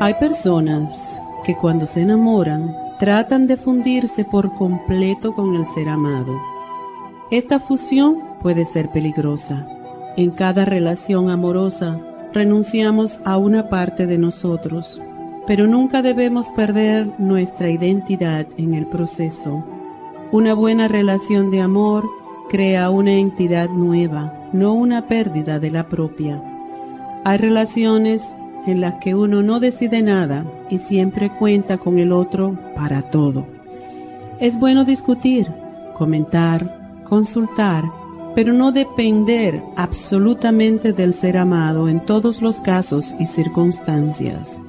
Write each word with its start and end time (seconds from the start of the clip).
Hay 0.00 0.14
personas 0.14 1.20
que 1.44 1.56
cuando 1.56 1.84
se 1.86 2.02
enamoran 2.02 2.72
tratan 3.00 3.48
de 3.48 3.56
fundirse 3.56 4.24
por 4.24 4.54
completo 4.54 5.34
con 5.34 5.56
el 5.56 5.66
ser 5.74 5.88
amado. 5.88 6.40
Esta 7.32 7.58
fusión 7.58 8.16
puede 8.40 8.64
ser 8.64 8.90
peligrosa. 8.90 9.66
En 10.16 10.30
cada 10.30 10.64
relación 10.64 11.30
amorosa 11.30 11.98
renunciamos 12.32 13.18
a 13.24 13.38
una 13.38 13.68
parte 13.68 14.06
de 14.06 14.18
nosotros, 14.18 15.00
pero 15.48 15.66
nunca 15.66 16.00
debemos 16.00 16.48
perder 16.50 17.08
nuestra 17.18 17.68
identidad 17.68 18.46
en 18.56 18.74
el 18.74 18.86
proceso. 18.86 19.64
Una 20.30 20.54
buena 20.54 20.86
relación 20.86 21.50
de 21.50 21.60
amor 21.60 22.04
crea 22.48 22.90
una 22.90 23.14
entidad 23.14 23.68
nueva, 23.68 24.32
no 24.52 24.74
una 24.74 25.08
pérdida 25.08 25.58
de 25.58 25.72
la 25.72 25.88
propia. 25.88 26.40
Hay 27.24 27.38
relaciones 27.38 28.32
en 28.68 28.80
las 28.80 28.94
que 28.94 29.14
uno 29.14 29.42
no 29.42 29.60
decide 29.60 30.02
nada 30.02 30.44
y 30.70 30.78
siempre 30.78 31.30
cuenta 31.30 31.78
con 31.78 31.98
el 31.98 32.12
otro 32.12 32.56
para 32.76 33.02
todo. 33.02 33.46
Es 34.40 34.58
bueno 34.58 34.84
discutir, 34.84 35.48
comentar, 35.94 37.02
consultar, 37.04 37.84
pero 38.34 38.52
no 38.52 38.70
depender 38.70 39.60
absolutamente 39.76 40.92
del 40.92 41.12
ser 41.14 41.38
amado 41.38 41.88
en 41.88 42.00
todos 42.00 42.40
los 42.40 42.60
casos 42.60 43.14
y 43.18 43.26
circunstancias. 43.26 44.60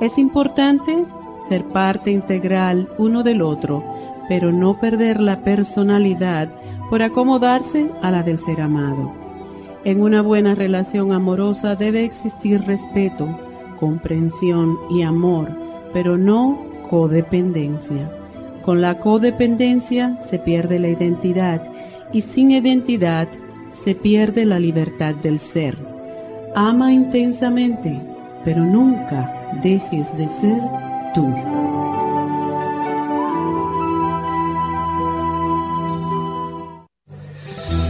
Es 0.00 0.18
importante 0.18 1.04
ser 1.48 1.64
parte 1.64 2.10
integral 2.10 2.88
uno 2.98 3.22
del 3.22 3.42
otro, 3.42 3.84
pero 4.28 4.52
no 4.52 4.78
perder 4.78 5.20
la 5.20 5.40
personalidad 5.40 6.48
por 6.90 7.02
acomodarse 7.02 7.90
a 8.02 8.10
la 8.10 8.22
del 8.22 8.38
ser 8.38 8.60
amado. 8.60 9.17
En 9.84 10.02
una 10.02 10.22
buena 10.22 10.54
relación 10.54 11.12
amorosa 11.12 11.76
debe 11.76 12.04
existir 12.04 12.62
respeto, 12.62 13.28
comprensión 13.78 14.76
y 14.90 15.02
amor, 15.02 15.48
pero 15.92 16.18
no 16.18 16.58
codependencia. 16.90 18.10
Con 18.64 18.80
la 18.80 18.98
codependencia 18.98 20.18
se 20.28 20.38
pierde 20.38 20.78
la 20.78 20.88
identidad 20.88 21.62
y 22.12 22.22
sin 22.22 22.50
identidad 22.50 23.28
se 23.72 23.94
pierde 23.94 24.44
la 24.44 24.58
libertad 24.58 25.14
del 25.14 25.38
ser. 25.38 25.76
Ama 26.54 26.92
intensamente, 26.92 28.00
pero 28.44 28.64
nunca 28.64 29.32
dejes 29.62 30.14
de 30.16 30.28
ser 30.28 30.60
tú. 31.14 31.32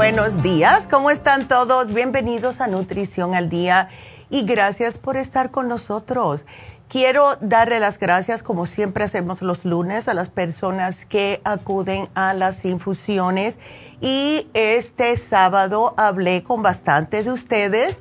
Buenos 0.00 0.42
días, 0.42 0.88
¿cómo 0.90 1.10
están 1.10 1.46
todos? 1.46 1.92
Bienvenidos 1.92 2.62
a 2.62 2.68
Nutrición 2.68 3.34
al 3.34 3.50
Día 3.50 3.90
y 4.30 4.46
gracias 4.46 4.96
por 4.96 5.18
estar 5.18 5.50
con 5.50 5.68
nosotros. 5.68 6.46
Quiero 6.88 7.36
darle 7.42 7.80
las 7.80 7.98
gracias, 7.98 8.42
como 8.42 8.64
siempre 8.64 9.04
hacemos 9.04 9.42
los 9.42 9.62
lunes, 9.66 10.08
a 10.08 10.14
las 10.14 10.30
personas 10.30 11.04
que 11.04 11.42
acuden 11.44 12.08
a 12.14 12.32
las 12.32 12.64
infusiones. 12.64 13.58
Y 14.00 14.48
este 14.54 15.18
sábado 15.18 15.92
hablé 15.98 16.42
con 16.44 16.62
bastantes 16.62 17.26
de 17.26 17.32
ustedes. 17.32 17.98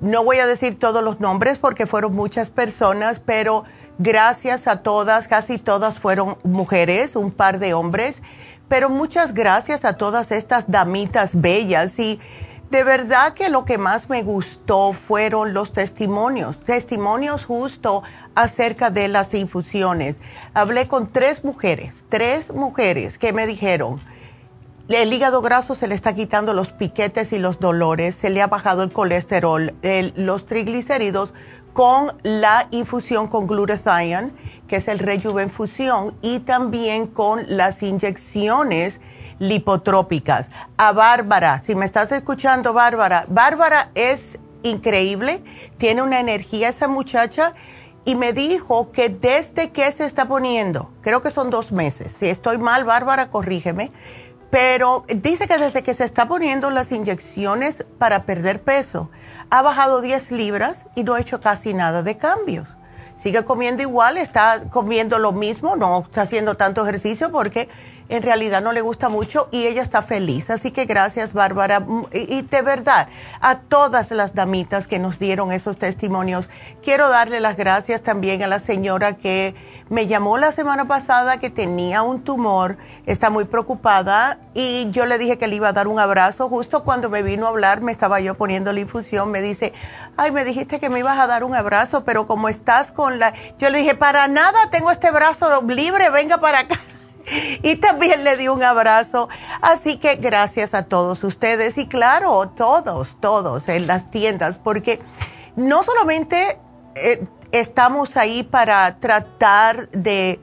No 0.00 0.24
voy 0.24 0.38
a 0.38 0.48
decir 0.48 0.76
todos 0.76 1.04
los 1.04 1.20
nombres 1.20 1.58
porque 1.58 1.86
fueron 1.86 2.12
muchas 2.12 2.50
personas, 2.50 3.20
pero 3.20 3.62
gracias 3.98 4.66
a 4.66 4.82
todas, 4.82 5.28
casi 5.28 5.58
todas 5.58 6.00
fueron 6.00 6.38
mujeres, 6.42 7.14
un 7.14 7.30
par 7.30 7.60
de 7.60 7.72
hombres. 7.72 8.20
Pero 8.68 8.90
muchas 8.90 9.32
gracias 9.32 9.84
a 9.84 9.94
todas 9.94 10.32
estas 10.32 10.70
damitas 10.70 11.40
bellas 11.40 11.98
y 11.98 12.20
de 12.70 12.82
verdad 12.82 13.34
que 13.34 13.48
lo 13.48 13.64
que 13.64 13.78
más 13.78 14.10
me 14.10 14.24
gustó 14.24 14.92
fueron 14.92 15.54
los 15.54 15.72
testimonios, 15.72 16.58
testimonios 16.64 17.44
justo 17.44 18.02
acerca 18.34 18.90
de 18.90 19.06
las 19.06 19.32
infusiones. 19.34 20.16
Hablé 20.52 20.88
con 20.88 21.12
tres 21.12 21.44
mujeres, 21.44 22.04
tres 22.08 22.52
mujeres 22.52 23.18
que 23.18 23.32
me 23.32 23.46
dijeron, 23.46 24.00
el 24.88 25.12
hígado 25.12 25.42
graso 25.42 25.74
se 25.74 25.86
le 25.86 25.94
está 25.94 26.14
quitando 26.14 26.54
los 26.54 26.70
piquetes 26.70 27.32
y 27.32 27.38
los 27.38 27.60
dolores, 27.60 28.16
se 28.16 28.30
le 28.30 28.42
ha 28.42 28.46
bajado 28.48 28.82
el 28.82 28.92
colesterol, 28.92 29.74
los 30.16 30.46
triglicéridos 30.46 31.32
con 31.76 32.10
la 32.22 32.68
infusión 32.70 33.28
con 33.28 33.46
glutathione, 33.46 34.32
que 34.66 34.76
es 34.76 34.88
el 34.88 34.98
rejuvenfusión, 34.98 36.16
y 36.22 36.38
también 36.38 37.06
con 37.06 37.42
las 37.48 37.82
inyecciones 37.82 38.98
lipotrópicas. 39.38 40.48
A 40.78 40.92
Bárbara, 40.92 41.62
si 41.62 41.74
me 41.74 41.84
estás 41.84 42.10
escuchando, 42.12 42.72
Bárbara, 42.72 43.26
Bárbara 43.28 43.90
es 43.94 44.38
increíble, 44.62 45.42
tiene 45.76 46.00
una 46.00 46.18
energía 46.18 46.70
esa 46.70 46.88
muchacha 46.88 47.52
y 48.06 48.14
me 48.14 48.32
dijo 48.32 48.90
que 48.90 49.10
desde 49.10 49.70
que 49.70 49.92
se 49.92 50.06
está 50.06 50.26
poniendo, 50.26 50.90
creo 51.02 51.20
que 51.20 51.30
son 51.30 51.50
dos 51.50 51.72
meses, 51.72 52.10
si 52.18 52.26
estoy 52.26 52.56
mal, 52.56 52.84
Bárbara, 52.84 53.28
corrígeme, 53.28 53.92
pero 54.56 55.04
dice 55.14 55.46
que 55.46 55.58
desde 55.58 55.82
que 55.82 55.92
se 55.92 56.04
está 56.04 56.28
poniendo 56.28 56.70
las 56.70 56.90
inyecciones 56.90 57.84
para 57.98 58.24
perder 58.24 58.62
peso, 58.62 59.10
ha 59.50 59.60
bajado 59.60 60.00
10 60.00 60.30
libras 60.30 60.78
y 60.94 61.04
no 61.04 61.12
ha 61.12 61.20
hecho 61.20 61.42
casi 61.42 61.74
nada 61.74 62.02
de 62.02 62.16
cambios. 62.16 62.66
Sigue 63.18 63.44
comiendo 63.44 63.82
igual, 63.82 64.16
está 64.16 64.70
comiendo 64.70 65.18
lo 65.18 65.32
mismo, 65.32 65.76
no 65.76 66.04
está 66.06 66.22
haciendo 66.22 66.54
tanto 66.54 66.82
ejercicio 66.82 67.30
porque 67.30 67.68
en 68.08 68.22
realidad 68.22 68.62
no 68.62 68.72
le 68.72 68.80
gusta 68.80 69.08
mucho 69.08 69.48
y 69.50 69.66
ella 69.66 69.82
está 69.82 70.02
feliz. 70.02 70.50
Así 70.50 70.70
que 70.70 70.84
gracias, 70.84 71.32
Bárbara. 71.32 71.80
Mm, 71.80 72.06
y, 72.12 72.42
de 72.42 72.62
verdad, 72.62 73.08
a 73.40 73.58
todas 73.58 74.10
las 74.10 74.34
damitas 74.34 74.86
que 74.86 74.98
nos 74.98 75.18
dieron 75.18 75.52
esos 75.52 75.78
testimonios, 75.78 76.48
quiero 76.82 77.08
darle 77.08 77.40
las 77.40 77.56
gracias 77.56 78.02
también 78.02 78.42
a 78.42 78.46
la 78.46 78.58
señora 78.58 79.16
que 79.16 79.54
me 79.88 80.06
llamó 80.06 80.38
la 80.38 80.52
semana 80.52 80.86
pasada 80.88 81.38
que 81.38 81.50
tenía 81.50 82.02
un 82.02 82.22
tumor, 82.22 82.76
está 83.06 83.30
muy 83.30 83.44
preocupada 83.44 84.38
y 84.54 84.90
yo 84.90 85.06
le 85.06 85.18
dije 85.18 85.38
que 85.38 85.46
le 85.46 85.56
iba 85.56 85.68
a 85.68 85.72
dar 85.72 85.88
un 85.88 85.98
abrazo. 85.98 86.48
Justo 86.48 86.84
cuando 86.84 87.10
me 87.10 87.22
vino 87.22 87.46
a 87.46 87.50
hablar, 87.50 87.82
me 87.82 87.92
estaba 87.92 88.20
yo 88.20 88.34
poniendo 88.34 88.72
la 88.72 88.80
infusión, 88.80 89.30
me 89.30 89.40
dice, 89.40 89.72
ay, 90.16 90.30
me 90.30 90.44
dijiste 90.44 90.80
que 90.80 90.88
me 90.88 91.00
ibas 91.00 91.18
a 91.18 91.26
dar 91.26 91.44
un 91.44 91.54
abrazo, 91.54 92.04
pero 92.04 92.26
como 92.26 92.48
estás 92.48 92.90
con 92.90 93.18
la... 93.18 93.34
Yo 93.58 93.70
le 93.70 93.78
dije, 93.78 93.94
para 93.94 94.28
nada, 94.28 94.70
tengo 94.70 94.90
este 94.90 95.10
brazo 95.10 95.62
libre, 95.62 96.10
venga 96.10 96.38
para 96.38 96.60
acá 96.60 96.76
y 97.62 97.76
también 97.76 98.24
le 98.24 98.36
di 98.36 98.48
un 98.48 98.62
abrazo. 98.62 99.28
Así 99.60 99.98
que 99.98 100.16
gracias 100.16 100.74
a 100.74 100.84
todos 100.84 101.24
ustedes 101.24 101.78
y 101.78 101.86
claro, 101.86 102.48
todos, 102.48 103.16
todos 103.20 103.68
en 103.68 103.86
las 103.86 104.10
tiendas, 104.10 104.58
porque 104.58 105.00
no 105.56 105.82
solamente 105.82 106.58
eh, 106.94 107.24
estamos 107.52 108.16
ahí 108.16 108.42
para 108.42 108.98
tratar 108.98 109.88
de 109.90 110.40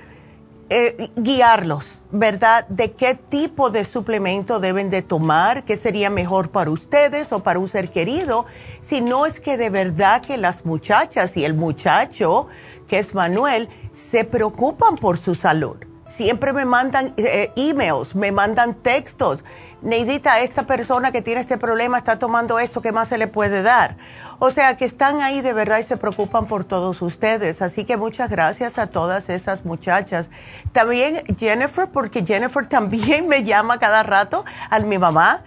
eh, 0.70 1.10
guiarlos, 1.16 1.86
¿verdad? 2.12 2.68
De 2.68 2.94
qué 2.94 3.16
tipo 3.16 3.70
de 3.70 3.86
suplemento 3.86 4.60
deben 4.60 4.90
de 4.90 5.02
tomar, 5.02 5.66
qué 5.66 5.78
sería 5.78 6.10
mejor 6.10 6.50
para 6.50 6.72
ustedes 6.72 7.32
o 7.32 7.44
para 7.44 7.60
un 7.60 7.68
ser 7.68 7.92
querido, 7.92 8.46
sino 8.82 9.26
es 9.26 9.40
que 9.40 9.58
de 9.58 9.70
verdad 9.70 10.22
que 10.22 10.38
las 10.38 10.66
muchachas 10.66 11.38
y 11.38 11.46
el 11.46 11.54
muchacho, 11.54 12.48
que 12.88 13.00
es 13.00 13.14
Manuel, 13.14 13.70
se 13.94 14.24
preocupan 14.24 14.96
por 14.96 15.20
su 15.20 15.36
salud 15.36 15.78
siempre 16.16 16.54
me 16.54 16.66
mandan 16.66 17.14
eh, 17.18 17.52
emails, 17.56 18.16
me 18.16 18.32
mandan 18.32 18.76
textos. 18.76 19.44
Neidita, 19.82 20.40
esta 20.40 20.64
persona 20.64 21.12
que 21.12 21.22
tiene 21.22 21.42
este 21.42 21.58
problema 21.58 21.98
está 21.98 22.20
tomando 22.20 22.60
esto, 22.60 22.82
¿qué 22.82 22.92
más 22.92 23.10
se 23.10 23.18
le 23.18 23.28
puede 23.28 23.64
dar? 23.64 23.98
O 24.40 24.52
sea, 24.52 24.78
que 24.78 24.86
están 24.86 25.22
ahí 25.22 25.42
de 25.42 25.54
verdad 25.54 25.80
y 25.80 25.84
se 25.84 25.98
preocupan 25.98 26.48
por 26.48 26.64
todos 26.64 27.02
ustedes. 27.02 27.62
Así 27.62 27.84
que 27.84 27.98
muchas 27.98 28.30
gracias 28.30 28.78
a 28.78 28.88
todas 28.88 29.30
esas 29.30 29.66
muchachas. 29.66 30.30
También 30.72 31.24
Jennifer, 31.38 31.90
porque 31.92 32.24
Jennifer 32.26 32.66
también 32.70 33.28
me 33.28 33.44
llama 33.44 33.80
cada 33.80 34.04
rato 34.04 34.46
a 34.70 34.80
mi 34.80 34.98
mamá. 34.98 35.42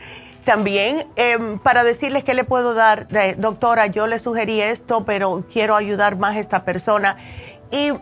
También 0.45 1.09
em, 1.17 1.59
para 1.59 1.83
decirles 1.83 2.23
qué 2.23 2.33
le 2.35 2.45
puedo 2.45 2.75
dar, 2.75 3.09
doctora, 3.39 3.87
yo 3.87 4.07
le 4.07 4.19
sugerí 4.21 4.61
esto, 4.61 5.05
pero 5.05 5.45
quiero 5.53 5.75
ayudar 5.75 6.17
más 6.17 6.37
a 6.37 6.41
esta 6.41 6.65
persona. 6.65 7.17
Y 7.73 7.93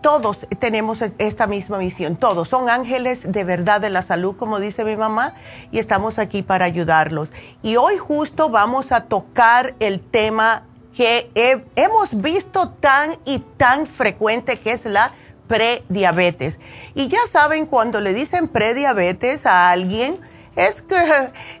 todos 0.00 0.46
tenemos 0.58 1.02
esta 1.18 1.46
misma 1.46 1.78
misión, 1.78 2.16
todos 2.16 2.48
son 2.48 2.68
ángeles 2.68 3.20
de 3.24 3.44
verdad 3.44 3.80
de 3.80 3.90
la 3.90 4.02
salud, 4.02 4.36
como 4.36 4.60
dice 4.60 4.84
mi 4.84 4.96
mamá, 4.96 5.34
y 5.70 5.78
estamos 5.78 6.18
aquí 6.18 6.42
para 6.42 6.64
ayudarlos. 6.64 7.30
Y 7.62 7.76
hoy 7.76 7.96
justo 7.96 8.50
vamos 8.50 8.92
a 8.92 9.04
tocar 9.04 9.74
el 9.80 10.00
tema 10.00 10.64
que 10.94 11.30
hemos 11.76 12.20
visto 12.20 12.70
tan 12.70 13.16
y 13.24 13.38
tan 13.56 13.86
frecuente, 13.86 14.60
que 14.60 14.72
es 14.72 14.84
la 14.84 15.12
prediabetes. 15.46 16.58
Y 16.94 17.08
ya 17.08 17.20
saben, 17.30 17.66
cuando 17.66 18.00
le 18.00 18.12
dicen 18.12 18.48
prediabetes 18.48 19.46
a 19.46 19.70
alguien, 19.70 20.20
es 20.54 20.82
que 20.82 20.96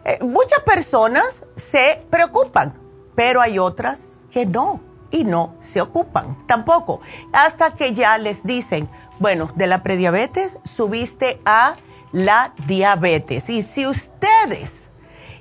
eh, 0.04 0.18
muchas 0.22 0.60
personas 0.60 1.44
se 1.56 2.02
preocupan, 2.10 2.74
pero 3.14 3.40
hay 3.40 3.58
otras 3.58 4.20
que 4.30 4.44
no 4.44 4.80
y 5.10 5.24
no 5.24 5.54
se 5.60 5.80
ocupan 5.80 6.46
tampoco. 6.46 7.00
Hasta 7.32 7.74
que 7.74 7.94
ya 7.94 8.18
les 8.18 8.42
dicen, 8.42 8.88
bueno, 9.18 9.50
de 9.54 9.66
la 9.66 9.82
prediabetes 9.82 10.56
subiste 10.64 11.40
a 11.44 11.76
la 12.12 12.54
diabetes. 12.66 13.48
Y 13.48 13.62
si 13.62 13.86
ustedes 13.86 14.88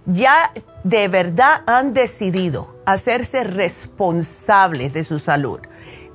ya 0.05 0.51
de 0.83 1.07
verdad 1.07 1.63
han 1.65 1.93
decidido 1.93 2.75
hacerse 2.85 3.43
responsables 3.43 4.93
de 4.93 5.03
su 5.03 5.19
salud, 5.19 5.59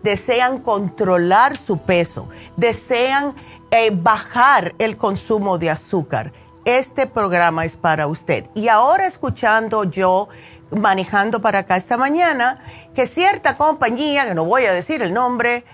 desean 0.03 0.61
controlar 0.61 1.57
su 1.57 1.79
peso, 1.79 2.29
desean 2.57 3.35
eh, 3.71 3.91
bajar 3.93 4.75
el 4.79 4.97
consumo 4.97 5.59
de 5.59 5.71
azúcar, 5.71 6.33
este 6.65 7.07
programa 7.07 7.65
es 7.65 7.77
para 7.77 8.07
usted. 8.07 8.47
Y 8.55 8.69
ahora 8.69 9.07
escuchando 9.07 9.85
yo 9.85 10.29
manejando 10.73 11.41
para 11.41 11.61
acá 11.61 11.77
esta 11.77 11.97
mañana 11.97 12.59
que 12.95 13.07
cierta 13.07 13.57
compañía, 13.57 14.27
que 14.27 14.35
no 14.35 14.45
voy 14.45 14.67
a 14.67 14.73
decir 14.73 15.03
el 15.03 15.13
nombre, 15.13 15.65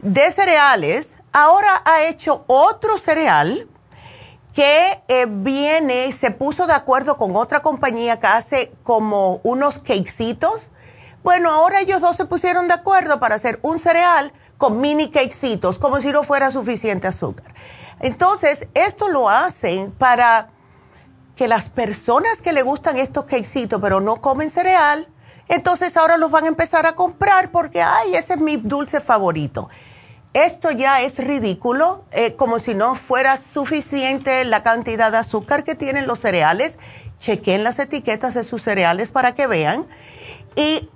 de 0.00 0.30
cereales, 0.32 1.18
ahora 1.32 1.82
ha 1.84 2.04
hecho 2.04 2.44
otro 2.46 2.98
cereal 2.98 3.68
que 4.52 5.02
eh, 5.08 5.26
viene, 5.28 6.12
se 6.12 6.30
puso 6.30 6.66
de 6.66 6.74
acuerdo 6.74 7.16
con 7.16 7.34
otra 7.34 7.60
compañía 7.60 8.20
que 8.20 8.26
hace 8.26 8.72
como 8.84 9.40
unos 9.42 9.78
cakecitos. 9.78 10.68
Bueno, 11.24 11.50
ahora 11.50 11.80
ellos 11.80 12.00
dos 12.00 12.16
se 12.16 12.24
pusieron 12.24 12.68
de 12.68 12.74
acuerdo 12.74 13.18
para 13.18 13.34
hacer 13.34 13.58
un 13.62 13.80
cereal 13.80 14.32
con 14.58 14.80
mini 14.80 15.10
cakecitos, 15.10 15.78
como 15.78 16.00
si 16.00 16.12
no 16.12 16.22
fuera 16.22 16.52
suficiente 16.52 17.08
azúcar. 17.08 17.52
Entonces, 17.98 18.68
esto 18.74 19.08
lo 19.08 19.28
hacen 19.28 19.90
para 19.90 20.50
que 21.36 21.48
las 21.48 21.68
personas 21.68 22.40
que 22.42 22.52
le 22.52 22.62
gustan 22.62 22.96
estos 22.96 23.24
quesitos 23.24 23.80
pero 23.80 24.00
no 24.00 24.20
comen 24.20 24.50
cereal, 24.50 25.08
entonces 25.48 25.96
ahora 25.96 26.16
los 26.16 26.30
van 26.30 26.44
a 26.44 26.48
empezar 26.48 26.86
a 26.86 26.94
comprar 26.94 27.50
porque, 27.50 27.82
ay, 27.82 28.14
ese 28.14 28.34
es 28.34 28.40
mi 28.40 28.56
dulce 28.56 29.00
favorito. 29.00 29.68
Esto 30.32 30.72
ya 30.72 31.00
es 31.02 31.18
ridículo, 31.18 32.04
eh, 32.10 32.34
como 32.34 32.58
si 32.58 32.74
no 32.74 32.96
fuera 32.96 33.38
suficiente 33.40 34.44
la 34.44 34.62
cantidad 34.62 35.12
de 35.12 35.18
azúcar 35.18 35.62
que 35.62 35.76
tienen 35.76 36.06
los 36.08 36.18
cereales. 36.18 36.78
Chequen 37.20 37.62
las 37.62 37.78
etiquetas 37.78 38.34
de 38.34 38.42
sus 38.42 38.62
cereales 38.62 39.12
para 39.12 39.34
que 39.34 39.46
vean. 39.46 39.86
Y 40.56 40.90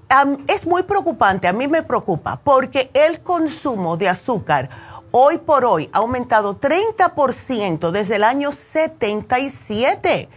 es 0.47 0.67
muy 0.67 0.85
preocupante, 0.85 1.49
a 1.49 1.53
mí 1.53 1.69
me 1.69 1.83
preocupa, 1.83 2.41
porque 2.43 2.91
el 2.95 3.21
consumo 3.21 3.97
de 3.97 4.09
azúcar 4.09 4.71
hoy 5.11 5.39
por 5.39 5.65
hoy 5.65 5.91
ha 5.93 5.99
aumentado 5.99 6.59
30% 6.61 7.91
desde 7.91 8.17
el 8.17 8.25
año 8.25 8.53
77. 8.53 10.29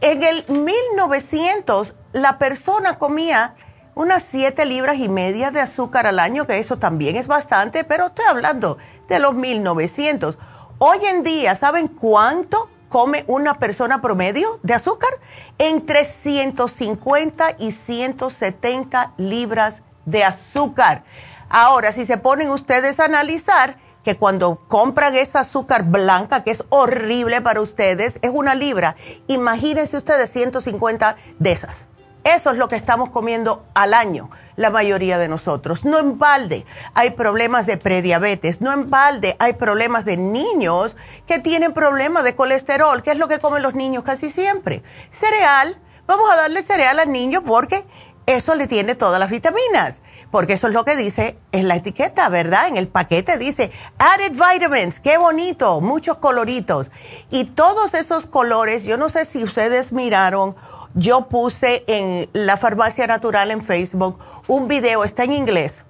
En 0.00 0.22
el 0.22 0.44
1900 0.48 1.94
la 2.12 2.38
persona 2.38 2.98
comía 2.98 3.54
unas 3.94 4.24
7 4.30 4.64
libras 4.64 4.96
y 4.96 5.08
media 5.08 5.50
de 5.50 5.60
azúcar 5.60 6.06
al 6.06 6.18
año, 6.18 6.46
que 6.46 6.58
eso 6.58 6.78
también 6.78 7.16
es 7.16 7.26
bastante, 7.26 7.84
pero 7.84 8.06
estoy 8.06 8.24
hablando 8.26 8.78
de 9.08 9.18
los 9.18 9.34
1900. 9.34 10.38
Hoy 10.78 10.98
en 11.06 11.22
día, 11.22 11.54
¿saben 11.54 11.88
cuánto 11.88 12.70
come 12.88 13.24
una 13.26 13.58
persona 13.58 14.02
promedio 14.02 14.58
de 14.62 14.74
azúcar? 14.74 15.10
Entre 15.58 16.04
150 16.04 17.56
y 17.58 17.72
170 17.72 19.12
libras 19.18 19.82
de 20.06 20.24
azúcar. 20.24 21.04
Ahora, 21.48 21.92
si 21.92 22.06
se 22.06 22.16
ponen 22.16 22.50
ustedes 22.50 22.98
a 22.98 23.04
analizar, 23.04 23.76
que 24.04 24.16
cuando 24.16 24.60
compran 24.68 25.14
esa 25.14 25.40
azúcar 25.40 25.84
blanca, 25.84 26.42
que 26.42 26.50
es 26.50 26.64
horrible 26.68 27.40
para 27.40 27.60
ustedes, 27.60 28.18
es 28.22 28.30
una 28.32 28.54
libra. 28.54 28.96
Imagínense 29.26 29.96
ustedes 29.96 30.30
150 30.30 31.16
de 31.38 31.52
esas. 31.52 31.86
Eso 32.24 32.50
es 32.50 32.56
lo 32.56 32.68
que 32.68 32.76
estamos 32.76 33.10
comiendo 33.10 33.64
al 33.74 33.94
año, 33.94 34.30
la 34.54 34.70
mayoría 34.70 35.18
de 35.18 35.26
nosotros. 35.26 35.84
No 35.84 35.98
en 35.98 36.18
balde 36.20 36.64
hay 36.94 37.10
problemas 37.10 37.66
de 37.66 37.78
prediabetes, 37.78 38.60
no 38.60 38.72
en 38.72 38.90
balde 38.90 39.34
hay 39.40 39.54
problemas 39.54 40.04
de 40.04 40.16
niños 40.16 40.94
que 41.26 41.40
tienen 41.40 41.74
problemas 41.74 42.22
de 42.22 42.36
colesterol, 42.36 43.02
que 43.02 43.10
es 43.10 43.18
lo 43.18 43.26
que 43.26 43.40
comen 43.40 43.62
los 43.62 43.74
niños 43.74 44.04
casi 44.04 44.30
siempre. 44.30 44.84
Cereal, 45.10 45.76
vamos 46.06 46.30
a 46.30 46.36
darle 46.36 46.62
cereal 46.62 47.00
al 47.00 47.10
niño 47.10 47.42
porque 47.42 47.84
eso 48.26 48.54
le 48.54 48.68
tiene 48.68 48.94
todas 48.94 49.18
las 49.18 49.30
vitaminas 49.30 50.00
porque 50.32 50.54
eso 50.54 50.66
es 50.66 50.72
lo 50.72 50.86
que 50.86 50.96
dice 50.96 51.36
en 51.52 51.68
la 51.68 51.76
etiqueta, 51.76 52.30
¿verdad? 52.30 52.66
En 52.66 52.78
el 52.78 52.88
paquete 52.88 53.36
dice 53.36 53.70
added 53.98 54.32
vitamins, 54.32 54.98
qué 54.98 55.18
bonito, 55.18 55.82
muchos 55.82 56.16
coloritos. 56.16 56.90
Y 57.30 57.44
todos 57.44 57.92
esos 57.92 58.24
colores, 58.24 58.84
yo 58.84 58.96
no 58.96 59.10
sé 59.10 59.26
si 59.26 59.44
ustedes 59.44 59.92
miraron, 59.92 60.56
yo 60.94 61.28
puse 61.28 61.84
en 61.86 62.30
la 62.32 62.56
farmacia 62.56 63.06
natural 63.06 63.50
en 63.50 63.60
Facebook 63.60 64.18
un 64.48 64.68
video, 64.68 65.04
está 65.04 65.24
en 65.24 65.34
inglés, 65.34 65.84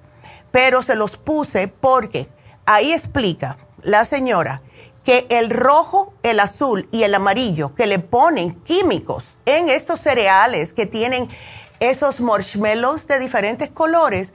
pero 0.51 0.83
se 0.83 0.97
los 0.97 1.19
puse 1.19 1.69
porque 1.69 2.29
ahí 2.67 2.93
explica 2.93 3.59
la 3.81 4.05
señora 4.05 4.61
que 5.05 5.27
el 5.31 5.51
rojo, 5.51 6.15
el 6.25 6.41
azul 6.41 6.89
y 6.91 7.05
el 7.05 7.15
amarillo 7.15 7.77
que 7.77 7.87
le 7.87 8.01
ponen 8.01 8.53
químicos 8.63 9.25
en 9.47 9.69
estos 9.69 10.01
cereales 10.01 10.73
que 10.73 10.87
tienen 10.87 11.29
esos 11.83 12.21
marshmallows 12.21 13.09
de 13.09 13.19
diferentes 13.19 13.69
colores, 13.69 14.33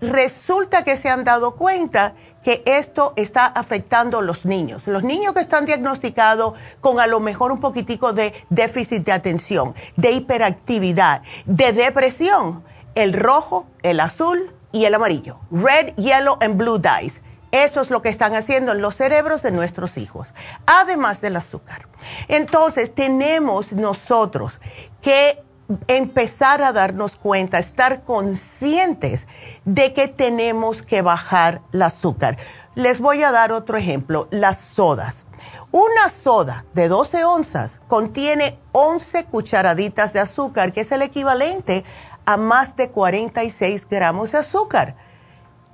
resulta 0.00 0.82
que 0.82 0.96
se 0.96 1.08
han 1.08 1.22
dado 1.22 1.54
cuenta 1.54 2.14
que 2.42 2.64
esto 2.66 3.12
está 3.14 3.46
afectando 3.46 4.18
a 4.18 4.22
los 4.22 4.44
niños. 4.44 4.82
Los 4.86 5.04
niños 5.04 5.32
que 5.32 5.40
están 5.40 5.64
diagnosticados 5.64 6.58
con 6.80 6.98
a 6.98 7.06
lo 7.06 7.20
mejor 7.20 7.52
un 7.52 7.60
poquitico 7.60 8.12
de 8.12 8.34
déficit 8.50 9.04
de 9.04 9.12
atención, 9.12 9.76
de 9.96 10.10
hiperactividad, 10.10 11.22
de 11.46 11.72
depresión, 11.72 12.64
el 12.96 13.12
rojo, 13.12 13.68
el 13.84 14.00
azul 14.00 14.52
y 14.72 14.84
el 14.84 14.94
amarillo. 14.94 15.38
Red, 15.52 15.94
yellow 15.94 16.36
and 16.40 16.56
blue 16.56 16.80
dyes. 16.80 17.20
Eso 17.52 17.80
es 17.80 17.90
lo 17.90 18.02
que 18.02 18.08
están 18.08 18.34
haciendo 18.34 18.72
en 18.72 18.80
los 18.80 18.96
cerebros 18.96 19.42
de 19.42 19.52
nuestros 19.52 19.98
hijos, 19.98 20.26
además 20.66 21.20
del 21.20 21.36
azúcar. 21.36 21.86
Entonces, 22.26 22.92
tenemos 22.92 23.72
nosotros 23.72 24.54
que 25.00 25.38
empezar 25.86 26.62
a 26.62 26.72
darnos 26.72 27.16
cuenta, 27.16 27.58
estar 27.58 28.02
conscientes 28.02 29.26
de 29.64 29.92
que 29.94 30.08
tenemos 30.08 30.82
que 30.82 31.02
bajar 31.02 31.62
el 31.72 31.82
azúcar. 31.82 32.38
Les 32.74 33.00
voy 33.00 33.22
a 33.22 33.32
dar 33.32 33.52
otro 33.52 33.76
ejemplo, 33.76 34.28
las 34.30 34.58
sodas. 34.58 35.26
Una 35.70 36.08
soda 36.08 36.64
de 36.74 36.88
12 36.88 37.24
onzas 37.24 37.80
contiene 37.88 38.58
11 38.72 39.24
cucharaditas 39.24 40.12
de 40.12 40.20
azúcar, 40.20 40.72
que 40.72 40.82
es 40.82 40.92
el 40.92 41.02
equivalente 41.02 41.84
a 42.24 42.36
más 42.36 42.76
de 42.76 42.90
46 42.90 43.88
gramos 43.88 44.32
de 44.32 44.38
azúcar. 44.38 44.96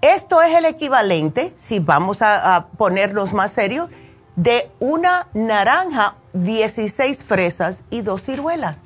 Esto 0.01 0.41
es 0.41 0.55
el 0.55 0.65
equivalente, 0.65 1.53
si 1.57 1.81
vamos 1.81 2.23
a, 2.23 2.55
a 2.55 2.67
ponernos 2.69 3.33
más 3.33 3.53
serios, 3.53 3.91
de 4.37 4.71
una 4.79 5.27
naranja, 5.35 6.15
16 6.33 7.25
fresas 7.25 7.83
y 7.91 8.03
dos 8.03 8.23
ciruelas 8.23 8.77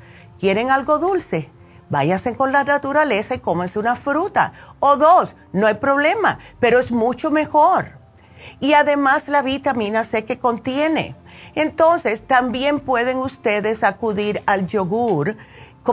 quieren 0.43 0.73
algo 0.73 0.99
dulce, 0.99 1.53
váyanse 1.89 2.35
con 2.35 2.51
la 2.51 2.65
naturaleza 2.65 3.37
y 3.37 3.39
cómense 3.39 3.79
una 3.79 3.95
fruta 3.95 4.53
o 4.81 4.97
dos, 4.97 5.37
no 5.53 5.69
hay 5.69 5.75
problema, 5.75 6.41
pero 6.59 6.81
es 6.81 6.91
mucho 6.91 7.31
mejor. 7.31 7.93
Y 8.59 8.73
además 8.73 9.29
la 9.29 9.43
vitamina 9.43 10.03
C 10.03 10.25
que 10.25 10.41
contiene. 10.41 11.15
Entonces, 11.55 12.27
también 12.27 12.81
pueden 12.81 13.19
ustedes 13.19 13.85
acudir 13.85 14.43
al 14.47 14.67
yogur 14.67 15.37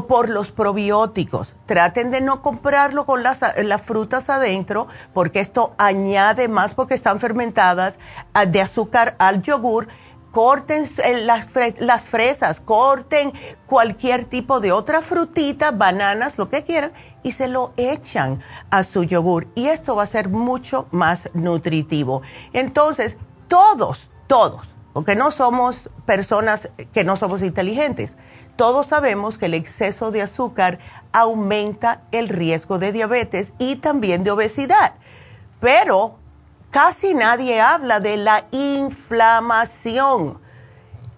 por 0.07 0.29
los 0.29 0.51
probióticos. 0.51 1.55
Traten 1.67 2.09
de 2.09 2.21
no 2.21 2.41
comprarlo 2.41 3.05
con 3.05 3.21
las, 3.21 3.41
frutas 3.83 4.31
adentro 4.31 4.87
porque 5.13 5.41
esto 5.41 5.75
añade 5.77 6.47
más 6.47 6.73
porque 6.73 6.95
están 6.95 7.19
fermentadas 7.19 7.99
ah, 8.33 8.47
de 8.47 8.61
azúcar 8.61 9.15
al 9.19 9.43
yogur 9.43 9.87
corten 10.31 10.85
las, 11.25 11.47
las 11.79 12.03
fresas, 12.03 12.59
corten 12.59 13.33
cualquier 13.65 14.25
tipo 14.25 14.59
de 14.59 14.71
otra 14.71 15.01
frutita, 15.01 15.71
bananas, 15.71 16.37
lo 16.37 16.49
que 16.49 16.63
quieran, 16.63 16.91
y 17.23 17.31
se 17.33 17.47
lo 17.47 17.73
echan 17.77 18.41
a 18.69 18.83
su 18.83 19.03
yogur. 19.03 19.47
Y 19.55 19.67
esto 19.67 19.95
va 19.95 20.03
a 20.03 20.07
ser 20.07 20.29
mucho 20.29 20.87
más 20.91 21.29
nutritivo. 21.33 22.21
Entonces, 22.53 23.17
todos, 23.47 24.09
todos, 24.27 24.67
porque 24.93 25.15
no 25.15 25.31
somos 25.31 25.89
personas 26.05 26.69
que 26.93 27.03
no 27.03 27.17
somos 27.17 27.41
inteligentes, 27.41 28.15
todos 28.55 28.87
sabemos 28.87 29.37
que 29.37 29.45
el 29.45 29.53
exceso 29.53 30.11
de 30.11 30.21
azúcar 30.21 30.79
aumenta 31.13 32.01
el 32.11 32.27
riesgo 32.27 32.77
de 32.77 32.91
diabetes 32.91 33.53
y 33.57 33.77
también 33.77 34.23
de 34.25 34.31
obesidad. 34.31 34.95
Pero 35.61 36.19
casi 36.71 37.13
nadie 37.13 37.61
habla 37.61 37.99
de 37.99 38.17
la 38.17 38.45
inflamación. 38.51 40.39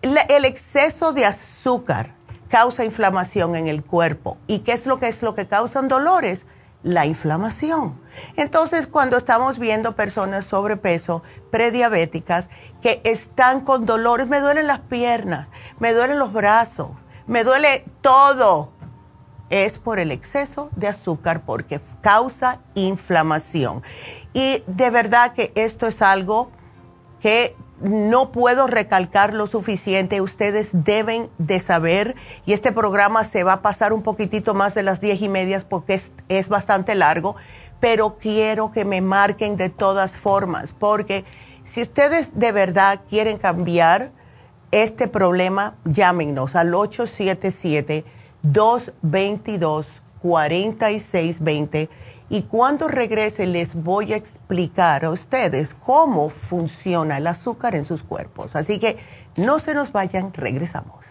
el 0.02 0.46
exceso 0.46 1.14
de 1.14 1.26
azúcar 1.26 2.16
causa 2.52 2.84
inflamación 2.84 3.56
en 3.56 3.68
el 3.68 3.84
cuerpo. 3.84 4.38
¿Y 4.46 4.60
qué 4.60 4.74
es 4.74 4.86
lo 4.86 5.00
que 5.00 5.08
es 5.08 5.24
lo 5.24 5.34
que 5.34 5.48
causan 5.48 5.88
dolores? 5.88 6.46
La 6.84 7.06
inflamación. 7.06 8.00
Entonces, 8.36 8.88
cuando 8.88 9.18
estamos 9.18 9.58
viendo 9.58 9.96
personas 9.96 10.46
sobrepeso, 10.46 11.24
prediabéticas, 11.52 12.50
que 12.82 13.02
están 13.04 13.62
con 13.62 13.86
dolores, 13.86 14.28
me 14.28 14.40
duelen 14.42 14.68
las 14.68 14.82
piernas, 14.82 15.48
me 15.80 15.94
duelen 15.94 16.20
los 16.20 16.34
brazos, 16.34 16.90
me 17.28 17.44
duele 17.44 17.86
todo, 18.02 18.74
es 19.52 19.78
por 19.78 20.00
el 20.00 20.12
exceso 20.12 20.70
de 20.76 20.88
azúcar 20.88 21.44
porque 21.46 21.82
causa 22.02 22.62
inflamación. 22.74 23.84
Y 24.34 24.64
de 24.66 24.90
verdad 24.90 25.34
que 25.34 25.52
esto 25.56 25.86
es 25.86 26.02
algo 26.02 26.50
que 27.20 27.56
no 27.82 28.32
puedo 28.32 28.68
recalcar 28.68 29.34
lo 29.34 29.48
suficiente. 29.48 30.22
Ustedes 30.22 30.70
deben 30.72 31.30
de 31.38 31.60
saber, 31.60 32.16
y 32.46 32.54
este 32.54 32.72
programa 32.72 33.24
se 33.24 33.44
va 33.44 33.54
a 33.54 33.62
pasar 33.62 33.92
un 33.92 34.04
poquitito 34.04 34.54
más 34.54 34.74
de 34.74 34.84
las 34.84 35.02
diez 35.02 35.22
y 35.22 35.30
media 35.30 35.62
porque 35.68 35.96
es, 35.96 36.12
es 36.30 36.48
bastante 36.48 36.96
largo, 36.96 37.36
pero 37.80 38.18
quiero 38.20 38.72
que 38.72 38.86
me 38.86 39.02
marquen 39.02 39.58
de 39.58 39.70
todas 39.70 40.16
formas, 40.16 40.74
porque 40.78 41.26
si 41.66 41.82
ustedes 41.82 42.32
de 42.40 42.52
verdad 42.52 43.02
quieren 43.10 43.38
cambiar 43.38 44.12
este 44.72 45.08
problema, 45.08 45.76
llámenos 45.84 46.56
al 46.56 46.74
877 46.74 48.06
222 48.44 49.88
4620 50.22 51.90
y 52.30 52.44
cuando 52.44 52.88
regrese 52.88 53.46
les 53.46 53.76
voy 53.76 54.14
a 54.14 54.16
explicar 54.16 55.04
a 55.04 55.10
ustedes 55.10 55.74
cómo 55.74 56.30
funciona 56.30 57.18
el 57.18 57.28
azúcar 57.28 57.76
en 57.76 57.86
sus 57.86 58.04
cuerpos. 58.04 58.56
Así 58.56 58.80
que 58.80 58.98
no 59.36 59.60
se 59.60 59.74
nos 59.74 59.92
vayan, 59.92 60.34
regresamos. 60.34 61.11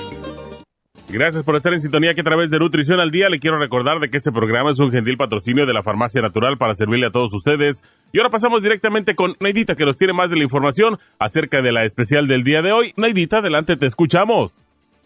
Gracias 1.11 1.43
por 1.43 1.57
estar 1.57 1.73
en 1.73 1.81
sintonía 1.81 2.13
que 2.13 2.21
a 2.21 2.23
través 2.23 2.49
de 2.49 2.57
Nutrición 2.57 3.01
al 3.01 3.11
Día 3.11 3.27
le 3.27 3.39
quiero 3.39 3.59
recordar 3.59 3.99
de 3.99 4.09
que 4.09 4.15
este 4.15 4.31
programa 4.31 4.71
es 4.71 4.79
un 4.79 4.93
gentil 4.93 5.17
patrocinio 5.17 5.65
de 5.65 5.73
la 5.73 5.83
Farmacia 5.83 6.21
Natural 6.21 6.57
para 6.57 6.73
servirle 6.73 7.07
a 7.07 7.11
todos 7.11 7.33
ustedes. 7.33 7.81
Y 8.13 8.19
ahora 8.19 8.29
pasamos 8.29 8.63
directamente 8.63 9.13
con 9.13 9.35
Neidita 9.41 9.75
que 9.75 9.83
nos 9.83 9.97
tiene 9.97 10.13
más 10.13 10.29
de 10.29 10.37
la 10.37 10.43
información 10.43 10.99
acerca 11.19 11.61
de 11.61 11.73
la 11.73 11.83
especial 11.83 12.29
del 12.29 12.45
día 12.45 12.61
de 12.61 12.71
hoy. 12.71 12.93
Neidita, 12.95 13.39
adelante, 13.39 13.75
te 13.75 13.87
escuchamos. 13.87 14.53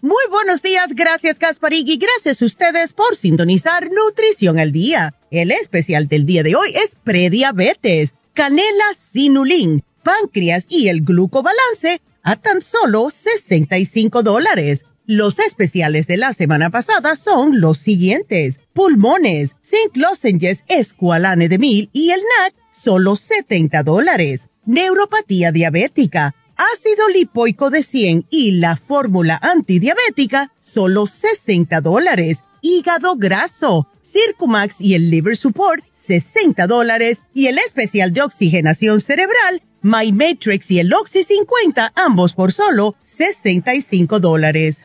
Muy 0.02 0.24
buenos 0.30 0.62
días, 0.62 0.94
gracias 0.94 1.40
Gasparig 1.40 2.00
gracias 2.00 2.40
a 2.40 2.46
ustedes 2.46 2.94
por 2.94 3.16
sintonizar 3.16 3.90
Nutrición 3.90 4.60
al 4.60 4.72
Día. 4.72 5.16
El 5.32 5.50
especial 5.50 6.08
del 6.08 6.28
día 6.28 6.44
de 6.44 6.56
hoy 6.56 6.70
es 6.76 6.96
prediabetes, 7.04 8.14
canela 8.36 8.94
sinulín, 8.96 9.84
páncreas 10.04 10.68
y 10.70 10.90
el 10.90 11.02
glucobalance 11.02 12.00
a 12.22 12.36
tan 12.36 12.62
solo 12.62 13.10
65 13.10 14.22
dólares 14.22 14.86
Los 15.08 15.38
especiales 15.38 16.08
de 16.08 16.18
la 16.18 16.34
semana 16.34 16.72
pasada 16.72 17.16
son 17.16 17.62
los 17.62 17.78
siguientes. 17.78 18.60
Pulmones, 18.74 19.56
Zinc 19.64 19.96
Lozenges, 19.96 20.64
Esqualane 20.68 21.48
de 21.48 21.60
Mil 21.60 21.92
y 21.94 22.10
el 22.10 22.22
NAC, 22.22 22.56
solo 22.74 23.16
70 23.16 23.84
dólares. 23.84 24.48
Neuropatía 24.66 25.52
diabética, 25.52 26.34
ácido 26.56 27.08
lipoico 27.10 27.70
de 27.70 27.84
100 27.84 28.26
y 28.32 28.52
la 28.54 28.78
fórmula 28.78 29.38
antidiabética, 29.40 30.52
solo 30.60 31.06
60 31.06 31.82
dólares. 31.82 32.40
Hígado 32.64 33.16
graso, 33.16 33.88
Circumax 34.02 34.82
y 34.82 34.96
el 34.96 35.12
Liver 35.12 35.38
Support, 35.38 35.84
60 36.08 36.66
dólares. 36.66 37.22
Y 37.32 37.46
el 37.46 37.60
especial 37.60 38.12
de 38.12 38.24
oxigenación 38.24 39.02
cerebral, 39.02 39.62
My 39.84 40.12
Matrix 40.12 40.72
y 40.72 40.80
el 40.80 40.92
Oxy 40.92 41.22
50, 41.22 41.94
ambos 41.96 42.34
por 42.34 42.54
solo 42.54 42.96
65 43.04 44.20
dólares. 44.20 44.85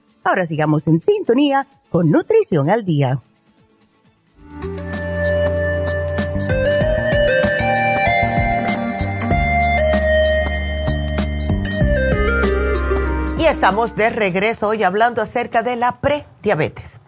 Ahora 0.23 0.45
sigamos 0.45 0.85
en 0.85 0.99
sintonía 0.99 1.65
con 1.89 2.11
Nutrición 2.11 2.69
al 2.69 2.85
Día. 2.85 3.19
Y 13.39 13.45
estamos 13.45 13.95
de 13.95 14.11
regreso 14.11 14.67
hoy 14.67 14.83
hablando 14.83 15.23
acerca 15.23 15.63
de 15.63 15.75
la 15.75 15.99
prediabetes. 15.99 17.01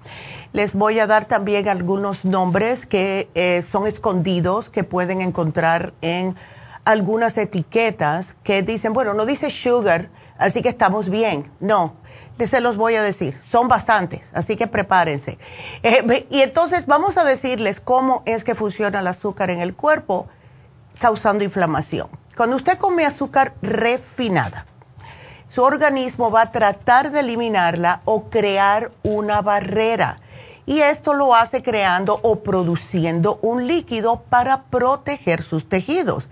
Les 0.52 0.74
voy 0.74 1.00
a 1.00 1.06
dar 1.06 1.26
también 1.26 1.70
algunos 1.70 2.26
nombres 2.26 2.88
que 2.88 3.30
eh, 3.36 3.64
son 3.72 3.86
escondidos 3.86 4.72
que 4.72 4.84
pueden 4.84 5.22
encontrar 5.22 5.94
en 6.02 6.36
algunas 6.84 7.38
etiquetas 7.38 8.36
que 8.44 8.64
dicen, 8.64 8.94
bueno, 8.94 9.14
no 9.14 9.28
dice 9.28 9.52
sugar, 9.52 10.10
así 10.38 10.64
que 10.64 10.70
estamos 10.70 11.10
bien. 11.10 11.52
No, 11.60 11.96
se 12.40 12.62
los 12.62 12.78
voy 12.78 12.96
a 12.96 13.04
decir, 13.04 13.40
son 13.44 13.68
bastantes, 13.68 14.30
así 14.34 14.56
que 14.56 14.68
prepárense. 14.68 15.38
Eh, 15.84 16.28
y 16.30 16.42
entonces 16.42 16.86
vamos 16.86 17.18
a 17.18 17.24
decirles 17.24 17.80
cómo 17.80 18.24
es 18.26 18.44
que 18.44 18.56
funciona 18.56 19.00
el 19.00 19.08
azúcar 19.08 19.50
en 19.50 19.62
el 19.62 19.76
cuerpo 19.76 20.28
causando 21.00 21.44
inflamación. 21.44 22.10
Cuando 22.36 22.56
usted 22.56 22.78
come 22.78 23.06
azúcar 23.06 23.54
refinada, 23.62 24.66
su 25.48 25.62
organismo 25.62 26.32
va 26.32 26.42
a 26.42 26.52
tratar 26.52 27.12
de 27.12 27.20
eliminarla 27.20 28.02
o 28.06 28.30
crear 28.30 28.92
una 29.04 29.42
barrera. 29.42 30.20
Y 30.66 30.80
esto 30.80 31.14
lo 31.14 31.36
hace 31.36 31.62
creando 31.62 32.20
o 32.24 32.40
produciendo 32.40 33.38
un 33.44 33.68
líquido 33.68 34.24
para 34.30 34.64
proteger 34.64 35.44
sus 35.44 35.70
tejidos. 35.70 36.28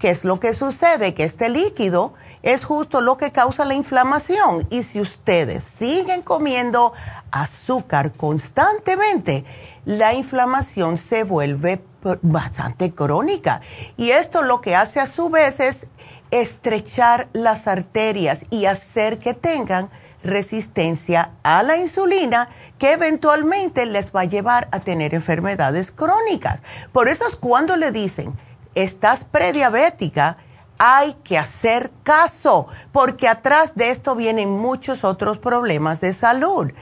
¿Qué 0.00 0.10
es 0.10 0.24
lo 0.24 0.40
que 0.40 0.54
sucede? 0.54 1.14
Que 1.14 1.22
este 1.24 1.48
líquido 1.48 2.14
es 2.44 2.64
justo 2.64 3.00
lo 3.00 3.16
que 3.16 3.32
causa 3.32 3.64
la 3.64 3.74
inflamación. 3.74 4.66
Y 4.70 4.82
si 4.82 5.00
ustedes 5.00 5.64
siguen 5.64 6.20
comiendo 6.22 6.92
azúcar 7.30 8.12
constantemente, 8.12 9.44
la 9.86 10.12
inflamación 10.12 10.98
se 10.98 11.24
vuelve 11.24 11.82
bastante 12.20 12.92
crónica. 12.92 13.62
Y 13.96 14.10
esto 14.10 14.42
lo 14.42 14.60
que 14.60 14.76
hace 14.76 15.00
a 15.00 15.06
su 15.06 15.30
vez 15.30 15.58
es 15.58 15.86
estrechar 16.30 17.28
las 17.32 17.66
arterias 17.66 18.44
y 18.50 18.66
hacer 18.66 19.18
que 19.18 19.32
tengan 19.32 19.88
resistencia 20.22 21.30
a 21.42 21.62
la 21.62 21.78
insulina 21.78 22.50
que 22.78 22.92
eventualmente 22.92 23.86
les 23.86 24.14
va 24.14 24.22
a 24.22 24.24
llevar 24.24 24.68
a 24.70 24.80
tener 24.80 25.14
enfermedades 25.14 25.90
crónicas. 25.90 26.60
Por 26.92 27.08
eso 27.08 27.26
es 27.26 27.36
cuando 27.36 27.76
le 27.76 27.90
dicen, 27.90 28.34
estás 28.74 29.24
prediabética, 29.24 30.36
hay 30.78 31.14
que 31.24 31.38
hacer 31.38 31.90
caso, 32.02 32.68
porque 32.92 33.28
atrás 33.28 33.74
de 33.74 33.90
esto 33.90 34.14
vienen 34.16 34.50
muchos 34.50 35.04
otros 35.04 35.38
problemas 35.38 36.00
de 36.00 36.12
salud. 36.12 36.72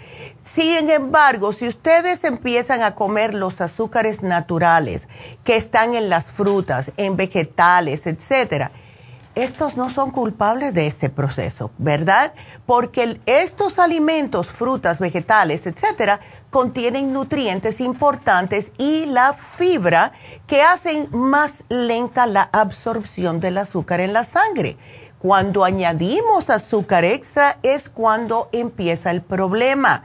Sin 0.45 0.91
embargo, 0.91 1.53
si 1.53 1.69
ustedes 1.69 2.25
empiezan 2.25 2.83
a 2.83 2.95
comer 2.95 3.35
los 3.35 3.61
azúcares 3.61 4.23
naturales 4.23 5.09
que 5.45 5.57
están 5.57 5.95
en 5.95 6.09
las 6.09 6.33
frutas, 6.33 6.93
en 6.97 7.17
vegetales, 7.17 8.07
etcétera, 8.07 8.73
estos 9.35 9.77
no 9.77 9.89
son 9.89 10.11
culpables 10.11 10.75
de 10.75 10.87
este 10.87 11.09
proceso, 11.09 11.71
¿verdad? 11.79 12.35
Porque 12.67 13.21
estos 13.27 13.79
alimentos, 13.79 14.47
frutas, 14.49 14.99
vegetales, 14.99 15.67
etcétera, 15.67 16.21
contienen 16.51 17.13
nutrientes 17.13 17.81
importantes 17.81 18.73
y 18.77 19.07
la 19.07 19.33
fibra 19.33 20.13
que 20.47 20.63
hacen 20.63 21.09
más 21.13 21.65
lenta 21.69 22.27
la 22.27 22.49
absorción 22.53 23.39
del 23.39 23.59
azúcar 23.59 24.01
en 24.01 24.13
la 24.13 24.25
sangre. 24.25 24.77
Cuando 25.19 25.65
añadimos 25.65 26.51
azúcar 26.51 27.05
extra 27.05 27.59
es 27.63 27.89
cuando 27.89 28.49
empieza 28.53 29.11
el 29.13 29.23
problema. 29.23 30.03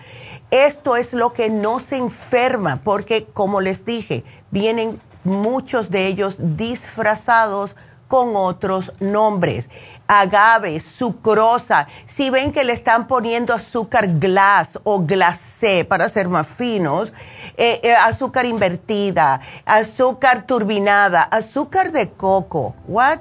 Esto 0.52 0.96
es 0.96 1.12
lo 1.12 1.34
que 1.34 1.50
no 1.50 1.80
se 1.80 1.98
enferma 1.98 2.82
porque, 2.84 3.26
como 3.26 3.60
les 3.60 3.84
dije, 3.84 4.24
vienen 4.52 5.02
muchos 5.24 5.90
de 5.90 6.08
ellos 6.08 6.36
disfrazados 6.38 7.76
con 8.08 8.36
otros 8.36 8.92
nombres. 9.00 9.70
Agave, 10.08 10.80
sucrosa. 10.80 11.88
Si 12.08 12.30
ven 12.30 12.52
que 12.52 12.64
le 12.64 12.74
están 12.74 13.08
poniendo 13.08 13.54
azúcar 13.54 14.20
glass 14.20 14.80
o 14.84 15.00
glacé 15.00 15.84
para 15.84 16.08
ser 16.08 16.30
más 16.30 16.48
finos, 16.48 17.12
eh, 17.58 17.82
eh, 17.84 17.94
azúcar 17.94 18.46
invertida, 18.46 19.42
azúcar 19.66 20.46
turbinada, 20.46 21.24
azúcar 21.24 21.92
de 21.92 22.12
coco, 22.12 22.76
what? 22.88 23.20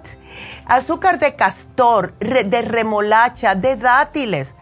Azúcar 0.67 1.19
de 1.19 1.35
castor, 1.35 2.13
de 2.19 2.63
remolacha, 2.63 3.55
de 3.55 3.77
dátiles. 3.77 4.55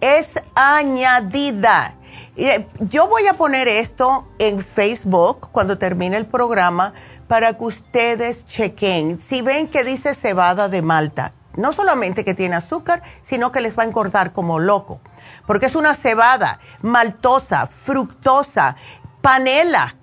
Es 0.00 0.34
añadida. 0.54 1.94
Eh, 2.36 2.66
yo 2.80 3.08
voy 3.08 3.26
a 3.26 3.34
poner 3.34 3.68
esto 3.68 4.26
en 4.38 4.62
Facebook 4.62 5.50
cuando 5.52 5.76
termine 5.76 6.16
el 6.16 6.26
programa 6.26 6.94
para 7.30 7.56
que 7.56 7.62
ustedes 7.62 8.44
chequen. 8.44 9.20
Si 9.20 9.40
ven 9.40 9.68
que 9.68 9.84
dice 9.84 10.16
cebada 10.16 10.68
de 10.68 10.82
Malta, 10.82 11.30
no 11.54 11.72
solamente 11.72 12.24
que 12.24 12.34
tiene 12.34 12.56
azúcar, 12.56 13.04
sino 13.22 13.52
que 13.52 13.60
les 13.60 13.78
va 13.78 13.84
a 13.84 13.86
engordar 13.86 14.32
como 14.32 14.58
loco, 14.58 15.00
porque 15.46 15.66
es 15.66 15.76
una 15.76 15.94
cebada 15.94 16.58
maltosa, 16.82 17.68
fructosa, 17.68 18.74
panela, 19.22 19.94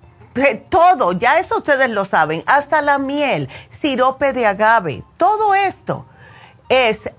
todo, 0.70 1.12
ya 1.12 1.38
eso 1.38 1.58
ustedes 1.58 1.90
lo 1.90 2.06
saben, 2.06 2.42
hasta 2.46 2.80
la 2.80 2.96
miel, 2.96 3.50
sirope 3.68 4.32
de 4.32 4.46
agave, 4.46 5.04
todo 5.18 5.54
esto 5.54 6.06
es 6.70 7.10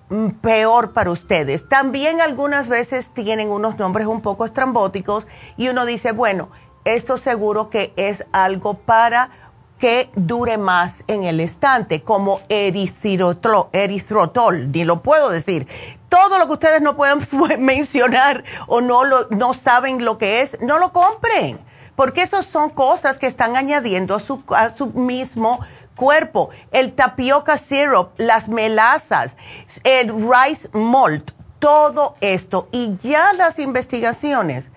peor 0.41 0.93
para 0.93 1.11
ustedes. 1.11 1.69
También 1.69 2.19
algunas 2.19 2.67
veces 2.67 3.13
tienen 3.13 3.51
unos 3.51 3.77
nombres 3.77 4.07
un 4.07 4.21
poco 4.21 4.45
estrambóticos 4.45 5.27
y 5.55 5.69
uno 5.69 5.85
dice, 5.85 6.13
bueno, 6.13 6.49
esto 6.85 7.17
seguro 7.19 7.69
que 7.69 7.93
es 7.95 8.25
algo 8.31 8.73
para 8.73 9.48
que 9.79 10.11
dure 10.15 10.57
más 10.57 11.03
en 11.07 11.23
el 11.23 11.39
estante, 11.39 12.03
como 12.03 12.41
eritritol, 12.49 13.69
eritrotol, 13.71 14.71
ni 14.71 14.83
lo 14.83 15.01
puedo 15.01 15.29
decir. 15.29 15.67
Todo 16.09 16.37
lo 16.37 16.47
que 16.47 16.53
ustedes 16.53 16.81
no 16.81 16.95
pueden 16.95 17.19
mencionar 17.59 18.43
o 18.67 18.81
no, 18.81 19.05
lo, 19.05 19.27
no 19.29 19.53
saben 19.53 20.03
lo 20.03 20.17
que 20.17 20.41
es, 20.41 20.59
no 20.61 20.79
lo 20.79 20.91
compren, 20.91 21.59
porque 21.95 22.21
esas 22.21 22.45
son 22.45 22.69
cosas 22.69 23.17
que 23.17 23.27
están 23.27 23.55
añadiendo 23.55 24.15
a 24.15 24.19
su, 24.19 24.43
a 24.49 24.75
su 24.75 24.87
mismo 24.87 25.59
cuerpo. 25.95 26.49
El 26.71 26.93
tapioca 26.93 27.57
syrup, 27.57 28.09
las 28.17 28.49
melazas, 28.49 29.35
el 29.83 30.13
rice 30.13 30.69
malt, 30.73 31.31
todo 31.59 32.15
esto. 32.19 32.67
Y 32.71 32.97
ya 33.01 33.31
las 33.33 33.59
investigaciones 33.59 34.71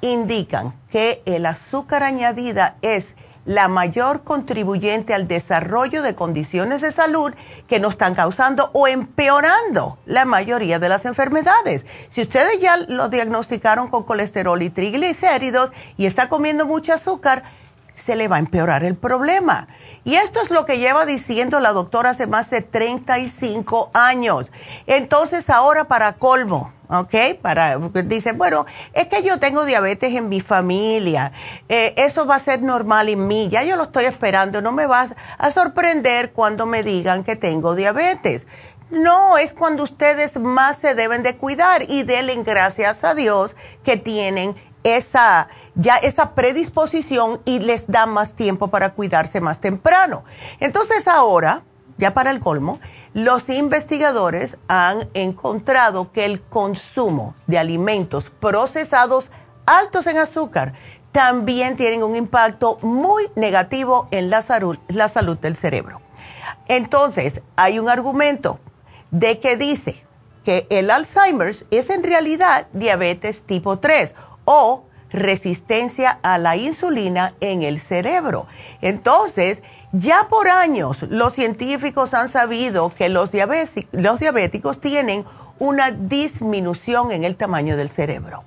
indican 0.00 0.74
que 0.90 1.22
el 1.26 1.46
azúcar 1.46 2.02
añadida 2.02 2.76
es 2.82 3.14
la 3.48 3.66
mayor 3.66 4.24
contribuyente 4.24 5.14
al 5.14 5.26
desarrollo 5.26 6.02
de 6.02 6.14
condiciones 6.14 6.82
de 6.82 6.92
salud 6.92 7.32
que 7.66 7.80
nos 7.80 7.92
están 7.92 8.14
causando 8.14 8.68
o 8.74 8.86
empeorando 8.86 9.96
la 10.04 10.26
mayoría 10.26 10.78
de 10.78 10.90
las 10.90 11.06
enfermedades. 11.06 11.86
Si 12.10 12.20
ustedes 12.20 12.60
ya 12.60 12.76
lo 12.76 13.08
diagnosticaron 13.08 13.88
con 13.88 14.02
colesterol 14.02 14.60
y 14.60 14.68
triglicéridos 14.68 15.70
y 15.96 16.04
está 16.04 16.28
comiendo 16.28 16.66
mucho 16.66 16.92
azúcar, 16.92 17.42
se 17.96 18.16
le 18.16 18.28
va 18.28 18.36
a 18.36 18.40
empeorar 18.40 18.84
el 18.84 18.96
problema. 18.96 19.66
Y 20.04 20.16
esto 20.16 20.42
es 20.42 20.50
lo 20.50 20.66
que 20.66 20.78
lleva 20.78 21.06
diciendo 21.06 21.58
la 21.58 21.72
doctora 21.72 22.10
hace 22.10 22.26
más 22.26 22.50
de 22.50 22.60
35 22.60 23.90
años. 23.94 24.50
Entonces 24.86 25.48
ahora 25.48 25.84
para 25.84 26.12
colmo, 26.12 26.74
¿ok? 26.88 27.14
Para, 27.40 27.76
dice, 27.76 28.32
bueno, 28.32 28.66
es 28.92 29.06
que 29.06 29.22
yo 29.22 29.38
tengo 29.38 29.64
diabetes 29.64 30.14
en 30.14 30.28
mi 30.28 30.40
familia, 30.40 31.32
eh, 31.68 31.94
eso 31.96 32.26
va 32.26 32.36
a 32.36 32.40
ser 32.40 32.62
normal 32.62 33.08
en 33.08 33.26
mí, 33.26 33.48
ya 33.50 33.62
yo 33.62 33.76
lo 33.76 33.84
estoy 33.84 34.06
esperando, 34.06 34.62
no 34.62 34.72
me 34.72 34.86
va 34.86 35.08
a 35.38 35.50
sorprender 35.50 36.32
cuando 36.32 36.66
me 36.66 36.82
digan 36.82 37.24
que 37.24 37.36
tengo 37.36 37.74
diabetes. 37.74 38.46
No, 38.90 39.36
es 39.36 39.52
cuando 39.52 39.84
ustedes 39.84 40.40
más 40.40 40.78
se 40.78 40.94
deben 40.94 41.22
de 41.22 41.36
cuidar 41.36 41.84
y 41.88 42.04
denle 42.04 42.42
gracias 42.42 43.04
a 43.04 43.14
Dios 43.14 43.54
que 43.84 43.98
tienen 43.98 44.56
esa, 44.82 45.48
ya 45.74 45.96
esa 45.96 46.34
predisposición 46.34 47.40
y 47.44 47.60
les 47.60 47.86
da 47.86 48.06
más 48.06 48.34
tiempo 48.34 48.68
para 48.68 48.94
cuidarse 48.94 49.40
más 49.40 49.60
temprano. 49.60 50.24
Entonces 50.60 51.06
ahora, 51.06 51.64
ya 51.98 52.14
para 52.14 52.30
el 52.30 52.40
colmo, 52.40 52.80
los 53.12 53.48
investigadores 53.48 54.56
han 54.68 55.08
encontrado 55.14 56.12
que 56.12 56.24
el 56.24 56.40
consumo 56.40 57.34
de 57.46 57.58
alimentos 57.58 58.30
procesados 58.30 59.30
altos 59.66 60.06
en 60.06 60.16
azúcar 60.16 60.74
también 61.12 61.76
tienen 61.76 62.02
un 62.02 62.14
impacto 62.16 62.78
muy 62.80 63.28
negativo 63.34 64.08
en 64.10 64.30
la 64.30 64.42
salud, 64.42 64.78
la 64.88 65.08
salud 65.08 65.36
del 65.38 65.56
cerebro. 65.56 66.00
Entonces, 66.68 67.42
hay 67.56 67.78
un 67.78 67.88
argumento 67.88 68.60
de 69.10 69.40
que 69.40 69.56
dice 69.56 70.06
que 70.44 70.66
el 70.70 70.90
Alzheimer's 70.90 71.64
es 71.70 71.90
en 71.90 72.02
realidad 72.02 72.68
diabetes 72.72 73.42
tipo 73.42 73.78
3 73.78 74.14
o 74.44 74.84
resistencia 75.10 76.18
a 76.22 76.38
la 76.38 76.56
insulina 76.56 77.34
en 77.40 77.62
el 77.62 77.80
cerebro. 77.80 78.46
Entonces, 78.80 79.62
ya 79.92 80.28
por 80.28 80.48
años 80.48 81.02
los 81.08 81.32
científicos 81.32 82.14
han 82.14 82.28
sabido 82.28 82.90
que 82.94 83.08
los, 83.08 83.30
diabéticos 83.30 84.80
tienen 84.80 85.24
una 85.58 85.90
disminución 85.90 87.10
en 87.10 87.24
el 87.24 87.36
tamaño 87.36 87.76
del 87.76 87.88
cerebro 87.90 88.44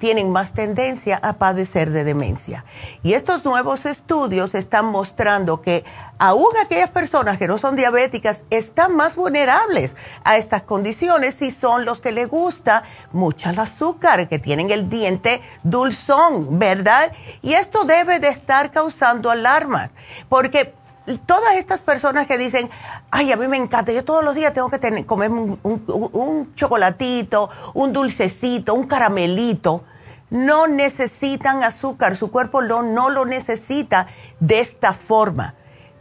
tienen 0.00 0.30
más 0.32 0.52
tendencia 0.52 1.20
a 1.22 1.34
padecer 1.34 1.90
de 1.90 2.04
demencia. 2.04 2.64
Y 3.02 3.12
estos 3.12 3.44
nuevos 3.44 3.84
estudios 3.84 4.54
están 4.54 4.86
mostrando 4.86 5.60
que 5.60 5.84
aún 6.18 6.48
aquellas 6.60 6.88
personas 6.88 7.38
que 7.38 7.46
no 7.46 7.58
son 7.58 7.76
diabéticas 7.76 8.44
están 8.48 8.96
más 8.96 9.14
vulnerables 9.14 9.94
a 10.24 10.38
estas 10.38 10.62
condiciones 10.62 11.34
si 11.34 11.50
son 11.50 11.84
los 11.84 12.00
que 12.00 12.12
les 12.12 12.28
gusta 12.28 12.82
mucho 13.12 13.50
el 13.50 13.58
azúcar, 13.58 14.26
que 14.26 14.38
tienen 14.38 14.70
el 14.70 14.88
diente 14.88 15.42
dulzón, 15.62 16.58
¿verdad? 16.58 17.12
Y 17.42 17.52
esto 17.52 17.84
debe 17.84 18.20
de 18.20 18.28
estar 18.28 18.72
causando 18.72 19.30
alarma, 19.30 19.90
porque 20.30 20.79
todas 21.26 21.56
estas 21.56 21.80
personas 21.80 22.26
que 22.26 22.38
dicen, 22.38 22.70
ay, 23.10 23.32
a 23.32 23.36
mí 23.36 23.48
me 23.48 23.56
encanta, 23.56 23.92
yo 23.92 24.04
todos 24.04 24.24
los 24.24 24.34
días 24.34 24.52
tengo 24.52 24.70
que 24.70 24.78
tener, 24.78 25.06
comer 25.06 25.30
un, 25.30 26.52
chocolatito, 26.54 27.50
un 27.74 27.92
dulcecito, 27.92 28.74
un 28.74 28.86
caramelito, 28.86 29.84
no 30.30 30.68
necesitan 30.68 31.64
azúcar, 31.64 32.16
su 32.16 32.30
cuerpo 32.30 32.62
no 32.62 33.10
lo 33.10 33.24
necesita 33.24 34.06
de 34.38 34.60
esta 34.60 34.92
forma. 34.92 35.54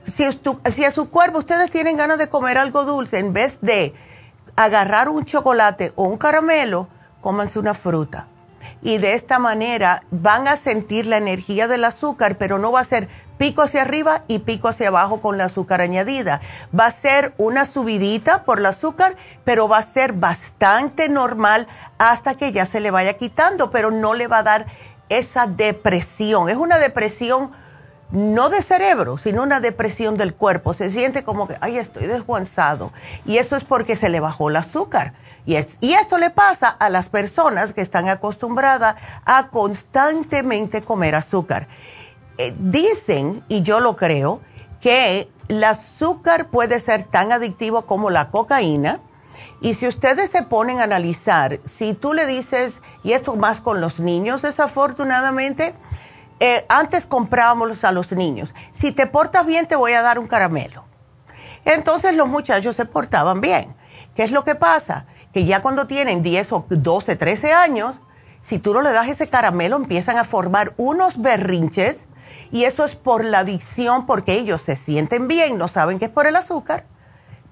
Si, 0.05 0.23
si 0.71 0.85
a 0.85 0.91
su 0.91 1.09
cuerpo 1.09 1.39
ustedes 1.39 1.71
tienen 1.71 1.97
ganas 1.97 2.17
de 2.17 2.29
comer 2.29 2.57
algo 2.57 2.85
dulce, 2.85 3.19
en 3.19 3.33
vez 3.33 3.59
de 3.61 3.93
agarrar 4.55 5.09
un 5.09 5.23
chocolate 5.23 5.93
o 5.95 6.03
un 6.03 6.17
caramelo, 6.17 6.87
cómanse 7.21 7.59
una 7.59 7.73
fruta 7.73 8.27
y 8.81 8.97
de 8.97 9.13
esta 9.13 9.39
manera 9.39 10.03
van 10.11 10.47
a 10.47 10.57
sentir 10.57 11.07
la 11.07 11.17
energía 11.17 11.67
del 11.67 11.85
azúcar, 11.85 12.37
pero 12.37 12.59
no 12.59 12.71
va 12.71 12.81
a 12.81 12.85
ser 12.85 13.09
pico 13.39 13.63
hacia 13.63 13.81
arriba 13.81 14.25
y 14.27 14.39
pico 14.39 14.67
hacia 14.67 14.89
abajo 14.89 15.21
con 15.21 15.37
la 15.37 15.45
azúcar 15.45 15.81
añadida. 15.81 16.41
Va 16.77 16.85
a 16.85 16.91
ser 16.91 17.33
una 17.37 17.65
subidita 17.65 18.43
por 18.43 18.59
el 18.59 18.65
azúcar, 18.67 19.15
pero 19.45 19.67
va 19.67 19.77
a 19.77 19.83
ser 19.83 20.13
bastante 20.13 21.09
normal 21.09 21.67
hasta 21.97 22.35
que 22.35 22.51
ya 22.51 22.67
se 22.67 22.81
le 22.81 22.91
vaya 22.91 23.13
quitando, 23.13 23.71
pero 23.71 23.89
no 23.89 24.13
le 24.13 24.27
va 24.27 24.39
a 24.39 24.43
dar 24.43 24.67
esa 25.07 25.47
depresión. 25.47 26.49
Es 26.49 26.57
una 26.57 26.77
depresión 26.77 27.51
no 28.11 28.49
de 28.49 28.61
cerebro, 28.61 29.17
sino 29.17 29.43
una 29.43 29.61
depresión 29.61 30.17
del 30.17 30.33
cuerpo. 30.33 30.73
Se 30.73 30.91
siente 30.91 31.23
como 31.23 31.47
que, 31.47 31.57
ay, 31.61 31.77
estoy 31.77 32.07
desguanzado. 32.07 32.91
Y 33.25 33.37
eso 33.37 33.55
es 33.55 33.63
porque 33.63 33.95
se 33.95 34.09
le 34.09 34.19
bajó 34.19 34.49
el 34.49 34.57
azúcar. 34.57 35.13
Y, 35.45 35.55
esto 35.55 36.17
le 36.17 36.29
pasa 36.29 36.67
a 36.67 36.89
las 36.89 37.09
personas 37.09 37.73
que 37.73 37.81
están 37.81 38.07
acostumbradas 38.07 38.95
a 39.25 39.47
constantemente 39.47 40.83
comer 40.83 41.15
azúcar. 41.15 41.67
Eh, 42.39 42.55
dicen, 42.57 43.43
y 43.49 43.61
yo 43.61 43.79
lo 43.79 43.95
creo, 43.95 44.41
que 44.81 45.29
el 45.49 45.63
azúcar 45.63 46.47
puede 46.47 46.79
ser 46.79 47.03
tan 47.03 47.31
adictivo 47.31 47.83
como 47.83 48.09
la 48.09 48.31
cocaína. 48.31 49.01
Y 49.61 49.75
si 49.75 49.87
ustedes 49.87 50.31
se 50.31 50.41
ponen 50.41 50.79
a 50.79 50.83
analizar, 50.83 51.59
si 51.65 51.93
tú 51.93 52.13
le 52.13 52.25
dices, 52.25 52.81
y 53.03 53.11
esto 53.11 53.35
más 53.35 53.61
con 53.61 53.81
los 53.81 53.99
niños 53.99 54.41
desafortunadamente, 54.41 55.75
eh, 56.39 56.65
antes 56.69 57.05
comprábamos 57.05 57.83
a 57.83 57.91
los 57.91 58.11
niños, 58.13 58.53
si 58.73 58.93
te 58.93 59.05
portas 59.05 59.45
bien 59.45 59.67
te 59.67 59.75
voy 59.75 59.91
a 59.93 60.01
dar 60.01 60.17
un 60.17 60.27
caramelo. 60.27 60.85
Entonces 61.65 62.15
los 62.15 62.27
muchachos 62.27 62.75
se 62.75 62.85
portaban 62.85 63.41
bien. 63.41 63.75
¿Qué 64.15 64.23
es 64.23 64.31
lo 64.31 64.43
que 64.43 64.55
pasa? 64.55 65.05
que 65.33 65.45
ya 65.45 65.61
cuando 65.61 65.87
tienen 65.87 66.23
10 66.23 66.51
o 66.53 66.65
12, 66.69 67.15
13 67.15 67.53
años, 67.53 67.95
si 68.41 68.59
tú 68.59 68.73
no 68.73 68.81
le 68.81 68.91
das 68.91 69.07
ese 69.07 69.29
caramelo, 69.29 69.75
empiezan 69.75 70.17
a 70.17 70.23
formar 70.23 70.73
unos 70.77 71.21
berrinches 71.21 72.07
y 72.51 72.63
eso 72.63 72.85
es 72.85 72.95
por 72.95 73.23
la 73.23 73.39
adicción, 73.39 74.05
porque 74.05 74.33
ellos 74.33 74.61
se 74.61 74.75
sienten 74.75 75.27
bien, 75.27 75.57
no 75.57 75.67
saben 75.67 75.99
que 75.99 76.05
es 76.05 76.11
por 76.11 76.27
el 76.27 76.35
azúcar, 76.35 76.85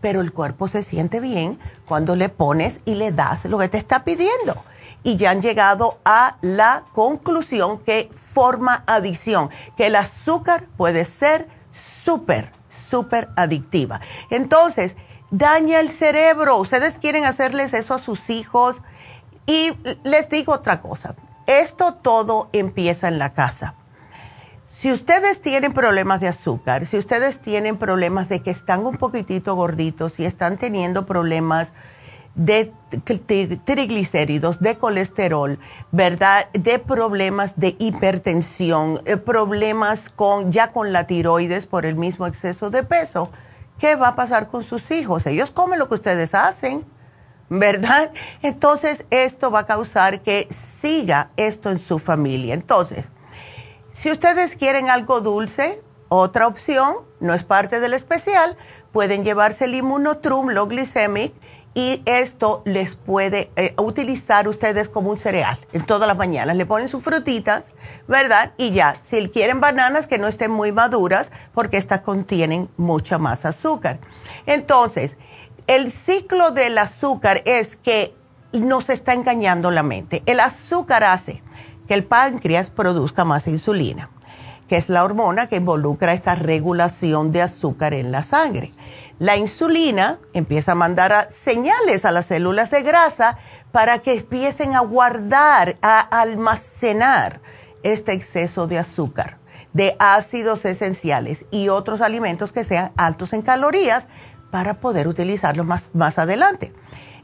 pero 0.01 0.21
el 0.21 0.31
cuerpo 0.33 0.67
se 0.67 0.83
siente 0.83 1.19
bien 1.19 1.59
cuando 1.85 2.15
le 2.15 2.29
pones 2.29 2.79
y 2.85 2.95
le 2.95 3.11
das 3.11 3.45
lo 3.45 3.57
que 3.57 3.69
te 3.69 3.77
está 3.77 4.03
pidiendo. 4.03 4.63
Y 5.03 5.15
ya 5.15 5.31
han 5.31 5.41
llegado 5.41 5.99
a 6.05 6.37
la 6.41 6.83
conclusión 6.93 7.79
que 7.79 8.09
forma 8.13 8.83
adicción, 8.87 9.49
que 9.75 9.87
el 9.87 9.95
azúcar 9.95 10.65
puede 10.75 11.05
ser 11.05 11.47
súper, 11.71 12.51
súper 12.69 13.29
adictiva. 13.35 14.01
Entonces, 14.29 14.95
daña 15.31 15.79
el 15.79 15.89
cerebro. 15.89 16.57
Ustedes 16.57 16.97
quieren 16.97 17.25
hacerles 17.25 17.73
eso 17.73 17.93
a 17.93 17.99
sus 17.99 18.29
hijos. 18.29 18.81
Y 19.45 19.71
les 20.03 20.29
digo 20.29 20.53
otra 20.53 20.81
cosa, 20.81 21.15
esto 21.45 21.93
todo 21.93 22.49
empieza 22.51 23.07
en 23.07 23.17
la 23.17 23.33
casa. 23.33 23.75
Si 24.79 24.91
ustedes 24.91 25.41
tienen 25.41 25.71
problemas 25.71 26.19
de 26.19 26.27
azúcar, 26.27 26.85
si 26.85 26.99
ustedes 26.99 27.39
tienen 27.39 27.77
problemas 27.77 28.29
de 28.29 28.43
que 28.43 28.51
están 28.51 28.85
un 28.85 28.95
poquitito 28.95 29.55
gorditos 29.55 30.19
y 30.19 30.25
están 30.25 30.59
teniendo 30.59 31.07
problemas 31.07 31.73
de 32.35 32.71
triglicéridos, 33.65 34.59
de 34.59 34.77
colesterol, 34.77 35.57
¿verdad? 35.91 36.51
De 36.53 36.77
problemas 36.77 37.53
de 37.55 37.75
hipertensión, 37.79 39.01
eh, 39.05 39.17
problemas 39.17 40.09
con 40.09 40.51
ya 40.51 40.71
con 40.71 40.93
la 40.93 41.07
tiroides 41.07 41.65
por 41.65 41.87
el 41.87 41.95
mismo 41.95 42.27
exceso 42.27 42.69
de 42.69 42.83
peso, 42.83 43.31
¿qué 43.79 43.95
va 43.95 44.09
a 44.09 44.15
pasar 44.15 44.47
con 44.47 44.63
sus 44.63 44.91
hijos? 44.91 45.25
Ellos 45.25 45.49
comen 45.49 45.79
lo 45.79 45.89
que 45.89 45.95
ustedes 45.95 46.35
hacen, 46.35 46.85
¿verdad? 47.49 48.11
Entonces, 48.43 49.07
esto 49.09 49.49
va 49.49 49.61
a 49.61 49.65
causar 49.65 50.21
que 50.21 50.47
siga 50.51 51.31
esto 51.35 51.71
en 51.71 51.79
su 51.79 51.97
familia. 51.97 52.53
Entonces, 52.53 53.07
si 53.97 54.11
ustedes 54.11 54.55
quieren 54.55 54.89
algo 54.89 55.21
dulce, 55.21 55.81
otra 56.07 56.45
opción, 56.45 56.97
no 57.19 57.33
es 57.33 57.43
parte 57.43 57.79
del 57.79 57.95
especial, 57.95 58.55
pueden 58.91 59.23
llevarse 59.23 59.65
el 59.65 59.73
inmunotrum, 59.73 60.49
lo 60.49 60.67
glicemic, 60.67 61.33
y 61.73 62.03
esto 62.05 62.61
les 62.63 62.95
puede 62.95 63.49
eh, 63.55 63.73
utilizar 63.77 64.47
ustedes 64.47 64.87
como 64.87 65.09
un 65.09 65.19
cereal 65.19 65.57
en 65.73 65.83
todas 65.83 66.07
las 66.07 66.15
mañanas. 66.15 66.55
Le 66.55 66.67
ponen 66.67 66.89
sus 66.89 67.03
frutitas, 67.03 67.65
¿verdad? 68.07 68.53
Y 68.57 68.71
ya, 68.71 68.99
si 69.03 69.29
quieren 69.29 69.59
bananas 69.61 70.05
que 70.05 70.19
no 70.19 70.27
estén 70.27 70.51
muy 70.51 70.71
maduras, 70.71 71.31
porque 71.55 71.77
estas 71.77 72.01
contienen 72.01 72.69
mucha 72.77 73.17
más 73.17 73.45
azúcar. 73.45 73.99
Entonces, 74.45 75.17
el 75.65 75.91
ciclo 75.91 76.51
del 76.51 76.77
azúcar 76.77 77.41
es 77.45 77.75
que 77.77 78.15
nos 78.53 78.91
está 78.91 79.13
engañando 79.13 79.71
la 79.71 79.81
mente. 79.81 80.21
El 80.27 80.39
azúcar 80.39 81.03
hace 81.03 81.43
que 81.87 81.93
el 81.93 82.03
páncreas 82.03 82.69
produzca 82.69 83.25
más 83.25 83.47
insulina, 83.47 84.09
que 84.67 84.77
es 84.77 84.89
la 84.89 85.03
hormona 85.03 85.47
que 85.47 85.55
involucra 85.55 86.13
esta 86.13 86.35
regulación 86.35 87.31
de 87.31 87.41
azúcar 87.41 87.93
en 87.93 88.11
la 88.11 88.23
sangre. 88.23 88.73
La 89.19 89.37
insulina 89.37 90.19
empieza 90.33 90.73
a 90.73 90.75
mandar 90.75 91.29
señales 91.33 92.05
a 92.05 92.11
las 92.11 92.27
células 92.27 92.69
de 92.69 92.83
grasa 92.83 93.37
para 93.71 93.99
que 93.99 94.13
empiecen 94.13 94.75
a 94.75 94.81
guardar, 94.81 95.77
a 95.81 95.99
almacenar 95.99 97.41
este 97.83 98.13
exceso 98.13 98.67
de 98.67 98.77
azúcar, 98.77 99.37
de 99.73 99.95
ácidos 99.99 100.65
esenciales 100.65 101.45
y 101.51 101.69
otros 101.69 102.01
alimentos 102.01 102.51
que 102.51 102.63
sean 102.63 102.91
altos 102.97 103.33
en 103.33 103.41
calorías 103.41 104.07
para 104.51 104.75
poder 104.75 105.07
utilizarlos 105.07 105.65
más, 105.65 105.89
más 105.93 106.19
adelante. 106.19 106.73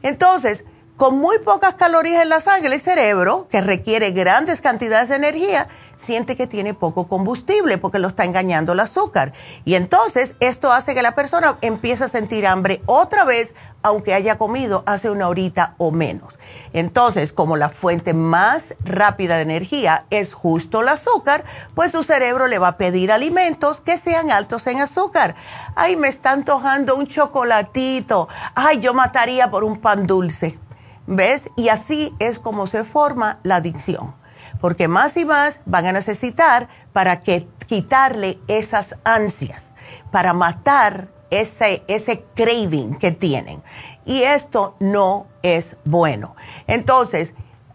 Entonces, 0.02 0.64
con 0.96 1.18
muy 1.18 1.38
pocas 1.40 1.74
calorías 1.74 2.22
en 2.22 2.28
la 2.28 2.40
sangre, 2.40 2.72
el 2.72 2.80
cerebro, 2.80 3.48
que 3.50 3.60
requiere 3.60 4.12
grandes 4.12 4.60
cantidades 4.60 5.08
de 5.08 5.16
energía, 5.16 5.66
siente 5.96 6.36
que 6.36 6.46
tiene 6.46 6.74
poco 6.74 7.08
combustible 7.08 7.78
porque 7.78 7.98
lo 7.98 8.08
está 8.08 8.24
engañando 8.24 8.72
el 8.72 8.80
azúcar. 8.80 9.32
Y 9.64 9.74
entonces 9.74 10.36
esto 10.38 10.72
hace 10.72 10.94
que 10.94 11.02
la 11.02 11.14
persona 11.14 11.58
empiece 11.62 12.04
a 12.04 12.08
sentir 12.08 12.46
hambre 12.46 12.82
otra 12.86 13.24
vez, 13.24 13.54
aunque 13.82 14.14
haya 14.14 14.38
comido 14.38 14.84
hace 14.86 15.10
una 15.10 15.28
horita 15.28 15.74
o 15.78 15.90
menos. 15.90 16.32
Entonces, 16.72 17.32
como 17.32 17.56
la 17.56 17.70
fuente 17.70 18.14
más 18.14 18.74
rápida 18.84 19.36
de 19.36 19.42
energía 19.42 20.06
es 20.10 20.32
justo 20.32 20.82
el 20.82 20.88
azúcar, 20.88 21.44
pues 21.74 21.92
su 21.92 22.02
cerebro 22.02 22.46
le 22.46 22.58
va 22.58 22.68
a 22.68 22.76
pedir 22.76 23.10
alimentos 23.10 23.80
que 23.80 23.98
sean 23.98 24.30
altos 24.30 24.66
en 24.68 24.78
azúcar. 24.78 25.34
Ay, 25.74 25.96
me 25.96 26.08
está 26.08 26.30
antojando 26.30 26.94
un 26.94 27.06
chocolatito. 27.06 28.28
Ay, 28.54 28.80
yo 28.80 28.94
mataría 28.94 29.50
por 29.50 29.64
un 29.64 29.80
pan 29.80 30.06
dulce. 30.06 30.58
¿Ves? 31.06 31.48
Y 31.56 31.68
así 31.68 32.14
es 32.18 32.38
como 32.38 32.66
se 32.66 32.84
forma 32.84 33.38
la 33.42 33.56
adicción 33.56 34.14
porque 34.60 34.88
más 34.88 35.16
y 35.16 35.24
más 35.24 35.60
van 35.66 35.86
a 35.86 35.92
necesitar 35.92 36.68
para 36.92 37.20
que 37.20 37.46
quitarle 37.66 38.38
esas 38.48 38.94
ansias, 39.04 39.74
para 40.10 40.32
matar 40.32 41.08
ese, 41.30 41.82
ese 41.88 42.24
craving 42.34 42.96
que 42.96 43.12
tienen. 43.12 43.62
Y 44.04 44.22
esto 44.22 44.76
no 44.80 45.26
es 45.42 45.76
bueno. 45.84 46.34
Entonces, 46.66 47.34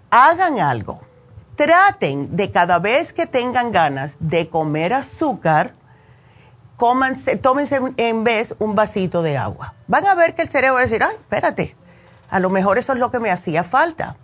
hagan 0.09 0.59
algo. 0.59 1.01
Traten 1.55 2.35
de 2.35 2.51
cada 2.51 2.79
vez 2.79 3.11
que 3.11 3.27
tengan 3.27 3.71
ganas 3.71 4.15
de 4.19 4.49
comer 4.49 4.93
azúcar, 4.93 5.73
tómense 6.77 7.79
en 7.97 8.23
vez 8.23 8.55
un 8.59 8.75
vasito 8.75 9.21
de 9.21 9.37
agua. 9.37 9.75
Van 9.87 10.07
a 10.07 10.15
ver 10.15 10.35
que 10.35 10.43
el 10.43 10.49
cerebro 10.49 10.75
va 10.75 10.79
a 10.79 10.83
decir, 10.83 11.03
ay, 11.03 11.15
espérate, 11.15 11.75
a 12.29 12.39
lo 12.39 12.49
mejor 12.49 12.77
eso 12.77 12.93
es 12.93 12.99
lo 12.99 13.11
que 13.11 13.19
me 13.19 13.31
hacía 13.31 13.63
falta. 13.63 14.17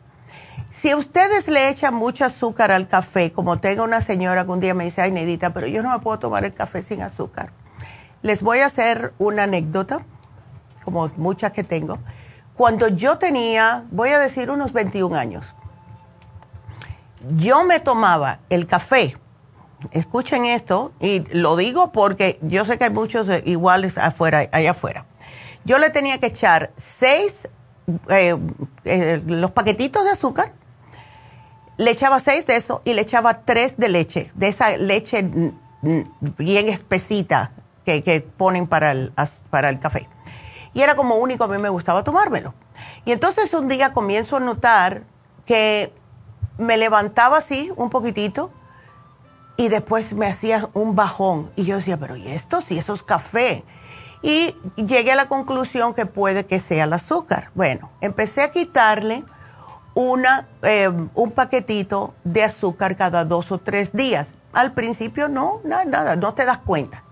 Si 0.73 0.93
ustedes 0.93 1.47
le 1.47 1.69
echan 1.69 1.95
mucho 1.95 2.25
azúcar 2.25 2.71
al 2.71 2.87
café, 2.87 3.31
como 3.31 3.59
tengo 3.59 3.83
una 3.83 4.01
señora 4.01 4.43
que 4.43 4.51
un 4.51 4.59
día 4.59 4.73
me 4.73 4.83
dice, 4.83 5.01
ay, 5.01 5.11
Nedita, 5.11 5.51
pero 5.51 5.67
yo 5.67 5.81
no 5.81 5.89
me 5.89 5.99
puedo 5.99 6.19
tomar 6.19 6.43
el 6.43 6.53
café 6.53 6.83
sin 6.83 7.01
azúcar. 7.01 7.51
Les 8.21 8.43
voy 8.43 8.59
a 8.59 8.65
hacer 8.65 9.13
una 9.17 9.43
anécdota, 9.43 10.05
como 10.83 11.09
muchas 11.15 11.51
que 11.51 11.63
tengo. 11.63 11.99
Cuando 12.55 12.89
yo 12.89 13.17
tenía, 13.17 13.85
voy 13.91 14.09
a 14.09 14.19
decir, 14.19 14.51
unos 14.51 14.73
21 14.73 15.15
años, 15.15 15.45
yo 17.37 17.63
me 17.63 17.79
tomaba 17.79 18.39
el 18.49 18.67
café. 18.67 19.17
Escuchen 19.91 20.45
esto, 20.45 20.93
y 20.99 21.19
lo 21.31 21.55
digo 21.55 21.91
porque 21.91 22.37
yo 22.41 22.65
sé 22.65 22.77
que 22.77 22.85
hay 22.85 22.89
muchos 22.89 23.29
iguales 23.45 23.97
afuera, 23.97 24.49
allá 24.51 24.71
afuera. 24.71 25.05
Yo 25.63 25.79
le 25.79 25.89
tenía 25.89 26.19
que 26.19 26.27
echar 26.27 26.71
seis, 26.75 27.47
eh, 28.09 28.35
eh, 28.83 29.21
los 29.25 29.51
paquetitos 29.51 30.03
de 30.03 30.11
azúcar, 30.11 30.53
le 31.77 31.91
echaba 31.91 32.19
seis 32.19 32.45
de 32.45 32.55
eso 32.55 32.81
y 32.85 32.93
le 32.93 33.01
echaba 33.01 33.41
tres 33.41 33.77
de 33.77 33.89
leche, 33.89 34.31
de 34.35 34.47
esa 34.47 34.77
leche 34.77 35.29
bien 36.37 36.69
espesita 36.69 37.51
que, 37.83 38.25
ponen 38.37 38.67
para 38.67 38.91
el, 38.91 39.13
para 39.49 39.69
el 39.69 39.79
café. 39.79 40.09
Y 40.73 40.81
era 40.81 40.95
como 40.95 41.15
único, 41.15 41.43
a 41.43 41.47
mí 41.47 41.57
me 41.57 41.69
gustaba 41.69 42.03
tomármelo. 42.03 42.53
Y 43.05 43.11
entonces 43.11 43.53
un 43.53 43.67
día 43.67 43.93
comienzo 43.93 44.37
a 44.37 44.39
notar 44.39 45.03
que 45.45 45.93
me 46.57 46.77
levantaba 46.77 47.37
así 47.37 47.71
un 47.75 47.89
poquitito 47.89 48.51
y 49.57 49.69
después 49.69 50.13
me 50.13 50.27
hacía 50.27 50.69
un 50.73 50.95
bajón. 50.95 51.51
Y 51.55 51.65
yo 51.65 51.77
decía, 51.77 51.97
pero 51.97 52.15
¿y 52.15 52.27
esto? 52.27 52.61
Si 52.61 52.77
eso 52.77 52.93
es 52.93 53.03
café. 53.03 53.63
Y 54.25 54.55
llegué 54.75 55.11
a 55.11 55.15
la 55.15 55.27
conclusión 55.27 55.93
que 55.93 56.07
puede 56.07 56.47
que 56.47 56.59
sea 56.59 56.85
el 56.85 56.93
azúcar. 56.93 57.51
Bueno, 57.53 57.91
empecé 58.01 58.41
a 58.41 58.51
quitarle 58.51 59.23
una, 59.93 60.47
eh, 60.63 60.89
un 61.13 61.29
paquetito 61.29 62.15
de 62.23 62.41
azúcar 62.41 62.97
cada 62.97 63.23
dos 63.23 63.51
o 63.51 63.59
tres 63.59 63.93
días. 63.93 64.29
Al 64.51 64.73
principio 64.73 65.29
no, 65.29 65.61
nada, 65.63 65.85
nada, 65.85 66.15
no 66.15 66.33
te 66.33 66.43
das 66.43 66.57
cuenta. 66.57 67.03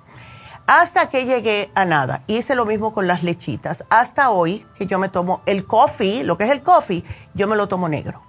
Hasta 0.65 1.11
que 1.11 1.25
llegué 1.25 1.69
a 1.75 1.85
nada. 1.85 2.23
Hice 2.25 2.55
lo 2.55 2.65
mismo 2.65 2.95
con 2.95 3.05
las 3.05 3.21
lechitas. 3.21 3.83
Hasta 3.91 4.31
hoy 4.31 4.65
que 4.73 4.87
yo 4.87 4.97
me 4.97 5.07
tomo 5.07 5.43
el 5.45 5.67
coffee, 5.67 6.23
lo 6.23 6.39
que 6.39 6.45
es 6.45 6.49
el 6.49 6.63
coffee, 6.63 7.03
yo 7.35 7.47
me 7.47 7.55
lo 7.55 7.67
tomo 7.67 7.89
negro. 7.89 8.23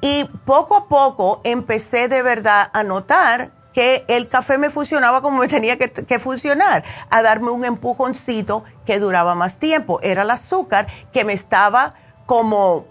Y 0.00 0.24
poco 0.44 0.76
a 0.76 0.88
poco 0.88 1.40
empecé 1.44 2.08
de 2.08 2.22
verdad 2.22 2.70
a 2.72 2.82
notar 2.82 3.52
que 3.74 4.04
el 4.08 4.28
café 4.28 4.56
me 4.56 4.70
funcionaba 4.70 5.20
como 5.20 5.38
me 5.38 5.48
tenía 5.48 5.76
que, 5.76 5.90
que, 5.90 6.18
funcionar, 6.18 6.84
a 7.10 7.22
darme 7.22 7.50
un 7.50 7.64
empujoncito 7.64 8.64
que 8.86 8.98
duraba 8.98 9.34
más 9.34 9.58
tiempo. 9.58 10.00
Era 10.02 10.22
el 10.22 10.30
azúcar 10.30 10.86
que 11.12 11.24
me 11.24 11.34
estaba 11.34 11.94
como 12.24 12.86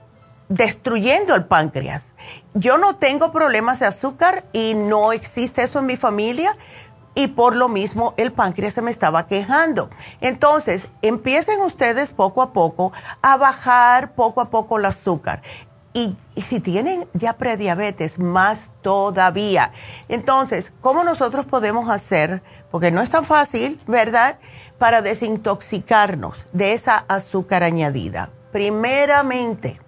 destruyendo 0.49 1.33
el 1.35 1.45
páncreas. 1.45 2.05
Yo 2.53 2.77
no 2.77 2.97
tengo 2.97 3.31
problemas 3.31 3.79
de 3.79 3.87
azúcar 3.87 4.43
y 4.53 4.75
no 4.75 5.11
existe 5.13 5.63
eso 5.63 5.79
en 5.79 5.87
mi 5.87 5.97
familia 5.97 6.53
y 7.15 7.27
por 7.27 7.55
lo 7.55 7.69
mismo 7.69 8.13
el 8.17 8.31
páncreas 8.31 8.73
se 8.73 8.81
me 8.81 8.91
estaba 8.91 9.27
quejando. 9.27 9.89
Entonces, 10.21 10.87
empiecen 11.01 11.61
ustedes 11.61 12.11
poco 12.11 12.41
a 12.41 12.53
poco 12.53 12.91
a 13.21 13.37
bajar 13.37 14.13
poco 14.15 14.41
a 14.41 14.49
poco 14.49 14.77
el 14.77 14.85
azúcar. 14.85 15.41
Y, 15.93 16.15
si 16.35 16.59
tienen 16.59 17.07
ya 17.13 17.33
prediabetes, 17.33 18.17
más 18.17 18.69
todavía. 18.81 19.71
Entonces, 20.09 20.71
¿cómo 20.81 21.03
nosotros 21.03 21.45
podemos 21.45 21.89
hacer? 21.89 22.41
Porque 22.71 22.89
no 22.89 23.01
es 23.01 23.11
tan 23.11 23.25
fácil, 23.25 23.79
¿verdad? 23.85 24.39
Para 24.79 25.01
desintoxicarnos 25.03 26.35
de 26.51 26.73
esa 26.73 26.97
azúcar 27.07 27.63
añadida. 27.63 28.31
Primeramente, 28.51 29.79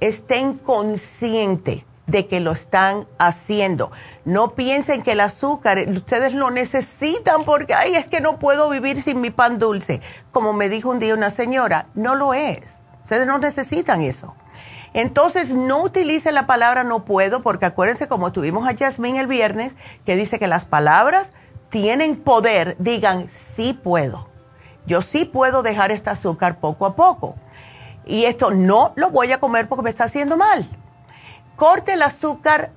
estén 0.00 0.54
conscientes 0.58 1.84
de 2.06 2.26
que 2.26 2.40
lo 2.40 2.52
están 2.52 3.06
haciendo. 3.18 3.90
No 4.24 4.54
piensen 4.54 5.02
que 5.02 5.12
el 5.12 5.20
azúcar, 5.20 5.78
ustedes 5.88 6.34
lo 6.34 6.50
necesitan 6.50 7.44
porque, 7.44 7.74
ay, 7.74 7.96
es 7.96 8.06
que 8.06 8.20
no 8.20 8.38
puedo 8.38 8.68
vivir 8.70 9.00
sin 9.02 9.20
mi 9.20 9.30
pan 9.30 9.58
dulce. 9.58 10.00
Como 10.32 10.52
me 10.52 10.68
dijo 10.68 10.90
un 10.90 10.98
día 10.98 11.14
una 11.14 11.30
señora, 11.30 11.88
no 11.94 12.14
lo 12.14 12.34
es. 12.34 12.60
Ustedes 13.02 13.26
no 13.26 13.38
necesitan 13.38 14.02
eso. 14.02 14.34
Entonces, 14.96 15.50
no 15.50 15.82
utilicen 15.82 16.34
la 16.34 16.46
palabra 16.46 16.82
no 16.82 17.04
puedo, 17.04 17.42
porque 17.42 17.66
acuérdense, 17.66 18.08
como 18.08 18.32
tuvimos 18.32 18.66
a 18.66 18.72
Yasmín 18.72 19.16
el 19.16 19.26
viernes, 19.26 19.76
que 20.06 20.16
dice 20.16 20.38
que 20.38 20.46
las 20.46 20.64
palabras 20.64 21.32
tienen 21.68 22.16
poder. 22.16 22.76
Digan, 22.78 23.28
sí 23.28 23.74
puedo. 23.74 24.30
Yo 24.86 25.02
sí 25.02 25.26
puedo 25.26 25.62
dejar 25.62 25.92
este 25.92 26.08
azúcar 26.08 26.60
poco 26.60 26.86
a 26.86 26.96
poco 26.96 27.36
y 28.06 28.24
esto 28.24 28.52
no 28.52 28.94
lo 28.96 29.10
voy 29.10 29.32
a 29.32 29.38
comer 29.38 29.68
porque 29.68 29.82
me 29.82 29.90
está 29.90 30.04
haciendo 30.04 30.38
mal. 30.38 30.64
Corte 31.56 31.92
el 31.92 32.02
azúcar 32.02 32.70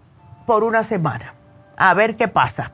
por 0.45 0.65
una 0.65 0.83
semana, 0.83 1.35
a 1.77 1.93
ver 1.93 2.17
qué 2.17 2.27
pasa. 2.27 2.73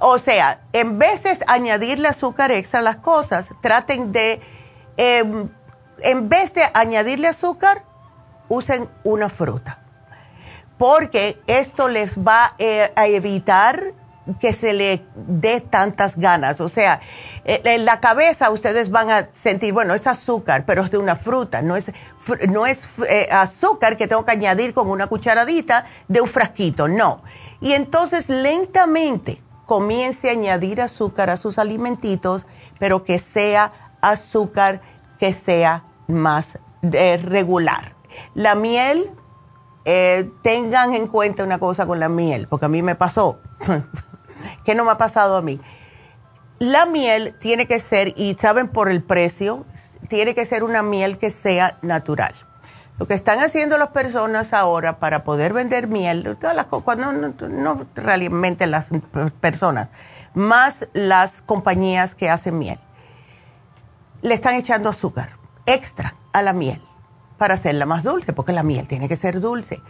O 0.00 0.18
sea, 0.18 0.60
en 0.74 0.98
vez 0.98 1.22
de 1.22 1.38
añadirle 1.46 2.08
azúcar 2.08 2.50
extra 2.50 2.80
a 2.80 2.82
las 2.82 2.96
cosas, 2.96 3.48
traten 3.62 4.12
de, 4.12 4.40
em, 4.98 5.48
en 6.02 6.28
vez 6.28 6.52
de 6.52 6.62
añadirle 6.74 7.28
azúcar, 7.28 7.84
usen 8.50 8.90
una 9.04 9.30
fruta. 9.30 9.78
Porque 10.76 11.40
esto 11.46 11.88
les 11.88 12.18
va 12.18 12.54
eh, 12.58 12.92
a 12.94 13.06
evitar 13.06 13.94
que 14.38 14.52
se 14.52 14.72
le 14.72 15.04
dé 15.14 15.60
tantas 15.60 16.16
ganas. 16.16 16.60
O 16.60 16.68
sea, 16.68 17.00
eh, 17.44 17.62
en 17.64 17.84
la 17.84 18.00
cabeza 18.00 18.50
ustedes 18.50 18.90
van 18.90 19.10
a 19.10 19.28
sentir, 19.32 19.72
bueno, 19.72 19.94
es 19.94 20.06
azúcar, 20.06 20.64
pero 20.66 20.84
es 20.84 20.90
de 20.90 20.98
una 20.98 21.16
fruta, 21.16 21.62
no 21.62 21.76
es, 21.76 21.90
no 22.48 22.66
es 22.66 22.86
eh, 23.08 23.28
azúcar 23.30 23.96
que 23.96 24.06
tengo 24.06 24.24
que 24.24 24.32
añadir 24.32 24.74
con 24.74 24.88
una 24.88 25.06
cucharadita 25.06 25.86
de 26.08 26.20
un 26.20 26.28
frasquito, 26.28 26.88
no. 26.88 27.22
Y 27.60 27.72
entonces 27.72 28.28
lentamente 28.28 29.42
comience 29.66 30.28
a 30.28 30.32
añadir 30.32 30.80
azúcar 30.80 31.30
a 31.30 31.36
sus 31.36 31.58
alimentitos, 31.58 32.46
pero 32.78 33.04
que 33.04 33.18
sea 33.18 33.70
azúcar 34.00 34.80
que 35.18 35.32
sea 35.32 35.84
más 36.08 36.58
regular. 36.82 37.99
La 38.34 38.54
miel, 38.54 39.10
tengan 40.42 40.94
en 40.94 41.06
cuenta 41.06 41.44
una 41.44 41.58
cosa 41.58 41.86
con 41.86 42.00
la 42.00 42.08
miel, 42.08 42.46
porque 42.48 42.66
a 42.66 42.68
mí 42.68 42.82
me 42.82 42.94
pasó. 42.94 43.38
que 44.64 44.74
no 44.74 44.84
me 44.84 44.92
ha 44.92 44.98
pasado 44.98 45.36
a 45.36 45.42
mí. 45.42 45.60
La 46.58 46.86
miel 46.86 47.34
tiene 47.40 47.66
que 47.66 47.80
ser, 47.80 48.12
y 48.16 48.34
saben 48.34 48.68
por 48.68 48.90
el 48.90 49.02
precio, 49.02 49.64
tiene 50.08 50.34
que 50.34 50.44
ser 50.44 50.62
una 50.62 50.82
miel 50.82 51.18
que 51.18 51.30
sea 51.30 51.78
natural. 51.82 52.34
Lo 52.98 53.06
que 53.06 53.14
están 53.14 53.40
haciendo 53.40 53.78
las 53.78 53.88
personas 53.88 54.52
ahora 54.52 54.98
para 54.98 55.24
poder 55.24 55.54
vender 55.54 55.88
miel, 55.88 56.36
cuando 56.84 57.12
no, 57.12 57.34
no 57.48 57.86
realmente 57.94 58.66
las 58.66 58.88
personas, 59.40 59.88
más 60.34 60.86
las 60.92 61.40
compañías 61.40 62.14
que 62.14 62.28
hacen 62.28 62.58
miel, 62.58 62.78
le 64.20 64.34
están 64.34 64.54
echando 64.56 64.90
azúcar 64.90 65.30
extra 65.64 66.14
a 66.34 66.42
la 66.42 66.52
miel 66.52 66.82
para 67.40 67.54
hacerla 67.54 67.86
más 67.86 68.04
dulce, 68.04 68.32
porque 68.32 68.52
la 68.52 68.62
miel 68.62 68.86
tiene 68.86 69.08
que 69.08 69.16
ser 69.16 69.40
dulce 69.40 69.80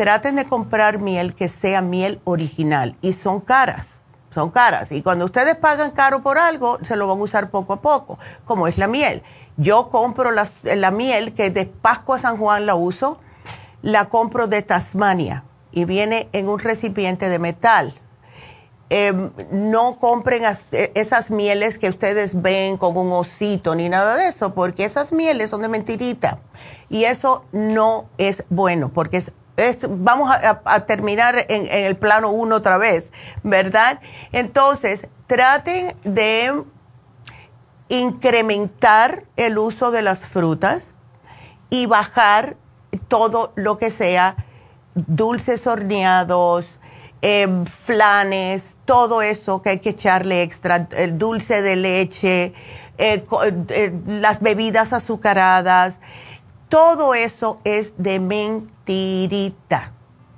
traten 0.00 0.36
de 0.36 0.46
comprar 0.46 0.98
miel 0.98 1.34
que 1.34 1.46
sea 1.46 1.82
miel 1.82 2.22
original 2.24 2.96
y 3.02 3.12
son 3.12 3.38
caras. 3.38 3.88
son 4.34 4.50
caras. 4.50 4.90
Y 4.92 5.02
cuando 5.02 5.26
ustedes 5.26 5.56
pagan 5.56 5.90
caro 5.90 6.22
por 6.22 6.38
algo, 6.38 6.78
se 6.88 6.96
lo 6.96 7.06
van 7.06 7.18
a 7.18 7.22
usar 7.22 7.50
poco 7.50 7.74
a 7.74 7.82
poco, 7.82 8.18
como 8.46 8.66
es 8.66 8.78
la 8.78 8.88
miel. 8.88 9.22
Yo 9.58 9.90
compro 9.90 10.30
la, 10.30 10.90
miel 10.90 11.34
que 11.34 11.50
de 11.50 11.66
Pascua 11.66 12.18
San 12.18 12.38
Juan 12.38 12.64
la 12.64 12.76
uso, 12.76 13.20
la 13.82 14.08
compro 14.08 14.46
de 14.46 14.62
Tasmania 14.62 15.44
y 15.70 15.84
viene 15.84 16.30
en 16.32 16.48
un 16.48 16.60
recipiente 16.60 17.28
de 17.28 17.38
metal. 17.38 17.92
Em, 18.92 19.30
no 19.52 20.00
compren 20.00 20.42
e, 20.72 20.90
esas 20.96 21.30
mieles 21.30 21.78
que 21.78 21.88
ustedes 21.88 22.42
ven 22.42 22.76
con 22.76 22.96
un 22.96 23.12
osito 23.12 23.76
ni 23.76 23.88
nada 23.88 24.16
de 24.16 24.26
eso, 24.26 24.52
porque 24.52 24.84
esas 24.84 25.12
mieles 25.12 25.50
son 25.50 25.62
de 25.62 25.68
mentirita. 25.68 26.40
Y 26.88 27.04
eso 27.04 27.44
no 27.52 28.06
es 28.18 28.44
bueno, 28.50 28.90
porque 28.92 29.18
es 29.18 29.32
vamos 29.88 30.28
a, 30.32 30.80
terminar 30.86 31.46
en, 31.48 31.68
el 31.70 31.96
plano 31.96 32.30
uno 32.30 32.56
otra 32.56 32.78
vez, 32.78 33.12
¿verdad? 33.44 34.00
Entonces, 34.32 35.06
traten 35.28 35.94
de 36.02 36.64
incrementar 37.88 39.24
el 39.36 39.58
uso 39.58 39.92
de 39.92 40.02
las 40.02 40.26
frutas 40.26 40.82
y 41.68 41.86
bajar 41.86 42.56
todo 43.06 43.52
lo 43.54 43.78
que 43.78 43.92
sea 43.92 44.34
dulces 44.94 45.66
horneados, 45.66 46.66
em, 47.22 47.66
flanes, 47.66 48.76
todo 48.84 49.22
eso 49.22 49.62
que 49.62 49.70
hay 49.70 49.78
que 49.78 49.90
echarle 49.90 50.42
extra, 50.42 50.88
el 50.92 51.18
dulce 51.18 51.62
de 51.62 51.76
leche, 51.76 52.52
eh, 52.98 53.24
eh, 53.68 53.92
las 54.06 54.40
bebidas 54.40 54.92
azucaradas, 54.92 55.98
todo 56.68 57.14
eso 57.14 57.60
es 57.64 57.94
de 57.96 58.20
mentirita. 58.20 59.92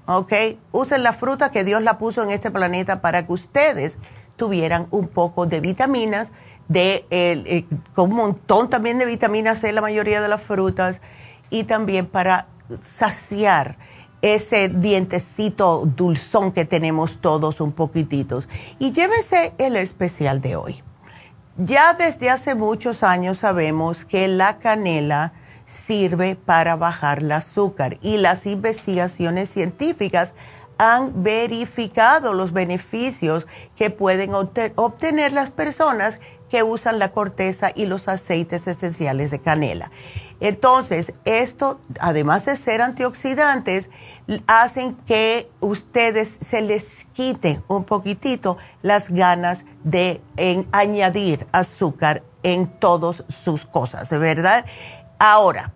¿Ok? 0.06 0.32
Usen 0.72 1.02
la 1.02 1.12
fruta 1.12 1.50
que 1.50 1.62
Dios 1.62 1.82
la 1.82 1.98
puso 1.98 2.22
en 2.22 2.30
este 2.30 2.50
planeta 2.50 3.00
para 3.00 3.26
que 3.26 3.32
ustedes 3.32 3.96
tuvieran 4.36 4.88
un 4.90 5.06
poco 5.08 5.46
de 5.46 5.60
vitaminas, 5.60 6.32
de, 6.68 7.06
eh, 7.10 7.64
con 7.94 8.10
un 8.10 8.16
montón 8.16 8.68
también 8.68 8.98
de 8.98 9.06
vitamina 9.06 9.54
C, 9.54 9.70
la 9.72 9.80
mayoría 9.80 10.20
de 10.20 10.28
las 10.28 10.42
frutas, 10.42 11.00
y 11.50 11.64
también 11.64 12.06
para 12.06 12.46
saciar 12.80 13.76
ese 14.22 14.68
dientecito 14.68 15.84
dulzón 15.84 16.52
que 16.52 16.64
tenemos 16.64 17.20
todos 17.20 17.60
un 17.60 17.72
poquititos. 17.72 18.48
Y 18.78 18.92
llévese 18.92 19.52
el 19.58 19.76
especial 19.76 20.40
de 20.40 20.56
hoy. 20.56 20.82
Ya 21.58 21.92
desde 21.92 22.30
hace 22.30 22.54
muchos 22.54 23.02
años 23.02 23.38
sabemos 23.38 24.04
que 24.06 24.26
la 24.28 24.58
canela 24.58 25.34
sirve 25.66 26.36
para 26.36 26.76
bajar 26.76 27.18
el 27.18 27.32
azúcar 27.32 27.98
y 28.00 28.16
las 28.18 28.46
investigaciones 28.46 29.50
científicas 29.50 30.34
han 30.78 31.22
verificado 31.22 32.32
los 32.32 32.52
beneficios 32.52 33.46
que 33.76 33.90
pueden 33.90 34.32
obtener 34.34 35.32
las 35.32 35.50
personas 35.50 36.18
que 36.50 36.62
usan 36.62 36.98
la 36.98 37.12
corteza 37.12 37.70
y 37.74 37.86
los 37.86 38.08
aceites 38.08 38.66
esenciales 38.66 39.30
de 39.30 39.40
canela. 39.40 39.90
Entonces, 40.40 41.14
esto, 41.24 41.80
además 42.00 42.46
de 42.46 42.56
ser 42.56 42.82
antioxidantes, 42.82 43.88
hacen 44.46 44.94
que 45.06 45.50
ustedes 45.60 46.36
se 46.44 46.60
les 46.60 47.06
quite 47.12 47.62
un 47.68 47.84
poquitito 47.84 48.56
las 48.82 49.10
ganas 49.10 49.64
de 49.84 50.20
añadir 50.72 51.46
azúcar 51.52 52.22
en 52.42 52.66
todas 52.66 53.24
sus 53.44 53.66
cosas, 53.66 54.10
¿verdad? 54.10 54.64
Ahora, 55.18 55.72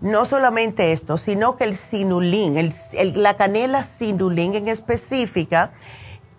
no 0.00 0.26
solamente 0.26 0.92
esto, 0.92 1.16
sino 1.16 1.56
que 1.56 1.64
el 1.64 1.76
sinulín, 1.76 2.72
la 3.14 3.34
canela 3.34 3.84
sinulín 3.84 4.54
en 4.54 4.68
específica, 4.68 5.72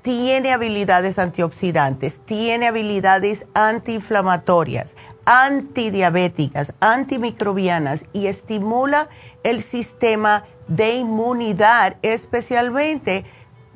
tiene 0.01 0.53
habilidades 0.53 1.19
antioxidantes, 1.19 2.19
tiene 2.23 2.67
habilidades 2.67 3.45
antiinflamatorias, 3.53 4.95
antidiabéticas, 5.25 6.73
antimicrobianas 6.79 8.05
y 8.13 8.27
estimula 8.27 9.09
el 9.43 9.61
sistema 9.61 10.45
de 10.67 10.95
inmunidad, 10.95 11.97
especialmente 12.01 13.25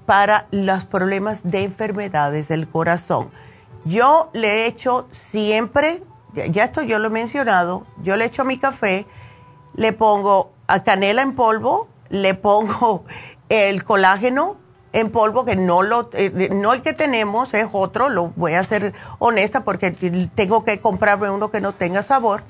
para 0.05 0.47
los 0.51 0.85
problemas 0.85 1.41
de 1.43 1.63
enfermedades 1.63 2.47
del 2.47 2.67
corazón. 2.67 3.29
Yo 3.85 4.29
le 4.33 4.63
he 4.63 4.65
hecho 4.67 5.07
siempre 5.11 6.03
ya 6.33 6.63
esto 6.63 6.81
yo 6.81 6.99
lo 6.99 7.07
he 7.07 7.11
mencionado, 7.11 7.85
yo 8.01 8.15
le 8.15 8.25
echo 8.25 8.45
mi 8.45 8.57
café, 8.57 9.05
le 9.75 9.93
pongo 9.93 10.51
a 10.67 10.83
canela 10.83 11.21
en 11.21 11.35
polvo, 11.35 11.87
le 12.09 12.33
pongo 12.33 13.03
el 13.49 13.83
colágeno 13.83 14.57
en 14.93 15.09
polvo, 15.09 15.45
que 15.45 15.55
no, 15.55 15.83
lo, 15.83 16.09
eh, 16.13 16.49
no 16.53 16.73
el 16.73 16.81
que 16.81 16.93
tenemos, 16.93 17.53
es 17.53 17.67
otro, 17.71 18.09
lo 18.09 18.29
voy 18.35 18.53
a 18.55 18.63
ser 18.63 18.93
honesta 19.19 19.63
porque 19.63 19.91
tengo 20.35 20.65
que 20.65 20.81
comprarme 20.81 21.29
uno 21.29 21.49
que 21.49 21.61
no 21.61 21.73
tenga 21.73 22.01
sabor, 22.01 22.43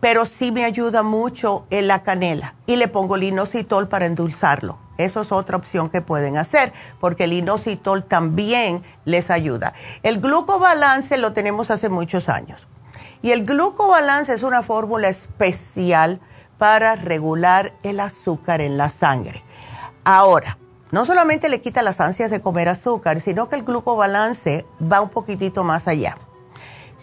pero 0.00 0.26
sí 0.26 0.52
me 0.52 0.64
ayuda 0.64 1.02
mucho 1.02 1.66
en 1.70 1.88
la 1.88 2.02
canela 2.02 2.54
y 2.66 2.76
le 2.76 2.88
pongo 2.88 3.16
inositol 3.16 3.88
para 3.88 4.06
endulzarlo. 4.06 4.78
Eso 4.98 5.20
es 5.20 5.32
otra 5.32 5.56
opción 5.56 5.90
que 5.90 6.00
pueden 6.00 6.36
hacer, 6.36 6.72
porque 7.00 7.24
el 7.24 7.32
inositol 7.32 8.04
también 8.04 8.82
les 9.04 9.30
ayuda. 9.30 9.74
El 10.02 10.20
glucobalance 10.20 11.18
lo 11.18 11.32
tenemos 11.32 11.70
hace 11.70 11.88
muchos 11.88 12.28
años 12.28 12.66
y 13.22 13.32
el 13.32 13.44
glucobalance 13.44 14.32
es 14.32 14.42
una 14.42 14.62
fórmula 14.62 15.08
especial 15.08 16.20
para 16.58 16.96
regular 16.96 17.74
el 17.82 18.00
azúcar 18.00 18.60
en 18.60 18.78
la 18.78 18.88
sangre. 18.88 19.42
Ahora, 20.04 20.58
no 20.92 21.04
solamente 21.04 21.48
le 21.48 21.60
quita 21.60 21.82
las 21.82 22.00
ansias 22.00 22.30
de 22.30 22.40
comer 22.40 22.68
azúcar, 22.68 23.20
sino 23.20 23.48
que 23.48 23.56
el 23.56 23.64
glucobalance 23.64 24.64
va 24.80 25.00
un 25.00 25.10
poquitito 25.10 25.64
más 25.64 25.88
allá. 25.88 26.16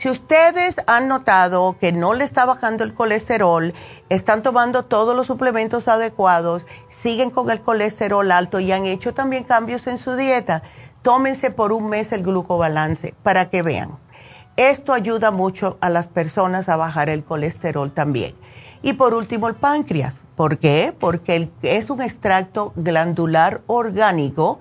Si 0.03 0.09
ustedes 0.09 0.81
han 0.85 1.07
notado 1.07 1.77
que 1.79 1.93
no 1.93 2.13
le 2.13 2.25
está 2.25 2.43
bajando 2.43 2.83
el 2.83 2.93
colesterol, 2.93 3.73
están 4.09 4.43
tomando 4.43 4.83
todos 4.83 5.15
los 5.15 5.27
suplementos 5.27 5.87
adecuados, 5.87 6.65
siguen 6.89 7.29
con 7.29 7.49
el 7.49 7.61
colesterol 7.61 8.29
alto 8.29 8.59
y 8.59 8.73
han 8.73 8.85
hecho 8.85 9.13
también 9.13 9.45
cambios 9.45 9.87
en 9.87 9.97
su 9.97 10.17
dieta, 10.17 10.61
tómense 11.03 11.51
por 11.51 11.71
un 11.71 11.87
mes 11.87 12.11
el 12.11 12.21
glucobalance 12.21 13.13
para 13.23 13.49
que 13.49 13.61
vean. 13.61 13.91
Esto 14.57 14.91
ayuda 14.91 15.31
mucho 15.31 15.77
a 15.79 15.89
las 15.89 16.09
personas 16.09 16.67
a 16.67 16.75
bajar 16.75 17.09
el 17.09 17.23
colesterol 17.23 17.93
también. 17.93 18.35
Y 18.81 18.91
por 18.91 19.13
último, 19.13 19.47
el 19.47 19.55
páncreas. 19.55 20.19
¿Por 20.35 20.57
qué? 20.57 20.93
Porque 20.99 21.49
es 21.61 21.89
un 21.89 22.01
extracto 22.01 22.73
glandular 22.75 23.61
orgánico 23.67 24.59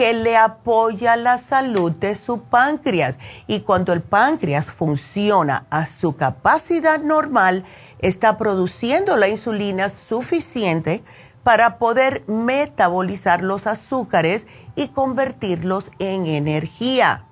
que 0.00 0.14
le 0.14 0.34
apoya 0.34 1.14
la 1.14 1.36
salud 1.36 1.92
de 1.92 2.14
su 2.14 2.40
páncreas. 2.40 3.18
Y 3.46 3.60
cuando 3.60 3.92
el 3.92 4.00
páncreas 4.00 4.70
funciona 4.70 5.66
a 5.68 5.84
su 5.84 6.16
capacidad 6.16 7.00
normal, 7.00 7.66
está 7.98 8.38
produciendo 8.38 9.18
la 9.18 9.28
insulina 9.28 9.90
suficiente 9.90 11.04
para 11.42 11.76
poder 11.76 12.24
metabolizar 12.28 13.44
los 13.44 13.66
azúcares 13.66 14.46
y 14.74 14.88
convertirlos 14.88 15.90
en 15.98 16.26
energía. 16.26 17.26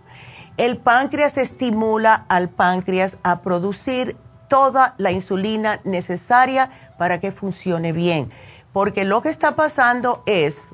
El 0.59 0.77
páncreas 0.77 1.39
estimula 1.39 2.27
al 2.29 2.51
páncreas 2.51 3.17
a 3.23 3.41
producir 3.41 4.19
toda 4.49 4.95
la 4.99 5.11
insulina 5.11 5.81
necesaria 5.85 6.69
para 6.99 7.19
que 7.19 7.33
funcione 7.33 7.95
bien. 7.95 8.31
Porque 8.75 9.07
lo 9.07 9.23
que 9.23 9.31
está 9.31 9.57
pasando 9.57 10.23
es, 10.27 10.68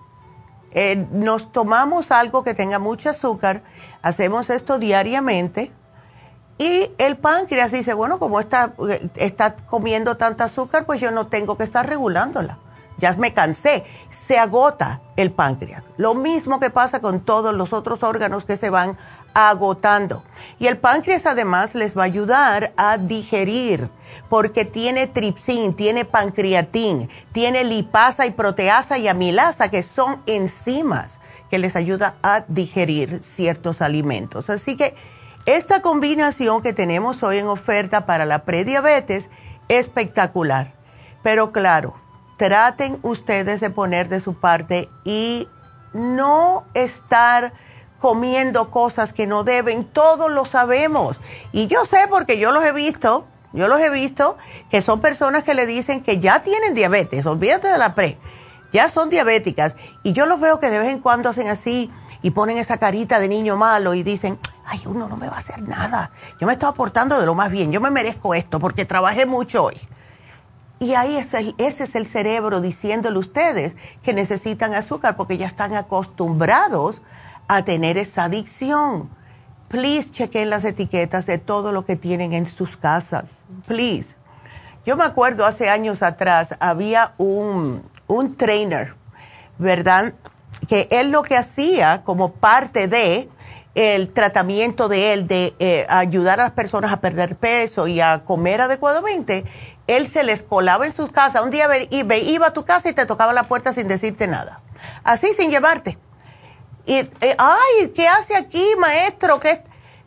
eh, 0.74 1.06
nos 1.12 1.52
tomamos 1.52 2.10
algo 2.10 2.42
que 2.44 2.54
tenga 2.54 2.78
mucho 2.78 3.10
azúcar, 3.10 3.62
hacemos 4.02 4.50
esto 4.50 4.78
diariamente 4.78 5.72
y 6.58 6.90
el 6.98 7.16
páncreas 7.16 7.72
dice, 7.72 7.94
bueno, 7.94 8.18
como 8.18 8.38
está, 8.38 8.74
está 9.16 9.56
comiendo 9.56 10.16
tanta 10.16 10.44
azúcar, 10.44 10.86
pues 10.86 11.00
yo 11.00 11.10
no 11.10 11.26
tengo 11.26 11.56
que 11.56 11.64
estar 11.64 11.88
regulándola. 11.88 12.58
Ya 12.98 13.12
me 13.14 13.34
cansé. 13.34 13.84
Se 14.10 14.38
agota 14.38 15.00
el 15.16 15.32
páncreas. 15.32 15.82
Lo 15.96 16.14
mismo 16.14 16.60
que 16.60 16.70
pasa 16.70 17.00
con 17.00 17.20
todos 17.20 17.52
los 17.52 17.72
otros 17.72 18.04
órganos 18.04 18.44
que 18.44 18.56
se 18.56 18.70
van 18.70 18.96
agotando. 19.34 20.22
Y 20.60 20.68
el 20.68 20.78
páncreas 20.78 21.26
además 21.26 21.74
les 21.74 21.98
va 21.98 22.02
a 22.02 22.06
ayudar 22.06 22.72
a 22.76 22.98
digerir 22.98 23.90
porque 24.28 24.64
tiene 24.64 25.06
tripsin, 25.06 25.74
tiene 25.74 26.04
pancreatín, 26.04 27.08
tiene 27.32 27.64
lipasa 27.64 28.26
y 28.26 28.30
proteasa 28.30 28.98
y 28.98 29.08
amilasa 29.08 29.70
que 29.70 29.82
son 29.82 30.22
enzimas 30.26 31.18
que 31.50 31.58
les 31.58 31.76
ayuda 31.76 32.16
a 32.22 32.44
digerir 32.48 33.20
ciertos 33.22 33.80
alimentos. 33.80 34.50
Así 34.50 34.76
que 34.76 34.94
esta 35.46 35.82
combinación 35.82 36.62
que 36.62 36.72
tenemos 36.72 37.22
hoy 37.22 37.38
en 37.38 37.46
oferta 37.46 38.06
para 38.06 38.24
la 38.24 38.44
prediabetes 38.44 39.28
es 39.68 39.86
espectacular. 39.86 40.74
Pero 41.22 41.52
claro, 41.52 41.94
traten 42.36 42.98
ustedes 43.02 43.60
de 43.60 43.70
poner 43.70 44.08
de 44.08 44.20
su 44.20 44.34
parte 44.34 44.88
y 45.04 45.48
no 45.92 46.64
estar 46.74 47.52
comiendo 48.00 48.70
cosas 48.70 49.12
que 49.12 49.26
no 49.26 49.44
deben, 49.44 49.84
todos 49.84 50.30
lo 50.30 50.44
sabemos. 50.44 51.18
Y 51.52 51.66
yo 51.66 51.86
sé 51.86 52.06
porque 52.10 52.38
yo 52.38 52.52
los 52.52 52.64
he 52.64 52.72
visto, 52.72 53.26
yo 53.54 53.68
los 53.68 53.80
he 53.80 53.90
visto, 53.90 54.36
que 54.70 54.82
son 54.82 55.00
personas 55.00 55.44
que 55.44 55.54
le 55.54 55.66
dicen 55.66 56.02
que 56.02 56.18
ya 56.18 56.42
tienen 56.42 56.74
diabetes, 56.74 57.24
olvídate 57.24 57.68
de 57.68 57.78
la 57.78 57.94
pre, 57.94 58.18
ya 58.72 58.88
son 58.88 59.08
diabéticas. 59.08 59.76
Y 60.02 60.12
yo 60.12 60.26
los 60.26 60.40
veo 60.40 60.58
que 60.58 60.68
de 60.68 60.80
vez 60.80 60.88
en 60.88 60.98
cuando 60.98 61.30
hacen 61.30 61.48
así 61.48 61.90
y 62.22 62.32
ponen 62.32 62.58
esa 62.58 62.78
carita 62.78 63.20
de 63.20 63.28
niño 63.28 63.56
malo 63.56 63.94
y 63.94 64.02
dicen, 64.02 64.38
ay, 64.66 64.82
uno 64.86 65.08
no 65.08 65.16
me 65.16 65.28
va 65.28 65.36
a 65.36 65.38
hacer 65.38 65.62
nada. 65.62 66.10
Yo 66.40 66.46
me 66.46 66.54
estoy 66.54 66.68
aportando 66.68 67.20
de 67.20 67.26
lo 67.26 67.34
más 67.34 67.50
bien, 67.50 67.70
yo 67.70 67.80
me 67.80 67.90
merezco 67.90 68.34
esto 68.34 68.58
porque 68.58 68.84
trabajé 68.84 69.26
mucho 69.26 69.64
hoy. 69.64 69.80
Y 70.80 70.94
ahí 70.94 71.16
es 71.16 71.32
ese 71.32 71.84
es 71.84 71.94
el 71.94 72.06
cerebro 72.08 72.60
diciéndole 72.60 73.16
a 73.16 73.20
ustedes 73.20 73.76
que 74.02 74.12
necesitan 74.12 74.74
azúcar 74.74 75.16
porque 75.16 75.38
ya 75.38 75.46
están 75.46 75.74
acostumbrados 75.74 77.00
a 77.46 77.64
tener 77.64 77.96
esa 77.96 78.24
adicción. 78.24 79.08
Please 79.68 80.10
chequen 80.10 80.50
las 80.50 80.64
etiquetas 80.64 81.26
de 81.26 81.38
todo 81.38 81.72
lo 81.72 81.84
que 81.84 81.96
tienen 81.96 82.32
en 82.32 82.46
sus 82.46 82.76
casas. 82.76 83.38
Please. 83.66 84.16
Yo 84.86 84.96
me 84.96 85.04
acuerdo 85.04 85.46
hace 85.46 85.68
años 85.68 86.02
atrás 86.02 86.54
había 86.60 87.14
un, 87.16 87.88
un 88.06 88.36
trainer, 88.36 88.94
¿verdad? 89.58 90.12
Que 90.68 90.88
él 90.90 91.10
lo 91.10 91.22
que 91.22 91.36
hacía 91.36 92.02
como 92.04 92.32
parte 92.32 92.86
de 92.86 93.28
el 93.74 94.12
tratamiento 94.12 94.88
de 94.88 95.12
él 95.12 95.26
de 95.26 95.54
eh, 95.58 95.86
ayudar 95.88 96.40
a 96.40 96.44
las 96.44 96.52
personas 96.52 96.92
a 96.92 97.00
perder 97.00 97.36
peso 97.36 97.88
y 97.88 98.00
a 98.00 98.24
comer 98.24 98.60
adecuadamente, 98.60 99.44
él 99.86 100.06
se 100.06 100.22
les 100.22 100.42
colaba 100.42 100.86
en 100.86 100.92
sus 100.92 101.10
casas. 101.10 101.42
Un 101.42 101.50
día 101.50 101.68
iba 101.90 102.46
a 102.46 102.52
tu 102.52 102.64
casa 102.64 102.88
y 102.88 102.92
te 102.92 103.06
tocaba 103.06 103.32
la 103.32 103.44
puerta 103.44 103.72
sin 103.72 103.88
decirte 103.88 104.26
nada. 104.26 104.60
Así 105.02 105.32
sin 105.32 105.50
llevarte. 105.50 105.98
Y, 106.86 106.98
eh, 106.98 107.36
ay, 107.38 107.88
¿qué 107.94 108.08
hace 108.08 108.36
aquí, 108.36 108.64
maestro? 108.78 109.40
que 109.40 109.62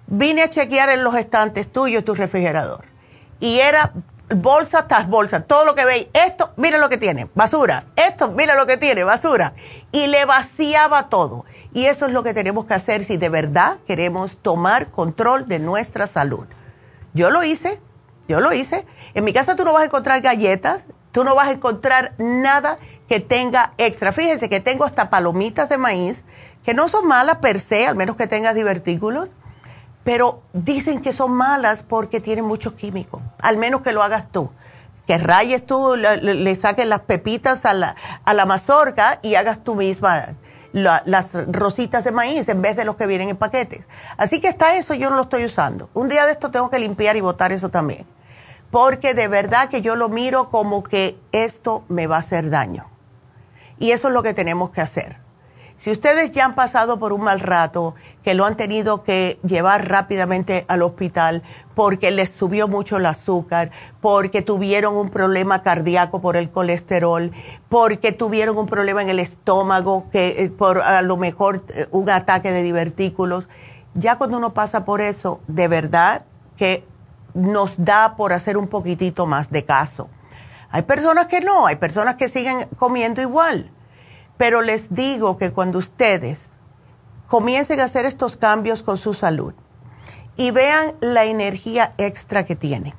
Vine 0.07 0.43
a 0.43 0.49
chequear 0.49 0.89
en 0.89 1.03
los 1.03 1.15
estantes 1.15 1.69
tuyos 1.71 2.05
tu 2.05 2.15
refrigerador. 2.15 2.85
Y 3.41 3.59
era 3.59 3.91
bolsa 4.35 4.87
tras 4.87 5.09
bolsa, 5.09 5.43
todo 5.43 5.65
lo 5.65 5.75
que 5.75 5.85
veis. 5.85 6.07
Esto, 6.13 6.53
mira 6.55 6.77
lo 6.77 6.87
que 6.87 6.97
tiene, 6.97 7.29
basura. 7.35 7.85
Esto, 7.95 8.31
mira 8.31 8.55
lo 8.55 8.65
que 8.65 8.77
tiene, 8.77 9.03
basura. 9.03 9.53
Y 9.91 10.07
le 10.07 10.25
vaciaba 10.25 11.09
todo. 11.09 11.45
Y 11.73 11.85
eso 11.85 12.05
es 12.05 12.13
lo 12.13 12.23
que 12.23 12.33
tenemos 12.33 12.65
que 12.65 12.73
hacer 12.73 13.03
si 13.03 13.17
de 13.17 13.29
verdad 13.29 13.79
queremos 13.85 14.37
tomar 14.37 14.91
control 14.91 15.47
de 15.47 15.59
nuestra 15.59 16.07
salud. 16.07 16.47
Yo 17.13 17.29
lo 17.29 17.43
hice, 17.43 17.81
yo 18.27 18.39
lo 18.39 18.53
hice. 18.53 18.85
En 19.13 19.25
mi 19.25 19.33
casa 19.33 19.55
tú 19.55 19.65
no 19.65 19.73
vas 19.73 19.81
a 19.81 19.85
encontrar 19.85 20.21
galletas, 20.21 20.85
tú 21.11 21.23
no 21.23 21.35
vas 21.35 21.47
a 21.47 21.51
encontrar 21.51 22.13
nada 22.17 22.77
que 23.07 23.19
tenga 23.19 23.73
extra. 23.77 24.11
Fíjense 24.11 24.49
que 24.49 24.59
tengo 24.59 24.85
hasta 24.85 25.09
palomitas 25.09 25.69
de 25.69 25.77
maíz, 25.77 26.23
que 26.67 26.73
no 26.73 26.89
son 26.89 27.07
malas 27.07 27.37
per 27.37 27.61
se, 27.61 27.87
al 27.87 27.95
menos 27.95 28.17
que 28.17 28.27
tengas 28.27 28.53
divertículos, 28.53 29.29
pero 30.03 30.41
dicen 30.51 31.01
que 31.01 31.13
son 31.13 31.31
malas 31.31 31.81
porque 31.81 32.19
tienen 32.19 32.43
mucho 32.43 32.75
químico, 32.75 33.21
al 33.39 33.55
menos 33.55 33.83
que 33.83 33.93
lo 33.93 34.03
hagas 34.03 34.29
tú. 34.33 34.51
Que 35.05 35.17
rayes 35.17 35.65
tú, 35.65 35.95
le, 35.95 36.55
saques 36.57 36.85
las 36.85 36.99
pepitas 36.99 37.63
a 37.63 37.73
la, 37.73 37.95
a 38.25 38.33
la 38.33 38.45
mazorca 38.45 39.19
y 39.21 39.35
hagas 39.35 39.63
tú 39.63 39.75
misma 39.75 40.35
las 40.73 41.35
rositas 41.47 42.03
de 42.03 42.11
maíz 42.11 42.49
en 42.49 42.61
vez 42.61 42.75
de 42.75 42.83
los 42.83 42.97
que 42.97 43.07
vienen 43.07 43.29
en 43.29 43.37
paquetes. 43.37 43.87
Así 44.17 44.41
que 44.41 44.49
está 44.49 44.75
eso, 44.75 44.93
yo 44.93 45.09
no 45.09 45.15
lo 45.15 45.21
estoy 45.21 45.45
usando. 45.45 45.89
Un 45.93 46.09
día 46.09 46.25
de 46.25 46.33
esto 46.33 46.51
tengo 46.51 46.69
que 46.69 46.79
limpiar 46.79 47.15
y 47.15 47.21
botar 47.21 47.53
eso 47.53 47.69
también 47.69 48.05
porque 48.71 49.13
de 49.13 49.29
verdad 49.29 49.69
que 49.69 49.81
yo 49.81 49.95
lo 49.95 50.09
miro 50.09 50.49
como 50.49 50.83
que 50.83 51.17
esto 51.31 51.85
me 51.87 52.07
va 52.07 52.17
a 52.17 52.19
hacer 52.19 52.49
daño. 52.49 52.87
Y 53.79 53.91
eso 53.91 54.09
es 54.09 54.13
lo 54.13 54.21
que 54.21 54.33
tenemos 54.33 54.71
que 54.71 54.81
hacer. 54.81 55.25
Si 55.77 55.91
ustedes 55.91 56.31
ya 56.31 56.45
han 56.45 56.55
pasado 56.55 56.97
por 56.97 57.13
un 57.13 57.21
mal 57.21 57.39
rato, 57.39 57.93
que 58.23 58.33
lo 58.33 58.45
han 58.45 58.57
tenido 58.57 59.03
que 59.03 59.39
llevar 59.43 59.87
rápidamente 59.87 60.65
al 60.67 60.81
hospital 60.81 61.43
porque 61.75 62.09
les 62.09 62.31
subió 62.31 62.67
mucho 62.67 62.97
el 62.97 63.05
azúcar, 63.05 63.69
porque 64.01 64.41
tuvieron 64.41 64.95
un 64.95 65.11
problema 65.11 65.61
cardíaco 65.61 66.19
por 66.19 66.35
el 66.35 66.49
colesterol, 66.49 67.31
porque 67.69 68.11
tuvieron 68.11 68.57
un 68.57 68.65
problema 68.65 69.03
en 69.03 69.09
el 69.09 69.19
estómago, 69.19 70.09
que 70.11 70.45
eh, 70.45 70.49
por 70.49 70.81
a 70.81 71.03
lo 71.03 71.15
mejor 71.15 71.63
eh, 71.69 71.85
un 71.91 72.09
ataque 72.09 72.51
de 72.51 72.63
divertículos, 72.63 73.47
ya 73.93 74.17
cuando 74.17 74.37
uno 74.37 74.55
pasa 74.55 74.83
por 74.83 74.99
eso, 74.99 75.41
de 75.47 75.67
verdad 75.67 76.25
que 76.57 76.85
nos 77.35 77.75
da 77.77 78.15
por 78.17 78.33
hacer 78.33 78.57
un 78.57 78.67
poquitito 78.67 79.27
más 79.27 79.51
de 79.51 79.63
caso. 79.63 80.09
Hay 80.71 80.81
personas 80.81 81.27
que 81.27 81.39
no, 81.39 81.67
hay 81.67 81.75
personas 81.75 82.15
que 82.15 82.29
siguen 82.29 82.67
comiendo 82.77 83.21
igual, 83.21 83.71
pero 84.37 84.61
les 84.61 84.93
digo 84.93 85.37
que 85.37 85.51
cuando 85.51 85.79
ustedes 85.79 86.49
comiencen 87.27 87.79
a 87.79 87.85
hacer 87.85 88.05
estos 88.05 88.37
cambios 88.37 88.83
con 88.83 88.97
su 88.97 89.13
salud 89.13 89.53
y 90.35 90.51
vean 90.51 90.93
la 91.01 91.25
energía 91.25 91.93
extra 91.97 92.45
que 92.45 92.55
tienen, 92.55 92.93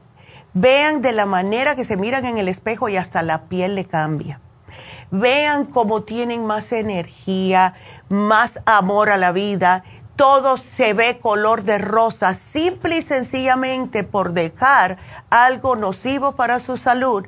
vean 0.55 1.03
de 1.03 1.13
la 1.13 1.27
manera 1.27 1.77
que 1.77 1.85
se 1.85 1.97
miran 1.97 2.27
en 2.27 2.39
el 2.39 2.49
espejo 2.49 2.89
y 2.89 2.97
hasta 2.97 3.23
la 3.23 3.45
piel 3.45 3.75
le 3.75 3.85
cambia. 3.85 4.41
Vean 5.11 5.65
cómo 5.65 6.03
tienen 6.03 6.45
más 6.45 6.71
energía, 6.73 7.75
más 8.11 8.61
amor 8.67 9.11
a 9.11 9.17
la 9.17 9.33
vida 9.33 9.85
todo 10.19 10.57
se 10.57 10.95
ve 10.95 11.21
color 11.21 11.63
de 11.63 11.79
rosa, 11.79 12.35
simple 12.35 12.99
y 12.99 13.03
sencillamente 13.03 14.03
por 14.03 14.33
dejar 14.33 14.99
algo 15.31 15.77
nocivo 15.77 16.33
para 16.33 16.59
su 16.59 16.77
salud, 16.77 17.25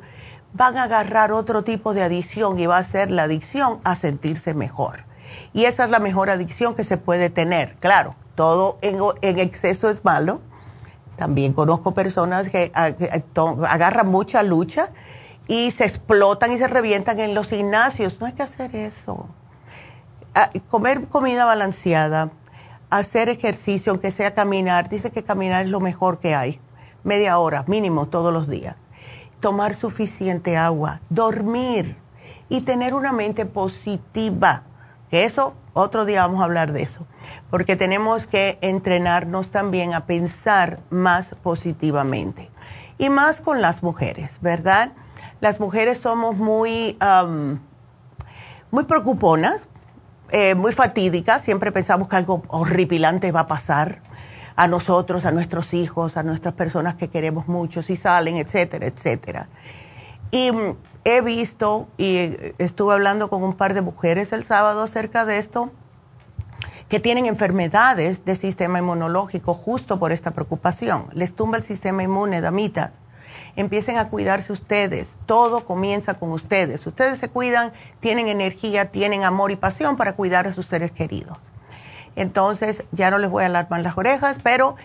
van 0.53 0.77
a 0.77 0.85
agarrar 0.85 1.33
otro 1.33 1.65
tipo 1.65 1.95
de 1.95 2.03
adicción 2.03 2.59
y 2.59 2.67
va 2.67 2.79
a 2.79 2.85
ser 2.85 3.11
la 3.11 3.25
adicción 3.25 3.81
a 3.85 3.97
sentirse 3.97 4.55
mejor. 4.55 5.05
Y 5.53 5.65
esa 5.65 5.85
es 5.85 5.91
la 5.91 6.01
mejor 6.01 6.31
adicción 6.31 6.75
que 6.75 6.85
se 6.85 6.97
puede 6.97 7.31
tener. 7.31 7.77
Claro, 7.77 8.17
todo 8.35 8.79
en, 8.83 9.39
exceso 9.39 9.89
es 9.89 10.05
malo. 10.05 10.41
También 11.17 11.53
conozco 11.53 11.93
personas 11.93 12.49
que 12.49 12.73
agarran 12.75 14.09
mucha 14.09 14.43
lucha 14.43 14.89
y 15.47 15.71
se 15.71 15.85
explotan 15.85 16.53
y 16.53 16.59
se 16.59 16.69
revientan 16.69 17.21
en 17.21 17.35
los 17.35 17.49
gimnasios. 17.49 18.21
No 18.21 18.27
hay 18.27 18.33
que 18.33 18.43
hacer 18.43 18.75
eso. 18.75 19.29
Ah, 20.35 20.51
comer 20.69 21.09
comida 21.09 21.45
balanceada, 21.45 22.31
hacer 22.89 23.29
ejercicio, 23.29 23.93
aunque 23.93 24.11
sea 24.11 24.33
caminar, 24.33 24.89
dice 24.89 25.11
que 25.11 25.25
caminar 25.25 25.65
es 25.65 25.69
lo 25.69 25.81
mejor 25.81 26.21
que 26.21 26.35
hay, 26.35 26.61
media 27.03 27.39
hora 27.39 27.65
mínimo 27.67 28.07
todos 28.07 28.33
los 28.33 28.49
días. 28.49 28.77
Tomar 29.41 29.75
suficiente 29.75 30.57
agua, 30.57 31.01
dormir 31.09 31.97
y 32.49 32.63
tener 32.63 32.95
una 32.95 33.13
mente 33.13 33.47
positiva, 33.47 34.65
que 35.11 35.25
eso 35.25 35.55
otro 35.73 36.05
día 36.05 36.27
vamos 36.27 36.41
a 36.41 36.45
hablar 36.45 36.73
de 36.73 36.83
eso, 36.83 37.07
porque 37.49 37.77
tenemos 37.77 38.27
que 38.27 38.59
entrenarnos 38.61 39.51
también 39.51 39.95
a 39.95 40.07
pensar 40.07 40.81
más 40.91 41.35
positivamente. 41.43 42.51
Y 42.99 43.09
más 43.09 43.41
con 43.41 43.63
las 43.63 43.83
mujeres, 43.83 44.39
¿verdad? 44.43 44.93
Las 45.41 45.59
mujeres 45.59 45.99
somos 45.99 46.37
muy, 46.37 46.99
muy 48.71 48.85
preocuponas 48.85 49.69
eh, 50.33 50.55
muy 50.55 50.73
fatídica, 50.73 51.41
siempre 51.41 51.73
pensamos 51.73 52.07
que 52.07 52.15
algo 52.15 52.43
horripilante 52.49 53.33
va 53.33 53.41
a 53.41 53.47
pasar 53.49 54.01
a 54.61 54.69
nosotros, 54.69 55.25
a 55.25 55.33
nuestros 55.33 55.73
hijos, 55.73 56.19
a 56.19 56.23
nuestras 56.23 56.53
personas 56.53 56.95
que 56.97 57.09
queremos 57.09 57.49
mucho, 57.49 57.81
si 57.81 57.97
salen, 57.97 58.37
etcétera, 58.37 58.89
etcétera. 58.89 59.49
Y 60.31 60.53
mm, 60.53 60.77
he 61.05 61.23
visto 61.23 61.89
y 61.97 62.37
estuve 62.59 62.93
hablando 62.93 63.31
con 63.31 63.43
un 63.43 63.55
par 63.55 63.73
de 63.73 63.81
mujeres 63.81 64.35
el 64.35 64.45
sábado 64.45 64.83
acerca 64.83 65.25
de 65.25 65.39
esto, 65.39 65.71
que 66.91 67.01
tienen 67.01 67.25
enfermedades 67.25 68.27
de 68.27 68.37
sistema 68.37 68.81
inmunológico 68.81 69.55
justo 69.55 69.99
por 69.99 70.13
esta 70.13 70.33
preocupación. 70.33 71.07
Les 71.15 71.33
tumba 71.33 71.57
el 71.57 71.65
sistema 71.65 72.03
inmune, 72.03 72.43
damitas 72.43 72.91
empiecen 73.57 73.97
a 73.97 74.11
cuidarse 74.11 74.53
ustedes. 74.53 75.17
Todo 75.25 75.65
comienza 75.65 76.15
con 76.15 76.33
ustedes. 76.33 76.87
Ustedes 76.87 77.19
se 77.19 77.31
cuidan, 77.31 77.73
tienen 77.99 78.29
energía, 78.29 78.91
tienen 78.91 79.25
amor 79.25 79.53
y 79.53 79.57
pasión 79.57 79.97
para 79.97 80.17
cuidar 80.17 80.47
a 80.47 80.53
sus 80.53 80.67
seres 80.67 80.93
queridos. 80.93 81.39
Entonces, 82.17 82.85
ya 82.93 83.11
no 83.11 83.19
les 83.19 83.31
voy 83.31 83.43
a 83.43 83.47
alarmar 83.47 83.81
las 83.81 83.97
orejas, 83.97 84.39
pero 84.43 84.77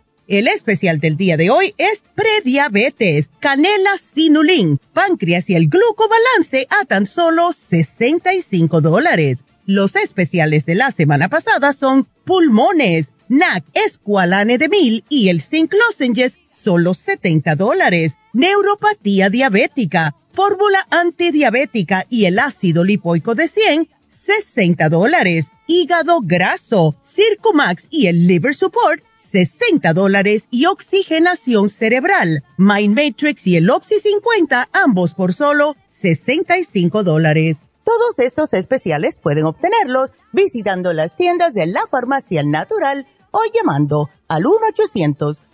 El 0.27 0.47
especial 0.47 0.99
del 0.99 1.17
día 1.17 1.35
de 1.35 1.49
hoy 1.49 1.73
es 1.77 2.03
prediabetes, 2.15 3.27
canela 3.39 3.97
sinulín, 3.97 4.79
páncreas 4.93 5.49
y 5.49 5.55
el 5.55 5.67
glucobalance 5.67 6.67
a 6.69 6.85
tan 6.85 7.05
solo 7.07 7.51
65 7.53 8.81
dólares. 8.81 9.39
Los 9.65 9.95
especiales 9.95 10.65
de 10.65 10.75
la 10.75 10.91
semana 10.91 11.27
pasada 11.27 11.73
son 11.73 12.07
pulmones, 12.23 13.11
NAC, 13.29 13.63
escualane 13.73 14.57
de 14.57 14.69
mil 14.69 15.03
y 15.09 15.29
el 15.29 15.41
zinc 15.41 15.73
lozenges, 15.73 16.37
solo 16.53 16.93
70 16.93 17.55
dólares. 17.55 18.13
Neuropatía 18.33 19.29
diabética, 19.29 20.15
fórmula 20.33 20.87
antidiabética 20.91 22.05
y 22.09 22.25
el 22.25 22.39
ácido 22.39 22.83
lipoico 22.83 23.33
de 23.33 23.47
100, 23.47 23.89
60 24.09 24.87
dólares. 24.89 25.47
Hígado 25.67 26.19
graso, 26.21 26.95
Circumax 27.05 27.87
y 27.89 28.07
el 28.07 28.27
liver 28.27 28.55
support, 28.55 29.03
60 29.21 29.93
dólares 29.93 30.47
y 30.49 30.65
oxigenación 30.65 31.69
cerebral. 31.69 32.43
Mind 32.57 32.95
Matrix 32.95 33.45
y 33.47 33.57
el 33.57 33.69
Oxy 33.69 33.99
50, 33.99 34.69
ambos 34.73 35.13
por 35.13 35.33
solo 35.33 35.75
65 35.89 37.03
dólares. 37.03 37.57
Todos 37.83 38.19
estos 38.19 38.53
especiales 38.53 39.19
pueden 39.21 39.45
obtenerlos 39.45 40.11
visitando 40.31 40.93
las 40.93 41.15
tiendas 41.15 41.53
de 41.53 41.67
la 41.67 41.81
farmacia 41.89 42.43
natural 42.43 43.07
o 43.31 43.41
llamando 43.53 44.09
al 44.27 44.43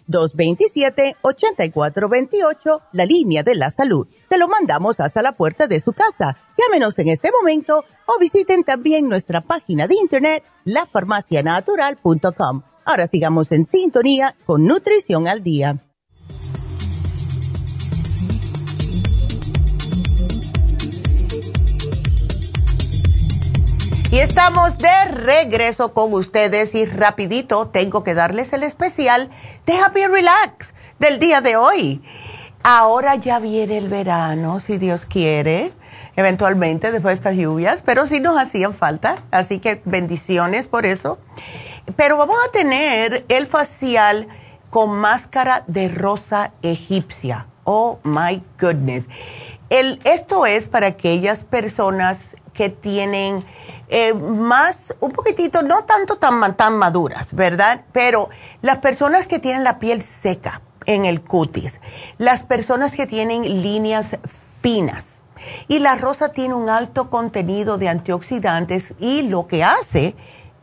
1-800-227-8428, 0.10 2.82
la 2.94 3.06
línea 3.06 3.44
de 3.44 3.56
la 3.56 3.70
salud. 3.70 4.08
Te 4.30 4.38
lo 4.38 4.48
mandamos 4.48 5.00
hasta 5.00 5.22
la 5.22 5.34
puerta 5.34 5.68
de 5.68 5.80
su 5.80 5.94
casa. 5.94 6.38
Llámenos 6.58 6.98
en 7.00 7.10
este 7.10 7.30
momento 7.32 7.84
o 8.06 8.20
visiten 8.20 8.64
también 8.64 9.08
nuestra 9.08 9.42
página 9.42 9.88
de 9.88 9.96
internet, 9.96 10.44
lafarmacianatural.com 10.66 12.64
Ahora 12.90 13.06
sigamos 13.06 13.52
en 13.52 13.66
sintonía 13.66 14.38
con 14.46 14.64
Nutrición 14.64 15.28
al 15.28 15.44
Día. 15.44 15.76
Y 24.10 24.20
estamos 24.20 24.78
de 24.78 25.06
regreso 25.12 25.94
con 25.94 26.14
ustedes 26.14 26.76
y 26.76 26.86
rapidito 26.86 27.68
tengo 27.68 28.06
que 28.06 28.14
darles 28.14 28.54
el 28.54 28.64
especial 28.64 29.30
de 29.66 29.74
Happy 29.74 30.06
Relax 30.08 30.74
del 30.98 31.20
día 31.20 31.42
de 31.42 31.58
hoy. 31.58 32.02
Ahora 32.64 33.16
ya 33.16 33.40
viene 33.40 33.80
el 33.80 33.90
verano, 33.90 34.62
si 34.62 34.78
Dios 34.78 35.06
quiere, 35.06 35.74
eventualmente 36.16 36.94
después 36.94 37.16
de 37.16 37.16
estas 37.16 37.36
lluvias, 37.36 37.84
pero 37.86 38.08
sí 38.08 38.22
nos 38.22 38.38
hacían 38.38 38.74
falta, 38.74 39.18
así 39.30 39.60
que 39.60 39.82
bendiciones 39.84 40.68
por 40.68 40.86
eso. 40.86 41.20
Pero 41.96 42.18
vamos 42.18 42.38
a 42.48 42.52
tener 42.52 43.26
el 43.30 43.48
facial 43.48 44.28
con 44.70 44.92
máscara 44.92 45.64
de 45.68 45.88
rosa 45.88 46.54
egipcia. 46.62 47.48
Oh 47.64 48.00
my 48.04 48.44
goodness. 48.60 49.08
El, 49.70 50.00
esto 50.04 50.46
es 50.46 50.68
para 50.68 50.88
aquellas 50.88 51.44
personas 51.44 52.36
que 52.54 52.70
tienen 52.70 53.46
eh, 53.90 54.14
más, 54.14 54.96
un 55.00 55.12
poquitito, 55.12 55.62
no 55.62 55.84
tanto 55.86 56.18
tan, 56.18 56.58
tan 56.58 56.78
maduras, 56.78 57.34
¿verdad? 57.34 57.86
Pero 57.94 58.30
las 58.62 58.80
personas 58.80 59.28
que 59.28 59.40
tienen 59.40 59.64
la 59.64 59.80
piel 59.80 60.02
seca 60.02 60.62
en 60.86 61.06
el 61.06 61.22
cutis, 61.22 61.80
las 62.18 62.44
personas 62.44 62.94
que 62.94 63.08
tienen 63.08 63.62
líneas 63.62 64.18
finas. 64.62 65.22
Y 65.68 65.80
la 65.80 65.96
rosa 65.96 66.30
tiene 66.30 66.56
un 66.56 66.70
alto 66.70 67.10
contenido 67.10 67.78
de 67.78 67.90
antioxidantes 67.90 68.94
y 69.00 69.24
lo 69.24 69.48
que 69.48 69.64
hace 69.64 70.16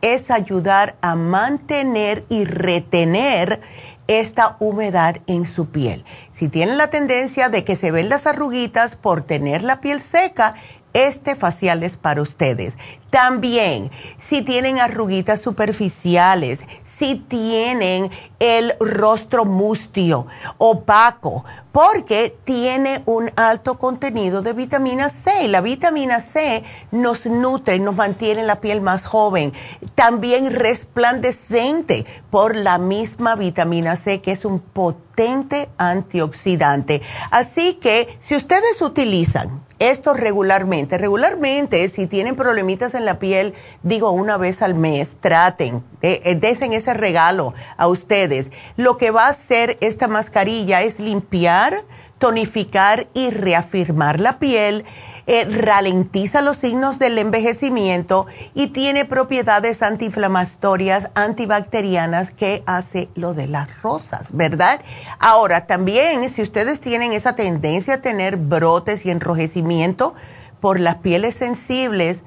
es 0.05 0.31
ayudar 0.31 0.97
a 1.01 1.17
mantener 1.17 2.27
y 2.29 2.45
retener 2.45 3.63
esta 4.07 4.57
humedad 4.61 5.17
en 5.27 5.47
su 5.47 5.71
piel. 5.71 6.05
Si 6.31 6.49
tienen 6.49 6.77
la 6.77 6.91
tendencia 6.91 7.49
de 7.49 7.65
que 7.65 7.75
se 7.75 7.91
ven 7.91 8.11
las 8.11 8.27
arruguitas 8.27 8.97
por 8.97 9.23
tener 9.23 9.63
la 9.63 9.81
piel 9.81 10.03
seca, 10.03 10.57
este 10.95 11.37
facial 11.37 11.83
es 11.83 11.97
para 11.97 12.23
ustedes. 12.23 12.75
También, 13.11 13.91
si 14.19 14.43
tienen 14.43 14.79
arruguitas 14.79 15.41
superficiales, 15.41 16.65
si 16.85 17.17
tienen 17.17 18.11
el 18.41 18.75
rostro 18.81 19.45
mustio, 19.45 20.27
opaco, 20.59 21.45
porque 21.71 22.37
tiene 22.45 23.03
un 23.07 23.31
alto 23.37 23.79
contenido 23.79 24.43
de 24.43 24.53
vitamina 24.53 25.09
C. 25.11 25.49
La 25.49 25.61
vitamina 25.61 26.21
C 26.21 26.63
nos 26.91 27.27
nutre, 27.27 27.79
nos 27.79 27.95
mantiene 27.95 28.43
la 28.45 28.61
piel 28.61 28.81
más 28.81 29.05
joven, 29.05 29.53
también 29.95 30.53
resplandecente 30.53 32.07
por 32.31 32.57
la 32.57 32.79
misma 32.79 33.37
vitamina 33.37 33.97
C, 33.97 34.21
que 34.21 34.33
es 34.33 34.45
un 34.45 34.61
potente 34.61 35.69
antioxidante. 35.79 37.03
Así 37.31 37.75
que 37.75 38.19
si 38.21 38.35
ustedes 38.37 38.81
utilizan 38.83 39.64
esto 39.91 40.15
regularmente, 40.15 40.99
regularmente 40.99 41.89
si 41.89 42.07
tienen 42.07 42.37
problemitas 42.37 42.95
en 42.95 43.05
la 43.05 43.19
piel, 43.19 43.55
digo 43.83 44.11
una 44.11 44.37
vez 44.37 44.63
al 44.63 44.75
mes, 44.75 45.17
traten, 45.21 45.83
eh, 46.03 46.37
desen 46.41 46.73
ese 46.73 46.95
regalo 46.95 47.55
a 47.77 47.87
ustedes. 47.87 48.51
Lo 48.77 48.99
que 48.99 49.11
va 49.11 49.27
a 49.27 49.31
hacer 49.31 49.79
esta 49.81 50.09
mascarilla 50.09 50.83
es 50.83 51.01
limpiar, 51.01 51.85
tonificar 52.19 53.09
y 53.15 53.31
reafirmar 53.31 54.21
la 54.21 54.39
piel 54.39 54.85
eh, 55.27 55.45
ralentiza 55.47 56.43
los 56.43 56.59
signos 56.59 56.99
del 56.99 57.17
envejecimiento 57.19 58.27
y 58.55 58.69
tiene 58.69 59.05
propiedades 59.07 59.83
antiinflamatorias, 59.83 61.11
antibacterianas 61.15 62.31
que 62.31 62.63
hace 62.67 63.09
lo 63.15 63.33
de 63.33 63.47
las 63.47 63.83
rosas, 63.83 64.29
¿verdad? 64.33 64.83
Ahora, 65.19 65.67
también 65.67 66.29
si 66.29 66.43
ustedes 66.43 66.81
tienen 66.81 67.13
esa 67.13 67.35
tendencia 67.35 67.95
a 67.95 68.03
tener 68.03 68.37
brotes 68.37 69.07
y 69.07 69.11
enrojecimiento 69.11 70.15
por 70.61 70.79
las 70.79 70.97
pieles 70.97 71.35
sensibles, 71.35 72.23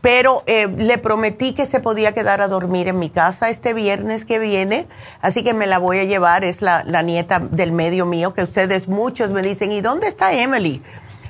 pero 0.00 0.42
eh, 0.46 0.68
le 0.68 0.98
prometí 0.98 1.54
que 1.54 1.66
se 1.66 1.80
podía 1.80 2.12
quedar 2.12 2.40
a 2.40 2.48
dormir 2.48 2.88
en 2.88 2.98
mi 2.98 3.10
casa 3.10 3.48
este 3.48 3.74
viernes 3.74 4.24
que 4.24 4.38
viene, 4.38 4.86
así 5.20 5.42
que 5.42 5.54
me 5.54 5.66
la 5.66 5.78
voy 5.78 5.98
a 5.98 6.04
llevar, 6.04 6.44
es 6.44 6.62
la, 6.62 6.82
nieta 7.02 7.40
del 7.40 7.72
medio 7.72 8.06
mío, 8.06 8.34
que 8.34 8.42
ustedes 8.42 8.88
muchos 8.88 9.30
me 9.30 9.42
dicen, 9.42 9.72
¿y 9.72 9.80
dónde 9.80 10.08
está 10.08 10.32
Emily? 10.32 10.82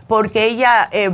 Porque 0.06 0.46
ella 0.46 0.88
eh, 0.90 1.10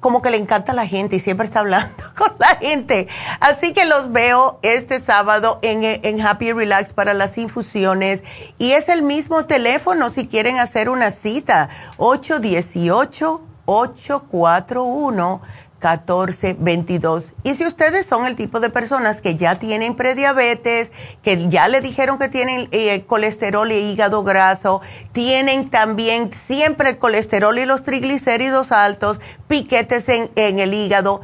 como 0.00 0.22
que 0.22 0.30
le 0.30 0.38
encanta 0.38 0.72
a 0.72 0.74
la 0.74 0.86
gente 0.86 1.16
y 1.16 1.20
siempre 1.20 1.46
está 1.46 1.60
hablando 1.60 2.02
con 2.16 2.32
la 2.38 2.56
gente. 2.56 3.06
Así 3.40 3.74
que 3.74 3.84
los 3.84 4.10
veo 4.10 4.58
este 4.62 5.00
sábado 5.00 5.58
en, 5.60 5.84
en 5.84 6.20
Happy 6.20 6.52
Relax 6.52 6.94
para 6.94 7.12
las 7.12 7.36
infusiones 7.36 8.24
y 8.56 8.72
es 8.72 8.88
el 8.88 9.02
mismo 9.02 9.44
teléfono 9.44 10.10
si 10.10 10.26
quieren 10.26 10.58
hacer 10.58 10.88
una 10.88 11.10
cita, 11.10 11.68
818 11.98 13.42
841 13.68 15.42
1422. 15.78 17.32
Y 17.44 17.54
si 17.54 17.64
ustedes 17.64 18.06
son 18.06 18.26
el 18.26 18.34
tipo 18.34 18.60
de 18.60 18.70
personas 18.70 19.20
que 19.20 19.36
ya 19.36 19.58
tienen 19.58 19.94
prediabetes, 19.94 20.90
que 21.22 21.48
ya 21.48 21.68
le 21.68 21.80
dijeron 21.80 22.18
que 22.18 22.28
tienen 22.28 22.68
eh, 22.72 23.04
colesterol 23.06 23.70
y 23.70 23.76
hígado 23.76 24.24
graso, 24.24 24.80
tienen 25.12 25.70
también 25.70 26.32
siempre 26.32 26.90
el 26.90 26.98
colesterol 26.98 27.56
y 27.58 27.64
los 27.64 27.84
triglicéridos 27.84 28.72
altos, 28.72 29.20
piquetes 29.46 30.08
en, 30.08 30.30
en 30.34 30.58
el 30.58 30.74
hígado, 30.74 31.20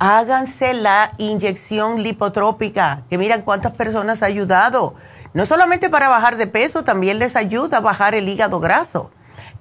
háganse 0.00 0.74
la 0.74 1.12
inyección 1.18 2.02
lipotrópica, 2.02 3.04
que 3.08 3.16
miran 3.16 3.42
cuántas 3.42 3.72
personas 3.72 4.22
ha 4.22 4.26
ayudado. 4.26 4.96
No 5.34 5.46
solamente 5.46 5.88
para 5.88 6.08
bajar 6.08 6.36
de 6.36 6.46
peso, 6.46 6.84
también 6.84 7.18
les 7.18 7.36
ayuda 7.36 7.78
a 7.78 7.80
bajar 7.80 8.14
el 8.14 8.28
hígado 8.28 8.60
graso 8.60 9.10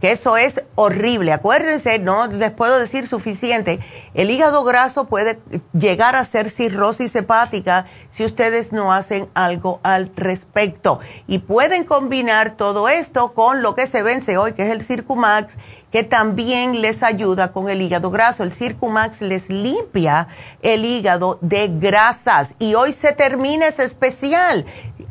que 0.02 0.12
eso 0.12 0.38
es 0.38 0.62
horrible. 0.76 1.32
Acuérdense, 1.32 2.00
no 2.00 2.28
les 2.28 2.52
puedo 2.52 2.78
decir 2.78 3.08
suficiente, 3.08 3.80
el 4.14 4.30
hígado 4.30 4.64
graso 4.64 5.06
puede 5.06 5.40
llegar 5.74 6.16
a 6.16 6.26
ser 6.26 6.50
cirrosis 6.50 7.16
hepática 7.16 7.86
si 8.12 8.26
ustedes 8.26 8.72
no 8.72 8.94
hacen 8.94 9.30
algo 9.34 9.80
al 9.84 10.12
respecto. 10.16 11.00
Y 11.28 11.40
pueden 11.40 11.84
combinar 11.84 12.58
todo 12.58 12.90
esto 12.90 13.34
con 13.34 13.62
lo 13.62 13.76
que 13.76 13.88
se 13.88 14.04
vence 14.04 14.38
hoy, 14.38 14.54
que 14.54 14.64
es 14.64 14.72
el 14.72 14.84
Circumax 14.84 15.56
que 15.94 16.04
también 16.04 16.82
les 16.82 17.04
ayuda 17.04 17.52
con 17.52 17.70
el 17.70 17.80
hígado 17.80 18.10
graso. 18.10 18.42
El 18.42 18.52
Circumax 18.52 19.22
les 19.22 19.48
limpia 19.50 20.28
el 20.64 20.86
hígado 20.86 21.38
de 21.42 21.68
grasas. 21.68 22.56
Y 22.58 22.74
hoy 22.74 22.94
se 22.94 23.14
termina 23.14 23.68
ese 23.68 23.84
especial. 23.84 24.66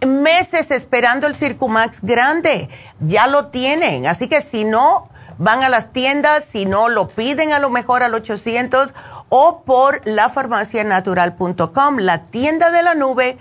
Meses 0.04 0.72
esperando 0.72 1.28
el 1.28 1.36
Circumax 1.36 2.00
grande. 2.02 2.68
Ya 2.98 3.28
lo 3.28 3.46
tienen. 3.46 4.08
Así 4.08 4.26
que 4.26 4.42
si 4.42 4.64
no, 4.64 5.08
van 5.38 5.62
a 5.62 5.68
las 5.68 5.92
tiendas, 5.92 6.46
si 6.50 6.66
no, 6.66 6.88
lo 6.88 7.06
piden 7.10 7.52
a 7.52 7.60
lo 7.60 7.70
mejor 7.70 8.02
al 8.02 8.14
800 8.14 8.92
o 9.28 9.62
por 9.62 10.04
lafarmacianatural.com, 10.04 11.98
la 11.98 12.26
tienda 12.26 12.72
de 12.72 12.82
la 12.82 12.96
nube. 12.96 13.38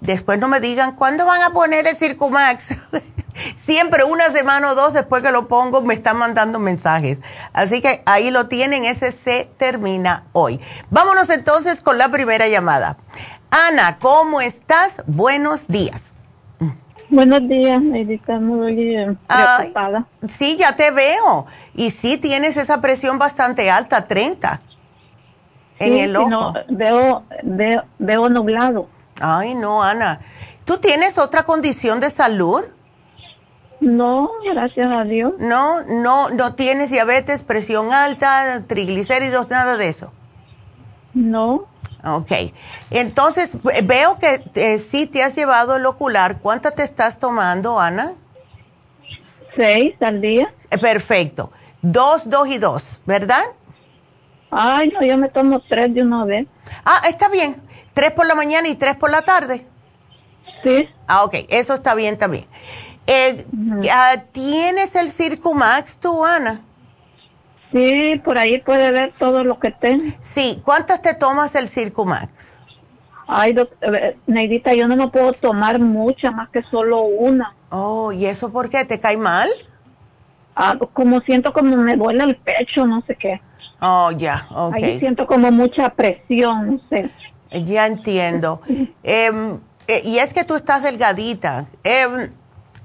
Después 0.00 0.38
no 0.38 0.48
me 0.48 0.60
digan, 0.60 0.96
¿cuándo 0.96 1.26
van 1.26 1.42
a 1.42 1.50
poner 1.50 1.86
el 1.86 1.96
Circumax? 1.96 2.74
Siempre 3.54 4.04
una 4.04 4.30
semana 4.30 4.70
o 4.70 4.74
dos 4.74 4.92
después 4.92 5.22
que 5.22 5.30
lo 5.30 5.46
pongo 5.46 5.82
me 5.82 5.94
están 5.94 6.16
mandando 6.16 6.58
mensajes. 6.58 7.18
Así 7.52 7.80
que 7.80 8.02
ahí 8.06 8.30
lo 8.30 8.48
tienen, 8.48 8.84
ese 8.84 9.12
se 9.12 9.48
termina 9.56 10.24
hoy. 10.32 10.60
Vámonos 10.90 11.30
entonces 11.30 11.80
con 11.80 11.98
la 11.98 12.08
primera 12.08 12.48
llamada. 12.48 12.96
Ana, 13.50 13.98
¿cómo 13.98 14.40
estás? 14.40 15.02
Buenos 15.06 15.66
días. 15.68 16.12
Buenos 17.10 17.48
días, 17.48 17.82
Edita, 17.82 18.38
muy 18.38 19.16
preocupada. 19.26 20.06
sí, 20.28 20.56
ya 20.56 20.76
te 20.76 20.92
veo. 20.92 21.46
Y 21.74 21.90
sí 21.90 22.18
tienes 22.18 22.56
esa 22.56 22.80
presión 22.80 23.18
bastante 23.18 23.68
alta, 23.68 24.06
30, 24.06 24.60
en 25.80 25.96
el 25.96 26.14
ojo. 26.14 26.30
No, 26.30 26.54
veo, 26.68 27.24
veo, 27.42 27.82
veo 27.98 28.28
nublado. 28.28 28.86
Ay, 29.20 29.54
no, 29.54 29.82
Ana. 29.82 30.20
¿Tú 30.64 30.78
tienes 30.78 31.18
otra 31.18 31.44
condición 31.44 32.00
de 32.00 32.10
salud? 32.10 32.64
No, 33.80 34.30
gracias 34.44 34.88
a 34.88 35.04
Dios. 35.04 35.34
No, 35.38 35.82
no, 35.82 36.30
no 36.30 36.54
tienes 36.54 36.90
diabetes, 36.90 37.42
presión 37.42 37.92
alta, 37.92 38.62
triglicéridos, 38.66 39.48
nada 39.48 39.76
de 39.76 39.88
eso. 39.88 40.12
No. 41.14 41.66
Ok. 42.04 42.32
Entonces, 42.90 43.52
veo 43.84 44.18
que 44.18 44.42
eh, 44.54 44.78
sí 44.78 45.06
te 45.06 45.22
has 45.22 45.34
llevado 45.34 45.76
el 45.76 45.86
ocular. 45.86 46.38
¿Cuántas 46.40 46.74
te 46.74 46.82
estás 46.82 47.18
tomando, 47.18 47.78
Ana? 47.80 48.12
Seis 49.56 49.94
al 50.00 50.20
día. 50.20 50.52
Eh, 50.70 50.78
perfecto. 50.78 51.50
Dos, 51.82 52.28
dos 52.28 52.48
y 52.48 52.58
dos, 52.58 53.00
¿verdad? 53.06 53.42
Ay, 54.50 54.90
no, 54.90 55.06
yo 55.06 55.16
me 55.16 55.28
tomo 55.28 55.60
tres 55.60 55.94
de 55.94 56.02
una 56.02 56.24
vez. 56.24 56.46
Ah, 56.84 57.00
está 57.08 57.28
bien. 57.28 57.56
Tres 57.94 58.12
por 58.12 58.26
la 58.26 58.34
mañana 58.34 58.68
y 58.68 58.74
tres 58.74 58.96
por 58.96 59.10
la 59.10 59.22
tarde. 59.22 59.66
Sí. 60.62 60.88
Ah, 61.06 61.24
ok. 61.24 61.34
Eso 61.48 61.74
está 61.74 61.94
bien 61.94 62.18
también. 62.18 62.46
Eh, 63.06 63.46
¿Tienes 64.32 64.94
el 64.94 65.10
Circumax 65.10 65.96
tú, 65.96 66.24
Ana? 66.24 66.60
Sí, 67.72 68.20
por 68.24 68.36
ahí 68.38 68.60
puede 68.60 68.90
ver 68.90 69.12
todo 69.18 69.44
lo 69.44 69.58
que 69.58 69.70
tengo. 69.70 70.04
Sí, 70.20 70.60
¿cuántas 70.64 71.02
te 71.02 71.14
tomas 71.14 71.54
el 71.54 71.68
Circumax? 71.68 72.28
Ay, 73.26 73.54
eh, 73.82 74.16
Neidita, 74.26 74.74
yo 74.74 74.88
no 74.88 74.96
me 74.96 75.06
puedo 75.08 75.32
tomar 75.32 75.78
mucha, 75.78 76.32
más 76.32 76.48
que 76.50 76.64
solo 76.64 77.02
una. 77.02 77.54
Oh, 77.70 78.10
¿y 78.10 78.26
eso 78.26 78.50
por 78.50 78.68
qué? 78.68 78.84
¿Te 78.84 78.98
cae 78.98 79.16
mal? 79.16 79.48
Ah, 80.56 80.76
como 80.92 81.20
siento 81.20 81.52
como 81.52 81.76
me 81.76 81.94
duele 81.94 82.24
el 82.24 82.36
pecho, 82.36 82.86
no 82.86 83.02
sé 83.06 83.14
qué. 83.14 83.40
Oh, 83.80 84.10
ya, 84.10 84.46
ok. 84.50 84.74
Ahí 84.74 84.98
siento 84.98 85.26
como 85.26 85.52
mucha 85.52 85.90
presión, 85.90 86.72
no 86.74 86.80
sé. 86.88 87.10
Ya 87.52 87.86
entiendo. 87.86 88.60
Em, 89.02 89.58
eh, 89.88 90.02
y 90.04 90.18
es 90.18 90.32
que 90.32 90.44
tú 90.44 90.54
estás 90.54 90.82
delgadita. 90.82 91.66
Eh, 91.84 92.30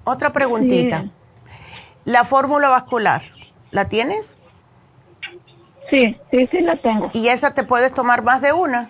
otra 0.04 0.34
preguntita. 0.34 1.06
La 2.04 2.24
fórmula 2.24 2.70
vascular, 2.70 3.24
¿la 3.72 3.90
tienes? 3.90 4.36
Sí, 5.90 6.18
sí, 6.32 6.48
sí 6.52 6.62
la 6.62 6.80
tengo. 6.82 7.12
¿Y 7.14 7.28
esa 7.28 7.54
te 7.54 7.64
puedes 7.64 7.92
tomar 7.92 8.24
más 8.24 8.42
de 8.42 8.54
una? 8.54 8.90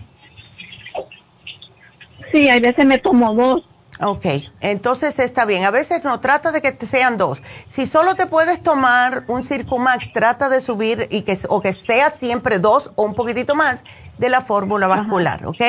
Sí, 2.32 2.50
a 2.50 2.60
veces 2.60 2.86
me 2.86 2.98
tomo 2.98 3.34
dos. 3.34 3.66
Ok, 4.02 4.26
entonces 4.60 5.18
está 5.20 5.46
bien. 5.46 5.64
A 5.64 5.72
veces 5.72 6.04
no, 6.04 6.20
trata 6.20 6.52
de 6.52 6.62
que 6.62 6.86
sean 6.86 7.18
dos. 7.18 7.42
Si 7.70 7.86
solo 7.86 8.16
te 8.16 8.26
puedes 8.26 8.62
tomar 8.62 9.24
un 9.28 9.46
Circumax, 9.46 10.12
trata 10.12 10.50
de 10.50 10.60
subir 10.60 11.08
y 11.12 11.22
que, 11.22 11.38
o 11.48 11.62
que 11.62 11.72
sea 11.72 12.10
siempre 12.10 12.60
dos 12.60 12.92
o 12.96 13.04
un 13.04 13.14
poquitito 13.14 13.56
más 13.56 13.86
de 14.18 14.30
la 14.30 14.42
fórmula 14.42 14.88
vascular, 14.88 15.46
¿ok? 15.46 15.62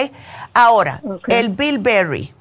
Ahora, 0.54 1.02
el 1.28 1.50
Bilberry, 1.50 2.34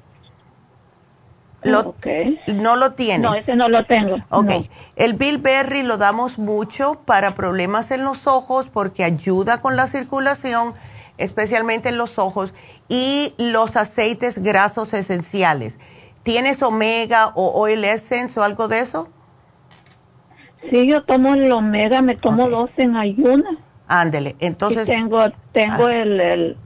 ¿No 1.66 2.76
lo 2.76 2.94
tienes? 2.94 3.22
No, 3.22 3.34
ese 3.34 3.56
no 3.56 3.70
lo 3.70 3.86
tengo. 3.86 4.18
Ok. 4.30 4.52
El 4.96 5.14
bilberry 5.14 5.82
lo 5.82 5.98
damos 5.98 6.38
mucho 6.38 7.02
para 7.06 7.34
problemas 7.34 7.92
en 7.92 8.04
los 8.04 8.28
ojos 8.28 8.68
porque 8.72 9.04
ayuda 9.04 9.62
con 9.62 9.76
la 9.76 9.88
circulación, 9.88 10.76
especialmente 11.18 11.90
en 11.90 11.98
los 11.98 12.20
ojos, 12.20 12.54
y 12.88 13.34
los 13.38 13.76
aceites 13.78 14.38
grasos 14.44 14.94
esenciales. 14.94 15.80
¿Tienes 16.24 16.62
omega 16.62 17.32
o 17.36 17.60
oil 17.60 17.84
essence 17.84 18.40
o 18.40 18.44
algo 18.44 18.68
de 18.68 18.80
eso? 18.80 19.10
Sí, 20.70 20.88
yo 20.88 21.04
tomo 21.04 21.34
el 21.34 21.52
omega, 21.52 22.02
me 22.02 22.16
tomo 22.16 22.50
dos 22.50 22.70
en 22.78 22.96
ayunas. 22.96 23.58
Ándele, 23.88 24.36
entonces... 24.40 24.86
tengo 24.86 25.30
tengo 25.52 25.86
ah. 25.86 25.96
el 25.96 26.58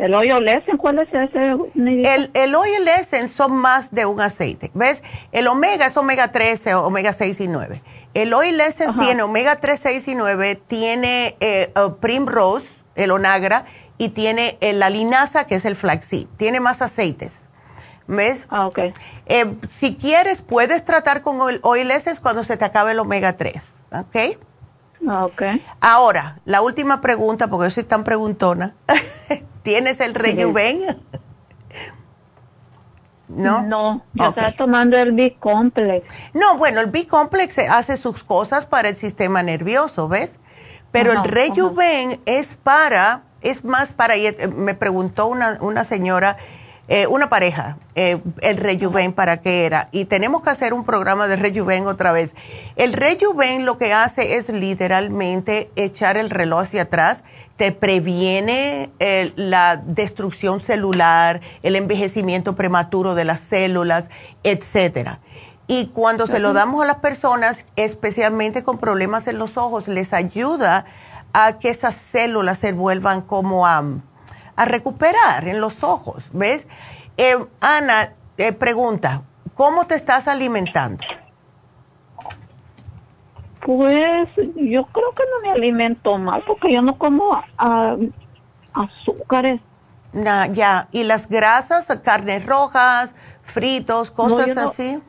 ¿El 0.00 0.14
oil 0.14 0.48
essence? 0.48 0.78
¿Cuál 0.78 0.98
es 1.00 1.08
ese? 1.12 1.54
El, 1.74 2.30
el 2.32 2.54
oil 2.54 2.88
essence 2.88 3.28
son 3.28 3.52
más 3.52 3.90
de 3.90 4.06
un 4.06 4.18
aceite. 4.18 4.70
¿Ves? 4.72 5.02
El 5.30 5.46
omega 5.46 5.86
es 5.86 5.96
omega 5.98 6.28
13, 6.28 6.74
omega 6.74 7.12
6 7.12 7.40
y 7.40 7.48
9. 7.48 7.82
El 8.14 8.32
oil 8.32 8.58
essence 8.60 8.98
tiene 8.98 9.22
omega 9.22 9.56
3, 9.56 9.78
6 9.78 10.08
y 10.08 10.14
9, 10.14 10.54
tiene 10.66 11.36
eh, 11.40 11.70
primrose, 12.00 12.66
el 12.94 13.10
onagra, 13.10 13.66
y 13.98 14.08
tiene 14.08 14.56
eh, 14.62 14.72
la 14.72 14.88
linaza, 14.88 15.46
que 15.46 15.56
es 15.56 15.66
el 15.66 15.76
flaxseed. 15.76 16.26
Tiene 16.38 16.60
más 16.60 16.80
aceites. 16.80 17.42
¿Ves? 18.06 18.46
Ah, 18.48 18.66
ok. 18.68 18.78
Eh, 19.26 19.54
si 19.78 19.96
quieres, 19.96 20.40
puedes 20.40 20.82
tratar 20.82 21.20
con 21.20 21.46
el 21.50 21.60
oil 21.62 21.90
essence 21.90 22.22
cuando 22.22 22.42
se 22.42 22.56
te 22.56 22.64
acabe 22.64 22.92
el 22.92 22.98
omega 22.98 23.36
3. 23.36 23.54
¿Ok? 23.92 24.38
Ah, 25.08 25.24
ok. 25.24 25.42
Ahora, 25.80 26.40
la 26.44 26.62
última 26.62 27.00
pregunta, 27.00 27.48
porque 27.48 27.66
yo 27.66 27.70
soy 27.70 27.84
tan 27.84 28.04
preguntona. 28.04 28.74
¿Tienes 29.62 30.00
el 30.00 30.14
Rejuven? 30.14 30.80
¿No? 33.28 33.62
No, 33.62 34.04
yo 34.14 34.28
estaba 34.28 34.50
tomando 34.52 34.98
el 34.98 35.12
B-Complex. 35.12 36.04
No, 36.34 36.56
bueno, 36.56 36.80
el 36.80 36.86
B-Complex 36.86 37.58
hace 37.70 37.96
sus 37.96 38.24
cosas 38.24 38.66
para 38.66 38.88
el 38.88 38.96
sistema 38.96 39.42
nervioso, 39.42 40.08
¿ves? 40.08 40.30
Pero 40.90 41.12
el 41.12 41.22
Rejuven 41.22 42.20
es 42.26 42.56
para, 42.56 43.22
es 43.42 43.64
más 43.64 43.92
para, 43.92 44.14
me 44.54 44.74
preguntó 44.74 45.26
una, 45.26 45.58
una 45.60 45.84
señora, 45.84 46.36
eh, 46.92 47.06
una 47.06 47.30
pareja, 47.30 47.78
eh, 47.94 48.20
el 48.42 48.56
Rejuven, 48.56 49.12
¿para 49.12 49.40
qué 49.40 49.64
era? 49.64 49.86
Y 49.92 50.06
tenemos 50.06 50.42
que 50.42 50.50
hacer 50.50 50.74
un 50.74 50.84
programa 50.84 51.28
de 51.28 51.36
Rejuven 51.36 51.86
otra 51.86 52.10
vez. 52.10 52.34
El 52.74 52.94
Rejuven 52.94 53.64
lo 53.64 53.78
que 53.78 53.92
hace 53.92 54.34
es 54.34 54.48
literalmente 54.48 55.70
echar 55.76 56.16
el 56.16 56.30
reloj 56.30 56.62
hacia 56.62 56.82
atrás, 56.82 57.22
te 57.54 57.70
previene 57.70 58.90
eh, 58.98 59.32
la 59.36 59.76
destrucción 59.76 60.58
celular, 60.58 61.40
el 61.62 61.76
envejecimiento 61.76 62.56
prematuro 62.56 63.14
de 63.14 63.24
las 63.24 63.38
células, 63.38 64.10
etcétera. 64.42 65.20
Y 65.68 65.90
cuando 65.94 66.26
se 66.26 66.40
lo 66.40 66.52
damos 66.52 66.82
a 66.82 66.86
las 66.86 66.96
personas, 66.96 67.66
especialmente 67.76 68.64
con 68.64 68.78
problemas 68.78 69.28
en 69.28 69.38
los 69.38 69.56
ojos, 69.56 69.86
les 69.86 70.12
ayuda 70.12 70.86
a 71.32 71.60
que 71.60 71.70
esas 71.70 71.94
células 71.94 72.58
se 72.58 72.72
vuelvan 72.72 73.20
como 73.20 73.64
a 73.64 73.84
a 74.60 74.66
recuperar 74.66 75.48
en 75.48 75.58
los 75.58 75.82
ojos, 75.82 76.22
¿ves? 76.34 76.66
Eh, 77.16 77.34
Ana, 77.62 78.12
eh, 78.36 78.52
pregunta, 78.52 79.22
¿cómo 79.54 79.86
te 79.86 79.94
estás 79.94 80.28
alimentando? 80.28 81.02
Pues 83.64 84.28
yo 84.36 84.84
creo 84.84 85.12
que 85.12 85.22
no 85.22 85.46
me 85.46 85.50
alimento 85.52 86.18
mal 86.18 86.44
porque 86.46 86.74
yo 86.74 86.82
no 86.82 86.98
como 86.98 87.42
ah, 87.56 87.96
azúcares. 88.74 89.62
ya, 90.12 90.88
¿y 90.92 91.04
las 91.04 91.26
grasas, 91.26 91.86
carnes 92.04 92.44
rojas, 92.44 93.14
fritos, 93.42 94.10
cosas 94.10 94.58
así? 94.58 95.00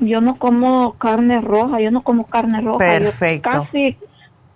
yo 0.00 0.20
no 0.20 0.36
como 0.36 0.94
carne 0.94 1.40
roja, 1.40 1.80
yo 1.80 1.92
no 1.92 2.02
como 2.02 2.24
carne 2.24 2.60
roja. 2.60 2.78
Perfecto. 2.78 3.50
casi 3.50 3.96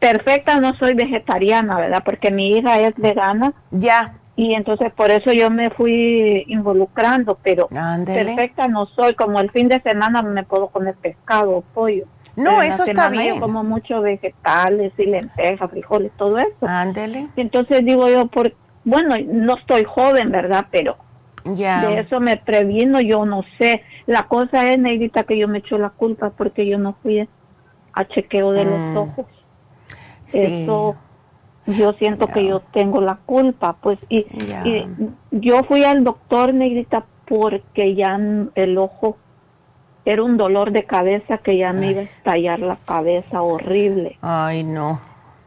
perfecta 0.02 0.60
no 0.60 0.74
soy 0.74 0.94
vegetariana, 0.94 1.76
¿verdad? 1.76 2.02
Porque 2.04 2.32
mi 2.32 2.56
hija 2.56 2.80
es 2.80 2.94
vegana. 2.96 3.54
Ya. 3.70 4.18
Y 4.34 4.54
entonces 4.54 4.92
por 4.92 5.12
eso 5.12 5.32
yo 5.32 5.48
me 5.48 5.70
fui 5.70 6.44
involucrando, 6.48 7.38
pero 7.40 7.68
perfecta 7.68 8.66
no 8.66 8.86
soy. 8.86 9.14
Como 9.14 9.38
el 9.38 9.50
fin 9.52 9.68
de 9.68 9.80
semana 9.80 10.20
me 10.22 10.42
puedo 10.42 10.68
comer 10.68 10.96
pescado 10.96 11.52
o 11.58 11.60
pollo. 11.60 12.06
No, 12.34 12.62
eso 12.62 12.82
está 12.82 13.10
bien. 13.10 13.36
Yo 13.36 13.40
como 13.40 13.62
muchos 13.62 14.02
vegetales 14.02 14.92
y 14.98 15.06
lentejas, 15.06 15.70
frijoles, 15.70 16.10
todo 16.16 16.38
eso. 16.38 16.66
Ándele. 16.66 17.28
Entonces 17.36 17.84
digo 17.84 18.08
yo, 18.08 18.26
por, 18.26 18.52
bueno, 18.84 19.14
no 19.24 19.56
estoy 19.56 19.84
joven, 19.84 20.32
¿verdad? 20.32 20.66
Pero 20.72 20.96
ya. 21.44 21.86
de 21.86 22.00
eso 22.00 22.18
me 22.18 22.38
previno, 22.38 23.00
yo 23.00 23.24
no 23.24 23.44
sé. 23.56 23.84
La 24.06 24.24
cosa 24.24 24.64
es, 24.64 24.80
Neidita, 24.80 25.22
que 25.22 25.38
yo 25.38 25.46
me 25.46 25.58
echo 25.58 25.78
la 25.78 25.90
culpa 25.90 26.30
porque 26.30 26.66
yo 26.66 26.78
no 26.78 26.96
fui 27.02 27.28
a 27.92 28.04
chequeo 28.08 28.50
de 28.50 28.64
los 28.64 28.78
mm. 28.78 28.94
Ojos. 30.34 30.50
Eso 30.50 30.96
yo 31.66 31.92
siento 31.94 32.26
que 32.26 32.44
yo 32.44 32.60
tengo 32.72 33.00
la 33.00 33.16
culpa, 33.24 33.76
pues, 33.80 33.98
y, 34.08 34.26
yo 35.30 35.62
fui 35.64 35.84
al 35.84 36.04
doctor 36.04 36.52
negrita 36.52 37.04
porque 37.26 37.94
ya 37.94 38.18
el 38.54 38.78
ojo 38.78 39.16
era 40.04 40.22
un 40.22 40.36
dolor 40.36 40.72
de 40.72 40.84
cabeza 40.84 41.38
que 41.38 41.56
ya 41.56 41.72
me 41.72 41.92
iba 41.92 42.00
a 42.00 42.04
estallar 42.04 42.58
la 42.58 42.76
cabeza 42.84 43.40
horrible. 43.42 44.18
Ay, 44.20 44.64
no. 44.64 45.00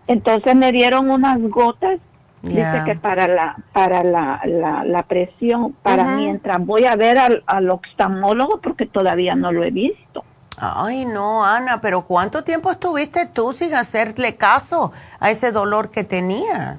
Entonces 0.07 0.55
me 0.55 0.71
dieron 0.71 1.09
unas 1.09 1.41
gotas, 1.41 1.99
dice 2.41 2.81
que 2.85 2.95
para 2.95 3.27
la 3.27 3.57
para 3.73 4.03
la, 4.03 4.39
la, 4.45 5.03
presión, 5.03 5.73
para 5.83 6.15
mientras 6.15 6.65
voy 6.65 6.85
a 6.85 6.95
ver 6.95 7.17
al, 7.17 7.43
al 7.47 7.69
oftalmólogo 7.69 8.61
porque 8.61 8.85
todavía 8.85 9.35
no 9.35 9.51
lo 9.51 9.63
he 9.63 9.71
visto. 9.71 10.23
Ay, 10.57 11.05
no, 11.05 11.45
Ana, 11.45 11.81
pero 11.81 12.03
¿cuánto 12.03 12.43
tiempo 12.43 12.71
estuviste 12.71 13.25
tú 13.25 13.53
sin 13.53 13.73
hacerle 13.73 14.35
caso 14.35 14.93
a 15.19 15.29
ese 15.31 15.51
dolor 15.51 15.91
que 15.91 16.03
tenías? 16.03 16.77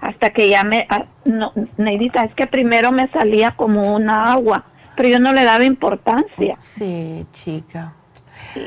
Hasta 0.00 0.30
que 0.30 0.48
ya 0.48 0.64
me, 0.64 0.86
ah, 0.88 1.06
no, 1.24 1.52
Neidita, 1.76 2.24
es 2.24 2.34
que 2.34 2.46
primero 2.46 2.92
me 2.92 3.08
salía 3.08 3.56
como 3.56 3.94
una 3.94 4.32
agua, 4.32 4.64
pero 4.96 5.08
yo 5.08 5.18
no 5.18 5.32
le 5.32 5.44
daba 5.44 5.64
importancia. 5.64 6.56
Sí, 6.60 7.26
chica. 7.32 7.94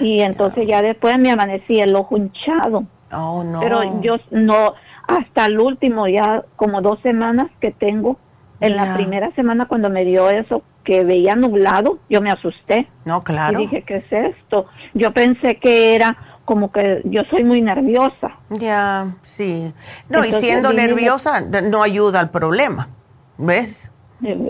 Y 0.02 0.22
entonces 0.22 0.68
ya 0.68 0.82
después 0.82 1.18
me 1.18 1.32
amanecí 1.32 1.80
el 1.80 1.96
ojo 1.96 2.18
hinchado. 2.18 2.86
Oh, 3.12 3.44
no. 3.44 3.60
Pero 3.60 4.02
yo 4.02 4.18
no, 4.30 4.74
hasta 5.08 5.46
el 5.46 5.60
último, 5.60 6.08
ya 6.08 6.44
como 6.56 6.82
dos 6.82 7.00
semanas 7.02 7.48
que 7.60 7.72
tengo, 7.72 8.18
en 8.62 8.76
la 8.76 8.96
primera 8.96 9.32
semana 9.36 9.68
cuando 9.68 9.90
me 9.90 10.06
dio 10.06 10.30
eso, 10.30 10.64
que 10.84 11.04
veía 11.04 11.36
nublado, 11.36 12.00
yo 12.10 12.22
me 12.22 12.32
asusté. 12.32 12.88
No, 13.06 13.24
claro. 13.24 13.60
Y 13.60 13.64
dije, 13.64 13.84
¿qué 13.84 13.98
es 13.98 14.36
esto? 14.36 14.68
Yo 14.94 15.12
pensé 15.12 15.58
que 15.58 15.96
era 15.96 16.18
como 16.46 16.72
que 16.72 17.02
yo 17.06 17.24
soy 17.30 17.44
muy 17.44 17.62
nerviosa. 17.62 18.38
Ya, 18.50 19.16
sí. 19.22 19.74
No, 20.10 20.26
y 20.26 20.32
siendo 20.34 20.74
nerviosa 20.74 21.42
no 21.42 21.84
ayuda 21.84 22.20
al 22.20 22.30
problema, 22.30 22.90
¿ves? 23.38 23.92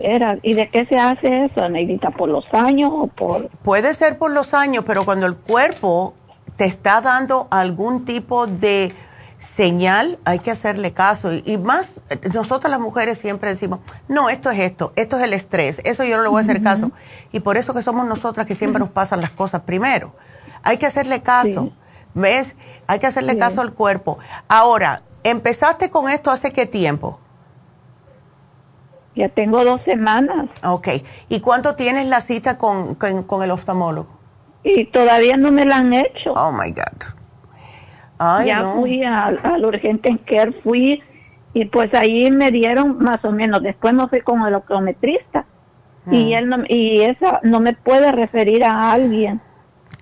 Era, 0.04 0.38
¿Y 0.44 0.54
de 0.54 0.70
qué 0.70 0.86
se 0.86 0.98
hace 0.98 1.46
eso, 1.46 1.70
Neidita? 1.70 2.12
¿Por 2.12 2.30
los 2.30 2.46
años 2.54 2.92
o 2.94 3.08
por...? 3.08 3.50
Puede 3.64 3.94
ser 3.94 4.18
por 4.18 4.32
los 4.32 4.54
años, 4.54 4.84
pero 4.86 5.06
cuando 5.06 5.26
el 5.26 5.36
cuerpo 5.36 6.14
te 6.58 6.66
está 6.66 7.00
dando 7.00 7.48
algún 7.52 8.04
tipo 8.04 8.48
de 8.48 8.94
señal, 9.42 10.20
hay 10.24 10.40
que 10.40 10.52
hacerle 10.52 10.94
caso. 10.94 11.34
Y, 11.34 11.58
más, 11.58 11.96
nosotras 12.34 12.70
las 12.70 12.80
mujeres 12.80 13.18
siempre 13.18 13.50
decimos, 13.50 13.80
no, 14.08 14.30
esto 14.30 14.52
es 14.52 14.60
esto, 14.60 14.94
esto 14.96 15.18
es 15.18 15.24
el 15.24 15.34
estrés, 15.34 15.82
eso 15.84 16.04
yo 16.04 16.16
no 16.18 16.24
le 16.24 16.30
voy 16.30 16.40
a 16.40 16.42
hacer 16.42 16.62
caso. 16.62 16.92
Y 17.32 17.40
por 17.40 17.58
eso 17.58 17.74
que 17.74 17.82
somos 17.82 18.06
nosotras 18.06 18.46
que 18.46 18.56
siempre 18.56 18.80
nos 18.80 18.90
pasan 18.90 19.20
las 19.20 19.32
cosas 19.32 19.62
primero. 19.62 20.16
Hay 20.62 20.78
que 20.78 20.86
hacerle 20.86 21.24
caso, 21.24 21.72
¿ves? 22.14 22.56
Hay 22.86 23.00
que 23.00 23.08
hacerle 23.08 23.38
caso 23.38 23.62
al 23.62 23.74
cuerpo. 23.74 24.20
Ahora, 24.48 25.02
¿empezaste 25.24 25.90
con 25.90 26.08
esto 26.08 26.30
hace 26.30 26.54
qué 26.54 26.68
tiempo? 26.68 27.20
Ya 29.16 29.28
tengo 29.28 29.66
dos 29.66 29.82
semanas. 29.84 30.50
Ok. 30.64 30.88
¿Y 31.30 31.42
cuánto 31.42 31.76
tienes 31.76 32.08
la 32.08 32.22
cita 32.22 32.58
con, 32.58 32.96
con 32.96 33.44
el 33.44 33.52
oftalmólogo? 33.52 34.08
Y 34.64 34.86
todavía 34.86 35.36
no 35.36 35.52
me 35.52 35.66
la 35.66 35.78
han 35.78 35.94
hecho. 35.94 36.34
Oh, 36.34 36.52
my 36.52 36.70
God 36.72 37.21
ya 38.46 38.74
fui 38.76 39.04
al, 39.04 39.40
urgente 39.64 40.10
en 40.10 40.18
care, 40.18 40.52
fui 40.64 41.02
y 41.54 41.66
pues 41.66 41.94
ahí 41.94 42.32
me 42.32 42.52
dieron 42.52 42.98
más 43.00 43.24
o 43.26 43.32
menos, 43.32 43.62
después 43.62 43.94
me 43.94 44.08
fui 44.08 44.22
con 44.22 44.46
el 44.46 44.54
optometrista 44.54 45.46
y 46.10 46.34
ah. 46.34 46.40
él 46.40 46.50
no, 46.50 46.58
y 46.68 47.02
esa 47.02 47.40
no 47.44 47.60
me 47.60 47.74
puede 47.74 48.12
referir 48.12 48.64
a 48.64 48.92
alguien. 48.92 49.42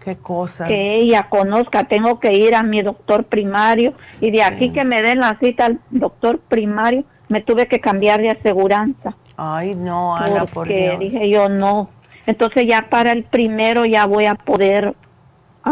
Qué 0.04 0.18
cosa. 0.18 0.68
Que 0.68 0.96
ella 0.96 1.28
conozca, 1.30 1.86
tengo 1.86 2.20
que 2.20 2.34
ir 2.34 2.56
a 2.56 2.64
mi 2.64 2.82
doctor 2.82 3.26
primario 3.26 3.94
y 4.22 4.32
de 4.32 4.44
aquí 4.44 4.72
que 4.72 4.84
me 4.84 5.02
den 5.02 5.20
la 5.20 5.38
cita 5.40 5.66
al 5.66 5.80
doctor 5.90 6.40
primario, 6.40 7.04
me 7.28 7.42
tuve 7.42 7.68
que 7.68 7.80
cambiar 7.80 8.22
de 8.22 8.30
aseguranza. 8.32 9.16
Ay, 9.36 9.76
no, 9.76 10.16
Ana, 10.16 10.46
porque 10.46 10.98
dije 11.00 11.30
yo 11.30 11.50
no. 11.50 11.90
Entonces 12.26 12.68
ya 12.68 12.90
para 12.90 13.12
el 13.12 13.24
primero 13.24 13.86
ya 13.86 14.06
voy 14.06 14.26
a 14.26 14.36
poder 14.36 14.96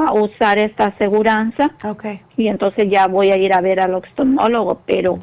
a 0.05 0.13
usar 0.13 0.57
esta 0.57 0.87
aseguranza. 0.87 1.71
Okay. 1.83 2.21
Y 2.35 2.47
entonces 2.47 2.89
ya 2.89 3.07
voy 3.07 3.31
a 3.31 3.37
ir 3.37 3.53
a 3.53 3.61
ver 3.61 3.79
al 3.79 3.95
oftalmólogo, 3.95 4.81
pero 4.85 5.19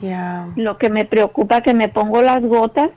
lo 0.57 0.79
que 0.79 0.91
me 0.91 1.05
preocupa 1.05 1.59
es 1.59 1.63
que 1.63 1.75
me 1.75 1.89
pongo 1.89 2.23
las 2.23 2.43
gotas. 2.43 2.91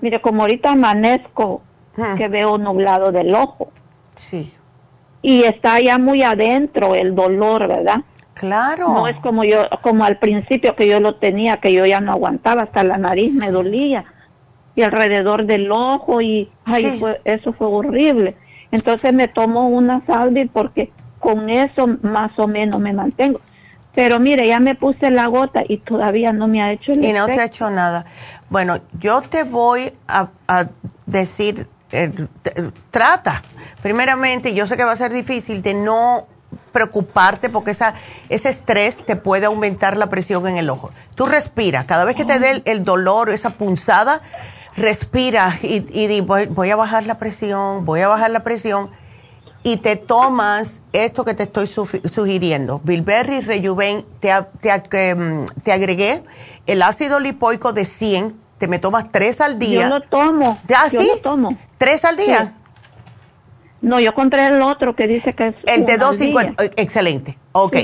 Mire, 0.00 0.20
como 0.20 0.42
ahorita 0.42 0.72
amanezco, 0.72 1.62
hmm. 1.96 2.16
que 2.16 2.28
veo 2.28 2.58
nublado 2.58 3.12
del 3.12 3.34
ojo. 3.34 3.70
Sí. 4.16 4.52
Y 5.22 5.44
está 5.44 5.80
ya 5.80 5.98
muy 5.98 6.22
adentro 6.22 6.94
el 6.94 7.14
dolor, 7.14 7.68
¿verdad? 7.68 8.00
Claro. 8.34 8.88
No 8.88 9.06
es 9.06 9.16
como 9.18 9.44
yo, 9.44 9.68
como 9.82 10.04
al 10.04 10.18
principio 10.18 10.74
que 10.74 10.88
yo 10.88 10.98
lo 10.98 11.16
tenía, 11.16 11.58
que 11.58 11.72
yo 11.72 11.84
ya 11.84 12.00
no 12.00 12.12
aguantaba, 12.12 12.62
hasta 12.62 12.82
la 12.82 12.96
nariz 12.96 13.32
me 13.34 13.50
dolía 13.50 14.06
y 14.74 14.82
alrededor 14.82 15.46
del 15.46 15.70
ojo 15.70 16.20
y 16.20 16.50
ay, 16.64 16.98
fue, 16.98 17.20
eso 17.24 17.52
fue 17.52 17.66
horrible. 17.66 18.36
Entonces 18.70 19.12
me 19.12 19.28
tomo 19.28 19.68
una 19.68 20.00
salvi 20.06 20.46
porque 20.46 20.92
con 21.20 21.50
eso 21.50 21.86
más 22.02 22.36
o 22.38 22.48
menos 22.48 22.80
me 22.80 22.92
mantengo. 22.92 23.40
Pero 23.94 24.20
mire, 24.20 24.46
ya 24.46 24.60
me 24.60 24.74
puse 24.74 25.10
la 25.10 25.26
gota 25.26 25.62
y 25.68 25.78
todavía 25.78 26.32
no 26.32 26.48
me 26.48 26.62
ha 26.62 26.72
hecho 26.72 26.92
el 26.92 27.04
Y 27.04 27.12
no 27.12 27.26
te 27.26 27.40
ha 27.40 27.44
hecho 27.44 27.70
nada. 27.70 28.06
Bueno, 28.48 28.78
yo 28.98 29.20
te 29.20 29.44
voy 29.44 29.92
a, 30.08 30.28
decir, 31.06 31.66
eh, 31.90 32.12
trata, 32.90 33.42
primeramente, 33.82 34.54
yo 34.54 34.66
sé 34.66 34.76
que 34.76 34.84
va 34.84 34.92
a 34.92 34.96
ser 34.96 35.12
difícil 35.12 35.60
de 35.62 35.74
no 35.74 36.26
preocuparte 36.72 37.48
porque 37.48 37.72
esa, 37.72 37.94
ese 38.28 38.48
estrés 38.48 39.04
te 39.04 39.16
puede 39.16 39.46
aumentar 39.46 39.96
la 39.96 40.08
presión 40.08 40.46
en 40.46 40.56
el 40.56 40.70
ojo. 40.70 40.90
Tú 41.16 41.26
respira, 41.26 41.84
cada 41.84 42.04
vez 42.04 42.14
que 42.14 42.24
te 42.24 42.38
dé 42.38 42.62
el, 42.64 42.84
dolor 42.84 43.28
o 43.28 43.32
esa 43.32 43.50
punzada, 43.50 44.20
respira 44.76 45.58
y, 45.62 45.84
y 45.92 46.20
voy, 46.20 46.46
voy 46.46 46.70
a 46.70 46.76
bajar 46.76 47.06
la 47.06 47.18
presión, 47.18 47.84
voy 47.84 48.02
a 48.02 48.08
bajar 48.08 48.30
la 48.30 48.44
presión 48.44 48.90
y 49.62 49.78
te 49.78 49.96
tomas 49.96 50.80
esto 50.92 51.24
que 51.24 51.34
te 51.34 51.42
estoy 51.44 51.66
sugiriendo, 51.66 52.80
Bilberry 52.82 53.40
Rejuven, 53.40 54.04
te, 54.20 54.32
te, 54.60 55.14
mm, 55.14 55.46
te, 55.62 55.72
agregué 55.72 56.22
el 56.66 56.82
ácido 56.82 57.20
lipoico 57.20 57.72
de 57.72 57.84
100, 57.84 58.34
te 58.58 58.68
me 58.68 58.78
tomas 58.78 59.10
tres 59.10 59.40
al 59.40 59.58
día. 59.58 59.82
Yo 59.82 59.88
lo 59.88 60.00
tomo. 60.02 60.58
¿Ya 60.66 60.88
yo 60.88 61.02
sí? 61.02 61.10
Lo 61.14 61.20
tomo. 61.20 61.58
¿Tres 61.78 62.04
al 62.04 62.16
día? 62.16 62.54
No, 63.82 64.00
yo 64.00 64.14
compré 64.14 64.46
el 64.46 64.60
otro 64.60 64.94
que 64.94 65.06
dice 65.06 65.32
que 65.32 65.48
es. 65.48 65.54
El 65.64 65.86
de 65.86 65.96
250. 65.96 66.62
Eh, 66.62 66.70
excelente. 66.76 67.38
Ok. 67.52 67.76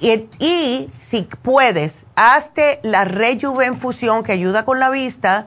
Y, 0.00 0.28
y, 0.38 0.90
si 0.98 1.22
puedes, 1.22 2.04
hazte 2.16 2.80
la 2.82 3.04
Rejuven 3.04 3.76
Fusión 3.76 4.22
que 4.22 4.32
ayuda 4.32 4.64
con 4.64 4.80
la 4.80 4.90
vista 4.90 5.46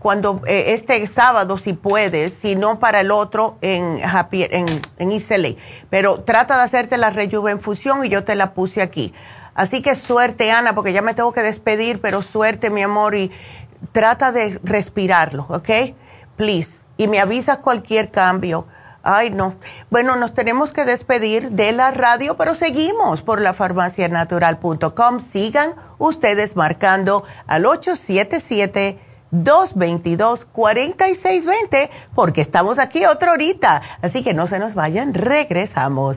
cuando 0.00 0.40
eh, 0.46 0.72
este 0.72 1.06
sábado 1.06 1.58
si 1.58 1.74
puedes, 1.74 2.32
si 2.32 2.56
no 2.56 2.78
para 2.78 3.00
el 3.00 3.10
otro 3.10 3.58
en 3.60 4.00
Happy, 4.02 4.44
en, 4.50 4.66
en 4.98 5.56
Pero 5.90 6.22
trata 6.22 6.56
de 6.56 6.62
hacerte 6.62 6.96
la 6.96 7.10
rejuvenfusión 7.10 8.04
y 8.04 8.08
yo 8.08 8.24
te 8.24 8.34
la 8.34 8.54
puse 8.54 8.80
aquí. 8.80 9.12
Así 9.54 9.82
que 9.82 9.94
suerte, 9.94 10.50
Ana, 10.50 10.74
porque 10.74 10.94
ya 10.94 11.02
me 11.02 11.12
tengo 11.12 11.32
que 11.32 11.42
despedir, 11.42 12.00
pero 12.00 12.22
suerte, 12.22 12.70
mi 12.70 12.82
amor, 12.82 13.14
y 13.14 13.30
trata 13.92 14.32
de 14.32 14.58
respirarlo, 14.64 15.44
¿ok? 15.50 15.68
Please. 16.36 16.78
Y 16.96 17.06
me 17.06 17.20
avisas 17.20 17.58
cualquier 17.58 18.10
cambio. 18.10 18.66
Ay, 19.02 19.30
no. 19.30 19.56
Bueno, 19.90 20.16
nos 20.16 20.32
tenemos 20.32 20.72
que 20.72 20.86
despedir 20.86 21.50
de 21.50 21.72
la 21.72 21.90
radio, 21.90 22.38
pero 22.38 22.54
seguimos 22.54 23.20
por 23.20 23.40
la 23.40 23.52
farmacianatural.com. 23.52 25.24
Sigan 25.30 25.74
ustedes 25.98 26.56
marcando 26.56 27.24
al 27.46 27.66
877-222-4620 29.32 31.90
porque 32.14 32.40
estamos 32.40 32.78
aquí 32.78 33.04
otra 33.06 33.32
horita. 33.32 33.82
Así 34.02 34.22
que 34.22 34.34
no 34.34 34.46
se 34.46 34.58
nos 34.58 34.74
vayan, 34.74 35.14
regresamos. 35.14 36.16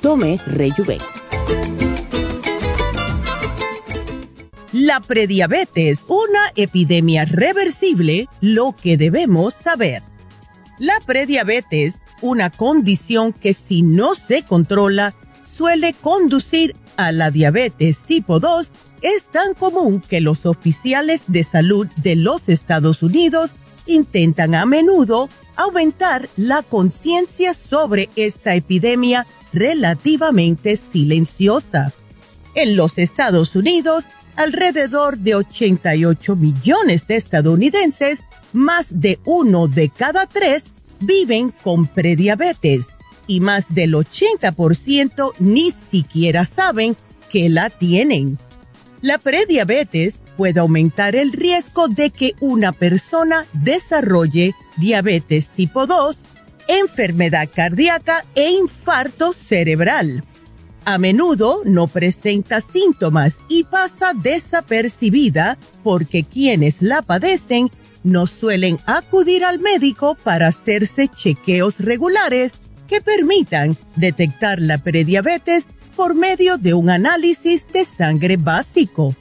Tome 0.00 0.38
Rejuven. 0.46 0.98
La 4.72 5.00
prediabetes, 5.00 6.04
una 6.06 6.52
epidemia 6.54 7.24
reversible, 7.24 8.28
lo 8.40 8.76
que 8.80 8.96
debemos 8.96 9.54
saber. 9.54 10.04
La 10.78 10.94
prediabetes 11.04 11.96
una 12.22 12.50
condición 12.50 13.32
que 13.32 13.54
si 13.54 13.82
no 13.82 14.14
se 14.14 14.44
controla 14.44 15.14
suele 15.44 15.94
conducir 15.94 16.76
a 16.96 17.10
la 17.10 17.32
diabetes 17.32 18.02
tipo 18.02 18.38
2 18.38 18.70
es 19.02 19.24
tan 19.24 19.54
común 19.54 20.00
que 20.00 20.20
los 20.20 20.46
oficiales 20.46 21.24
de 21.26 21.42
salud 21.42 21.88
de 21.96 22.14
los 22.14 22.48
Estados 22.48 23.02
Unidos 23.02 23.52
intentan 23.86 24.54
a 24.54 24.64
menudo 24.66 25.28
aumentar 25.56 26.28
la 26.36 26.62
conciencia 26.62 27.54
sobre 27.54 28.08
esta 28.16 28.54
epidemia 28.54 29.26
relativamente 29.52 30.76
silenciosa. 30.76 31.92
En 32.54 32.76
los 32.76 32.98
Estados 32.98 33.54
Unidos, 33.54 34.04
alrededor 34.36 35.18
de 35.18 35.34
88 35.36 36.36
millones 36.36 37.06
de 37.06 37.16
estadounidenses, 37.16 38.20
más 38.52 38.86
de 38.90 39.20
uno 39.24 39.68
de 39.68 39.88
cada 39.90 40.26
tres, 40.26 40.70
viven 41.00 41.52
con 41.62 41.86
prediabetes 41.86 42.88
y 43.26 43.40
más 43.40 43.66
del 43.68 43.94
80% 43.94 45.32
ni 45.38 45.70
siquiera 45.70 46.44
saben 46.44 46.96
que 47.30 47.48
la 47.48 47.70
tienen. 47.70 48.38
La 49.02 49.18
prediabetes 49.18 50.20
puede 50.36 50.60
aumentar 50.60 51.16
el 51.16 51.32
riesgo 51.32 51.88
de 51.88 52.10
que 52.10 52.34
una 52.40 52.72
persona 52.72 53.46
desarrolle 53.52 54.54
diabetes 54.76 55.48
tipo 55.48 55.86
2, 55.86 56.18
enfermedad 56.78 57.48
cardíaca 57.52 58.24
e 58.34 58.50
infarto 58.50 59.32
cerebral. 59.32 60.22
A 60.84 60.98
menudo 60.98 61.62
no 61.64 61.88
presenta 61.88 62.60
síntomas 62.60 63.38
y 63.48 63.64
pasa 63.64 64.12
desapercibida 64.14 65.58
porque 65.82 66.24
quienes 66.24 66.80
la 66.80 67.02
padecen 67.02 67.70
no 68.02 68.26
suelen 68.26 68.78
acudir 68.86 69.44
al 69.44 69.58
médico 69.58 70.14
para 70.14 70.48
hacerse 70.48 71.08
chequeos 71.08 71.78
regulares 71.78 72.52
que 72.88 73.00
permitan 73.00 73.76
detectar 73.96 74.60
la 74.60 74.78
prediabetes 74.78 75.66
por 75.96 76.14
medio 76.14 76.56
de 76.56 76.74
un 76.74 76.88
análisis 76.88 77.66
de 77.72 77.84
sangre 77.84 78.36
básico. 78.36 79.14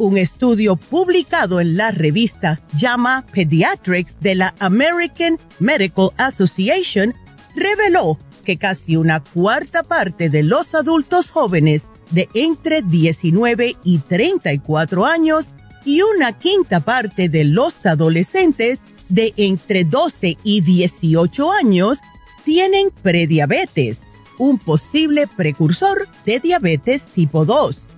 Un 0.00 0.16
estudio 0.16 0.76
publicado 0.76 1.60
en 1.60 1.76
la 1.76 1.90
revista 1.90 2.58
JAMA 2.74 3.26
Pediatrics 3.34 4.18
de 4.18 4.34
la 4.34 4.54
American 4.58 5.38
Medical 5.58 6.08
Association 6.16 7.14
reveló 7.54 8.18
que 8.42 8.56
casi 8.56 8.96
una 8.96 9.22
cuarta 9.22 9.82
parte 9.82 10.30
de 10.30 10.42
los 10.42 10.74
adultos 10.74 11.28
jóvenes 11.28 11.84
de 12.12 12.30
entre 12.32 12.80
19 12.80 13.76
y 13.84 13.98
34 13.98 15.04
años 15.04 15.50
y 15.84 16.00
una 16.00 16.32
quinta 16.32 16.80
parte 16.80 17.28
de 17.28 17.44
los 17.44 17.84
adolescentes 17.84 18.78
de 19.10 19.34
entre 19.36 19.84
12 19.84 20.38
y 20.42 20.62
18 20.62 21.52
años 21.52 21.98
tienen 22.46 22.90
prediabetes, 23.02 24.04
un 24.38 24.56
posible 24.56 25.26
precursor 25.26 26.08
de 26.24 26.40
diabetes 26.40 27.04
tipo 27.04 27.44
2. 27.44 27.89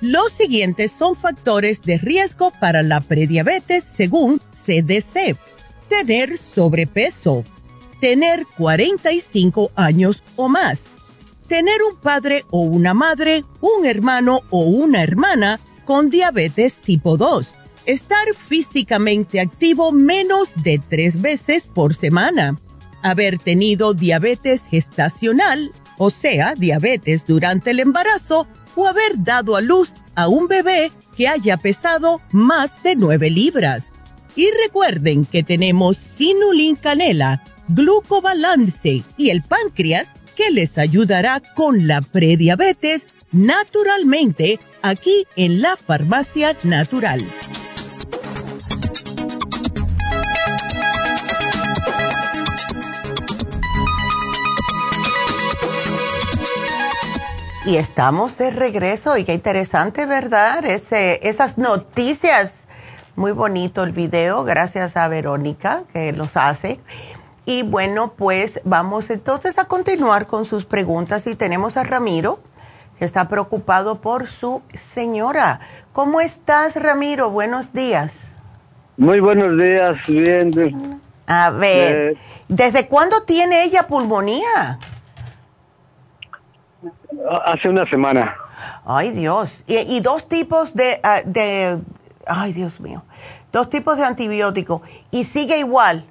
Los 0.00 0.32
siguientes 0.32 0.92
son 0.92 1.14
factores 1.14 1.82
de 1.82 1.98
riesgo 1.98 2.52
para 2.58 2.82
la 2.82 3.02
prediabetes 3.02 3.84
según 3.84 4.38
CDC. 4.38 5.36
Tener 5.88 6.38
sobrepeso, 6.38 7.44
tener 8.00 8.46
45 8.56 9.72
años 9.74 10.22
o 10.36 10.48
más, 10.48 10.84
tener 11.48 11.82
un 11.82 11.96
padre 12.00 12.44
o 12.50 12.60
una 12.60 12.94
madre, 12.94 13.44
un 13.60 13.84
hermano 13.84 14.40
o 14.48 14.60
una 14.60 15.02
hermana 15.02 15.60
con 15.84 16.08
diabetes 16.08 16.78
tipo 16.78 17.18
2. 17.18 17.48
Estar 17.84 18.24
físicamente 18.34 19.40
activo 19.40 19.92
menos 19.92 20.50
de 20.62 20.80
tres 20.88 21.20
veces 21.20 21.66
por 21.66 21.94
semana. 21.94 22.56
Haber 23.02 23.38
tenido 23.38 23.92
diabetes 23.92 24.62
gestacional, 24.70 25.72
o 25.98 26.10
sea, 26.10 26.54
diabetes 26.54 27.24
durante 27.26 27.72
el 27.72 27.80
embarazo, 27.80 28.46
o 28.76 28.86
haber 28.86 29.22
dado 29.22 29.56
a 29.56 29.60
luz 29.60 29.92
a 30.14 30.28
un 30.28 30.48
bebé 30.48 30.90
que 31.16 31.28
haya 31.28 31.56
pesado 31.56 32.20
más 32.32 32.82
de 32.82 32.96
9 32.96 33.30
libras. 33.30 33.88
Y 34.36 34.48
recuerden 34.64 35.24
que 35.24 35.42
tenemos 35.42 35.96
Sinulin 35.96 36.76
Canela, 36.76 37.42
Glucobalance 37.68 39.04
y 39.16 39.30
el 39.30 39.42
páncreas 39.42 40.08
que 40.36 40.50
les 40.50 40.78
ayudará 40.78 41.40
con 41.54 41.86
la 41.86 42.00
prediabetes 42.00 43.06
naturalmente 43.32 44.58
aquí 44.82 45.26
en 45.36 45.62
la 45.62 45.76
farmacia 45.76 46.56
natural. 46.64 47.24
Y 57.66 57.76
estamos 57.76 58.38
de 58.38 58.50
regreso 58.50 59.16
y 59.16 59.24
qué 59.24 59.34
interesante, 59.34 60.06
¿verdad? 60.06 60.64
Ese, 60.64 61.28
esas 61.28 61.58
noticias. 61.58 62.66
Muy 63.16 63.32
bonito 63.32 63.82
el 63.82 63.92
video, 63.92 64.44
gracias 64.44 64.96
a 64.96 65.08
Verónica 65.08 65.84
que 65.92 66.12
los 66.12 66.36
hace. 66.36 66.80
Y 67.44 67.62
bueno, 67.62 68.14
pues 68.16 68.60
vamos 68.64 69.10
entonces 69.10 69.58
a 69.58 69.66
continuar 69.66 70.26
con 70.26 70.46
sus 70.46 70.64
preguntas 70.64 71.26
y 71.26 71.34
tenemos 71.34 71.76
a 71.76 71.84
Ramiro 71.84 72.40
está 73.04 73.28
preocupado 73.28 74.00
por 74.00 74.26
su 74.26 74.62
señora. 74.74 75.60
¿Cómo 75.92 76.20
estás, 76.20 76.76
Ramiro? 76.76 77.30
Buenos 77.30 77.72
días. 77.72 78.32
Muy 78.96 79.20
buenos 79.20 79.56
días, 79.58 79.96
bien. 80.06 81.00
A 81.26 81.50
ver, 81.50 82.16
¿desde 82.48 82.86
cuándo 82.86 83.22
tiene 83.22 83.64
ella 83.64 83.86
pulmonía? 83.86 84.78
Hace 87.44 87.68
una 87.68 87.88
semana. 87.88 88.36
Ay, 88.84 89.10
Dios. 89.10 89.50
Y, 89.66 90.00
dos 90.00 90.28
tipos 90.28 90.74
de, 90.74 91.00
ah, 91.02 91.20
de, 91.24 91.78
ay, 92.26 92.52
Dios 92.52 92.80
mío, 92.80 93.04
dos 93.52 93.68
tipos 93.68 93.96
de 93.98 94.04
antibióticos. 94.04 94.82
¿Y 95.10 95.24
sigue 95.24 95.58
igual? 95.58 96.04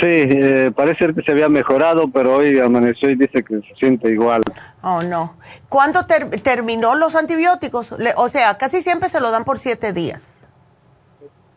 Sí, 0.00 0.08
eh, 0.08 0.72
parece 0.74 1.14
que 1.14 1.22
se 1.22 1.30
había 1.30 1.48
mejorado, 1.48 2.10
pero 2.10 2.36
hoy 2.36 2.58
amaneció 2.58 3.08
y 3.08 3.14
dice 3.14 3.44
que 3.44 3.60
se 3.60 3.74
siente 3.78 4.10
igual. 4.10 4.42
Oh, 4.82 5.02
no. 5.02 5.36
¿Cuándo 5.68 6.06
terminó 6.06 6.96
los 6.96 7.14
antibióticos? 7.14 7.94
o 8.16 8.28
sea, 8.28 8.58
casi 8.58 8.82
siempre 8.82 9.08
se 9.08 9.20
lo 9.20 9.30
dan 9.30 9.44
por 9.44 9.60
siete 9.60 9.92
días. 9.92 10.22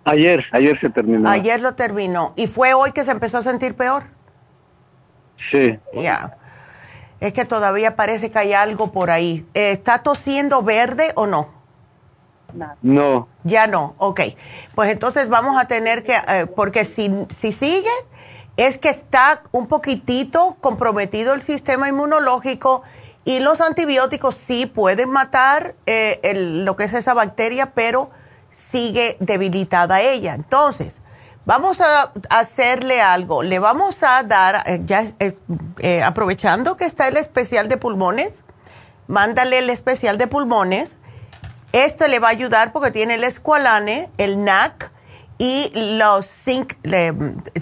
Ayer, 0.06 0.46
ayer 0.52 0.80
se 0.80 0.90
terminó. 0.90 1.30
Ayer 1.30 1.60
lo 1.60 1.74
terminó. 1.74 2.34
¿Y 2.36 2.48
fue 2.48 2.74
hoy 2.74 2.92
que 2.92 3.04
se 3.04 3.12
empezó 3.12 3.40
a 3.40 3.44
sentir 3.44 3.76
peor? 3.76 4.04
Sí. 5.52 5.78
Ya. 5.94 6.38
Es 7.20 7.34
que 7.34 7.46
todavía 7.46 7.96
parece 7.96 8.32
que 8.32 8.40
hay 8.40 8.54
algo 8.54 8.92
por 8.92 9.12
ahí. 9.12 9.46
Eh, 9.54 9.72
¿Está 9.72 10.04
tosiendo 10.04 10.62
verde 10.64 11.12
o 11.16 11.28
no? 11.28 11.50
No. 12.82 13.28
Ya 13.44 13.68
no, 13.68 13.96
ok. 13.98 14.22
Pues 14.76 14.90
entonces 14.90 15.30
vamos 15.30 15.62
a 15.62 15.68
tener 15.68 16.04
que, 16.04 16.16
eh, 16.16 16.48
porque 16.56 16.86
si, 16.86 17.12
si 17.40 17.52
sigue, 17.52 17.90
es 18.58 18.78
que 18.78 18.90
está 18.90 19.44
un 19.52 19.68
poquitito 19.68 20.58
comprometido 20.60 21.34
el 21.34 21.42
sistema 21.42 21.90
inmunológico 21.90 22.84
y 23.26 23.40
los 23.40 23.62
antibióticos 23.62 24.36
sí 24.36 24.66
pueden 24.66 25.12
matar 25.12 25.76
eh, 25.86 26.20
lo 26.36 26.76
que 26.76 26.86
es 26.86 26.94
esa 26.94 27.14
bacteria, 27.14 27.74
pero 27.74 28.10
sigue 28.50 29.18
debilitada 29.20 30.02
ella. 30.02 30.34
Entonces, 30.34 30.96
vamos 31.46 31.82
a 31.82 32.12
hacerle 32.30 33.02
algo. 33.02 33.44
Le 33.44 33.60
vamos 33.60 34.04
a 34.04 34.24
dar, 34.24 34.64
eh, 34.66 34.80
ya 34.84 35.04
eh, 35.20 36.04
aprovechando 36.04 36.78
que 36.78 36.86
está 36.86 37.08
el 37.08 37.18
especial 37.18 37.68
de 37.68 37.78
pulmones, 37.78 38.44
mándale 39.08 39.60
el 39.60 39.70
especial 39.70 40.18
de 40.18 40.28
pulmones. 40.28 40.96
Este 41.72 42.08
le 42.08 42.20
va 42.20 42.30
a 42.30 42.32
ayudar 42.32 42.72
porque 42.72 42.92
tiene 42.92 43.16
el 43.16 43.24
escualane, 43.24 44.10
el 44.18 44.44
NAC 44.44 44.92
y 45.38 45.72
los 45.98 46.26
zinc 46.26 46.74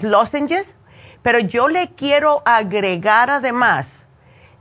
lozenges 0.02 0.74
pero 1.22 1.40
yo 1.40 1.68
le 1.68 1.90
quiero 1.90 2.42
agregar 2.44 3.30
además 3.30 4.06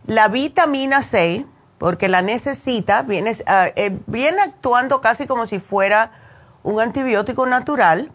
la 0.05 0.27
vitamina 0.27 1.03
C, 1.03 1.45
porque 1.77 2.07
la 2.07 2.21
necesita, 2.21 3.03
viene, 3.03 3.37
eh, 3.75 3.99
viene 4.07 4.41
actuando 4.41 4.99
casi 4.99 5.27
como 5.27 5.47
si 5.47 5.59
fuera 5.59 6.11
un 6.63 6.81
antibiótico 6.81 7.45
natural. 7.45 8.11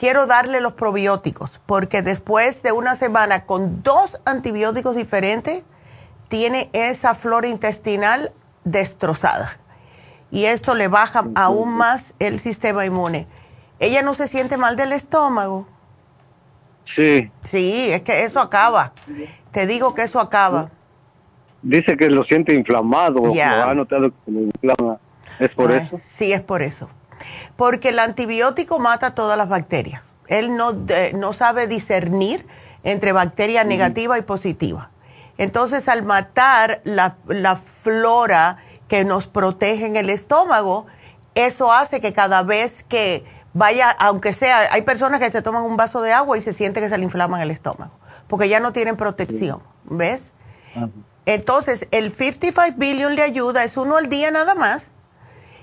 Quiero 0.00 0.26
darle 0.26 0.62
los 0.62 0.72
probióticos, 0.72 1.60
porque 1.66 2.00
después 2.00 2.62
de 2.62 2.72
una 2.72 2.94
semana 2.94 3.44
con 3.44 3.82
dos 3.82 4.18
antibióticos 4.24 4.96
diferentes, 4.96 5.62
tiene 6.28 6.70
esa 6.72 7.14
flora 7.14 7.48
intestinal 7.48 8.32
destrozada. 8.64 9.58
Y 10.30 10.46
esto 10.46 10.74
le 10.74 10.88
baja 10.88 11.24
aún 11.34 11.76
más 11.76 12.14
el 12.18 12.40
sistema 12.40 12.86
inmune. 12.86 13.26
Ella 13.78 14.00
no 14.00 14.14
se 14.14 14.26
siente 14.26 14.56
mal 14.56 14.74
del 14.74 14.92
estómago. 14.92 15.68
Sí. 16.96 17.30
Sí, 17.44 17.90
es 17.92 18.00
que 18.00 18.24
eso 18.24 18.40
acaba. 18.40 18.94
Te 19.50 19.66
digo 19.66 19.92
que 19.92 20.04
eso 20.04 20.18
acaba. 20.18 20.70
Dice 21.60 21.98
que 21.98 22.08
lo 22.08 22.24
siente 22.24 22.54
inflamado. 22.54 23.34
Ya. 23.34 23.68
ha 23.68 23.74
notado 23.74 24.10
que 24.24 24.30
lo 24.30 24.40
inflama. 24.40 24.98
¿Es 25.38 25.50
por 25.50 25.70
eso? 25.70 26.00
Sí, 26.06 26.32
es 26.32 26.40
por 26.40 26.62
eso. 26.62 26.88
Porque 27.60 27.90
el 27.90 27.98
antibiótico 27.98 28.78
mata 28.78 29.14
todas 29.14 29.36
las 29.36 29.50
bacterias. 29.50 30.02
Él 30.28 30.56
no, 30.56 30.72
no 31.12 31.34
sabe 31.34 31.66
discernir 31.66 32.46
entre 32.84 33.12
bacteria 33.12 33.64
negativa 33.64 34.16
y 34.16 34.22
positiva. 34.22 34.88
Entonces, 35.36 35.86
al 35.86 36.02
matar 36.02 36.80
la, 36.84 37.16
la 37.26 37.56
flora 37.56 38.56
que 38.88 39.04
nos 39.04 39.26
protege 39.26 39.84
en 39.84 39.96
el 39.96 40.08
estómago, 40.08 40.86
eso 41.34 41.70
hace 41.70 42.00
que 42.00 42.14
cada 42.14 42.42
vez 42.44 42.82
que 42.82 43.26
vaya, 43.52 43.90
aunque 43.90 44.32
sea, 44.32 44.72
hay 44.72 44.80
personas 44.80 45.20
que 45.20 45.30
se 45.30 45.42
toman 45.42 45.62
un 45.62 45.76
vaso 45.76 46.00
de 46.00 46.14
agua 46.14 46.38
y 46.38 46.40
se 46.40 46.54
siente 46.54 46.80
que 46.80 46.88
se 46.88 46.96
le 46.96 47.04
inflaman 47.04 47.42
el 47.42 47.50
estómago, 47.50 47.92
porque 48.26 48.48
ya 48.48 48.60
no 48.60 48.72
tienen 48.72 48.96
protección, 48.96 49.62
¿ves? 49.84 50.32
Entonces, 51.26 51.86
el 51.90 52.10
55 52.10 52.78
billion 52.78 53.14
le 53.14 53.22
ayuda, 53.22 53.64
es 53.64 53.76
uno 53.76 53.98
al 53.98 54.08
día 54.08 54.30
nada 54.30 54.54
más, 54.54 54.86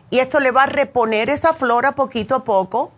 y 0.09 0.19
esto 0.19 0.39
le 0.39 0.51
va 0.51 0.63
a 0.63 0.67
reponer 0.67 1.29
esa 1.29 1.53
flora 1.53 1.93
poquito 1.93 2.35
a 2.35 2.43
poco, 2.43 2.91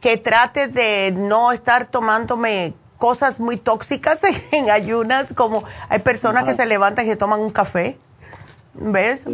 que 0.00 0.16
trate 0.16 0.68
de 0.68 1.12
no 1.16 1.52
estar 1.52 1.86
tomándome 1.86 2.74
cosas 2.98 3.40
muy 3.40 3.56
tóxicas 3.56 4.20
en 4.52 4.70
ayunas, 4.70 5.32
como 5.34 5.64
hay 5.88 6.00
personas 6.00 6.44
que 6.44 6.54
se 6.54 6.66
levantan 6.66 7.06
y 7.06 7.08
se 7.08 7.16
toman 7.16 7.40
un 7.40 7.50
café, 7.50 7.98
¿ves? 8.74 9.24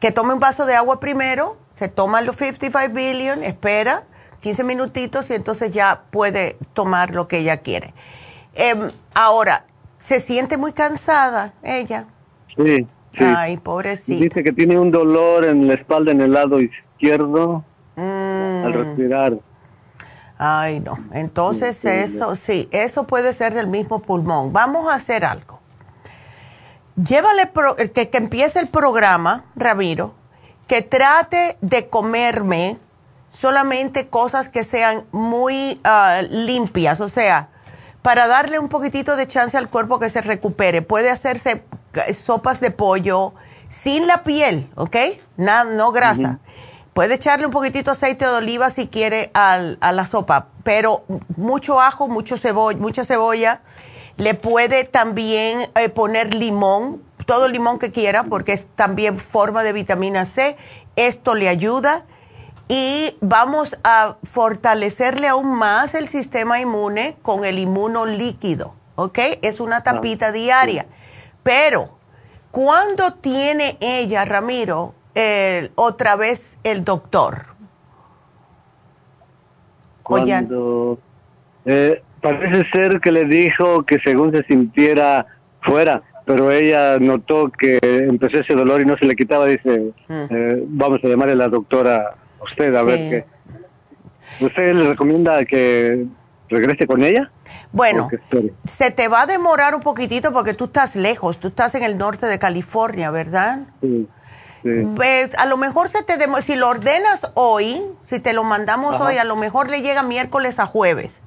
Que 0.00 0.12
tome 0.12 0.34
un 0.34 0.40
vaso 0.40 0.66
de 0.66 0.74
agua 0.74 1.00
primero 1.00 1.56
se 1.78 1.88
toma 1.88 2.22
los 2.22 2.34
55 2.36 2.92
billion, 2.92 3.44
espera 3.44 4.02
15 4.40 4.64
minutitos 4.64 5.30
y 5.30 5.34
entonces 5.34 5.70
ya 5.70 6.02
puede 6.10 6.56
tomar 6.74 7.14
lo 7.14 7.28
que 7.28 7.38
ella 7.38 7.58
quiere. 7.58 7.94
Em, 8.54 8.90
ahora, 9.14 9.64
¿se 10.00 10.18
siente 10.18 10.56
muy 10.56 10.72
cansada 10.72 11.54
ella? 11.62 12.06
Sí, 12.56 12.84
sí. 13.18 13.24
Ay, 13.24 13.56
pobrecita. 13.56 14.22
Dice 14.22 14.42
que 14.42 14.52
tiene 14.52 14.78
un 14.78 14.90
dolor 14.90 15.44
en 15.44 15.66
la 15.66 15.74
espalda 15.74 16.12
en 16.12 16.20
el 16.20 16.32
lado 16.32 16.60
izquierdo 16.60 17.64
al 17.96 18.70
mm. 18.70 18.72
respirar. 18.72 19.38
Ay, 20.38 20.80
no. 20.80 20.96
Entonces 21.12 21.84
eso, 21.84 22.36
sí, 22.36 22.68
eso 22.70 23.06
puede 23.06 23.32
ser 23.32 23.54
del 23.54 23.66
mismo 23.66 24.00
pulmón. 24.00 24.52
Vamos 24.52 24.88
a 24.88 24.94
hacer 24.94 25.24
algo. 25.24 25.58
Llévale, 26.94 27.50
que, 27.92 28.08
que 28.08 28.18
empiece 28.18 28.60
el 28.60 28.68
programa, 28.68 29.44
Ramiro, 29.56 30.14
que 30.66 30.82
trate 30.82 31.56
de 31.60 31.88
comerme 31.88 32.78
solamente 33.30 34.08
cosas 34.08 34.48
que 34.48 34.64
sean 34.64 35.04
muy 35.12 35.80
ah, 35.84 36.22
limpias, 36.28 37.00
o 37.00 37.08
sea, 37.08 37.48
para 38.02 38.26
darle 38.26 38.58
un 38.58 38.68
poquitito 38.68 39.16
de 39.16 39.26
chance 39.26 39.56
al 39.56 39.70
cuerpo 39.70 39.98
que 39.98 40.10
se 40.10 40.20
recupere. 40.20 40.82
Puede 40.82 41.10
hacerse 41.10 41.62
sopas 42.14 42.60
de 42.60 42.70
pollo 42.70 43.34
sin 43.68 44.06
la 44.06 44.24
piel, 44.24 44.70
¿ok? 44.76 44.96
No, 45.36 45.64
no 45.64 45.92
grasa. 45.92 46.38
Puede 46.94 47.14
echarle 47.14 47.46
un 47.46 47.52
poquitito 47.52 47.92
aceite 47.92 48.24
de 48.24 48.32
oliva 48.32 48.70
si 48.70 48.88
quiere 48.88 49.30
al, 49.34 49.78
a 49.80 49.92
la 49.92 50.04
sopa, 50.04 50.48
pero 50.64 51.04
mucho 51.36 51.80
ajo, 51.80 52.08
mucho 52.08 52.36
cebolla, 52.36 52.78
mucha 52.78 53.04
cebolla. 53.04 53.60
Le 54.16 54.34
puede 54.34 54.82
también 54.82 55.70
eh, 55.76 55.88
poner 55.90 56.34
limón, 56.34 57.02
todo 57.24 57.46
el 57.46 57.52
limón 57.52 57.78
que 57.78 57.92
quiera, 57.92 58.24
porque 58.24 58.52
es 58.52 58.66
también 58.74 59.16
forma 59.16 59.62
de 59.62 59.72
vitamina 59.72 60.24
C. 60.24 60.56
Esto 60.96 61.36
le 61.36 61.48
ayuda 61.48 62.04
y 62.66 63.16
vamos 63.20 63.76
a 63.84 64.16
fortalecerle 64.24 65.28
aún 65.28 65.52
más 65.52 65.94
el 65.94 66.08
sistema 66.08 66.60
inmune 66.60 67.16
con 67.22 67.44
el 67.44 67.58
inmuno 67.58 68.06
líquido, 68.06 68.74
¿ok? 68.96 69.18
Es 69.42 69.60
una 69.60 69.84
tapita 69.84 70.32
diaria. 70.32 70.86
Pero, 71.48 71.88
¿cuándo 72.50 73.14
tiene 73.22 73.78
ella, 73.80 74.26
Ramiro, 74.26 74.92
otra 75.76 76.14
vez 76.14 76.58
el 76.62 76.84
doctor? 76.84 77.46
Cuando, 80.02 80.98
eh, 81.64 82.02
parece 82.20 82.70
ser 82.70 83.00
que 83.00 83.10
le 83.10 83.24
dijo 83.24 83.82
que 83.84 83.98
según 84.00 84.30
se 84.32 84.42
sintiera 84.42 85.24
fuera, 85.62 86.02
pero 86.26 86.52
ella 86.52 86.98
notó 86.98 87.50
que 87.50 87.78
empezó 87.82 88.40
ese 88.40 88.52
dolor 88.52 88.82
y 88.82 88.84
no 88.84 88.98
se 88.98 89.06
le 89.06 89.16
quitaba, 89.16 89.46
dice, 89.46 89.94
mm. 90.06 90.24
eh, 90.28 90.64
vamos 90.66 91.00
a 91.02 91.08
llamarle 91.08 91.32
a 91.32 91.36
la 91.36 91.48
doctora 91.48 92.14
a 92.40 92.44
usted 92.44 92.74
a 92.74 92.82
ver 92.82 92.98
qué. 93.08 94.44
¿Usted 94.44 94.74
le 94.74 94.90
recomienda 94.90 95.42
que 95.46 96.08
regrese 96.48 96.86
con 96.86 97.02
ella? 97.02 97.30
Bueno, 97.72 98.08
se 98.64 98.90
te 98.90 99.08
va 99.08 99.22
a 99.22 99.26
demorar 99.26 99.74
un 99.74 99.80
poquitito 99.80 100.32
porque 100.32 100.54
tú 100.54 100.66
estás 100.66 100.96
lejos, 100.96 101.38
tú 101.38 101.48
estás 101.48 101.74
en 101.74 101.82
el 101.82 101.98
norte 101.98 102.26
de 102.26 102.38
California, 102.38 103.10
¿verdad? 103.10 103.60
Sí. 103.80 104.08
a 105.36 105.46
lo 105.46 105.56
mejor 105.56 105.88
se 105.90 106.02
te 106.02 106.16
si 106.42 106.56
lo 106.56 106.68
ordenas 106.68 107.30
hoy, 107.34 107.82
si 108.04 108.20
te 108.20 108.32
lo 108.32 108.44
mandamos 108.44 109.00
hoy, 109.00 109.18
a 109.18 109.24
lo 109.24 109.36
mejor 109.36 109.70
le 109.70 109.82
llega 109.82 110.02
miércoles 110.02 110.58
a 110.58 110.66
jueves. 110.66 111.20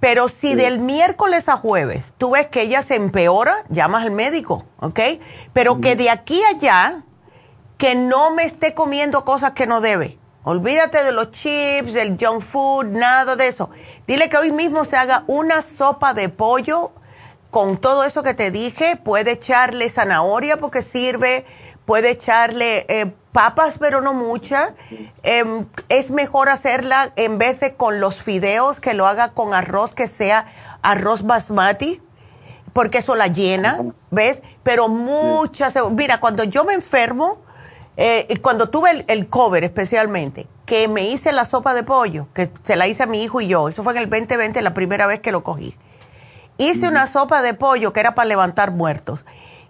Pero 0.00 0.28
si 0.28 0.54
del 0.54 0.78
miércoles 0.78 1.48
a 1.48 1.56
jueves 1.56 2.12
tú 2.18 2.32
ves 2.32 2.46
que 2.46 2.62
ella 2.62 2.82
se 2.82 2.94
empeora, 2.94 3.64
llamas 3.68 4.04
al 4.04 4.12
médico, 4.12 4.64
¿ok? 4.78 5.00
Pero 5.52 5.80
que 5.80 5.96
de 5.96 6.10
aquí 6.10 6.40
a 6.44 6.56
allá, 6.56 7.02
que 7.78 7.94
no 7.94 8.32
me 8.32 8.44
esté 8.44 8.74
comiendo 8.74 9.24
cosas 9.24 9.52
que 9.52 9.66
no 9.66 9.80
debe. 9.80 10.17
Olvídate 10.44 11.02
de 11.04 11.12
los 11.12 11.30
chips, 11.30 11.92
del 11.92 12.16
junk 12.18 12.42
food, 12.42 12.86
nada 12.86 13.36
de 13.36 13.48
eso. 13.48 13.70
Dile 14.06 14.28
que 14.28 14.36
hoy 14.36 14.52
mismo 14.52 14.84
se 14.84 14.96
haga 14.96 15.24
una 15.26 15.62
sopa 15.62 16.14
de 16.14 16.28
pollo 16.28 16.92
con 17.50 17.76
todo 17.76 18.04
eso 18.04 18.22
que 18.22 18.34
te 18.34 18.50
dije. 18.50 18.96
Puede 18.96 19.32
echarle 19.32 19.90
zanahoria 19.90 20.56
porque 20.56 20.82
sirve, 20.82 21.44
puede 21.84 22.10
echarle 22.10 22.86
eh, 22.88 23.12
papas, 23.32 23.78
pero 23.78 24.00
no 24.00 24.14
muchas. 24.14 24.72
Em, 25.22 25.66
es 25.88 26.10
mejor 26.10 26.48
hacerla 26.48 27.12
en 27.16 27.38
vez 27.38 27.60
de 27.60 27.74
con 27.74 28.00
los 28.00 28.22
fideos, 28.22 28.80
que 28.80 28.94
lo 28.94 29.06
haga 29.06 29.32
con 29.32 29.54
arroz 29.54 29.92
que 29.92 30.06
sea 30.06 30.46
arroz 30.82 31.22
basmati, 31.24 32.00
porque 32.72 32.98
eso 32.98 33.16
la 33.16 33.26
llena, 33.26 33.78
¿ves? 34.10 34.42
Pero 34.62 34.88
muchas, 34.88 35.74
mira, 35.90 36.20
cuando 36.20 36.44
yo 36.44 36.64
me 36.64 36.74
enfermo, 36.74 37.40
eh, 38.00 38.38
cuando 38.40 38.70
tuve 38.70 38.92
el, 38.92 39.04
el, 39.08 39.28
cover 39.28 39.64
especialmente, 39.64 40.46
que 40.66 40.86
me 40.86 41.08
hice 41.08 41.32
la 41.32 41.44
sopa 41.44 41.74
de 41.74 41.82
pollo, 41.82 42.28
que 42.32 42.48
se 42.62 42.76
la 42.76 42.86
hice 42.86 43.02
a 43.02 43.06
mi 43.06 43.24
hijo 43.24 43.40
y 43.40 43.48
yo, 43.48 43.68
eso 43.68 43.82
fue 43.82 43.92
en 43.94 43.98
el 43.98 44.08
2020, 44.08 44.62
la 44.62 44.72
primera 44.72 45.08
vez 45.08 45.18
que 45.18 45.32
lo 45.32 45.42
cogí. 45.42 45.76
Hice 46.58 46.86
una 46.86 47.08
sopa 47.08 47.42
de 47.42 47.54
pollo 47.54 47.92
que 47.92 47.98
era 47.98 48.14
para 48.14 48.28
levantar 48.28 48.70
muertos. 48.70 49.24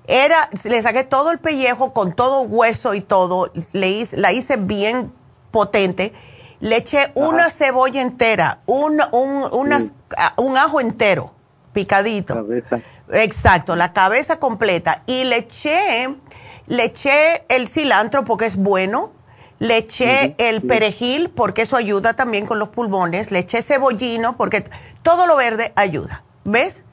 Era, 0.06 0.50
le 0.62 0.82
saqué 0.82 1.04
todo 1.04 1.30
el 1.30 1.38
pellejo 1.38 1.94
con 1.94 2.12
todo 2.12 2.42
hueso 2.42 2.92
y 2.92 3.00
todo, 3.00 3.50
le 3.72 3.88
hice, 3.88 4.18
la 4.18 4.30
hice 4.30 4.58
bien 4.58 5.10
potente, 5.50 6.12
le 6.60 6.76
eché 6.76 7.12
una 7.14 7.48
cebolla 7.48 8.02
entera, 8.02 8.60
un, 8.66 9.00
un, 9.10 9.92
un 10.36 10.56
ajo 10.58 10.80
entero, 10.80 11.32
picadito. 11.72 12.46
Exacto, 13.10 13.74
la 13.74 13.92
cabeza 13.92 14.38
completa. 14.38 15.02
Y 15.06 15.24
le 15.24 15.38
eché, 15.38 16.14
le 16.68 16.84
eché 16.84 17.44
el 17.48 17.68
cilantro 17.68 18.24
porque 18.24 18.46
es 18.46 18.56
bueno, 18.56 19.12
le 19.58 19.78
eché 19.78 20.36
el 20.38 20.62
perejil 20.62 21.30
porque 21.30 21.62
eso 21.62 21.76
ayuda 21.76 22.14
también 22.14 22.46
con 22.46 22.58
los 22.58 22.68
pulmones, 22.68 23.30
le 23.32 23.40
eché 23.40 23.62
cebollino 23.62 24.36
porque 24.36 24.70
todo 25.02 25.26
lo 25.26 25.36
verde 25.36 25.72
ayuda. 25.74 26.22
¿ves? 26.48 26.84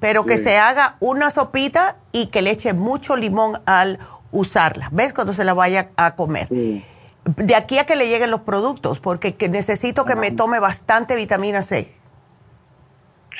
Pero 0.00 0.26
que 0.26 0.38
se 0.38 0.58
haga 0.58 0.96
una 0.98 1.30
sopita 1.30 1.96
y 2.10 2.26
que 2.26 2.42
le 2.42 2.50
eche 2.50 2.72
mucho 2.72 3.16
limón 3.16 3.60
al 3.66 4.00
usarla, 4.32 4.88
¿ves? 4.90 5.12
Cuando 5.12 5.32
se 5.32 5.44
la 5.44 5.54
vaya 5.54 5.90
a 5.96 6.16
comer. 6.16 6.48
De 6.50 7.54
aquí 7.54 7.78
a 7.78 7.86
que 7.86 7.94
le 7.94 8.08
lleguen 8.08 8.32
los 8.32 8.40
productos, 8.40 8.98
porque 8.98 9.36
necesito 9.48 10.04
que 10.04 10.16
me 10.16 10.32
tome 10.32 10.58
bastante 10.58 11.14
vitamina 11.14 11.62
C. 11.62 11.94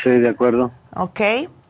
Sí, 0.05 0.11
de 0.11 0.29
acuerdo. 0.29 0.71
Ok. 0.95 1.21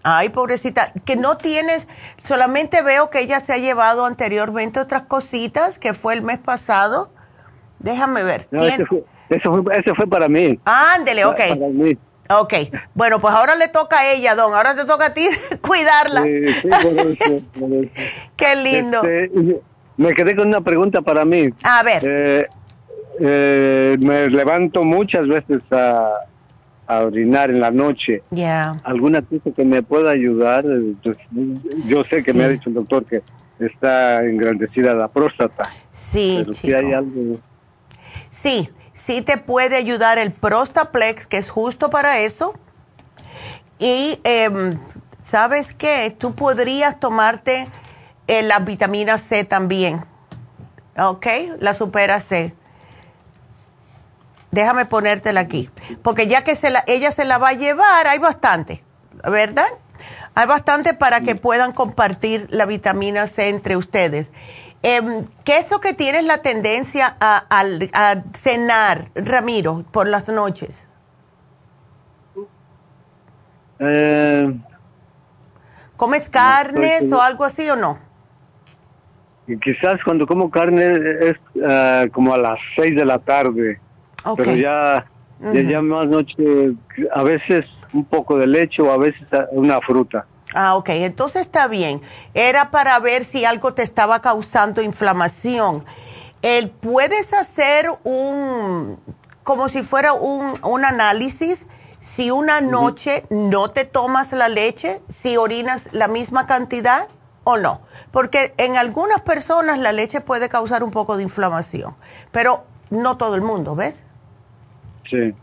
Ay, 0.05 0.31
pobrecita, 0.31 0.93
que 1.05 1.17
no 1.17 1.37
tienes, 1.37 1.87
solamente 2.19 2.83
veo 2.83 3.11
que 3.11 3.21
ella 3.21 3.41
se 3.41 3.53
ha 3.53 3.59
llevado 3.59 4.05
anteriormente 4.05 4.81
otras 4.81 5.03
cositas, 5.03 5.79
que 5.79 5.95
fue 5.95 6.15
el 6.15 6.23
mes 6.23 6.39
pasado. 6.39 7.13
Déjame 7.79 8.25
ver. 8.25 8.49
No, 8.51 8.65
ese 8.65 8.85
fue, 8.85 9.05
eso 9.29 9.63
fue, 9.63 9.79
ese 9.79 9.95
fue 9.95 10.07
para 10.07 10.29
mí. 10.29 10.59
Ándele, 10.65 11.25
ok. 11.25 11.37
Para 11.37 11.69
mí. 11.69 11.97
Ok, 12.31 12.55
bueno, 12.95 13.21
pues 13.21 13.35
ahora 13.35 13.55
le 13.55 13.69
toca 13.69 14.01
a 14.01 14.13
ella, 14.13 14.35
Don. 14.35 14.55
Ahora 14.55 14.75
te 14.75 14.85
toca 14.85 15.07
a 15.07 15.15
ti 15.15 15.29
cuidarla. 15.61 16.23
Sí, 16.23 16.49
sí, 16.63 16.69
por 17.59 17.73
eso, 17.73 17.91
Qué 18.37 18.57
lindo. 18.57 19.03
Este, 19.05 19.61
me 19.97 20.15
quedé 20.15 20.35
con 20.35 20.49
una 20.49 20.61
pregunta 20.61 21.03
para 21.03 21.25
mí. 21.25 21.51
A 21.63 21.83
ver. 21.83 22.03
Eh, 22.05 22.47
eh, 23.21 23.97
me 24.01 24.29
levanto 24.29 24.83
muchas 24.83 25.29
veces 25.29 25.61
a, 25.71 26.13
a, 26.87 27.01
orinar 27.01 27.51
en 27.51 27.61
la 27.61 27.71
noche. 27.71 28.23
Ya. 28.31 28.77
¿Alguna 28.85 29.23
cosa 29.23 29.51
que 29.51 29.65
me 29.65 29.83
pueda 29.83 30.11
ayudar? 30.11 30.65
Pues, 31.03 31.17
yo 31.87 32.05
sé 32.05 32.23
que 32.23 32.33
me 32.33 32.45
ha 32.45 32.49
dicho 32.49 32.69
el 32.69 32.75
doctor 32.75 33.05
que 33.05 33.23
está 33.59 34.25
engrandecida 34.25 34.95
la 34.95 35.09
próstata. 35.09 35.71
Sí, 35.93 36.39
pero 36.41 36.53
si 36.53 36.73
hay 36.73 36.93
algo... 36.93 37.39
Sí, 38.31 38.71
sí 38.95 39.23
te 39.23 39.37
puede 39.37 39.77
ayudar 39.77 40.19
el 40.19 40.33
Prostaplex, 40.33 41.27
que 41.27 41.37
es 41.37 41.51
justo 41.51 41.91
para 41.91 42.21
eso. 42.21 42.55
Y 43.79 44.21
em, 44.25 44.79
sabes 45.25 45.75
qué, 45.75 46.15
tú 46.17 46.35
podrías 46.35 47.01
tomarte 47.01 47.69
eh, 48.27 48.43
la 48.43 48.61
vitamina 48.61 49.19
C 49.19 49.45
también. 49.45 50.05
¿Ok? 50.97 51.27
La 51.59 51.75
supera 51.75 52.21
C. 52.21 52.55
Déjame 54.53 54.85
ponértela 54.85 55.41
aquí. 55.41 55.71
Porque 56.03 56.29
ya 56.29 56.45
que 56.45 56.55
se 56.55 56.71
la, 56.71 56.85
ella 56.87 57.11
se 57.11 57.25
la 57.25 57.39
va 57.39 57.49
a 57.49 57.53
llevar, 57.55 58.07
hay 58.07 58.19
bastante, 58.19 58.85
¿verdad? 59.25 59.67
Hay 60.35 60.47
bastante 60.47 60.95
para 60.95 61.21
que 61.21 61.35
puedan 61.35 61.73
compartir 61.73 62.47
la 62.51 62.67
vitamina 62.67 63.27
C 63.27 63.49
entre 63.49 63.77
ustedes. 63.77 64.31
Eh, 64.83 65.23
¿Qué 65.45 65.59
es 65.59 65.71
lo 65.71 65.81
que 65.81 65.95
tienes 65.95 66.25
la 66.25 66.39
tendencia 66.39 67.17
a, 67.19 68.23
cenar, 68.35 69.09
Ramiro, 69.15 69.85
por 69.91 70.07
las 70.07 70.29
noches? 70.29 70.87
Eh, 73.79 74.55
¿Comes 75.97 76.29
carnes 76.29 77.11
o 77.11 77.23
algo 77.23 77.45
así 77.45 77.69
o 77.71 77.77
no? 77.77 77.97
Quizás 79.47 79.99
cuando 80.05 80.27
como 80.27 80.51
carne 80.51 80.95
es 81.21 81.37
uh, 81.55 82.11
como 82.13 82.35
a 82.35 82.39
las 82.39 82.59
seis 82.77 82.95
de 82.95 83.05
la 83.05 83.19
tarde. 83.19 83.81
Pero 84.37 84.55
ya, 84.55 85.07
ya, 85.41 85.83
más 85.83 86.09
noche, 86.09 86.75
a 87.13 87.23
veces 87.23 87.67
un 87.93 88.05
poco 88.05 88.39
de 88.39 88.47
leche 88.47 88.83
o 88.83 88.91
a 88.91 88.97
veces 88.97 89.23
una 89.51 89.81
fruta. 89.81 90.27
Ah, 90.55 90.77
ok, 90.77 90.91
entonces 90.91 91.43
está 91.43 91.67
bien. 91.67 92.03
Era 92.35 92.71
para 92.71 92.99
ver 93.01 93.25
si 93.25 93.45
algo 93.45 93.75
te 93.75 93.83
estaba 93.83 94.21
causando 94.21 94.83
inflamación. 94.83 95.85
El, 96.43 96.71
puedes 96.71 97.33
hacer 97.33 97.87
un, 98.05 98.99
como 99.43 99.69
si 99.69 99.83
fuera 99.83 100.13
un, 100.13 100.59
un 100.63 100.85
análisis, 100.85 101.67
si 102.01 102.31
una 102.31 102.61
noche 102.61 103.25
no 103.31 103.71
te 103.71 103.85
tomas 103.85 104.33
la 104.33 104.49
leche, 104.49 105.01
si 105.09 105.37
orinas 105.37 105.89
la 105.93 106.09
misma 106.09 106.47
cantidad 106.47 107.09
o 107.45 107.57
no. 107.57 107.81
Porque 108.11 108.55
en 108.59 108.77
algunas 108.77 109.21
personas 109.21 109.79
la 109.79 109.93
leche 109.93 110.21
puede 110.21 110.49
causar 110.49 110.83
un 110.83 110.91
poco 110.91 111.17
de 111.17 111.23
inflamación, 111.23 111.95
pero 112.31 112.65
no 112.91 113.17
todo 113.17 113.37
el 113.37 113.43
mundo, 113.43 113.75
¿ves? 113.75 114.05
Sí. 115.09 115.35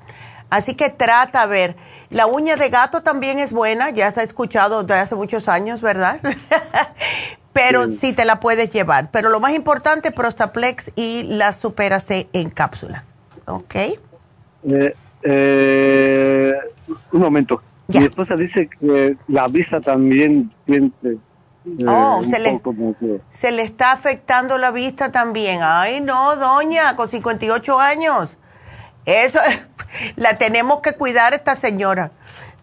Así 0.50 0.74
que 0.74 0.90
trata 0.90 1.42
a 1.42 1.46
ver 1.46 1.76
la 2.10 2.26
uña 2.26 2.56
de 2.56 2.70
gato 2.70 3.02
también 3.02 3.38
es 3.38 3.52
buena, 3.52 3.92
ya 3.92 4.12
se 4.12 4.22
ha 4.22 4.24
escuchado 4.24 4.84
desde 4.84 5.00
hace 5.00 5.16
muchos 5.16 5.48
años, 5.48 5.82
¿verdad? 5.82 6.20
Pero 7.54 7.92
sí. 7.92 8.14
te 8.14 8.26
la 8.26 8.40
puedes 8.40 8.72
llevar. 8.72 9.12
Pero 9.12 9.30
lo 9.30 9.40
más 9.40 9.54
importante, 9.54 10.12
Prostaplex 10.12 10.92
y 10.96 11.24
la 11.24 11.54
Supera 11.54 12.00
C 12.00 12.28
en 12.34 12.50
cápsulas. 12.50 13.08
¿Ok? 13.46 13.76
Eh, 13.76 14.96
eh, 15.24 16.54
un 17.12 17.22
momento. 17.22 17.62
Mi 17.88 18.06
esposa 18.06 18.36
dice 18.36 18.70
que 18.80 19.18
la 19.28 19.48
vista 19.48 19.82
también 19.82 20.52
siente. 20.66 21.18
Eh, 21.66 21.86
oh, 21.88 22.24
se 22.24 22.40
le, 22.40 22.62
se 23.30 23.52
le 23.52 23.64
está 23.64 23.92
afectando 23.92 24.58
la 24.58 24.72
vista 24.72 25.12
también. 25.12 25.60
Ay, 25.64 26.02
no, 26.02 26.36
doña, 26.36 26.96
con 26.96 27.10
58 27.10 27.80
años. 27.80 28.30
Eso, 29.06 29.40
la 30.16 30.38
tenemos 30.38 30.82
que 30.82 30.94
cuidar 30.94 31.34
esta 31.34 31.56
señora. 31.56 32.12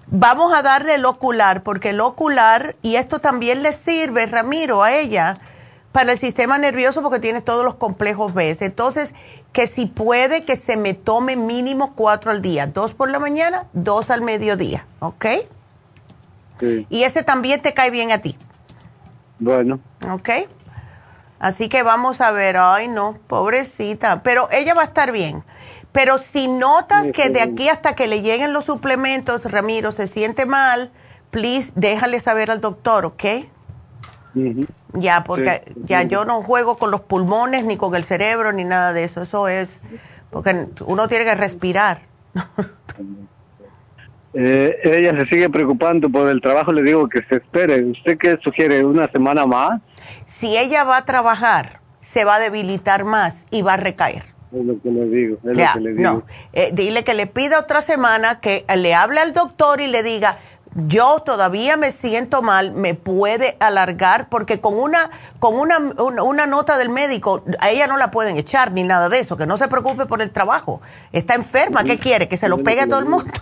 Vamos 0.09 0.55
a 0.55 0.62
darle 0.62 0.95
el 0.95 1.05
ocular, 1.05 1.62
porque 1.62 1.91
el 1.91 2.01
ocular, 2.01 2.76
y 2.82 2.97
esto 2.97 3.18
también 3.18 3.62
le 3.62 3.72
sirve, 3.72 4.26
Ramiro, 4.26 4.84
a 4.84 4.93
ella, 4.93 5.37
para 5.91 6.12
el 6.12 6.18
sistema 6.18 6.59
nervioso, 6.59 7.03
porque 7.03 7.18
tiene 7.18 7.41
todos 7.41 7.64
los 7.64 7.74
complejos 7.74 8.32
B. 8.32 8.57
Entonces, 8.61 9.12
que 9.53 9.66
si 9.66 9.87
puede, 9.87 10.45
que 10.45 10.55
se 10.55 10.76
me 10.76 10.95
tome 10.95 11.34
mínimo 11.34 11.95
cuatro 11.95 12.30
al 12.30 12.43
día, 12.43 12.66
dos 12.66 12.95
por 12.95 13.11
la 13.11 13.18
mañana, 13.18 13.66
dos 13.72 14.11
al 14.11 14.22
mediodía, 14.22 14.87
¿ok? 15.01 15.26
Sí. 16.61 16.87
Y 16.89 17.03
ese 17.03 17.22
también 17.22 17.61
te 17.61 17.74
cae 17.74 17.91
bien 17.91 18.12
a 18.12 18.18
ti. 18.18 18.39
Bueno. 19.39 19.80
¿Ok? 20.11 20.28
Así 21.39 21.68
que 21.68 21.82
vamos 21.82 22.20
a 22.20 22.30
ver, 22.30 22.57
ay 22.57 22.89
no, 22.89 23.18
pobrecita, 23.26 24.22
pero 24.22 24.49
ella 24.51 24.74
va 24.74 24.82
a 24.82 24.87
estar 24.87 25.12
bien. 25.12 25.43
Pero 25.97 26.18
si 26.18 26.47
notas 26.47 27.11
que 27.11 27.30
de 27.30 27.40
aquí 27.40 27.70
hasta 27.70 27.97
que 27.97 28.07
le 28.07 28.20
lleguen 28.20 28.53
los 28.53 28.66
suplementos, 28.66 29.51
Ramiro, 29.51 29.92
se 29.92 30.07
siente 30.07 30.44
mal, 30.44 30.90
please, 31.30 31.72
déjale 31.74 32.20
saber 32.20 32.51
al 32.51 32.61
doctor, 32.61 33.07
¿ok? 33.07 33.24
Ya, 34.92 35.24
porque 35.24 35.62
ya 35.84 36.03
yo 36.03 36.26
no 36.26 36.42
juego 36.42 36.76
con 36.76 36.90
los 36.90 37.01
pulmones, 37.01 37.64
ni 37.64 37.79
con 37.79 37.95
el 37.95 38.04
cerebro, 38.04 38.53
ni 38.53 38.64
nada 38.64 38.92
de 38.92 39.04
eso. 39.04 39.22
Eso 39.22 39.49
es, 39.49 39.80
porque 40.29 40.66
uno 40.84 41.08
tiene 41.08 41.25
que 41.25 41.34
respirar. 41.34 42.03
eh, 44.34 44.79
ella 44.84 45.18
se 45.18 45.25
sigue 45.30 45.49
preocupando 45.49 46.11
por 46.11 46.29
el 46.29 46.42
trabajo, 46.42 46.75
le 46.75 46.83
digo 46.83 47.08
que 47.08 47.22
se 47.22 47.37
espere. 47.37 47.83
¿Usted 47.83 48.18
qué 48.18 48.38
sugiere? 48.45 48.84
¿Una 48.84 49.11
semana 49.11 49.46
más? 49.46 49.80
Si 50.26 50.58
ella 50.58 50.84
va 50.84 50.99
a 50.99 51.04
trabajar, 51.07 51.80
se 52.00 52.26
va 52.26 52.34
a 52.34 52.38
debilitar 52.38 53.07
más 53.07 53.46
y 53.50 53.62
va 53.62 53.72
a 53.72 53.76
recaer. 53.79 54.36
Es 54.52 54.64
lo 54.64 54.80
que 54.80 54.90
le 54.90 55.06
digo. 55.06 55.36
Es 55.42 55.58
lo 55.58 55.72
que 55.74 55.80
le 55.80 55.90
digo. 55.92 56.02
No, 56.02 56.22
eh, 56.52 56.70
dile 56.72 57.04
que 57.04 57.14
le 57.14 57.26
pida 57.26 57.58
otra 57.58 57.82
semana, 57.82 58.40
que 58.40 58.64
le 58.76 58.94
hable 58.94 59.20
al 59.20 59.32
doctor 59.32 59.80
y 59.80 59.88
le 59.88 60.02
diga, 60.02 60.38
yo 60.76 61.20
todavía 61.24 61.76
me 61.76 61.90
siento 61.90 62.42
mal, 62.42 62.72
me 62.72 62.94
puede 62.94 63.56
alargar, 63.60 64.28
porque 64.28 64.60
con 64.60 64.78
una, 64.78 65.10
con 65.38 65.58
una, 65.58 65.78
una, 65.78 66.46
nota 66.46 66.76
del 66.76 66.90
médico, 66.90 67.42
a 67.60 67.70
ella 67.70 67.86
no 67.86 67.96
la 67.96 68.10
pueden 68.10 68.36
echar 68.36 68.72
ni 68.72 68.82
nada 68.82 69.08
de 69.08 69.20
eso, 69.20 69.36
que 69.36 69.46
no 69.46 69.56
se 69.56 69.68
preocupe 69.68 70.06
por 70.06 70.20
el 70.20 70.30
trabajo. 70.30 70.82
Está 71.12 71.34
enferma, 71.34 71.82
¿qué 71.82 71.98
quiere? 71.98 72.28
Que 72.28 72.36
se 72.36 72.48
lo 72.48 72.62
pegue 72.62 72.82
a 72.82 72.86
todo 72.86 72.98
el 72.98 73.06
mundo. 73.06 73.32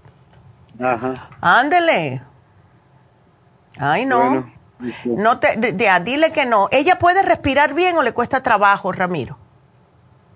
Ajá. 0.80 1.28
Ándele. 1.40 2.22
Ay, 3.78 4.06
no. 4.06 4.50
No 5.04 5.38
te, 5.38 5.56
dile 6.04 6.32
que 6.32 6.46
no. 6.46 6.68
¿Ella 6.72 6.98
puede 6.98 7.22
respirar 7.22 7.74
bien 7.74 7.96
o 7.96 8.02
le 8.02 8.12
cuesta 8.12 8.42
trabajo, 8.42 8.92
Ramiro? 8.92 9.38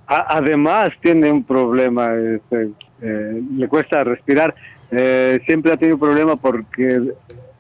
Además 0.07 0.91
tiene 1.01 1.31
un 1.31 1.45
problema, 1.45 2.15
este, 2.15 2.71
eh, 3.03 3.43
le 3.57 3.69
cuesta 3.69 4.05
respirar. 4.05 4.55
Eh, 4.91 5.41
siempre 5.47 5.73
ha 5.73 5.77
tenido 5.77 5.97
un 5.97 6.01
problema 6.01 6.37
porque 6.37 7.13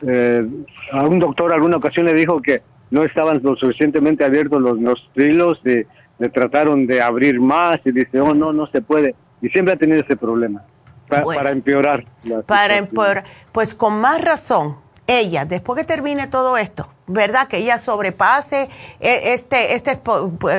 eh, 0.07 0.47
a 0.93 1.03
un 1.05 1.19
doctor 1.19 1.53
alguna 1.53 1.77
ocasión 1.77 2.07
le 2.07 2.15
dijo 2.15 2.41
que 2.41 2.63
no 2.91 3.03
estaban 3.03 3.41
lo 3.43 3.57
suficientemente 3.57 4.25
abiertos 4.25 4.63
los 4.63 4.79
nostrilos 4.79 5.61
y 5.65 5.85
le 6.19 6.29
trataron 6.31 6.87
de 6.87 7.03
abrir 7.03 7.41
más 7.41 7.81
y 7.85 7.91
dice, 7.91 8.21
oh, 8.21 8.35
no, 8.35 8.53
no 8.53 8.67
se 8.69 8.81
puede. 8.81 9.15
Y 9.43 9.49
siempre 9.49 9.75
ha 9.75 9.77
tenido 9.77 10.01
ese 10.01 10.17
problema 10.17 10.63
para 11.09 11.51
empeorar. 11.51 12.05
Para 12.47 12.77
empeorar. 12.77 13.25
Pues 13.53 13.75
con 13.75 14.01
más 14.01 14.25
razón, 14.25 14.77
ella, 15.07 15.45
después 15.45 15.79
que 15.79 15.85
termine 15.85 16.27
todo 16.27 16.57
esto, 16.57 16.89
¿verdad? 17.07 17.49
Que 17.49 17.59
ella 17.59 17.79
sobrepase 17.79 18.69
e, 19.01 19.33
este, 19.35 19.75
este, 19.75 20.01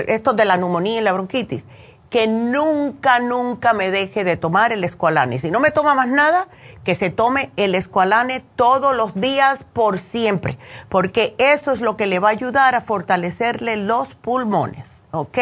esto 0.07 0.33
de 0.33 0.45
la 0.45 0.57
neumonía 0.57 0.99
y 0.99 1.03
la 1.03 1.13
bronquitis, 1.13 1.65
que 2.09 2.27
nunca, 2.27 3.19
nunca 3.19 3.73
me 3.73 3.91
deje 3.91 4.23
de 4.23 4.37
tomar 4.37 4.71
el 4.71 4.83
escualane. 4.83 5.39
Si 5.39 5.51
no 5.51 5.59
me 5.59 5.71
toma 5.71 5.93
más 5.95 6.07
nada, 6.07 6.47
que 6.83 6.95
se 6.95 7.09
tome 7.09 7.51
el 7.57 7.75
escualane 7.75 8.43
todos 8.55 8.95
los 8.95 9.13
días 9.19 9.65
por 9.73 9.99
siempre, 9.99 10.57
porque 10.87 11.35
eso 11.37 11.73
es 11.73 11.81
lo 11.81 11.97
que 11.97 12.07
le 12.07 12.19
va 12.19 12.29
a 12.29 12.31
ayudar 12.31 12.75
a 12.75 12.81
fortalecerle 12.81 13.75
los 13.75 14.15
pulmones, 14.15 14.89
¿ok? 15.11 15.37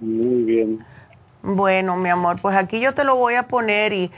Muy 0.00 0.42
bien. 0.42 0.84
Bueno, 1.42 1.96
mi 1.96 2.10
amor, 2.10 2.40
pues 2.40 2.56
aquí 2.56 2.80
yo 2.80 2.94
te 2.94 3.04
lo 3.04 3.16
voy 3.16 3.34
a 3.34 3.48
poner 3.48 3.92
y 3.92 4.10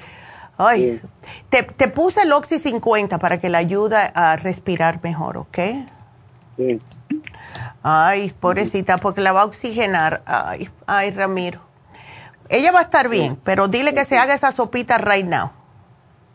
Ay, 0.59 1.03
te, 1.51 1.63
te, 1.63 1.89
puse 1.89 2.23
el 2.23 2.33
Oxy 2.33 2.59
50 2.59 3.19
para 3.19 3.39
que 3.39 3.51
le 3.51 3.59
ayude 3.59 3.97
a 4.15 4.37
respirar 4.37 5.01
mejor, 5.03 5.37
¿ok? 5.37 5.59
Sí. 6.57 6.79
Ay, 7.83 8.33
pobrecita, 8.41 8.97
porque 8.97 9.21
la 9.21 9.33
va 9.33 9.43
a 9.43 9.45
oxigenar. 9.45 10.23
Ay, 10.25 10.71
ay, 10.87 11.11
Ramiro. 11.11 11.61
Ella 12.49 12.73
va 12.73 12.81
a 12.81 12.83
estar 12.83 13.09
bien, 13.09 13.37
pero 13.45 13.69
dile 13.69 13.95
que 13.95 14.05
se 14.05 14.17
haga 14.17 14.35
esa 14.35 14.51
sopita 14.51 14.99
right 14.99 15.27
now. 15.27 15.51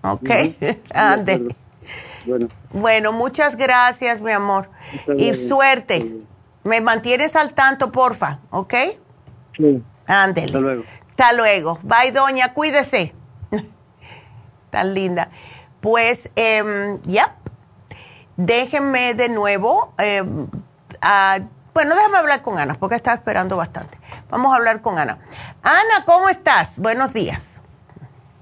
¿Ok? 0.03 0.29
Ande. 0.93 1.55
Bueno. 2.25 2.49
bueno, 2.71 3.11
muchas 3.13 3.55
gracias, 3.55 4.21
mi 4.21 4.31
amor. 4.31 4.69
y 5.17 5.33
suerte. 5.33 6.17
Me 6.63 6.79
mantienes 6.79 7.35
al 7.35 7.55
tanto, 7.55 7.91
porfa, 7.91 8.39
¿ok? 8.51 8.73
Sí. 9.57 9.81
Ándele. 10.05 10.45
Hasta 10.45 10.59
luego. 10.59 10.83
Hasta 11.09 11.33
luego. 11.33 11.79
Bye, 11.81 12.11
doña. 12.11 12.53
Cuídese 12.53 13.15
tan 14.71 14.95
linda. 14.95 15.29
Pues, 15.79 16.29
eh, 16.35 16.97
ya, 17.03 17.35
déjenme 18.37 19.13
de 19.13 19.29
nuevo, 19.29 19.93
em, 19.99 20.47
bueno, 21.73 21.95
déjame 21.95 22.17
hablar 22.17 22.41
con 22.41 22.57
Ana, 22.57 22.75
porque 22.79 22.95
estaba 22.95 23.15
esperando 23.15 23.57
bastante. 23.57 23.97
Vamos 24.29 24.53
a 24.53 24.57
hablar 24.57 24.81
con 24.81 24.97
Ana. 24.97 25.19
Ana, 25.63 26.05
¿cómo 26.05 26.29
estás? 26.29 26.77
Buenos 26.77 27.13
días. 27.13 27.51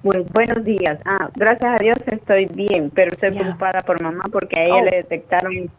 Pues 0.01 0.25
buenos 0.31 0.63
días. 0.63 0.97
Ah, 1.05 1.29
gracias 1.35 1.73
a 1.73 1.83
Dios 1.83 1.97
estoy 2.05 2.45
bien, 2.45 2.89
pero 2.89 3.11
estoy 3.11 3.31
preocupada 3.31 3.81
por 3.81 4.01
mamá 4.01 4.23
porque 4.31 4.59
a 4.59 4.63
ella 4.63 4.75
oh. 4.75 4.85
le 4.85 4.91
detectaron 4.97 5.69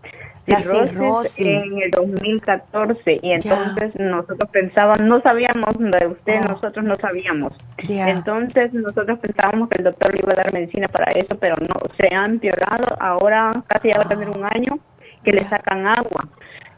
cirrosis, 0.47 1.39
en 1.39 1.83
el 1.83 1.91
2014 1.91 3.21
y 3.23 3.31
entonces 3.33 3.93
nosotros 3.99 4.51
pensábamos, 4.51 5.01
no 5.03 5.21
sabíamos 5.21 5.75
de 5.79 6.07
usted, 6.07 6.41
oh. 6.45 6.53
nosotros 6.53 6.85
no 6.85 6.95
sabíamos. 6.97 7.53
Entonces 7.89 8.73
nosotros 8.73 9.19
pensábamos 9.19 9.69
que 9.69 9.79
el 9.79 9.85
doctor 9.85 10.13
le 10.13 10.21
iba 10.23 10.33
a 10.33 10.37
dar 10.37 10.53
medicina 10.53 10.89
para 10.89 11.13
eso, 11.13 11.37
pero 11.39 11.57
no, 11.61 11.75
se 11.99 12.15
ha 12.15 12.25
empeorado, 12.25 12.97
ahora 12.99 13.53
casi 13.67 13.89
ya 13.89 13.99
va 13.99 14.05
a 14.05 14.09
tener 14.09 14.29
un 14.29 14.45
año 14.45 14.79
que 15.25 15.33
le 15.33 15.45
sacan 15.49 15.87
agua. 15.87 16.29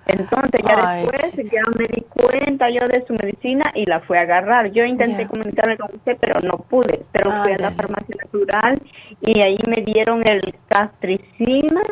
Entonces 0.07 0.61
ya 0.67 0.95
después 0.97 1.51
ya 1.51 1.63
me 1.79 1.85
di 1.87 2.03
cuenta 2.03 2.69
yo 2.71 2.81
de 2.89 3.05
su 3.07 3.15
medicina 3.15 3.71
y 3.75 3.87
la 3.87 4.01
fui 4.01 4.17
a 4.19 4.23
agarrar. 4.23 4.73
Yo 4.73 4.85
intenté 4.85 5.29
comunicarme 5.29 5.79
con 5.79 5.95
usted, 5.95 6.17
pero 6.21 6.41
no 6.41 6.59
pude. 6.59 7.05
Pero 7.13 7.31
fui 7.31 7.53
a 7.53 7.59
la 7.59 7.71
farmacia 7.71 8.17
natural 8.19 8.83
y 9.21 9.41
ahí 9.41 9.59
me 9.69 9.83
dieron 9.83 10.27
el 10.27 10.41
castricina 10.69 11.83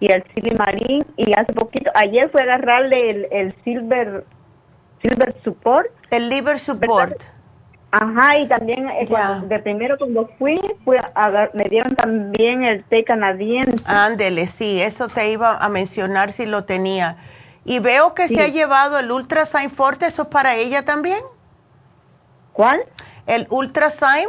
y 0.00 0.12
el 0.12 0.24
silimarín 0.34 1.04
y 1.16 1.32
hace 1.32 1.52
poquito, 1.52 1.90
ayer 1.94 2.30
fue 2.30 2.42
a 2.42 2.44
agarrarle 2.44 3.10
el, 3.10 3.28
el 3.30 3.54
silver, 3.64 4.24
silver 5.02 5.34
support. 5.42 5.88
El 6.10 6.28
liver 6.28 6.58
support. 6.58 7.20
Ajá, 7.90 8.38
y 8.38 8.46
también 8.48 8.88
eh, 8.90 9.08
de 9.44 9.58
primero 9.60 9.96
cuando 9.96 10.28
fui, 10.38 10.60
fui 10.84 10.98
a, 11.14 11.48
me 11.54 11.64
dieron 11.64 11.96
también 11.96 12.62
el 12.62 12.84
té 12.84 13.02
canadiense. 13.02 13.82
Ándele, 13.86 14.46
sí, 14.46 14.80
eso 14.80 15.08
te 15.08 15.30
iba 15.30 15.56
a 15.56 15.68
mencionar 15.70 16.32
si 16.32 16.44
lo 16.44 16.64
tenía. 16.64 17.16
Y 17.64 17.80
veo 17.80 18.14
que 18.14 18.28
se 18.28 18.42
ha 18.42 18.48
llevado 18.48 18.98
el 18.98 19.10
Ultrasign 19.10 19.70
Forte, 19.70 20.06
¿eso 20.06 20.22
es 20.22 20.28
para 20.28 20.56
ella 20.56 20.84
también? 20.84 21.20
¿Cuál? 22.52 22.80
¿El 23.26 23.46
Ultrasign? 23.50 24.28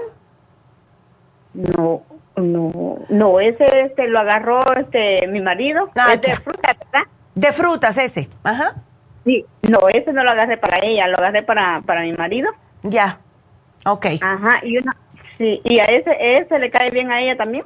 No, 1.54 2.04
no, 2.40 2.98
no, 3.10 3.40
ese 3.40 3.66
este 3.82 4.08
lo 4.08 4.20
agarró 4.20 4.62
este 4.76 5.28
mi 5.28 5.42
marido. 5.42 5.90
Ah, 5.98 6.14
es 6.14 6.22
de 6.22 6.36
frutas, 6.36 6.78
¿verdad? 6.78 7.08
De 7.36 7.54
frutas 7.54 7.98
ese, 7.98 8.30
ajá. 8.44 8.76
Sí, 9.26 9.46
no, 9.64 9.88
ese 9.90 10.14
no 10.14 10.24
lo 10.24 10.32
agarré 10.32 10.58
para 10.58 10.80
ella, 10.84 11.08
lo 11.08 11.18
agarré 11.18 11.44
para, 11.44 11.82
para 11.86 12.02
mi 12.02 12.14
marido. 12.14 12.52
Ya, 12.84 13.20
ok. 13.86 14.06
Ajá, 14.22 14.60
y 14.64 14.78
una, 14.78 14.96
sí, 15.38 15.62
y 15.64 15.80
a 15.80 15.86
ese, 15.86 16.16
ese 16.20 16.60
le 16.60 16.72
cae 16.72 16.90
bien 16.92 17.12
a 17.12 17.22
ella 17.22 17.38
también. 17.38 17.66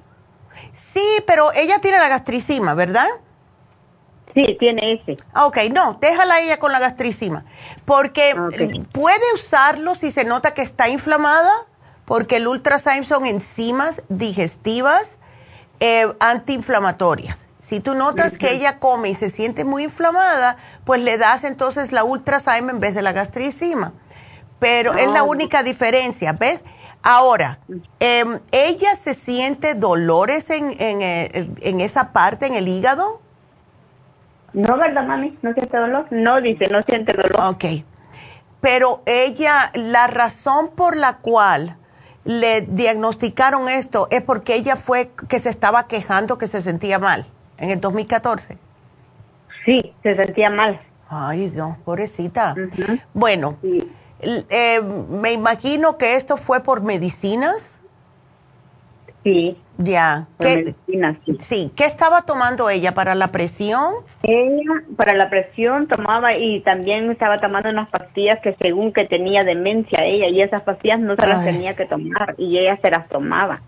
Sí, 0.72 1.06
pero 1.26 1.52
ella 1.54 1.80
tiene 1.80 1.98
la 1.98 2.10
gastricima, 2.10 2.74
¿verdad? 2.74 3.08
Sí, 4.34 4.58
tiene 4.60 4.94
ese. 4.94 5.18
Ok, 5.36 5.58
no, 5.72 6.00
déjala 6.02 6.40
ella 6.40 6.58
con 6.58 6.72
la 6.72 6.80
gastricima, 6.80 7.46
porque 7.86 8.36
puede 8.92 9.34
usarlo 9.36 9.94
si 9.96 10.12
se 10.12 10.26
nota 10.26 10.54
que 10.54 10.64
está 10.64 10.90
inflamada 10.90 11.52
porque 12.06 12.38
el 12.38 12.48
Ultrasign 12.48 13.04
son 13.04 13.26
enzimas 13.26 14.02
digestivas 14.10 15.18
eh, 15.80 16.14
antiinflamatorias. 16.20 17.48
Si 17.60 17.80
tú 17.80 17.96
notas 17.96 18.38
que 18.38 18.52
ella 18.52 18.78
come 18.80 19.10
y 19.10 19.16
se 19.16 19.30
siente 19.30 19.64
muy 19.64 19.86
inflamada, 19.86 20.58
pues 20.84 21.02
le 21.02 21.18
das 21.18 21.44
entonces 21.44 21.92
la 21.92 22.04
Ultrasign 22.04 22.70
en 22.70 22.80
vez 22.80 22.94
de 22.94 23.02
la 23.02 23.14
gastricima. 23.14 23.94
Pero 24.60 24.94
es 24.94 25.12
la 25.12 25.20
ah. 25.20 25.24
única 25.24 25.64
diferencia, 25.64 26.34
¿ves? 26.34 26.62
Ahora, 27.02 27.60
em, 28.00 28.40
¿ella 28.52 28.96
se 28.96 29.14
siente 29.14 29.76
dolores 29.76 30.50
en, 30.50 30.72
en, 30.80 31.56
en, 31.62 31.82
esa 31.82 32.14
parte, 32.14 32.46
en 32.48 32.56
el 32.56 32.68
hígado? 32.68 33.22
No, 34.54 34.78
¿verdad, 34.78 35.06
mami? 35.06 35.38
¿No 35.42 35.54
siente 35.54 35.78
dolor? 35.78 36.06
No, 36.12 36.40
dice, 36.40 36.68
no 36.68 36.82
siente 36.84 37.12
dolor. 37.12 37.56
Ok. 37.56 37.66
Pero 38.62 39.04
ella, 39.06 39.72
la 39.74 40.08
razón 40.08 40.72
por 40.76 40.96
la 40.96 41.18
cual 41.18 41.78
le 42.26 42.62
diagnosticaron 42.62 43.68
esto 43.68 44.08
es 44.10 44.22
porque 44.22 44.56
ella 44.56 44.76
fue 44.76 45.12
que 45.28 45.40
se 45.40 45.50
estaba 45.50 45.88
quejando 45.88 46.38
que 46.38 46.48
se 46.48 46.62
sentía 46.62 47.00
mal 47.00 47.26
en 47.58 47.70
el 47.72 47.82
2014. 47.82 48.58
Sí, 49.66 49.94
se 50.04 50.16
sentía 50.16 50.50
mal. 50.50 50.80
Ay, 51.10 51.52
no, 51.56 51.78
pobrecita. 51.86 52.56
Bueno, 53.14 53.58
eh, 53.62 54.82
me 54.82 55.32
imagino 55.32 55.98
que 55.98 56.16
esto 56.16 56.38
fue 56.38 56.62
por 56.62 56.82
medicinas. 56.82 57.80
Sí. 59.24 59.58
Ya. 59.78 60.28
¿Qué, 60.40 60.76
sí. 61.40 61.72
¿Qué 61.76 61.86
estaba 61.86 62.22
tomando 62.22 62.70
ella 62.70 62.94
para 62.94 63.16
la 63.16 63.30
presión? 63.32 63.94
Ella 64.22 64.84
para 64.96 65.14
la 65.14 65.30
presión 65.30 65.88
tomaba 65.88 66.36
y 66.36 66.62
también 66.62 67.10
estaba 67.12 67.38
tomando 67.38 67.70
unas 67.70 67.90
pastillas 67.90 68.40
que 68.42 68.56
según 68.62 68.94
que 68.94 69.06
tenía 69.06 69.44
demencia 69.44 70.04
ella 70.04 70.28
y 70.28 70.42
esas 70.42 70.62
pastillas 70.62 71.00
no 71.00 71.16
se 71.16 71.28
las 71.28 71.44
tenía 71.44 71.76
que 71.76 71.86
tomar 71.86 72.36
y 72.38 72.60
ella 72.60 72.78
se 72.82 72.92
las 72.92 73.08
tomaba. 73.10 73.60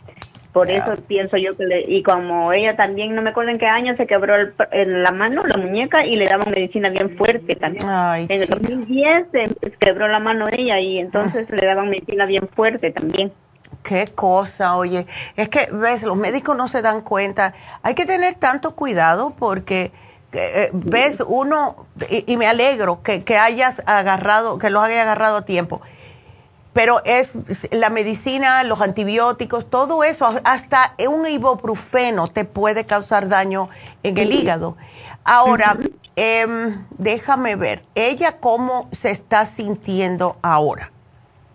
Por 0.55 0.71
eso 0.71 0.95
pienso 1.05 1.35
yo 1.35 1.57
que 1.57 1.65
le, 1.65 1.81
y 1.81 2.01
como 2.01 2.53
ella 2.53 2.77
también, 2.77 3.13
no 3.13 3.21
me 3.21 3.31
acuerdo 3.31 3.51
en 3.51 3.57
qué 3.57 3.65
año, 3.65 3.93
se 3.97 4.07
quebró 4.07 4.35
el, 4.37 5.03
la 5.03 5.11
mano, 5.11 5.43
la 5.45 5.57
muñeca 5.57 6.05
y 6.05 6.15
le 6.15 6.27
daban 6.27 6.49
medicina 6.49 6.87
bien 6.87 7.17
fuerte 7.17 7.57
también. 7.57 7.85
en 8.29 8.41
el 8.41 8.47
2010 8.47 9.25
se 9.33 9.71
quebró 9.81 10.07
la 10.07 10.19
mano 10.19 10.47
ella 10.49 10.79
y 10.79 10.99
entonces 10.99 11.49
le 11.49 11.65
daban 11.65 11.89
medicina 11.89 12.25
bien 12.25 12.47
fuerte 12.47 12.91
también. 12.91 13.33
Qué 13.85 14.07
cosa, 14.07 14.77
oye. 14.77 15.05
Es 15.35 15.47
que, 15.49 15.69
ves, 15.71 16.01
los 16.01 16.17
médicos 16.17 16.57
no 16.57 16.67
se 16.67 16.81
dan 16.81 17.01
cuenta. 17.01 17.53
Hay 17.83 17.93
que 17.93 18.07
tener 18.07 18.33
tanto 18.33 18.75
cuidado 18.75 19.35
porque, 19.37 19.91
eh, 20.31 20.71
ves, 20.73 21.21
uno, 21.27 21.85
y, 22.09 22.35
me 22.35 22.47
alegro 22.47 23.03
que, 23.03 23.23
que, 23.23 23.37
hayas 23.37 23.83
agarrado, 23.85 24.57
que 24.57 24.71
los 24.71 24.83
hayas 24.83 25.01
agarrado 25.01 25.37
a 25.37 25.41
tiempo. 25.45 25.81
Pero 26.73 27.03
es 27.05 27.37
la 27.69 27.91
medicina, 27.91 28.63
los 28.63 28.81
antibióticos, 28.81 29.69
todo 29.69 30.03
eso, 30.03 30.33
hasta 30.43 30.95
un 31.07 31.27
ibuprofeno 31.27 32.27
te 32.27 32.43
puede 32.43 32.87
causar 32.87 33.29
daño 33.29 33.69
en 34.01 34.17
el 34.17 34.33
hígado. 34.33 34.77
Ahora, 35.23 35.77
em, 36.15 36.87
déjame 36.97 37.55
ver, 37.55 37.85
ella 37.93 38.39
cómo 38.39 38.89
se 38.91 39.11
está 39.11 39.45
sintiendo 39.45 40.37
ahora. 40.41 40.91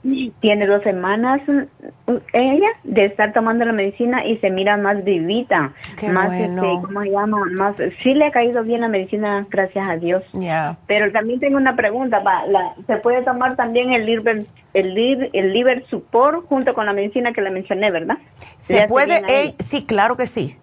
Tiene 0.03 0.67
dos 0.67 0.83
semanas 0.83 1.43
mm, 1.47 2.13
ella 2.33 2.69
de 2.85 3.05
estar 3.05 3.35
tomando 3.35 3.67
la 3.67 3.73
medicina 3.73 4.25
y 4.25 4.39
se 4.39 4.51
mira 4.51 4.79
más 4.79 5.05
vivita. 5.05 5.73
más, 6.11 6.33
este, 6.33 6.57
¿cómo 6.57 7.03
se 7.03 7.11
llama? 7.11 7.39
Más, 7.57 7.77
sí 8.03 8.15
le 8.15 8.27
ha 8.27 8.31
caído 8.31 8.63
bien 8.63 8.81
la 8.81 8.89
medicina, 8.89 9.47
gracias 9.51 9.87
a 9.87 9.97
Dios. 9.97 10.23
Ya. 10.33 10.79
Pero 10.87 11.13
también 11.13 11.41
tengo 11.41 11.59
una 11.59 11.77
pregunta, 11.77 12.23
la, 12.23 12.75
¿se 12.87 12.97
puede 12.97 13.23
tomar 13.23 13.57
también 13.57 13.93
el 13.93 14.07
liver, 14.07 14.47
el, 14.73 15.31
el 15.33 15.53
liver 15.53 15.85
support 15.89 16.47
junto 16.47 16.73
con 16.73 16.87
la 16.87 16.95
medicina 16.95 17.33
que 17.33 17.43
le 17.43 17.51
mencioné, 17.51 17.91
verdad? 17.91 18.17
Se 18.61 18.87
puede, 18.87 19.55
sí, 19.59 19.85
claro 19.85 20.17
que 20.17 20.27
sí. 20.27 20.57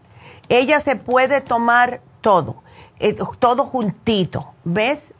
Ella 0.49 0.79
se 0.79 0.95
puede 0.95 1.41
tomar 1.41 2.01
todo, 2.21 2.63
eh, 2.99 3.15
todo 3.39 3.65
juntito, 3.65 4.53
¿ves? 4.63 5.13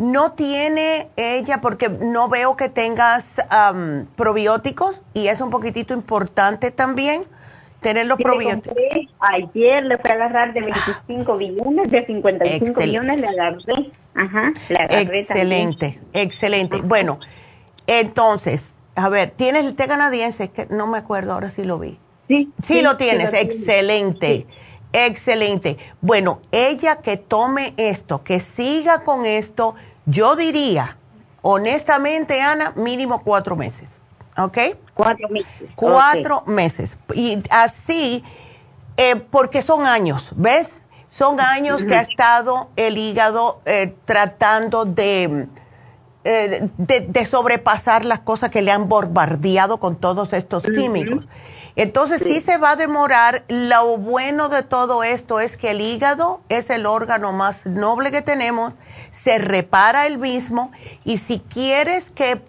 No 0.00 0.32
tiene 0.32 1.10
ella, 1.16 1.60
porque 1.60 1.90
no 1.90 2.28
veo 2.30 2.56
que 2.56 2.70
tengas 2.70 3.36
probióticos 4.16 5.02
y 5.12 5.26
es 5.26 5.42
un 5.42 5.50
poquitito 5.50 5.92
importante 5.92 6.70
también 6.70 7.26
tener 7.80 8.06
los 8.06 8.18
probióticos. 8.18 8.76
Ayer 9.20 9.84
le 9.84 9.98
fui 9.98 10.10
a 10.10 10.14
agarrar 10.14 10.54
de 10.54 10.60
25 10.60 11.36
billones, 11.36 11.90
de 11.90 12.06
55 12.06 12.80
billones 12.80 13.20
le 13.20 13.28
agarré. 13.28 13.92
Ajá, 14.14 14.52
le 14.70 14.76
agarré 14.76 15.20
Excelente, 15.20 16.00
excelente. 16.14 16.78
Bueno, 16.82 17.20
entonces, 17.86 18.74
a 18.94 19.08
ver, 19.10 19.30
¿tienes 19.30 19.66
el 19.66 19.74
té 19.74 19.86
canadiense? 19.86 20.48
Que 20.48 20.66
no 20.70 20.86
me 20.86 20.96
acuerdo, 20.96 21.34
ahora 21.34 21.50
sí 21.50 21.62
lo 21.62 21.78
vi. 21.78 21.98
Sí. 22.26 22.50
Sí, 22.64 22.80
lo 22.80 22.96
tienes, 22.96 23.34
excelente. 23.34 24.46
Excelente. 24.92 25.76
Bueno, 26.00 26.40
ella 26.50 26.96
que 26.96 27.16
tome 27.16 27.74
esto, 27.76 28.24
que 28.24 28.40
siga 28.40 29.04
con 29.04 29.24
esto, 29.24 29.76
yo 30.06 30.36
diría, 30.36 30.96
honestamente, 31.42 32.40
Ana, 32.40 32.72
mínimo 32.76 33.22
cuatro 33.22 33.56
meses. 33.56 33.88
¿Ok? 34.36 34.58
Cuatro 34.94 35.28
meses. 35.28 35.68
Cuatro 35.74 36.42
meses. 36.46 36.96
Y 37.14 37.42
así, 37.50 38.24
eh, 38.96 39.16
porque 39.16 39.62
son 39.62 39.86
años, 39.86 40.30
¿ves? 40.36 40.82
Son 41.08 41.40
años 41.40 41.82
que 41.84 41.96
ha 41.96 42.02
estado 42.02 42.70
el 42.76 42.96
hígado 42.96 43.60
eh, 43.64 43.96
tratando 44.04 44.84
de, 44.84 45.48
eh, 46.22 46.68
de, 46.78 47.00
de, 47.00 47.26
sobrepasar 47.26 48.04
las 48.04 48.20
cosas 48.20 48.50
que 48.50 48.62
le 48.62 48.70
han 48.70 48.88
bombardeado 48.88 49.80
con 49.80 49.96
todos 49.96 50.32
estos 50.32 50.62
químicos. 50.62 51.26
Entonces 51.76 52.22
sí. 52.22 52.40
se 52.40 52.58
va 52.58 52.72
a 52.72 52.76
demorar. 52.76 53.44
Lo 53.48 53.96
bueno 53.96 54.48
de 54.48 54.62
todo 54.62 55.02
esto 55.02 55.40
es 55.40 55.56
que 55.56 55.70
el 55.70 55.80
hígado 55.80 56.40
es 56.48 56.70
el 56.70 56.86
órgano 56.86 57.32
más 57.32 57.66
noble 57.66 58.10
que 58.10 58.22
tenemos, 58.22 58.74
se 59.10 59.38
repara 59.38 60.06
el 60.06 60.18
mismo 60.18 60.72
y 61.04 61.18
si 61.18 61.40
quieres 61.40 62.10
que, 62.10 62.42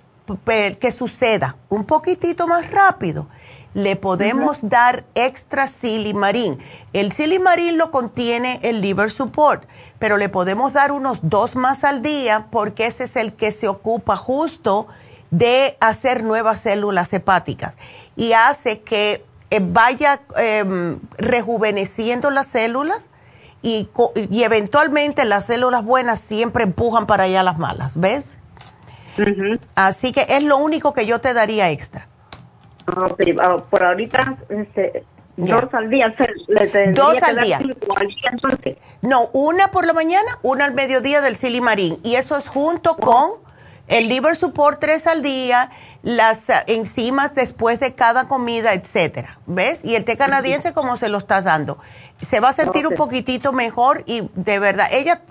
que 0.79 0.91
suceda 0.91 1.57
un 1.69 1.85
poquitito 1.85 2.47
más 2.47 2.69
rápido, 2.71 3.27
le 3.73 3.95
podemos 3.95 4.57
dar 4.61 5.05
extra 5.15 5.67
silimarín. 5.67 6.59
El 6.93 7.11
silimarín 7.13 7.77
lo 7.77 7.89
contiene 7.89 8.59
el 8.63 8.81
liver 8.81 9.11
support, 9.11 9.63
pero 9.97 10.17
le 10.17 10.27
podemos 10.29 10.73
dar 10.73 10.91
unos 10.91 11.19
dos 11.21 11.55
más 11.55 11.83
al 11.83 12.01
día 12.01 12.47
porque 12.51 12.87
ese 12.87 13.05
es 13.05 13.15
el 13.15 13.33
que 13.33 13.51
se 13.51 13.67
ocupa 13.67 14.17
justo 14.17 14.87
de 15.29 15.77
hacer 15.79 16.25
nuevas 16.25 16.59
células 16.59 17.13
hepáticas 17.13 17.77
y 18.15 18.33
hace 18.33 18.81
que 18.81 19.23
eh, 19.49 19.59
vaya 19.61 20.21
em, 20.37 20.99
rejuveneciendo 21.17 22.29
las 22.29 22.47
células 22.47 23.09
y, 23.61 23.89
y, 24.15 24.43
eventualmente 24.43 25.23
las 25.25 25.45
células 25.45 25.83
buenas 25.83 26.19
siempre 26.19 26.63
empujan 26.63 27.05
para 27.05 27.25
allá 27.25 27.43
las 27.43 27.59
malas, 27.59 27.99
¿ves? 27.99 28.39
Así 29.75 30.11
que 30.11 30.25
es 30.29 30.43
lo 30.43 30.57
único 30.57 30.93
que 30.93 31.05
yo 31.05 31.19
te 31.19 31.33
daría 31.33 31.69
extra. 31.69 32.07
Ah, 32.87 33.57
por 33.69 33.83
ahorita, 33.83 34.37
este, 34.49 35.03
dos 35.37 35.73
al 35.73 35.89
día. 35.89 36.15
dos 36.93 37.21
al 37.23 37.37
día. 37.37 37.59
no, 39.01 39.29
una 39.33 39.67
por 39.67 39.85
la 39.85 39.93
mañana, 39.93 40.39
una 40.41 40.65
al 40.65 40.73
mediodía 40.73 41.21
del 41.21 41.35
silimarín. 41.35 41.99
Y 42.03 42.15
eso 42.15 42.37
es 42.37 42.47
junto 42.47 42.95
con 42.97 43.31
el 43.91 44.07
liver 44.07 44.37
support 44.37 44.79
tres 44.79 45.05
al 45.05 45.21
día, 45.21 45.69
las 46.01 46.49
eh, 46.49 46.53
enzimas 46.67 47.35
después 47.35 47.79
de 47.79 47.93
cada 47.93 48.27
comida, 48.27 48.73
etcétera. 48.73 49.37
¿Ves? 49.45 49.81
Y 49.83 49.95
el 49.95 50.05
té 50.05 50.15
canadiense 50.17 50.73
como 50.73 50.95
se 50.97 51.09
lo 51.09 51.17
estás 51.17 51.43
dando. 51.43 51.77
Se 52.21 52.39
va 52.39 52.49
a 52.49 52.53
sentir 52.53 52.87
un 52.87 52.95
poquitito 52.95 53.51
mejor 53.51 54.03
y 54.05 54.29
de 54.33 54.59
verdad, 54.59 54.87
ella 54.91 55.21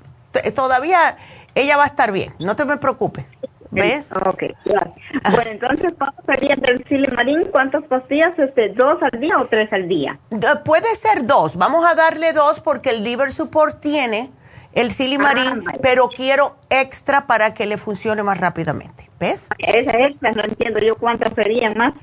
todavía, 0.55 1.17
ella 1.55 1.77
va 1.79 1.85
a 1.85 1.87
estar 1.87 2.13
bien, 2.13 2.35
no 2.39 2.55
te 2.55 2.67
me 2.67 2.77
preocupes. 2.77 3.25
¿Ves? 3.73 4.07
Ok, 4.27 4.43
claro. 4.65 4.95
Ah. 5.23 5.31
Bueno, 5.31 5.53
entonces, 5.53 5.93
¿cuántos 5.97 6.25
serían 6.27 6.61
del 6.61 6.85
silimarín? 6.89 7.45
¿Cuántas 7.53 7.85
pastillas? 7.85 8.37
Este, 8.37 8.71
¿Dos 8.71 8.99
al 9.01 9.21
día 9.21 9.37
o 9.39 9.47
tres 9.47 9.73
al 9.73 9.89
día? 9.89 10.19
Puede 10.65 10.97
ser 10.97 11.25
dos. 11.25 11.57
Vamos 11.57 11.87
a 11.87 11.95
darle 11.95 12.33
dos 12.33 12.61
porque 12.61 12.91
el 12.91 13.05
liver 13.05 13.33
support 13.33 13.81
tiene 13.81 14.33
el 14.73 14.93
silimarín, 14.93 15.65
ah, 15.67 15.73
pero 15.83 16.09
quiero 16.09 16.57
extra 16.71 17.27
para 17.27 17.55
que 17.55 17.67
le 17.67 17.79
funcione 17.79 18.23
más 18.23 18.39
rápidamente. 18.39 19.09
¿Ves? 19.19 19.49
Esa 19.59 19.99
extra, 19.99 20.33
no 20.33 20.45
entiendo 20.45 20.79
yo 20.81 20.97
cuántas 20.97 21.33
serían 21.35 21.77
más. 21.77 21.95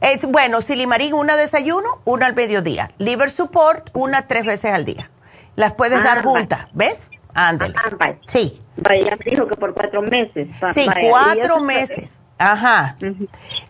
Es, 0.00 0.22
bueno, 0.22 0.62
silimarín, 0.62 1.14
una 1.14 1.36
desayuno, 1.36 2.00
una 2.04 2.26
al 2.26 2.34
mediodía. 2.34 2.90
Liver 2.98 3.30
support, 3.30 3.90
una 3.94 4.26
tres 4.26 4.46
veces 4.46 4.72
al 4.72 4.84
día. 4.84 5.10
Las 5.56 5.74
puedes 5.74 6.02
dar 6.02 6.18
ah, 6.18 6.22
juntas, 6.22 6.68
¿ves? 6.72 7.10
Ándale. 7.34 7.74
Ah, 8.00 8.14
sí. 8.26 8.60
Vaya, 8.76 9.16
me 9.16 9.30
dijo 9.30 9.46
que 9.46 9.56
por 9.56 9.74
cuatro 9.74 10.02
meses. 10.02 10.48
Sí, 10.72 10.86
cuatro 11.08 11.60
meses. 11.60 12.17
Ajá. 12.38 12.96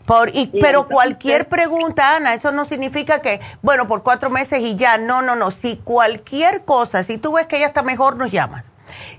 por, 0.05 0.29
y, 0.35 0.47
pero 0.61 0.87
cualquier 0.87 1.49
pregunta, 1.49 2.17
Ana, 2.17 2.35
eso 2.35 2.53
no 2.53 2.67
significa 2.67 3.23
que, 3.23 3.41
bueno, 3.63 3.89
por 3.89 4.03
cuatro 4.03 4.31
meses 4.31 4.61
y 4.63 4.77
ya. 4.77 4.99
No, 4.99 5.23
no, 5.23 5.37
no. 5.37 5.51
Si 5.51 5.79
cualquier 5.79 6.65
cosa, 6.65 7.03
si 7.03 7.19
tú 7.19 7.33
ves 7.33 7.47
que 7.47 7.57
ella 7.57 7.67
está 7.67 7.83
mejor, 7.83 8.17
nos 8.17 8.31
llamas. 8.31 8.65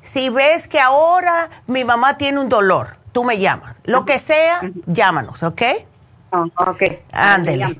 Si 0.01 0.29
ves 0.29 0.67
que 0.67 0.79
ahora 0.79 1.49
mi 1.67 1.83
mamá 1.83 2.17
tiene 2.17 2.39
un 2.39 2.49
dolor, 2.49 2.97
tú 3.11 3.23
me 3.23 3.39
llamas. 3.39 3.75
Lo 3.85 4.05
que 4.05 4.19
sea, 4.19 4.61
llámanos, 4.85 5.41
¿ok? 5.43 5.61
Oh, 6.31 6.45
ok. 6.57 6.83
Ándele. 7.11 7.79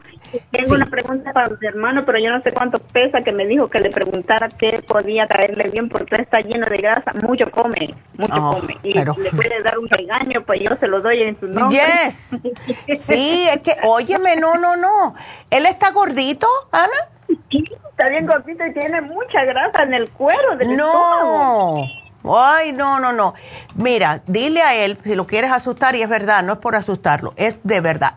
Tengo 0.52 0.76
una 0.76 0.86
pregunta 0.86 1.34
para 1.34 1.50
mi 1.50 1.68
hermano, 1.68 2.06
pero 2.06 2.20
yo 2.20 2.32
no 2.32 2.42
sé 2.42 2.52
cuánto 2.52 2.80
pesa, 2.80 3.22
que 3.22 3.32
me 3.32 3.46
dijo 3.46 3.70
que 3.70 3.80
le 3.80 3.90
preguntara 3.90 4.50
qué 4.50 4.84
podía 4.86 5.28
traerle 5.28 5.70
bien, 5.70 5.90
porque 5.90 6.16
está 6.16 6.42
lleno 6.42 6.66
de 6.68 6.78
grasa, 6.78 7.14
mucho 7.14 7.50
come, 7.52 7.94
mucho 8.18 8.36
oh, 8.36 8.60
come. 8.60 8.78
Y 8.84 8.94
le 8.94 9.06
puede 9.06 9.62
dar 9.64 9.78
un 9.80 9.90
regaño, 9.90 10.44
pues 10.46 10.62
yo 10.62 10.76
se 10.80 10.88
lo 10.88 11.02
doy 11.02 11.24
en 11.24 11.40
su 11.40 11.48
nombre. 11.48 11.78
Yes. 11.78 12.36
Sí, 13.00 13.48
es 13.50 13.62
que, 13.62 13.76
óyeme, 13.84 14.36
no, 14.36 14.56
no, 14.56 14.76
no. 14.76 15.16
¿Él 15.50 15.66
está 15.66 15.92
gordito, 15.92 16.48
Ana? 16.72 16.88
Sí, 17.50 17.64
está 17.90 18.10
bien 18.10 18.26
gordito 18.26 18.66
y 18.66 18.74
tiene 18.74 19.02
mucha 19.02 19.44
grasa 19.46 19.84
en 19.84 19.94
el 19.94 20.10
cuero 20.10 20.56
del 20.58 20.76
no. 20.76 21.76
Ay, 22.24 22.74
no, 22.74 23.00
no, 23.00 23.14
no. 23.14 23.34
Mira, 23.76 24.22
dile 24.28 24.62
a 24.62 24.76
él, 24.76 24.98
si 25.04 25.16
lo 25.16 25.26
quieres 25.26 25.52
asustar, 25.52 25.96
y 25.96 26.02
es 26.02 26.10
verdad, 26.10 26.44
no 26.44 26.54
es 26.54 26.60
por 26.60 26.76
asustarlo, 26.76 27.34
es 27.38 27.58
de 27.64 27.82
verdad. 27.82 28.14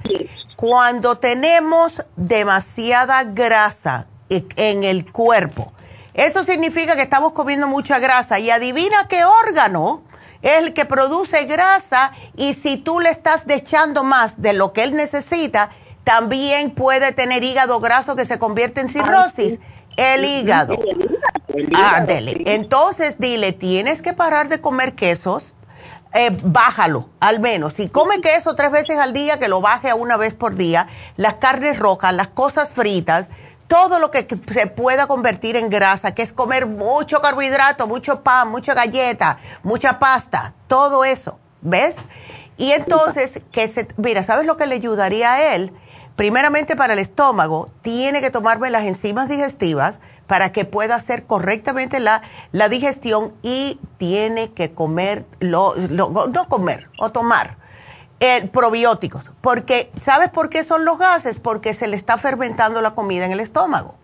Cuando 0.57 1.19
tenemos 1.19 2.05
demasiada 2.17 3.25
grasa 3.25 4.07
en 4.29 4.85
el 4.85 5.11
cuerpo, 5.11 5.73
eso 6.15 6.45
significa 6.45 6.95
que 6.97 7.03
estamos 7.03 7.33
comiendo 7.33 7.69
mucha 7.69 7.99
grasa. 7.99 8.39
Y 8.39 8.51
adivina 8.51 9.09
qué 9.09 9.25
órgano 9.25 10.03
es 10.43 10.59
el 10.59 10.75
que 10.75 10.85
produce 10.85 11.45
grasa 11.45 12.13
y 12.37 12.55
si 12.55 12.77
tú 12.77 13.01
le 13.01 13.11
estás 13.11 13.45
echando 13.49 14.05
más 14.05 14.41
de 14.43 14.53
lo 14.53 14.73
que 14.73 14.83
él 14.83 14.95
necesita, 14.95 15.71
también 16.05 16.73
puede 16.73 17.13
tener 17.13 17.45
hígado 17.45 17.81
graso 17.81 18.17
que 18.17 18.27
se 18.27 18.39
convierte 18.39 18.81
en 18.81 18.89
cirrosis. 18.89 19.59
El 19.97 20.25
hígado. 20.25 20.79
Ándele. 21.75 22.43
Entonces 22.47 23.17
dile, 23.19 23.53
tienes 23.53 24.03
que 24.03 24.13
parar 24.13 24.49
de 24.49 24.61
comer 24.61 24.95
quesos. 24.95 25.45
Eh, 26.15 26.37
bájalo, 26.43 27.09
al 27.21 27.41
menos. 27.41 27.75
Si 27.75 27.89
come 27.89 28.21
queso 28.21 28.55
tres 28.55 28.71
veces 28.71 28.99
al 28.99 29.13
día, 29.13 29.39
que 29.39 29.49
lo 29.49 29.61
baje 29.61 29.89
a 29.89 29.95
una 29.95 30.17
vez 30.17 30.35
por 30.35 30.57
día. 30.57 30.87
Las 31.17 31.35
carnes 31.35 31.79
rojas, 31.79 32.15
las 32.15 32.29
cosas 32.29 32.73
fritas, 32.73 33.29
todo 33.67 33.99
lo 33.99 34.11
que 34.11 34.27
se 34.53 34.67
pueda 34.67 35.07
convertir 35.07 35.57
en 35.57 35.71
grasa, 35.71 36.15
que 36.15 36.21
es 36.21 36.33
comer 36.33 36.67
mucho 36.67 37.23
carbohidrato, 37.23 37.87
mucho 37.87 38.23
pan, 38.23 38.51
mucha 38.51 38.75
galleta, 38.75 39.39
mucha 39.63 39.99
pasta, 39.99 40.53
todo 40.67 41.05
eso. 41.05 41.39
¿Ves? 41.63 41.97
Y 42.59 42.73
entonces, 42.73 43.41
que 43.51 43.69
se, 43.69 43.89
mira, 43.97 44.23
¿sabes 44.23 44.47
lo 44.47 44.59
que 44.59 44.67
le 44.67 44.75
ayudaría 44.75 45.33
a 45.33 45.55
él? 45.55 45.73
Primeramente 46.17 46.77
para 46.77 46.93
el 46.93 46.99
estómago, 46.99 47.71
tiene 47.83 48.21
que 48.21 48.31
tomarme 48.31 48.71
las 48.71 48.85
enzimas 48.85 49.29
digestivas 49.29 49.99
para 50.27 50.53
que 50.53 50.65
pueda 50.65 50.95
hacer 50.95 51.25
correctamente 51.25 52.01
la, 52.01 52.23
la 52.53 52.69
digestión 52.69 53.35
y 53.43 53.79
tiene 53.99 54.53
que 54.53 54.73
comer, 54.73 55.27
lo, 55.41 55.75
no 55.77 56.49
comer, 56.49 56.89
o 56.99 57.11
tomar 57.11 57.57
eh, 58.21 58.49
probióticos. 58.53 59.25
Porque, 59.41 59.91
¿sabes 60.01 60.29
por 60.29 60.49
qué 60.49 60.63
son 60.63 60.85
los 60.85 60.97
gases? 60.97 61.41
Porque 61.41 61.75
se 61.75 61.89
le 61.89 61.97
está 61.97 62.19
fermentando 62.19 62.81
la 62.81 62.95
comida 62.95 63.27
en 63.27 63.33
el 63.33 63.41
estómago. 63.41 63.97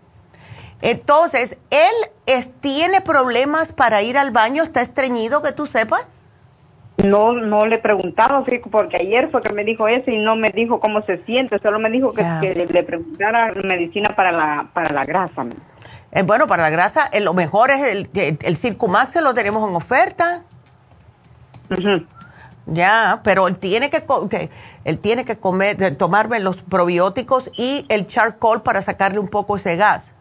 Entonces, 0.80 1.56
él 1.70 2.42
tiene 2.60 3.00
problemas 3.00 3.72
para 3.72 4.02
ir 4.02 4.18
al 4.18 4.30
baño, 4.30 4.62
está 4.64 4.80
estreñido, 4.80 5.40
que 5.40 5.52
tú 5.52 5.66
sepas. 5.66 6.02
No 7.04 7.32
no 7.32 7.66
le 7.66 7.78
preguntaba, 7.78 8.44
porque 8.70 8.96
ayer 8.96 9.30
fue 9.30 9.40
que 9.40 9.52
me 9.52 9.64
dijo 9.64 9.88
eso 9.88 10.10
y 10.10 10.18
no 10.18 10.36
me 10.36 10.50
dijo 10.50 10.80
cómo 10.80 11.02
se 11.02 11.18
siente, 11.24 11.58
solo 11.60 11.78
me 11.78 11.90
dijo 11.90 12.12
que, 12.12 12.22
le, 12.54 12.82
preguntara 12.82 13.52
medicina 13.64 14.10
para 14.10 14.32
la, 14.32 14.68
para 14.72 14.92
la 14.92 15.04
grasa. 15.04 15.46
Eh, 16.10 16.22
bueno, 16.22 16.46
para 16.46 16.64
la 16.64 16.70
grasa, 16.70 17.08
eh, 17.12 17.20
lo 17.20 17.34
mejor 17.34 17.70
es 17.70 17.82
el, 17.82 18.08
el, 18.14 18.38
el 18.42 18.56
Circumax, 18.56 19.20
lo 19.22 19.34
tenemos 19.34 19.68
en 19.68 19.76
oferta. 19.76 20.44
Ya, 22.66 23.20
pero 23.24 23.48
él 23.48 23.58
tiene 23.58 23.90
que, 23.90 24.02
él 24.84 24.98
tiene 24.98 25.24
que 25.24 25.38
comer, 25.38 25.96
tomarme 25.96 26.40
los 26.40 26.62
probióticos 26.62 27.50
y 27.56 27.86
el 27.88 28.06
charcoal 28.06 28.62
para 28.62 28.82
sacarle 28.82 29.18
un 29.18 29.28
poco 29.28 29.56
ese 29.56 29.76
gas. 29.76 30.14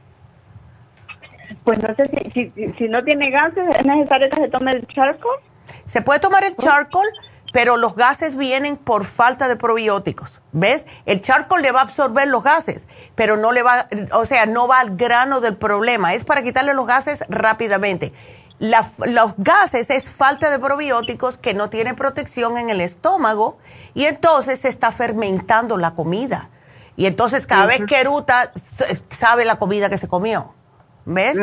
Pues 1.63 1.81
no 1.81 1.93
sé 1.95 2.05
si, 2.33 2.49
si, 2.77 2.87
no 2.87 3.03
tiene 3.03 3.31
gases, 3.31 3.63
¿es 3.77 3.85
necesario 3.85 4.29
que 4.29 4.41
se 4.41 4.47
tome 4.49 4.71
el 4.71 4.87
charcoal? 4.87 5.39
Se 5.87 6.01
puede 6.01 6.19
tomar 6.19 6.43
el 6.43 6.55
charcoal, 6.55 7.07
pero 7.51 7.77
los 7.77 7.95
gases 7.95 8.35
vienen 8.35 8.77
por 8.77 9.05
falta 9.05 9.47
de 9.47 9.55
probióticos. 9.55 10.41
¿Ves? 10.51 10.85
El 11.05 11.21
charcoal 11.21 11.61
le 11.61 11.71
va 11.71 11.79
a 11.79 11.83
absorber 11.83 12.27
los 12.27 12.43
gases, 12.43 12.85
pero 13.15 13.37
no 13.37 13.51
le 13.51 13.63
va, 13.63 13.87
o 14.11 14.25
sea, 14.25 14.45
no 14.45 14.67
va 14.67 14.79
al 14.79 14.95
grano 14.95 15.41
del 15.41 15.57
problema. 15.57 16.13
Es 16.13 16.23
para 16.23 16.43
quitarle 16.43 16.73
los 16.73 16.85
gases 16.85 17.23
rápidamente 17.29 18.13
los 18.59 19.33
gases 19.37 19.89
es 19.89 20.09
falta 20.09 20.49
de 20.49 20.59
probióticos 20.59 21.37
que 21.37 21.53
no 21.53 21.69
tiene 21.69 21.93
protección 21.93 22.57
en 22.57 22.69
el 22.69 22.81
estómago 22.81 23.57
y 23.93 24.05
entonces 24.05 24.59
se 24.61 24.69
está 24.69 24.91
fermentando 24.91 25.77
la 25.77 25.93
comida. 25.93 26.49
Y 26.95 27.05
entonces 27.05 27.45
cada 27.45 27.67
vez 27.67 27.81
que 27.87 27.99
eruta, 27.99 28.51
sabe 29.11 29.45
la 29.45 29.57
comida 29.57 29.89
que 29.89 29.99
se 29.99 30.07
comió. 30.07 30.55
¿Ves? 31.09 31.37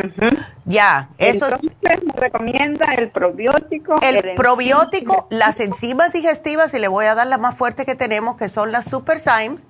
Ya, 0.66 1.08
eso 1.16 1.46
Entonces, 1.46 1.72
me 2.04 2.12
recomienda 2.20 2.92
el 2.98 3.10
probiótico. 3.10 3.94
El, 4.02 4.34
probiótico, 4.34 5.26
las 5.30 5.58
enzimas 5.58 6.12
digestivas, 6.12 6.74
y 6.74 6.78
le 6.78 6.88
voy 6.88 7.06
a 7.06 7.14
dar 7.14 7.26
la 7.26 7.38
más 7.38 7.56
fuerte 7.56 7.86
que 7.86 7.94
tenemos, 7.94 8.36
que 8.36 8.50
son 8.50 8.72
las 8.72 8.84
Superzymes, 8.84 9.62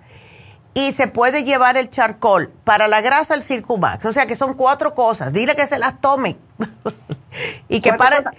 y 0.75 0.93
se 0.95 1.07
puede 1.07 1.45
llevar 1.45 1.77
el 1.77 1.91
charcoal. 1.91 2.51
Para 2.65 2.89
la 2.89 3.03
grasa, 3.03 3.35
el 3.35 3.45
Circumax. 3.45 4.05
O 4.07 4.13
sea 4.13 4.27
que 4.27 4.35
son 4.35 4.55
cuatro 4.55 4.95
cosas. 4.95 5.33
Dile 5.33 5.55
que 5.55 5.69
se 5.69 5.79
las 5.79 6.01
tome. 6.01 6.39
y 7.69 7.81
que 7.81 7.93
para... 7.93 8.33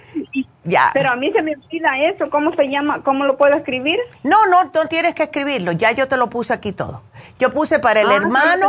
Ya. 0.64 0.90
Pero 0.94 1.12
a 1.12 1.16
mí 1.16 1.32
se 1.32 1.42
me 1.42 1.56
olvida 1.56 1.98
eso. 2.00 2.30
¿Cómo 2.30 2.54
se 2.56 2.68
llama? 2.68 3.04
¿Cómo 3.04 3.26
lo 3.26 3.38
puedo 3.38 3.56
escribir? 3.56 4.00
No, 4.24 4.48
no, 4.48 4.72
no 4.74 4.86
tienes 4.88 5.14
que 5.14 5.24
escribirlo. 5.24 5.72
Ya 5.74 5.92
yo 5.92 6.08
te 6.08 6.18
lo 6.18 6.30
puse 6.30 6.54
aquí 6.54 6.72
todo. 6.72 7.04
Yo 7.38 7.52
puse 7.52 7.80
para 7.80 8.02
el 8.02 8.10
ah, 8.10 8.16
hermano. 8.16 8.68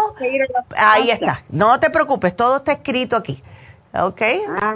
Ahí 0.77 1.11
está. 1.11 1.43
No 1.48 1.81
te 1.81 1.90
preocupes. 1.90 2.36
Todo 2.36 2.59
está 2.59 2.73
escrito 2.73 3.16
aquí. 3.16 3.43
¿Ok? 3.94 4.23
Ah, 4.61 4.74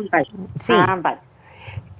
Sí. 0.60 0.72
Ah, 0.74 1.16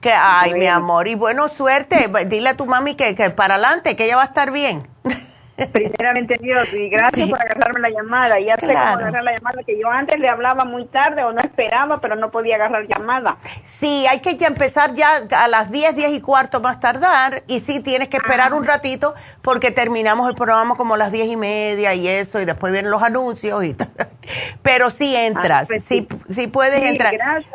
que, 0.00 0.10
ay, 0.10 0.54
mi 0.54 0.66
amor. 0.66 1.08
Y 1.08 1.14
bueno, 1.14 1.48
suerte. 1.48 2.10
Dile 2.26 2.50
a 2.50 2.56
tu 2.56 2.64
mami 2.64 2.94
que, 2.94 3.14
que 3.14 3.28
para 3.28 3.56
adelante, 3.56 3.96
que 3.96 4.04
ella 4.04 4.16
va 4.16 4.22
a 4.22 4.26
estar 4.26 4.50
bien. 4.50 4.88
Primeramente 5.72 6.36
Dios, 6.40 6.72
y 6.72 6.88
gracias 6.88 7.28
por 7.28 7.40
agarrarme 7.40 7.80
la 7.80 7.90
llamada. 7.90 8.40
Ya 8.40 8.56
sé 8.56 8.66
cómo 8.66 8.78
agarrar 8.78 9.22
la 9.22 9.32
llamada, 9.32 9.62
que 9.64 9.78
yo 9.78 9.88
antes 9.90 10.18
le 10.18 10.28
hablaba 10.28 10.64
muy 10.64 10.86
tarde 10.86 11.24
o 11.24 11.32
no 11.32 11.40
esperaba, 11.40 12.00
pero 12.00 12.16
no 12.16 12.30
podía 12.30 12.56
agarrar 12.56 12.86
llamada. 12.86 13.36
Sí, 13.64 14.06
hay 14.08 14.20
que 14.20 14.36
ya 14.36 14.46
empezar 14.46 14.94
ya 14.94 15.08
a 15.36 15.48
las 15.48 15.70
10, 15.70 15.96
10 15.96 16.12
y 16.12 16.20
cuarto 16.20 16.60
más 16.60 16.80
tardar, 16.80 17.42
y 17.46 17.60
sí, 17.60 17.80
tienes 17.80 18.08
que 18.08 18.16
esperar 18.16 18.52
un 18.52 18.64
ratito 18.64 19.14
porque 19.42 19.70
terminamos 19.70 20.28
el 20.28 20.34
programa 20.34 20.76
como 20.76 20.94
a 20.94 20.96
las 20.96 21.12
10 21.12 21.28
y 21.28 21.36
media 21.36 21.94
y 21.94 22.08
eso, 22.08 22.40
y 22.40 22.44
después 22.44 22.72
vienen 22.72 22.90
los 22.90 23.02
anuncios 23.02 23.64
y 23.64 23.74
Pero 24.62 24.90
sí 24.90 25.14
entras, 25.16 25.62
ah, 25.62 25.66
pues 25.68 25.84
sí, 25.84 26.06
sí, 26.30 26.46
puedes 26.46 26.82
entrar. 26.82 27.14
Gracias. 27.14 27.52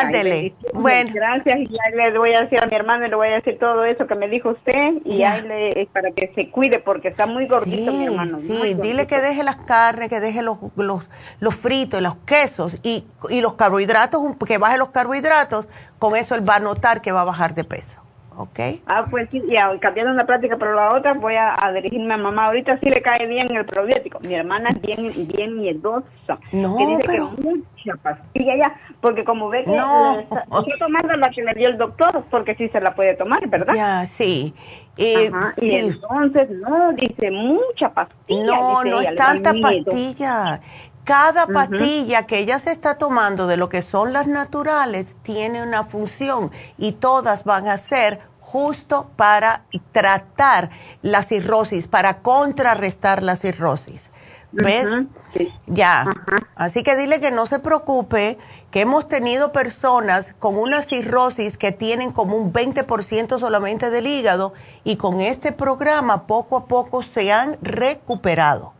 Ándele. 0.00 0.54
Bueno. 0.72 1.10
Gracias, 1.12 1.56
y 1.58 1.66
ya 1.68 2.10
le 2.10 2.18
voy 2.18 2.32
a 2.32 2.42
decir 2.42 2.60
a 2.62 2.66
mi 2.66 2.74
hermano, 2.74 3.06
le 3.06 3.14
voy 3.14 3.28
a 3.28 3.34
decir 3.34 3.58
todo 3.58 3.84
eso 3.84 4.06
que 4.06 4.14
me 4.14 4.28
dijo 4.28 4.50
usted, 4.50 4.94
y 5.04 5.18
ya. 5.18 5.40
le, 5.40 5.88
para 5.92 6.10
que 6.12 6.32
se 6.34 6.50
cuide 6.50 6.78
porque 6.78 7.08
está 7.08 7.26
muy 7.26 7.45
gordito 7.46 7.92
mi 7.92 8.06
hermano. 8.06 8.38
Sí, 8.38 8.74
dile 8.74 9.06
que 9.06 9.20
deje 9.20 9.42
las 9.42 9.56
carnes, 9.56 10.08
que 10.08 10.20
deje 10.20 10.42
los, 10.42 10.58
los, 10.76 11.04
los 11.40 11.54
fritos 11.54 12.00
y 12.00 12.02
los 12.02 12.16
quesos 12.18 12.76
y, 12.82 13.06
y 13.30 13.40
los 13.40 13.54
carbohidratos, 13.54 14.22
que 14.46 14.58
baje 14.58 14.78
los 14.78 14.90
carbohidratos, 14.90 15.66
con 15.98 16.16
eso 16.16 16.34
él 16.34 16.48
va 16.48 16.56
a 16.56 16.60
notar 16.60 17.00
que 17.00 17.12
va 17.12 17.22
a 17.22 17.24
bajar 17.24 17.54
de 17.54 17.64
peso. 17.64 18.06
¿ok? 18.36 18.58
Ah, 18.86 19.06
pues 19.10 19.28
sí, 19.30 19.42
ya, 19.48 19.70
cambiando 19.80 20.12
una 20.12 20.24
práctica, 20.24 20.56
pero 20.58 20.74
la 20.74 20.94
otra 20.94 21.14
voy 21.14 21.34
a, 21.34 21.56
dirigirme 21.72 22.14
a 22.14 22.18
mamá. 22.18 22.46
Ahorita 22.46 22.78
sí 22.78 22.88
le 22.88 23.00
cae 23.02 23.26
bien 23.26 23.54
el 23.54 23.64
probiótico. 23.64 24.20
Mi 24.20 24.34
hermana 24.34 24.70
es 24.70 24.80
bien, 24.80 25.28
bien 25.28 25.58
miedosa. 25.58 26.38
No, 26.52 26.76
que 26.76 26.86
dice 26.86 27.02
pero... 27.06 27.34
Que 27.34 27.42
mucha 27.42 28.02
pastilla 28.02 28.56
ya, 28.56 28.80
porque 29.00 29.24
como 29.24 29.48
ve 29.48 29.64
que 29.64 29.70
no. 29.70 30.20
está, 30.20 30.44
tomando 30.78 31.14
la 31.14 31.30
que 31.30 31.42
le 31.42 31.54
dio 31.54 31.68
el 31.68 31.78
doctor, 31.78 32.24
porque 32.30 32.54
sí 32.54 32.68
se 32.68 32.80
la 32.80 32.94
puede 32.94 33.14
tomar, 33.14 33.46
¿verdad? 33.48 33.74
Ya, 33.74 34.06
sí. 34.06 34.54
Ajá, 34.98 35.54
y 35.58 35.74
entonces, 35.74 36.48
no, 36.50 36.92
dice 36.92 37.30
mucha 37.30 37.92
pastilla. 37.92 38.44
No, 38.44 38.84
no 38.84 39.00
es 39.00 39.14
tanta 39.14 39.52
pastilla. 39.60 40.60
Cada 41.04 41.46
pastilla 41.46 42.26
que 42.26 42.38
ella 42.38 42.58
se 42.58 42.72
está 42.72 42.98
tomando 42.98 43.46
de 43.46 43.56
lo 43.56 43.68
que 43.68 43.82
son 43.82 44.12
las 44.12 44.26
naturales 44.26 45.14
tiene 45.22 45.62
una 45.62 45.84
función 45.84 46.50
y 46.78 46.92
todas 46.92 47.44
van 47.44 47.68
a 47.68 47.78
ser 47.78 48.20
justo 48.40 49.10
para 49.16 49.66
tratar 49.92 50.70
la 51.02 51.22
cirrosis, 51.22 51.86
para 51.86 52.22
contrarrestar 52.22 53.22
la 53.22 53.36
cirrosis. 53.36 54.10
¿Ves? 54.56 54.86
Ya. 55.66 56.06
Así 56.54 56.82
que 56.82 56.96
dile 56.96 57.20
que 57.20 57.30
no 57.30 57.46
se 57.46 57.58
preocupe, 57.58 58.38
que 58.70 58.80
hemos 58.80 59.06
tenido 59.08 59.52
personas 59.52 60.34
con 60.38 60.56
una 60.56 60.82
cirrosis 60.82 61.58
que 61.58 61.72
tienen 61.72 62.12
como 62.12 62.36
un 62.36 62.52
20% 62.52 63.38
solamente 63.38 63.90
del 63.90 64.06
hígado 64.06 64.54
y 64.84 64.96
con 64.96 65.20
este 65.20 65.52
programa 65.52 66.26
poco 66.26 66.56
a 66.56 66.66
poco 66.66 67.02
se 67.02 67.32
han 67.32 67.58
recuperado. 67.60 68.75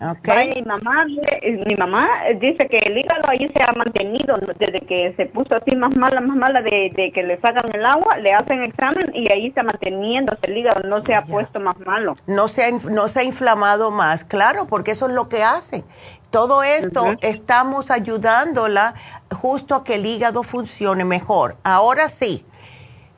Okay. 0.00 0.54
mi 0.56 0.62
mamá, 0.62 1.06
mi 1.06 1.74
mamá 1.76 2.08
dice 2.40 2.66
que 2.68 2.78
el 2.78 2.98
hígado 2.98 3.22
ahí 3.28 3.48
se 3.54 3.62
ha 3.62 3.72
mantenido 3.72 4.36
desde 4.58 4.80
que 4.80 5.14
se 5.16 5.26
puso 5.26 5.54
así 5.54 5.76
más 5.76 5.96
mala, 5.96 6.20
más 6.20 6.36
mala 6.36 6.62
de, 6.62 7.12
que 7.14 7.22
le 7.22 7.40
sacan 7.40 7.64
el 7.72 7.86
agua, 7.86 8.16
le 8.18 8.32
hacen 8.32 8.62
examen 8.62 9.14
y 9.14 9.30
ahí 9.30 9.46
está 9.46 9.62
manteniendo 9.62 10.36
el 10.42 10.58
hígado, 10.58 10.88
no 10.88 11.04
se 11.04 11.14
ha 11.14 11.24
puesto 11.24 11.60
más 11.60 11.78
malo. 11.80 12.16
No 12.26 12.48
se, 12.48 12.64
ha, 12.64 12.70
no 12.70 13.08
se 13.08 13.20
ha 13.20 13.22
inflamado 13.22 13.92
más, 13.92 14.24
claro, 14.24 14.66
porque 14.66 14.90
eso 14.90 15.06
es 15.06 15.14
lo 15.14 15.28
que 15.28 15.44
hace. 15.44 15.84
Todo 16.30 16.64
esto 16.64 17.14
estamos 17.20 17.92
ayudándola 17.92 18.94
justo 19.30 19.76
a 19.76 19.84
que 19.84 19.94
el 19.94 20.06
hígado 20.06 20.42
funcione 20.42 21.04
mejor. 21.04 21.56
Ahora 21.62 22.08
sí, 22.08 22.44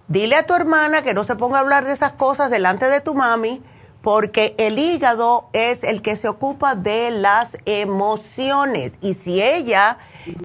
dile 0.09 0.37
a 0.37 0.47
tu 0.47 0.55
hermana 0.55 1.01
que 1.01 1.15
no 1.15 1.25
se 1.25 1.37
ponga 1.37 1.57
a 1.57 1.61
hablar 1.63 1.87
de 1.87 1.93
esas 1.93 2.13
cosas 2.13 2.51
delante 2.51 2.87
de 2.87 3.01
tu 3.01 3.15
mami 3.15 3.63
porque 4.07 4.55
el 4.59 4.79
hígado 4.79 5.49
es 5.53 5.83
el 5.83 6.01
que 6.01 6.15
se 6.15 6.29
ocupa 6.29 6.77
de 6.77 7.11
las 7.11 7.57
emociones 7.65 8.93
y 9.01 9.15
si 9.15 9.43
ella 9.43 9.99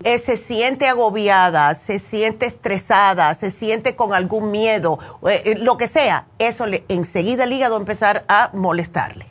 eh, 0.03 0.17
se 0.17 0.35
siente 0.35 0.87
agobiada, 0.87 1.75
se 1.75 1.99
siente 1.99 2.47
estresada, 2.47 3.35
se 3.35 3.51
siente 3.51 3.95
con 3.95 4.15
algún 4.15 4.49
miedo, 4.49 4.97
eh, 5.29 5.43
eh, 5.45 5.55
lo 5.59 5.77
que 5.77 5.87
sea, 5.87 6.25
eso 6.39 6.65
le, 6.65 6.85
enseguida 6.87 7.43
el 7.43 7.53
hígado 7.53 7.77
empezar 7.77 8.25
a 8.27 8.49
molestarle. 8.53 9.27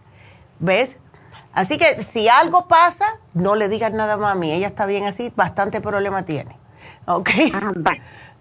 ¿Ves? 0.60 0.96
Así 1.52 1.76
que 1.76 2.04
si 2.04 2.28
algo 2.28 2.68
pasa, 2.68 3.18
no 3.34 3.56
le 3.56 3.68
digas 3.68 3.92
nada 3.92 4.12
a 4.12 4.16
mami, 4.16 4.52
ella 4.52 4.68
está 4.68 4.86
bien 4.86 5.06
así, 5.06 5.32
bastante 5.34 5.80
problema 5.80 6.24
tiene. 6.24 6.56
¿Ok? 7.06 7.30
Ah, 7.52 7.72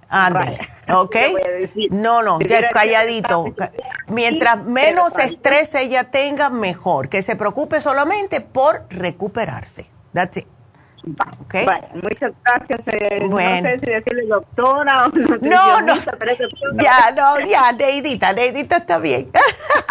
Ándale, 0.09 0.57
¿ok? 0.91 1.15
No, 1.91 2.21
no, 2.23 2.39
ya 2.41 2.67
calladito. 2.69 3.45
Mientras 4.07 4.63
menos 4.63 5.13
estrés 5.17 5.73
ella 5.75 6.05
tenga, 6.05 6.49
mejor. 6.49 7.09
Que 7.09 7.21
se 7.21 7.35
preocupe 7.35 7.79
solamente 7.79 8.41
por 8.41 8.85
recuperarse. 8.89 9.87
That's 10.13 10.37
it. 10.37 10.47
Okay. 11.45 11.65
muchas 11.95 12.31
gracias. 12.43 12.81
Eh, 12.87 13.27
bueno. 13.29 13.61
No 13.61 13.69
sé 13.69 13.79
si 13.79 13.91
decirle 13.91 14.25
doctora 14.27 15.05
o 15.05 15.09
no. 15.09 15.81
No, 15.81 15.95
Ya, 16.79 17.11
no, 17.15 17.39
ya, 17.39 17.71
Neidita, 17.71 18.33
Neidita 18.33 18.77
está 18.77 18.97
bien. 18.99 19.31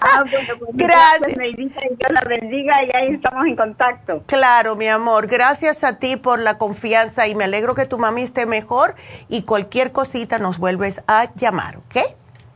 Ah, 0.00 0.22
bueno, 0.30 0.54
pues 0.60 0.70
gracias. 0.74 1.36
Neidita, 1.36 1.80
y 1.84 1.96
Dios 1.96 2.12
la 2.12 2.20
bendiga 2.20 2.84
y 2.84 2.96
ahí 2.96 3.14
estamos 3.14 3.46
en 3.46 3.56
contacto. 3.56 4.22
Claro, 4.26 4.76
mi 4.76 4.86
amor. 4.86 5.26
Gracias 5.26 5.82
a 5.82 5.98
ti 5.98 6.14
por 6.14 6.38
la 6.38 6.56
confianza 6.56 7.26
y 7.26 7.34
me 7.34 7.44
alegro 7.44 7.74
que 7.74 7.84
tu 7.84 7.98
mami 7.98 8.22
esté 8.22 8.46
mejor 8.46 8.94
y 9.28 9.42
cualquier 9.42 9.90
cosita 9.90 10.38
nos 10.38 10.58
vuelves 10.58 11.02
a 11.08 11.34
llamar, 11.34 11.78
¿ok? 11.78 11.96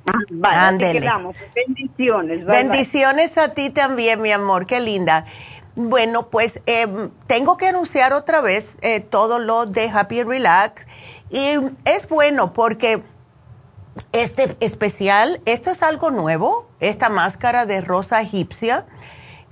Ah, 0.07 0.19
vale, 0.31 0.93
quedamos. 0.93 1.37
Bendiciones. 1.55 2.45
Bendiciones 2.45 3.39
a 3.39 3.55
ti 3.55 3.71
también, 3.71 4.21
mi 4.21 4.33
amor. 4.33 4.67
Qué 4.67 4.81
linda. 4.81 5.27
Bueno, 5.75 6.29
pues 6.29 6.61
em, 6.67 7.11
tengo 7.27 7.57
que 7.57 7.69
anunciar 7.69 8.13
otra 8.13 8.43
vez 8.43 8.77
eh, 8.83 9.01
todo 9.01 9.39
lo 9.39 9.65
de 9.65 9.89
Happy 9.89 10.23
Relax. 10.23 10.87
Y 11.31 11.55
es 11.87 12.09
bueno 12.09 12.53
porque 12.53 13.03
este 14.13 14.55
especial, 14.61 15.41
esto 15.47 15.71
es 15.71 15.83
algo 15.83 16.11
nuevo, 16.11 16.69
esta 16.81 17.09
máscara 17.09 17.65
de 17.65 17.81
rosa 17.81 18.21
egipcia. 18.21 18.87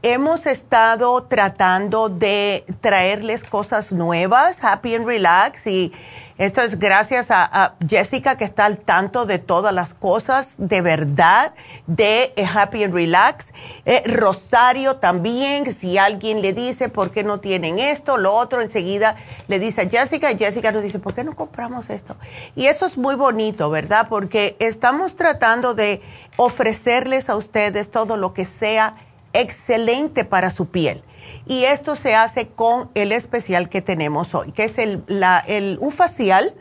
Hemos 0.03 0.47
estado 0.47 1.25
tratando 1.25 2.09
de 2.09 2.65
traerles 2.81 3.45
cosas 3.45 3.93
nuevas, 3.93 4.63
Happy 4.63 4.95
and 4.95 5.07
Relax, 5.07 5.67
y 5.67 5.93
Esto 6.41 6.63
es 6.63 6.79
gracias 6.79 7.27
a, 7.29 7.75
Jessica 7.87 8.39
que 8.39 8.45
está 8.45 8.65
al 8.65 8.79
tanto 8.79 9.27
de 9.27 9.39
todas 9.39 9.75
las 9.75 9.93
cosas 9.93 10.55
de 10.57 10.81
verdad 10.81 11.53
de 11.87 12.33
eh, 12.35 12.47
Happy 12.51 12.83
and 12.83 12.95
Relax. 12.95 13.53
Eh, 13.85 14.03
Rosario 14.07 14.97
también, 14.97 15.71
si 15.75 15.99
alguien 15.99 16.41
le 16.41 16.55
dice 16.55 16.89
por 16.89 17.11
qué 17.11 17.25
no 17.25 17.41
tienen 17.41 17.79
esto, 17.79 18.17
lo 18.17 18.33
otro, 18.33 18.63
enseguida 18.63 19.17
le 19.49 19.59
dice 19.59 19.83
a 19.83 19.91
Jessica 19.91 20.33
y 20.33 20.39
Jessica 20.39 20.73
nos 20.73 20.83
dice, 20.83 20.99
¿por 20.99 21.13
qué 21.13 21.25
no 21.25 21.37
compramos 21.37 21.91
esto? 21.91 22.17
Y 22.57 22.69
eso 22.69 22.87
es 22.87 22.97
muy 22.97 23.17
bonito, 23.17 23.69
¿verdad? 23.69 24.07
Porque 24.09 24.57
estamos 24.61 25.17
tratando 25.17 25.75
de 25.75 26.01
ofrecerles 26.39 27.29
a 27.29 27.37
ustedes 27.37 27.91
todo 27.91 28.17
lo 28.17 28.33
que 28.33 28.47
sea 28.47 28.95
excelente 29.35 30.25
para 30.25 30.51
su 30.51 30.71
piel. 30.71 31.05
Y 31.47 31.65
esto 31.65 31.97
se 31.97 32.15
hace 32.15 32.49
con 32.49 32.91
el 32.95 33.13
especial 33.13 33.69
que 33.69 33.83
tenemos 33.83 34.35
hoy, 34.35 34.53
que 34.53 34.65
es 34.65 34.79
el, 34.79 35.05
el 35.47 35.79
un 35.81 35.93
facial 35.93 36.55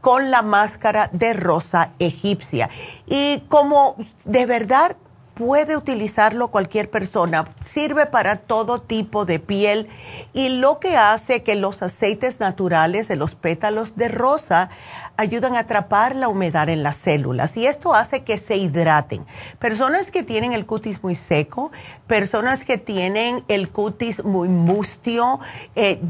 con 0.00 0.30
la 0.30 0.42
máscara 0.42 1.10
de 1.12 1.32
rosa 1.32 1.92
egipcia. 1.98 2.70
Y 3.06 3.40
como 3.48 3.96
de 4.24 4.46
verdad 4.46 4.96
puede 5.36 5.76
utilizarlo 5.76 6.48
cualquier 6.48 6.90
persona. 6.90 7.46
Sirve 7.64 8.06
para 8.06 8.36
todo 8.36 8.80
tipo 8.80 9.26
de 9.26 9.38
piel 9.38 9.88
y 10.32 10.48
lo 10.48 10.80
que 10.80 10.96
hace 10.96 11.42
que 11.42 11.54
los 11.56 11.82
aceites 11.82 12.40
naturales 12.40 13.06
de 13.06 13.16
los 13.16 13.34
pétalos 13.34 13.96
de 13.96 14.08
rosa 14.08 14.70
ayudan 15.16 15.54
a 15.56 15.60
atrapar 15.60 16.14
la 16.14 16.28
humedad 16.28 16.68
en 16.68 16.82
las 16.82 16.96
células 16.96 17.56
y 17.56 17.66
esto 17.66 17.94
hace 17.94 18.24
que 18.24 18.38
se 18.38 18.56
hidraten. 18.56 19.26
Personas 19.58 20.10
que 20.10 20.22
tienen 20.22 20.52
el 20.52 20.66
cutis 20.66 21.02
muy 21.02 21.14
seco, 21.14 21.72
personas 22.06 22.64
que 22.64 22.78
tienen 22.78 23.44
el 23.48 23.70
cutis 23.70 24.24
muy 24.24 24.48
mustio, 24.48 25.40
eh, 25.74 26.00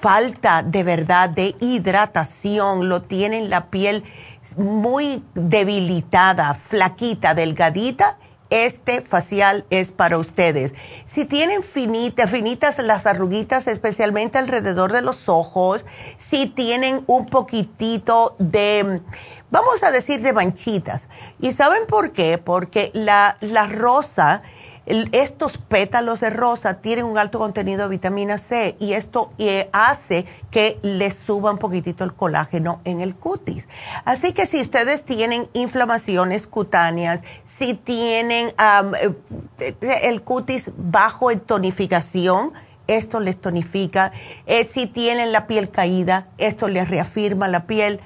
falta 0.00 0.62
de 0.62 0.82
verdad 0.82 1.30
de 1.30 1.54
hidratación, 1.60 2.88
lo 2.88 3.02
tienen 3.02 3.50
la 3.50 3.66
piel 3.66 4.04
muy 4.56 5.22
debilitada, 5.34 6.54
flaquita, 6.54 7.34
delgadita, 7.34 8.18
este 8.50 9.02
facial 9.02 9.64
es 9.70 9.92
para 9.92 10.18
ustedes. 10.18 10.74
Si 11.06 11.24
tienen 11.24 11.62
finitas, 11.62 12.30
finitas 12.30 12.78
las 12.78 13.06
arruguitas, 13.06 13.66
especialmente 13.66 14.38
alrededor 14.38 14.92
de 14.92 15.02
los 15.02 15.28
ojos, 15.28 15.84
si 16.16 16.48
tienen 16.48 17.04
un 17.06 17.26
poquitito 17.26 18.36
de, 18.38 19.00
vamos 19.50 19.82
a 19.82 19.90
decir, 19.90 20.22
de 20.22 20.32
manchitas. 20.32 21.08
¿Y 21.40 21.52
saben 21.52 21.86
por 21.86 22.12
qué? 22.12 22.38
Porque 22.38 22.90
la, 22.94 23.36
la 23.40 23.66
rosa 23.66 24.42
estos 25.12 25.58
pétalos 25.58 26.20
de 26.20 26.30
rosa 26.30 26.80
tienen 26.80 27.04
un 27.04 27.18
alto 27.18 27.38
contenido 27.38 27.82
de 27.82 27.88
vitamina 27.90 28.38
C 28.38 28.74
y 28.78 28.94
esto 28.94 29.32
eh, 29.38 29.68
hace 29.72 30.24
que 30.50 30.78
les 30.82 31.14
suba 31.14 31.50
un 31.50 31.58
poquitito 31.58 32.04
el 32.04 32.14
colágeno 32.14 32.80
en 32.84 33.00
el 33.00 33.14
cutis. 33.14 33.68
Así 34.04 34.32
que 34.32 34.46
si 34.46 34.60
ustedes 34.60 35.04
tienen 35.04 35.48
inflamaciones 35.52 36.46
cutáneas, 36.46 37.20
si 37.44 37.74
tienen 37.74 38.48
eh, 38.48 39.74
el 40.02 40.22
cutis 40.22 40.70
bajo 40.76 41.30
en 41.30 41.40
tonificación, 41.40 42.52
esto 42.86 43.20
les 43.20 43.38
tonifica. 43.38 44.12
Eh, 44.46 44.66
si 44.66 44.86
tienen 44.86 45.32
la 45.32 45.46
piel 45.46 45.70
caída, 45.70 46.24
esto 46.38 46.68
les 46.68 46.88
reafirma 46.88 47.46
la 47.46 47.66
piel. 47.66 48.00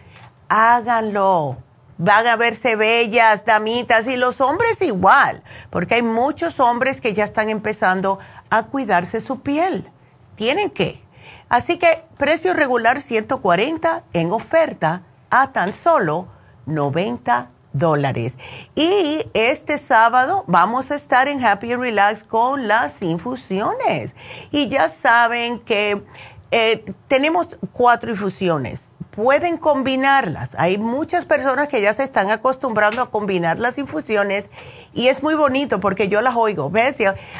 Háganlo 0.48 1.58
van 2.02 2.26
a 2.26 2.36
verse 2.36 2.74
bellas, 2.74 3.44
damitas, 3.44 4.08
y 4.08 4.16
los 4.16 4.40
hombres 4.40 4.82
igual, 4.82 5.42
porque 5.70 5.94
hay 5.96 6.02
muchos 6.02 6.58
hombres 6.58 7.00
que 7.00 7.12
ya 7.12 7.24
están 7.24 7.48
empezando 7.48 8.18
a 8.50 8.64
cuidarse 8.64 9.20
su 9.20 9.40
piel. 9.40 9.88
Tienen 10.34 10.70
que. 10.70 11.00
Así 11.48 11.78
que 11.78 12.04
precio 12.18 12.54
regular 12.54 13.00
140 13.00 14.02
en 14.14 14.32
oferta 14.32 15.02
a 15.30 15.52
tan 15.52 15.72
solo 15.74 16.26
90 16.66 17.48
dólares. 17.72 18.36
Y 18.74 19.24
este 19.32 19.78
sábado 19.78 20.44
vamos 20.48 20.90
a 20.90 20.96
estar 20.96 21.28
en 21.28 21.44
Happy 21.44 21.76
Relax 21.76 22.24
con 22.24 22.66
las 22.66 23.00
infusiones. 23.00 24.14
Y 24.50 24.68
ya 24.68 24.88
saben 24.88 25.60
que 25.60 26.02
eh, 26.50 26.84
tenemos 27.06 27.48
cuatro 27.72 28.10
infusiones 28.10 28.91
pueden 29.12 29.58
combinarlas. 29.58 30.50
Hay 30.56 30.78
muchas 30.78 31.26
personas 31.26 31.68
que 31.68 31.82
ya 31.82 31.92
se 31.92 32.02
están 32.02 32.30
acostumbrando 32.30 33.02
a 33.02 33.10
combinar 33.10 33.58
las 33.58 33.76
infusiones 33.76 34.48
y 34.94 35.08
es 35.08 35.22
muy 35.22 35.34
bonito 35.34 35.80
porque 35.80 36.08
yo 36.08 36.22
las 36.22 36.34
oigo. 36.34 36.70
¿Ves? 36.70 36.96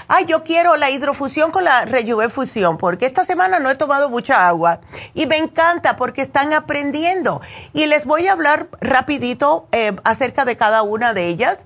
Ay, 0.07 0.27
yo 0.27 0.45
quiero 0.45 0.77
la 0.77 0.91
hidrofusión 0.91 1.51
con 1.51 1.65
la 1.65 1.87
rejuvefusión 1.87 2.77
porque 2.77 3.07
esta 3.07 3.25
semana 3.25 3.59
no 3.59 3.71
he 3.71 3.75
tomado 3.75 4.11
mucha 4.11 4.47
agua 4.47 4.81
y 5.15 5.27
me 5.27 5.39
encanta 5.39 5.97
porque 5.97 6.21
están 6.21 6.53
aprendiendo. 6.53 7.41
Y 7.73 7.87
les 7.87 8.05
voy 8.05 8.29
a 8.29 8.33
hablar 8.33 8.69
rapidito 8.83 9.67
eh, 9.73 9.97
acerca 10.05 10.45
de 10.45 10.57
cada 10.57 10.83
una 10.83 11.15
de 11.15 11.27
ellas 11.29 11.65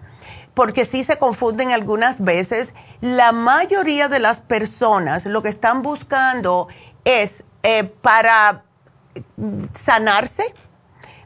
porque 0.55 0.85
sí 0.85 1.03
se 1.03 1.19
confunden 1.19 1.73
algunas 1.73 2.23
veces. 2.23 2.75
La 3.01 3.33
mayoría 3.33 4.09
de 4.09 4.21
las 4.21 4.39
personas 4.39 5.27
lo 5.27 5.43
que 5.43 5.49
están 5.49 5.83
buscando 5.83 6.69
es 7.05 7.43
eh, 7.65 7.83
para 7.83 8.66
sanarse, 9.75 10.55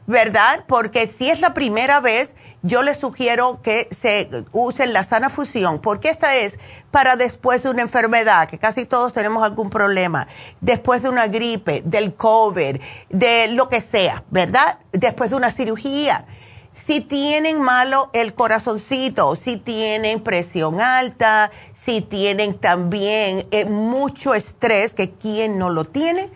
¿verdad? 0.07 0.65
Porque 0.67 1.07
si 1.07 1.29
es 1.29 1.39
la 1.39 1.53
primera 1.53 1.99
vez, 1.99 2.35
yo 2.63 2.83
les 2.83 2.97
sugiero 2.97 3.61
que 3.61 3.87
se 3.91 4.29
usen 4.51 4.93
la 4.93 5.03
sana 5.03 5.29
fusión, 5.29 5.79
porque 5.79 6.09
esta 6.09 6.35
es 6.35 6.59
para 6.91 7.15
después 7.15 7.63
de 7.63 7.69
una 7.69 7.81
enfermedad, 7.81 8.47
que 8.47 8.59
casi 8.59 8.85
todos 8.85 9.13
tenemos 9.13 9.43
algún 9.43 9.69
problema, 9.69 10.27
después 10.59 11.01
de 11.01 11.09
una 11.09 11.27
gripe, 11.27 11.81
del 11.85 12.13
COVID, 12.13 12.81
de 13.09 13.47
lo 13.49 13.69
que 13.69 13.81
sea, 13.81 14.23
¿verdad? 14.29 14.79
Después 14.91 15.29
de 15.31 15.37
una 15.37 15.51
cirugía. 15.51 16.25
Si 16.73 17.01
tienen 17.01 17.61
malo 17.61 18.09
el 18.13 18.33
corazoncito, 18.33 19.35
si 19.35 19.57
tienen 19.57 20.23
presión 20.23 20.79
alta, 20.79 21.51
si 21.73 22.01
tienen 22.01 22.57
también 22.57 23.45
eh, 23.51 23.65
mucho 23.65 24.33
estrés, 24.33 24.93
que 24.93 25.11
quien 25.11 25.57
no 25.57 25.69
lo 25.69 25.83
tiene, 25.85 26.29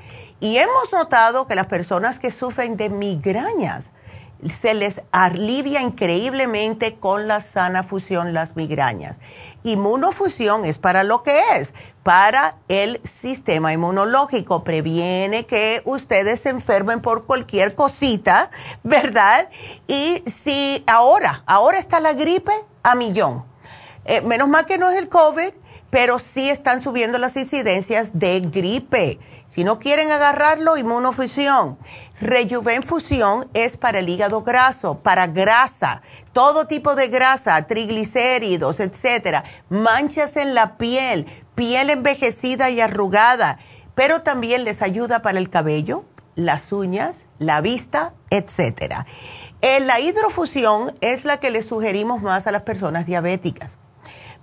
y 0.46 0.60
hemos 0.60 0.92
notado 0.92 1.48
que 1.48 1.56
las 1.56 1.66
personas 1.66 2.20
que 2.20 2.30
sufren 2.30 2.78
de 2.78 2.92
migrañas, 2.92 3.90
se 4.62 4.76
les 4.76 5.02
alivia 5.12 5.82
increíblemente 5.82 7.00
con 7.00 7.28
la 7.28 7.42
sana 7.42 7.82
fusión 7.82 8.32
las 8.36 8.56
migrañas. 8.56 9.18
Inmunofusión 9.64 10.64
es 10.64 10.78
para 10.78 11.04
lo 11.04 11.24
que 11.24 11.42
es, 11.56 11.74
para 12.04 12.60
el 12.68 13.02
sistema 13.06 13.74
inmunológico. 13.74 14.64
Previene 14.64 15.48
que 15.48 15.82
ustedes 15.84 16.42
se 16.42 16.50
enfermen 16.50 17.02
por 17.02 17.26
cualquier 17.26 17.74
cosita, 17.74 18.52
¿verdad? 18.84 19.50
Y 19.88 20.22
si 20.28 20.84
ahora, 20.86 21.42
ahora 21.48 21.80
está 21.80 22.00
la 22.00 22.14
gripe 22.14 22.54
a 22.84 22.94
millón. 22.94 23.46
Eh, 24.06 24.22
menos 24.22 24.48
mal 24.48 24.68
que 24.68 24.78
no 24.78 24.92
es 24.92 25.00
el 25.00 25.10
COVID, 25.10 25.54
pero 25.90 26.20
sí 26.20 26.52
están 26.52 26.84
subiendo 26.84 27.18
las 27.18 27.36
incidencias 27.36 28.12
de 28.14 28.42
gripe 28.42 29.18
si 29.56 29.64
no 29.64 29.80
quieren 29.80 30.12
agarrarlo, 30.12 30.76
inmunofusión. 30.76 31.78
Rejuvenfusión 32.20 33.48
es 33.54 33.78
para 33.78 34.00
el 34.00 34.10
hígado 34.10 34.44
graso, 34.44 35.00
para 35.00 35.28
grasa, 35.28 36.02
todo 36.34 36.68
tipo 36.68 36.94
de 36.96 37.08
grasa, 37.08 37.66
triglicéridos, 37.66 38.82
etcétera, 38.82 39.46
manchas 39.70 40.36
en 40.36 40.56
la 40.56 40.76
piel, 40.76 41.26
piel 41.56 41.90
envejecida 41.90 42.70
y 42.70 42.82
arrugada, 42.82 43.58
pero 43.96 44.24
también 44.24 44.66
les 44.66 44.82
ayuda 44.82 45.22
para 45.22 45.40
el 45.40 45.50
cabello, 45.50 46.04
las 46.36 46.74
uñas, 46.74 47.26
la 47.40 47.62
vista, 47.62 48.14
etcétera. 48.32 49.06
Eh, 49.62 49.80
la 49.80 50.02
hidrofusión 50.02 50.94
es 51.00 51.24
la 51.24 51.40
que 51.40 51.50
le 51.50 51.64
sugerimos 51.64 52.22
más 52.22 52.46
a 52.46 52.52
las 52.52 52.64
personas 52.64 53.06
diabéticas 53.06 53.78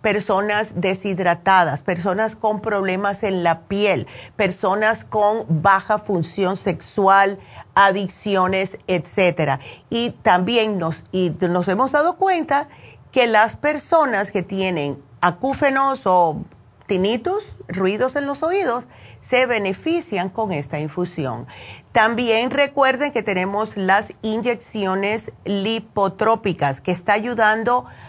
personas 0.02 0.72
deshidratadas, 0.74 1.80
personas 1.82 2.36
con 2.36 2.60
problemas 2.60 3.22
en 3.22 3.42
la 3.42 3.60
piel, 3.62 4.06
personas 4.36 5.04
con 5.04 5.46
baja 5.62 5.98
función 5.98 6.56
sexual, 6.56 7.38
adicciones, 7.74 8.78
etcétera. 8.88 9.60
Y 9.88 10.10
también 10.10 10.76
nos, 10.76 11.04
y 11.12 11.30
nos 11.30 11.68
hemos 11.68 11.92
dado 11.92 12.16
cuenta 12.16 12.68
que 13.12 13.26
las 13.26 13.56
personas 13.56 14.30
que 14.30 14.42
tienen 14.42 15.00
acúfenos 15.20 16.02
o 16.04 16.42
tinnitus, 16.86 17.44
ruidos 17.68 18.16
en 18.16 18.26
los 18.26 18.42
oídos, 18.42 18.84
se 19.20 19.46
benefician 19.46 20.28
con 20.28 20.50
esta 20.52 20.80
infusión. 20.80 21.46
También 21.92 22.50
recuerden 22.50 23.12
que 23.12 23.22
tenemos 23.22 23.76
las 23.76 24.12
inyecciones 24.20 25.30
lipotrópicas 25.44 26.80
que 26.80 26.90
está 26.90 27.12
ayudando 27.12 27.86
a 27.86 28.01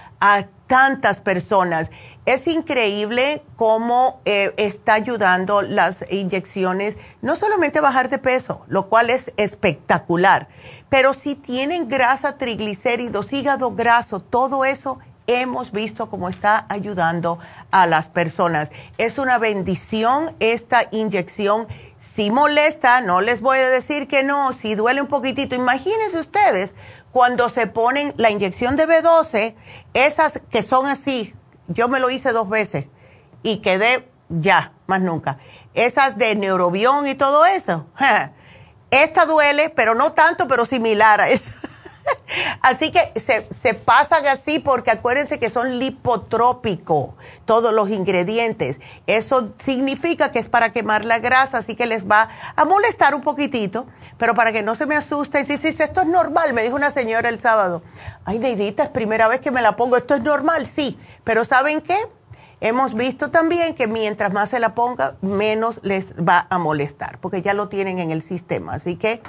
tantas 0.68 1.20
personas. 1.20 1.92
Es 2.26 2.48
increíble 2.48 3.44
cómo 3.58 4.22
eh, 4.24 4.54
está 4.58 4.94
ayudando 4.94 5.62
las 5.62 6.06
inyecciones, 6.10 6.96
no 7.22 7.36
solamente 7.36 7.80
a 7.80 7.82
bajar 7.82 8.10
de 8.10 8.18
peso, 8.18 8.64
lo 8.68 8.88
cual 8.88 9.10
es 9.10 9.34
espectacular, 9.36 10.48
pero 10.88 11.14
si 11.14 11.36
tienen 11.36 11.90
grasa, 11.90 12.38
triglicéridos, 12.38 13.34
hígado 13.34 13.72
graso, 13.72 14.22
todo 14.22 14.64
eso 14.64 15.00
hemos 15.28 15.72
visto 15.72 16.10
cómo 16.10 16.30
está 16.30 16.66
ayudando 16.70 17.40
a 17.72 17.88
las 17.88 18.08
personas. 18.08 18.72
Es 18.98 19.18
una 19.18 19.38
bendición 19.38 20.36
esta 20.40 20.84
inyección 20.92 21.68
Si 22.00 22.30
molesta, 22.30 23.02
no 23.02 23.22
les 23.22 23.42
voy 23.42 23.58
a 23.58 23.70
decir 23.70 24.08
que 24.08 24.24
no, 24.24 24.54
si 24.54 24.76
duele 24.76 25.02
un 25.02 25.08
poquitito, 25.08 25.56
imagínense 25.56 26.20
ustedes 26.20 26.76
cuando 27.14 27.48
se 27.50 27.68
ponen 27.68 28.14
la 28.18 28.32
inyección 28.32 28.76
de 28.76 28.88
B12, 28.88 29.56
esas 29.94 30.42
que 30.50 30.64
son 30.64 30.88
así, 30.88 31.36
yo 31.68 31.88
me 31.88 32.00
lo 32.00 32.10
hice 32.10 32.34
dos 32.34 32.50
veces 32.50 32.88
y 33.44 33.58
quedé 33.58 34.10
ya, 34.30 34.74
más 34.88 35.00
nunca. 35.00 35.38
Esas 35.76 36.18
de 36.18 36.36
neurobión 36.36 37.08
y 37.08 37.14
todo 37.14 37.46
eso. 37.46 37.86
Esta 38.92 39.26
duele, 39.26 39.70
pero 39.70 39.94
no 39.94 40.14
tanto, 40.14 40.48
pero 40.48 40.66
similar 40.66 41.22
a 41.22 41.30
esa. 41.30 41.54
así 42.62 42.92
que 42.92 43.20
se, 43.20 43.74
pasan 43.74 44.26
así 44.28 44.60
porque 44.60 44.92
acuérdense 44.92 45.40
que 45.40 45.50
son 45.50 45.80
lipotrópicos 45.80 47.10
todos 47.46 47.74
los 47.74 47.90
ingredientes. 47.90 48.80
Eso 49.08 49.54
significa 49.58 50.32
que 50.32 50.40
es 50.40 50.50
para 50.50 50.72
quemar 50.72 51.06
la 51.06 51.20
grasa, 51.20 51.60
así 51.60 51.76
que 51.76 51.86
les 51.86 52.10
va 52.10 52.30
a 52.56 52.66
molestar 52.66 53.16
un 53.16 53.22
poquitito, 53.22 53.88
pero 54.18 54.36
para 54.36 54.52
que 54.52 54.64
no 54.64 54.76
se 54.76 54.86
me 54.86 54.96
asusten, 54.96 55.46
si, 55.46 55.58
si, 55.58 55.68
esto 55.68 56.02
es 56.02 56.08
normal, 56.08 56.54
me 56.54 56.64
dijo 56.64 56.76
una 56.76 56.92
señora 56.92 57.30
el 57.30 57.40
sábado. 57.40 57.84
Ay, 58.26 58.40
Neidita, 58.40 58.84
es 58.84 58.90
primera 58.90 59.28
vez 59.28 59.40
que 59.40 59.52
me 59.52 59.62
la 59.62 59.76
pongo, 59.76 59.98
esto 59.98 60.16
es 60.16 60.22
normal, 60.22 60.66
sí, 60.68 60.98
pero 61.24 61.46
¿saben 61.46 61.82
qué? 61.82 61.98
Hemos 62.62 62.94
visto 62.94 63.30
también 63.30 63.76
que 63.76 63.88
mientras 63.88 64.32
más 64.32 64.50
se 64.50 64.60
la 64.60 64.74
ponga, 64.74 65.18
menos 65.20 65.82
les 65.84 66.14
va 66.14 66.48
a 66.50 66.58
molestar, 66.58 67.20
porque 67.20 67.42
ya 67.42 67.54
lo 67.54 67.68
tienen 67.68 68.00
en 68.00 68.10
el 68.10 68.22
sistema. 68.22 68.76
Así 68.76 68.96
que 68.96 69.22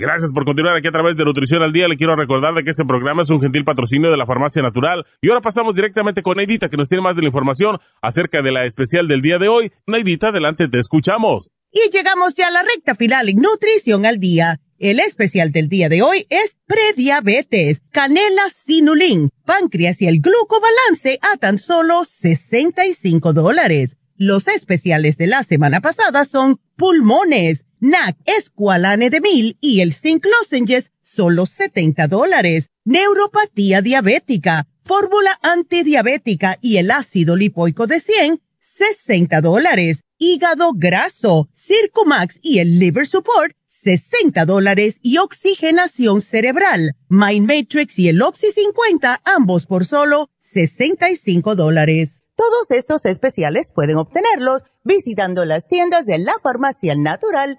Gracias 0.00 0.32
por 0.32 0.46
continuar 0.46 0.74
aquí 0.78 0.88
a 0.88 0.92
través 0.92 1.14
de 1.14 1.26
Nutrición 1.26 1.62
al 1.62 1.74
Día. 1.74 1.86
Le 1.86 1.98
quiero 1.98 2.16
recordar 2.16 2.54
de 2.54 2.64
que 2.64 2.70
este 2.70 2.86
programa 2.86 3.20
es 3.20 3.28
un 3.28 3.38
gentil 3.38 3.64
patrocinio 3.64 4.10
de 4.10 4.16
la 4.16 4.24
Farmacia 4.24 4.62
Natural. 4.62 5.04
Y 5.20 5.28
ahora 5.28 5.42
pasamos 5.42 5.74
directamente 5.74 6.22
con 6.22 6.38
Neidita, 6.38 6.70
que 6.70 6.78
nos 6.78 6.88
tiene 6.88 7.04
más 7.04 7.16
de 7.16 7.20
la 7.20 7.28
información 7.28 7.76
acerca 8.00 8.40
de 8.40 8.50
la 8.50 8.64
especial 8.64 9.08
del 9.08 9.20
día 9.20 9.36
de 9.36 9.48
hoy. 9.48 9.72
Neidita, 9.86 10.28
adelante, 10.28 10.68
te 10.68 10.78
escuchamos. 10.78 11.50
Y 11.70 11.90
llegamos 11.94 12.34
ya 12.34 12.48
a 12.48 12.50
la 12.50 12.62
recta 12.62 12.94
final 12.94 13.28
en 13.28 13.42
Nutrición 13.42 14.06
al 14.06 14.18
Día. 14.18 14.62
El 14.78 15.00
especial 15.00 15.52
del 15.52 15.68
día 15.68 15.90
de 15.90 16.00
hoy 16.00 16.26
es 16.30 16.56
prediabetes, 16.66 17.82
canela 17.92 18.48
sinulín, 18.48 19.28
páncreas 19.44 20.00
y 20.00 20.06
el 20.06 20.22
glucobalance 20.22 21.18
a 21.20 21.36
tan 21.36 21.58
solo 21.58 22.06
65 22.06 23.34
dólares. 23.34 23.98
Los 24.16 24.48
especiales 24.48 25.18
de 25.18 25.26
la 25.26 25.42
semana 25.42 25.82
pasada 25.82 26.24
son 26.24 26.58
pulmones 26.76 27.66
NAC, 27.80 28.18
Esqualane 28.26 29.08
de 29.08 29.22
Mil 29.22 29.56
y 29.60 29.80
el 29.80 29.94
Zinc 29.94 30.26
Lozenges, 30.26 30.92
solo 31.02 31.46
70 31.46 32.08
dólares. 32.08 32.68
Neuropatía 32.84 33.80
diabética, 33.80 34.68
fórmula 34.84 35.38
antidiabética 35.42 36.58
y 36.60 36.76
el 36.76 36.90
ácido 36.90 37.36
lipoico 37.36 37.86
de 37.86 38.00
100, 38.00 38.40
60 38.60 39.40
dólares. 39.40 40.00
Hígado 40.18 40.72
graso, 40.74 41.48
Circumax 41.56 42.38
y 42.42 42.58
el 42.58 42.78
Liver 42.78 43.06
Support, 43.06 43.54
60 43.68 44.44
dólares 44.44 44.98
y 45.00 45.16
oxigenación 45.16 46.20
cerebral. 46.20 46.96
Mind 47.08 47.48
Matrix 47.48 47.98
y 47.98 48.08
el 48.08 48.20
Oxy 48.20 48.50
50, 48.52 49.22
ambos 49.24 49.64
por 49.64 49.86
solo 49.86 50.28
65 50.40 51.54
dólares. 51.54 52.20
Todos 52.36 52.70
estos 52.70 53.04
especiales 53.06 53.70
pueden 53.74 53.96
obtenerlos 53.96 54.62
visitando 54.84 55.44
las 55.44 55.66
tiendas 55.66 56.04
de 56.04 56.18
la 56.18 56.34
farmacia 56.42 56.94
natural 56.94 57.58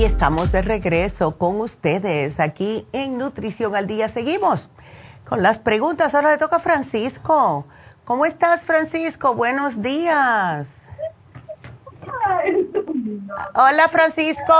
Y 0.00 0.04
estamos 0.04 0.50
de 0.50 0.62
regreso 0.62 1.36
con 1.36 1.60
ustedes 1.60 2.40
aquí 2.40 2.86
en 2.94 3.18
Nutrición 3.18 3.76
al 3.76 3.86
Día. 3.86 4.08
Seguimos 4.08 4.70
con 5.28 5.42
las 5.42 5.58
preguntas. 5.58 6.14
Ahora 6.14 6.30
le 6.30 6.38
toca 6.38 6.56
a 6.56 6.60
Francisco. 6.60 7.66
¿Cómo 8.06 8.24
estás, 8.24 8.62
Francisco? 8.62 9.34
Buenos 9.34 9.82
días. 9.82 10.88
Hola, 13.54 13.88
Francisco. 13.90 14.54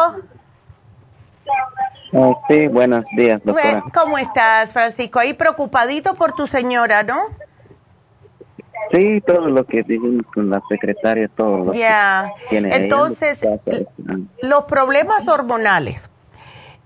Oh, 2.13 2.39
sí, 2.47 2.67
buenos 2.67 3.07
días, 3.17 3.41
doctora. 3.43 3.83
¿Cómo 3.95 4.19
estás, 4.19 4.75
Francisco? 4.75 5.21
Ahí 5.21 5.33
preocupadito 5.33 6.13
por 6.17 6.33
tu 6.33 6.47
señora, 6.49 7.03
¿no? 7.03 7.19
Sí, 8.93 9.21
todo 9.25 9.49
lo 9.49 9.65
que 9.65 9.83
dijimos 9.83 10.27
con 10.35 10.51
la 10.51 10.61
secretaria, 10.69 11.29
todo 11.37 11.65
lo 11.67 11.73
Ya. 11.73 12.33
Entonces, 12.51 13.41
los 14.43 14.65
problemas 14.65 15.29
hormonales. 15.29 16.11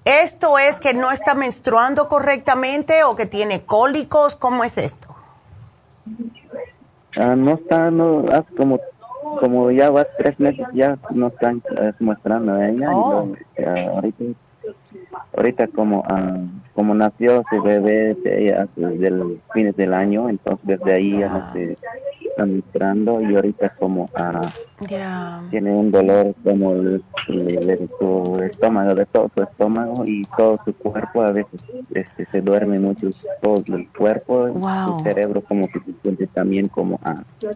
¿Esto 0.05 0.59
es 0.59 0.81
que 0.81 0.93
no 0.93 1.11
está 1.11 1.35
menstruando 1.35 2.09
correctamente 2.09 3.05
o 3.05 3.17
que 3.17 3.25
tiene 3.25 3.63
cólicos? 3.63 4.37
¿Cómo 4.37 4.63
es 4.63 4.77
esto? 4.77 5.09
Ah, 7.17 7.35
no 7.37 7.55
está, 7.55 7.91
no, 7.91 8.27
hace 8.31 8.55
como, 8.55 8.81
como 9.41 9.71
ya 9.71 9.89
va 9.89 10.07
tres 10.19 10.39
meses 10.39 10.67
ya 10.75 10.99
no 11.11 11.29
están 11.29 11.63
uh, 11.71 12.05
mostrando 12.05 12.53
a 12.53 12.69
ella. 12.69 12.87
Y 12.87 12.95
oh. 12.95 13.33
eh, 13.57 13.89
ahorita 13.95 14.25
ahorita 15.37 15.69
como 15.69 16.05
ah, 16.09 16.39
como 16.75 16.95
nació 16.95 17.43
ese 17.43 17.61
bebé 17.61 18.17
desde 18.77 19.07
el 19.07 19.41
fines 19.53 19.77
del 19.77 19.95
año 19.95 20.29
entonces 20.29 20.67
desde 20.67 20.93
ahí 20.93 21.19
ya 21.19 21.29
no 21.29 21.53
se 21.53 21.77
está 22.35 22.47
mostrando 22.47 23.21
y 23.21 23.35
ahorita 23.37 23.69
como 23.79 24.05
uh, 24.05 25.49
tiene 25.51 25.71
un 25.71 25.93
dolor 25.93 26.35
como 26.43 26.73
el, 26.73 27.05
de 27.29 27.89
su 27.99 28.43
estómago 28.43 28.95
de 28.95 29.07
todo 29.07 29.31
su 29.35 29.43
estómago 29.43 30.05
y 30.05 30.25
todo 30.37 30.59
su 30.65 30.75
cuerpo 30.75 31.23
a 31.23 31.31
veces 31.31 31.65
este 31.95 32.27
se 32.27 32.41
duerme 32.41 32.81
mucho 32.81 33.09
todo 33.41 33.63
el 33.69 33.89
cuerpo 33.91 34.49
wow. 34.49 34.99
su 34.99 35.05
cerebro 35.05 35.43
como 35.43 35.69
que 35.69 35.79
se 35.81 35.93
siente 36.03 36.27
también 36.27 36.67
como 36.69 36.97
uh, 36.97 37.49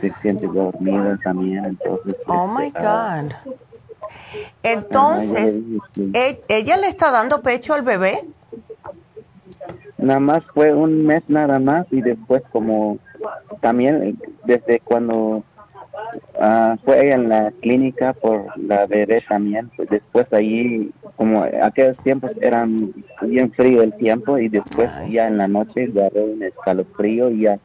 se 0.00 0.12
siente 0.22 0.46
dormida 0.46 1.18
también 1.24 1.64
entonces 1.64 2.16
oh 2.28 2.46
my 2.46 2.66
este, 2.66 2.78
god 2.78 3.32
entonces, 4.62 5.58
¿e-, 6.14 6.40
¿ella 6.48 6.76
le 6.76 6.88
está 6.88 7.10
dando 7.10 7.42
pecho 7.42 7.74
al 7.74 7.82
bebé? 7.82 8.18
Nada 9.98 10.20
más 10.20 10.44
fue 10.54 10.74
un 10.74 11.06
mes 11.06 11.22
nada 11.28 11.58
más 11.58 11.86
y 11.90 12.00
después 12.02 12.42
como 12.52 12.98
también 13.60 14.18
desde 14.44 14.80
cuando 14.80 15.42
uh, 16.38 16.76
fue 16.84 17.10
en 17.10 17.28
la 17.28 17.50
clínica 17.62 18.12
por 18.12 18.46
la 18.58 18.86
bebé 18.86 19.22
también, 19.26 19.70
pues 19.76 19.88
después 19.88 20.30
ahí 20.32 20.90
como 21.16 21.42
aquellos 21.62 21.96
tiempos 22.04 22.30
eran 22.40 22.92
bien 23.22 23.50
frío 23.52 23.82
el 23.82 23.94
tiempo 23.94 24.38
y 24.38 24.48
después 24.48 24.90
ya 25.08 25.28
en 25.28 25.38
la 25.38 25.48
noche 25.48 25.84
agarré 25.84 26.22
un 26.24 26.42
escalofrío 26.42 27.30
y 27.30 27.42
ya 27.42 27.58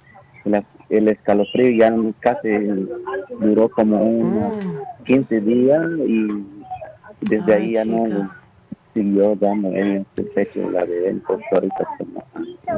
el 0.91 1.07
escalofrío 1.07 1.72
ya 1.72 1.93
casi 2.19 2.49
duró 3.39 3.69
como 3.69 4.03
unos 4.03 4.53
15 5.05 5.39
mm. 5.39 5.45
días 5.45 5.84
y 6.05 6.27
desde 7.22 7.53
ahí 7.53 7.72
ya 7.73 7.85
no 7.85 8.30
siguió 8.93 9.35
dando 9.35 9.69
en 9.69 10.05
el 10.18 10.26
pecho 10.35 10.69
la 10.69 10.84
bebé, 10.84 11.09
entonces 11.09 11.47
ahorita 11.51 11.88
como, 11.97 12.23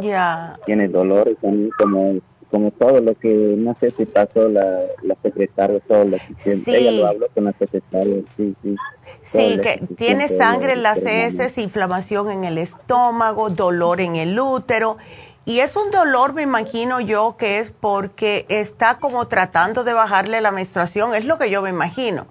ya 0.02 0.56
tiene 0.66 0.88
dolor 0.88 1.36
también 1.42 1.72
como 1.78 2.20
como 2.52 2.70
todo 2.70 3.02
lo 3.02 3.16
que 3.16 3.56
no 3.58 3.76
sé 3.80 3.90
si 3.90 4.06
pasó 4.06 4.48
la, 4.48 4.82
la 5.02 5.16
secretaria 5.24 5.80
todo 5.88 6.04
lo 6.04 6.18
que 6.44 6.56
sí. 6.58 6.64
ella 6.68 6.92
lo 6.92 7.08
habló 7.08 7.28
con 7.34 7.46
la 7.46 7.54
secretaria 7.54 8.18
sí 8.38 8.56
sí 8.62 8.76
sí 9.24 9.60
que 9.60 9.82
tiene 9.96 10.28
sangre 10.28 10.74
en 10.74 10.84
las 10.84 11.04
heces 11.04 11.58
inflamación 11.58 12.30
en 12.30 12.44
el 12.44 12.60
estómago 12.60 13.50
dolor 13.50 14.02
en 14.02 14.18
el 14.18 14.40
útero 14.40 14.98
y 15.46 15.60
es 15.60 15.76
un 15.76 15.92
dolor, 15.92 16.34
me 16.34 16.42
imagino 16.42 17.00
yo, 17.00 17.36
que 17.38 17.60
es 17.60 17.72
porque 17.72 18.46
está 18.50 18.98
como 19.00 19.28
tratando 19.28 19.84
de 19.84 19.94
bajarle 19.94 20.42
la 20.42 20.52
menstruación, 20.52 21.14
es 21.14 21.26
lo 21.26 21.38
que 21.38 21.50
yo 21.50 21.62
me 21.62 21.70
imagino. 21.70 22.28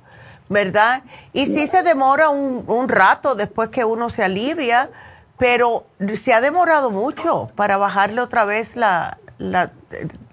¿verdad? 0.49 1.03
Y 1.33 1.47
sí 1.47 1.67
se 1.67 1.83
demora 1.83 2.29
un, 2.29 2.65
un 2.67 2.89
rato 2.89 3.35
después 3.35 3.71
que 3.71 3.85
uno 3.85 4.11
se 4.11 4.23
alivia, 4.23 4.91
pero 5.39 5.87
se 6.21 6.35
ha 6.35 6.41
demorado 6.41 6.91
mucho 6.91 7.51
para 7.57 7.79
bajarle 7.79 8.21
otra 8.21 8.45
vez 8.45 8.77
la, 8.77 9.19
la, 9.39 9.73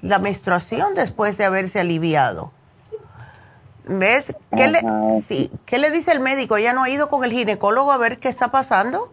la 0.01 0.19
menstruación 0.19 0.93
después 0.93 1.37
de 1.37 1.45
haberse 1.45 1.79
aliviado. 1.79 2.51
¿Ves? 3.85 4.35
¿Qué 4.55 4.67
le, 4.67 4.81
sí, 5.27 5.51
¿Qué 5.65 5.79
le 5.79 5.89
dice 5.89 6.11
el 6.11 6.19
médico? 6.19 6.57
¿Ya 6.57 6.73
no 6.73 6.83
ha 6.83 6.89
ido 6.89 7.09
con 7.09 7.23
el 7.23 7.31
ginecólogo 7.31 7.91
a 7.91 7.97
ver 7.97 8.17
qué 8.17 8.27
está 8.27 8.51
pasando? 8.51 9.11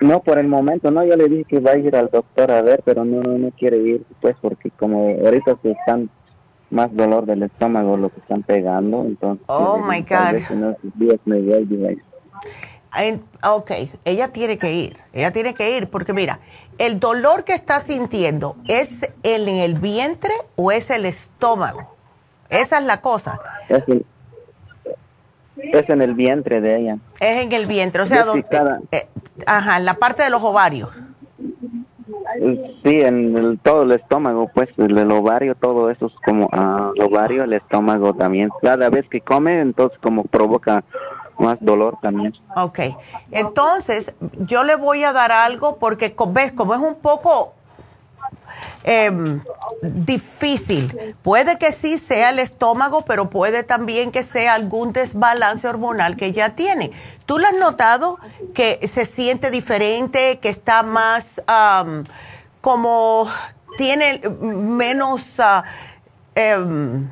No, 0.00 0.22
por 0.22 0.38
el 0.38 0.48
momento 0.48 0.90
no. 0.90 1.04
Yo 1.04 1.16
le 1.16 1.28
dije 1.28 1.44
que 1.44 1.60
va 1.60 1.72
a 1.72 1.78
ir 1.78 1.94
al 1.96 2.08
doctor 2.10 2.50
a 2.50 2.62
ver, 2.62 2.82
pero 2.84 3.04
no, 3.04 3.22
no 3.22 3.50
quiere 3.52 3.78
ir, 3.78 4.04
pues, 4.20 4.36
porque 4.40 4.70
como 4.70 5.08
ahorita 5.24 5.56
se 5.62 5.72
están 5.72 6.10
más 6.70 6.94
dolor 6.94 7.26
del 7.26 7.42
estómago 7.42 7.96
lo 7.96 8.10
que 8.10 8.20
están 8.20 8.42
pegando, 8.42 9.04
entonces... 9.04 9.44
Oh, 9.48 9.78
my 9.78 10.00
God. 10.02 10.40
ok, 13.44 13.70
ella 14.04 14.28
tiene 14.28 14.58
que 14.58 14.72
ir, 14.72 14.96
ella 15.12 15.32
tiene 15.32 15.54
que 15.54 15.76
ir, 15.76 15.88
porque 15.90 16.12
mira, 16.12 16.40
el 16.78 16.98
dolor 16.98 17.44
que 17.44 17.52
está 17.52 17.80
sintiendo, 17.80 18.56
¿es 18.68 19.02
en 19.22 19.48
el 19.48 19.78
vientre 19.78 20.32
o 20.56 20.72
es 20.72 20.90
el 20.90 21.04
estómago? 21.04 21.94
Esa 22.48 22.78
es 22.78 22.84
la 22.84 23.00
cosa. 23.00 23.40
Es, 23.68 23.84
en 25.62 26.02
el 26.02 26.14
vientre 26.14 26.60
de 26.60 26.78
ella. 26.78 26.98
Es 27.20 27.44
en 27.44 27.52
el 27.52 27.66
vientre, 27.66 28.02
o 28.02 28.06
sea, 28.06 28.24
donde, 28.24 28.46
eh, 28.92 29.08
ajá, 29.46 29.78
en 29.78 29.84
la 29.84 29.94
parte 29.94 30.22
de 30.22 30.30
los 30.30 30.42
ovarios. 30.42 30.90
Sí, 32.82 33.00
en 33.00 33.36
el, 33.36 33.58
todo 33.58 33.82
el 33.82 33.92
estómago, 33.92 34.50
pues 34.54 34.68
el, 34.78 35.10
ovario, 35.10 35.54
todo 35.54 35.90
eso 35.90 36.06
es 36.06 36.14
como 36.24 36.46
uh, 36.46 36.92
el 36.94 37.02
ovario, 37.02 37.44
el 37.44 37.52
estómago 37.52 38.14
también. 38.14 38.50
Cada 38.62 38.88
vez 38.88 39.06
que 39.08 39.20
come, 39.20 39.60
entonces 39.60 39.98
como 40.00 40.24
provoca 40.24 40.84
más 41.38 41.58
dolor 41.60 41.98
también. 42.00 42.34
Ok, 42.54 42.80
entonces 43.30 44.14
yo 44.38 44.64
le 44.64 44.76
voy 44.76 45.04
a 45.04 45.12
dar 45.12 45.32
algo 45.32 45.78
porque, 45.78 46.14
ves, 46.28 46.52
como 46.52 46.74
es 46.74 46.80
un 46.80 46.96
poco 46.96 47.54
em, 48.84 49.40
difícil, 49.82 51.14
puede 51.22 51.58
que 51.58 51.72
sí 51.72 51.98
sea 51.98 52.30
el 52.30 52.38
estómago, 52.38 53.04
pero 53.04 53.30
puede 53.30 53.62
también 53.62 54.12
que 54.12 54.22
sea 54.22 54.54
algún 54.54 54.92
desbalance 54.92 55.66
hormonal 55.68 56.16
que 56.16 56.32
ya 56.32 56.50
tiene. 56.56 56.92
¿Tú 57.26 57.38
lo 57.38 57.46
has 57.46 57.54
notado 57.54 58.18
que 58.54 58.80
se 58.92 59.04
siente 59.04 59.50
diferente, 59.50 60.38
que 60.40 60.48
está 60.48 60.82
más 60.82 61.40
como 62.60 63.28
tiene 63.76 64.20
menos 64.40 65.22
ah, 65.38 65.64
em, 66.34 67.08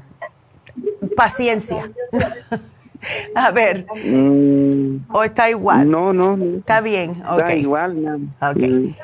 paciencia. 1.16 1.90
A 3.34 3.50
ver, 3.50 3.86
mm. 4.04 5.06
¿o 5.10 5.24
está 5.24 5.50
igual? 5.50 5.90
No, 5.90 6.12
no, 6.12 6.36
Está 6.58 6.80
bien, 6.80 7.22
Está 7.30 7.54
igual, 7.54 8.02
no. 8.02 8.18
Mm. 8.18 8.94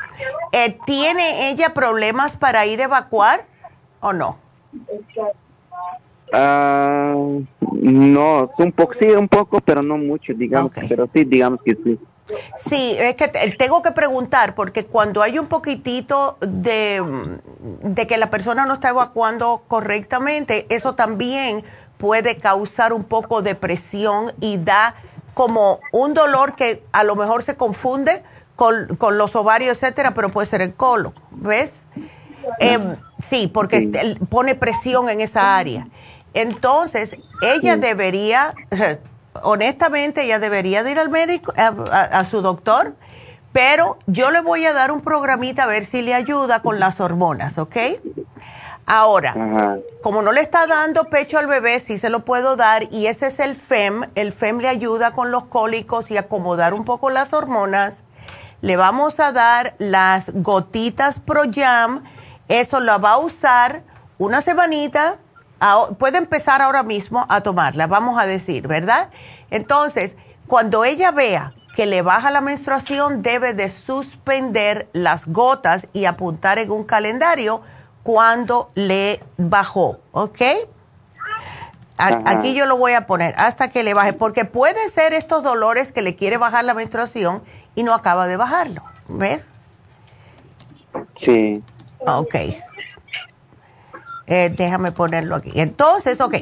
Eh, 0.52 0.78
¿Tiene 0.86 1.50
ella 1.50 1.74
problemas 1.74 2.36
para 2.36 2.66
ir 2.66 2.80
a 2.80 2.84
evacuar 2.84 3.44
o 4.00 4.12
no? 4.12 4.38
Ah, 6.32 7.14
no, 7.72 8.50
un 8.58 8.72
poco, 8.72 8.94
sí, 8.98 9.06
un 9.06 9.28
poco, 9.28 9.60
pero 9.60 9.82
no 9.82 9.96
mucho, 9.96 10.32
digamos, 10.34 10.72
pero 10.88 11.08
sí, 11.12 11.24
digamos 11.24 11.60
que 11.62 11.74
sí. 11.76 11.98
Sí, 12.56 12.96
es 12.98 13.16
que 13.16 13.28
tengo 13.58 13.82
que 13.82 13.92
preguntar 13.92 14.54
porque 14.54 14.86
cuando 14.86 15.20
hay 15.20 15.38
un 15.38 15.46
poquitito 15.46 16.38
de, 16.40 17.04
de 17.82 18.06
que 18.06 18.16
la 18.16 18.30
persona 18.30 18.64
no 18.64 18.74
está 18.74 18.88
evacuando 18.88 19.64
correctamente, 19.68 20.66
eso 20.70 20.94
también 20.94 21.64
puede 21.98 22.36
causar 22.36 22.92
un 22.92 23.04
poco 23.04 23.42
de 23.42 23.54
presión 23.54 24.32
y 24.40 24.58
da 24.58 24.94
como 25.34 25.80
un 25.92 26.14
dolor 26.14 26.54
que 26.54 26.84
a 26.92 27.04
lo 27.04 27.16
mejor 27.16 27.42
se 27.42 27.56
confunde 27.56 28.22
con, 28.56 28.96
con 28.96 29.18
los 29.18 29.34
ovarios, 29.34 29.82
etcétera, 29.82 30.14
pero 30.14 30.30
puede 30.30 30.46
ser 30.46 30.62
el 30.62 30.74
colon, 30.74 31.14
¿ves? 31.30 31.82
Em, 32.60 32.96
sí, 33.20 33.48
porque 33.48 34.16
pone 34.28 34.54
presión 34.54 35.08
en 35.08 35.20
esa 35.20 35.56
área. 35.56 35.88
Entonces, 36.34 37.16
ella 37.42 37.76
debería 37.76 38.54
honestamente 39.42 40.22
ella 40.22 40.38
debería 40.38 40.82
de 40.82 40.92
ir 40.92 40.98
al 40.98 41.10
médico, 41.10 41.52
a, 41.56 42.24
su 42.24 42.42
doctor, 42.42 42.94
pero 43.52 43.98
yo 44.06 44.30
le 44.30 44.40
voy 44.40 44.64
a 44.66 44.72
dar 44.72 44.90
un 44.90 45.00
programita 45.00 45.64
a 45.64 45.66
ver 45.66 45.84
si 45.84 46.02
le 46.02 46.14
ayuda 46.14 46.62
con 46.62 46.80
las 46.80 47.00
hormonas, 47.00 47.58
¿ok? 47.58 47.76
Ahora, 48.86 49.78
como 50.02 50.22
no 50.22 50.32
le 50.32 50.40
está 50.40 50.66
dando 50.66 51.04
pecho 51.04 51.38
al 51.38 51.46
bebé, 51.46 51.80
sí 51.80 51.98
se 51.98 52.10
lo 52.10 52.24
puedo 52.24 52.56
dar 52.56 52.92
y 52.92 53.06
ese 53.06 53.28
es 53.28 53.40
el 53.40 53.56
FEM. 53.56 54.04
El 54.14 54.32
FEM 54.32 54.58
le 54.58 54.68
ayuda 54.68 55.12
con 55.12 55.30
los 55.30 55.46
cólicos 55.46 56.10
y 56.10 56.16
acomodar 56.16 56.74
un 56.74 56.84
poco 56.84 57.10
las 57.10 57.32
hormonas. 57.32 58.02
Le 58.60 58.76
vamos 58.76 59.20
a 59.20 59.32
dar 59.32 59.74
las 59.78 60.30
gotitas 60.34 61.18
Pro 61.18 61.42
Jam. 61.50 62.02
Eso 62.48 62.80
lo 62.80 62.98
va 62.98 63.12
a 63.12 63.18
usar 63.18 63.82
una 64.18 64.40
semanita 64.40 65.18
puede 65.98 66.18
empezar 66.18 66.62
ahora 66.62 66.82
mismo 66.82 67.24
a 67.28 67.40
tomarla, 67.40 67.86
vamos 67.86 68.18
a 68.20 68.26
decir, 68.26 68.66
¿verdad? 68.68 69.10
Entonces, 69.50 70.14
cuando 70.46 70.84
ella 70.84 71.10
vea 71.10 71.54
que 71.74 71.86
le 71.86 72.02
baja 72.02 72.30
la 72.30 72.40
menstruación, 72.40 73.22
debe 73.22 73.54
de 73.54 73.70
suspender 73.70 74.88
las 74.92 75.26
gotas 75.26 75.86
y 75.92 76.04
apuntar 76.04 76.58
en 76.58 76.70
un 76.70 76.84
calendario 76.84 77.62
cuando 78.04 78.70
le 78.74 79.20
bajó, 79.36 79.98
¿ok? 80.12 80.40
Aquí 81.96 82.54
yo 82.54 82.66
lo 82.66 82.76
voy 82.76 82.92
a 82.92 83.06
poner 83.06 83.34
hasta 83.38 83.68
que 83.68 83.82
le 83.82 83.94
baje, 83.94 84.12
porque 84.12 84.44
puede 84.44 84.88
ser 84.90 85.14
estos 85.14 85.42
dolores 85.42 85.90
que 85.90 86.02
le 86.02 86.14
quiere 86.14 86.36
bajar 86.36 86.64
la 86.64 86.74
menstruación 86.74 87.42
y 87.74 87.82
no 87.82 87.94
acaba 87.94 88.26
de 88.26 88.36
bajarlo, 88.36 88.82
¿ves? 89.08 89.48
Sí. 91.24 91.62
Ok. 92.00 92.34
Eh, 94.26 94.52
déjame 94.54 94.92
ponerlo 94.92 95.36
aquí. 95.36 95.52
Entonces, 95.54 96.20
ok. 96.20 96.34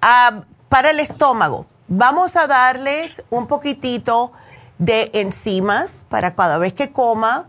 Ah, 0.00 0.42
para 0.68 0.90
el 0.90 1.00
estómago, 1.00 1.66
vamos 1.86 2.34
a 2.36 2.46
darles 2.46 3.22
un 3.30 3.46
poquitito 3.46 4.32
de 4.78 5.10
enzimas 5.14 6.02
para 6.08 6.34
cada 6.34 6.58
vez 6.58 6.72
que 6.72 6.90
coma, 6.90 7.46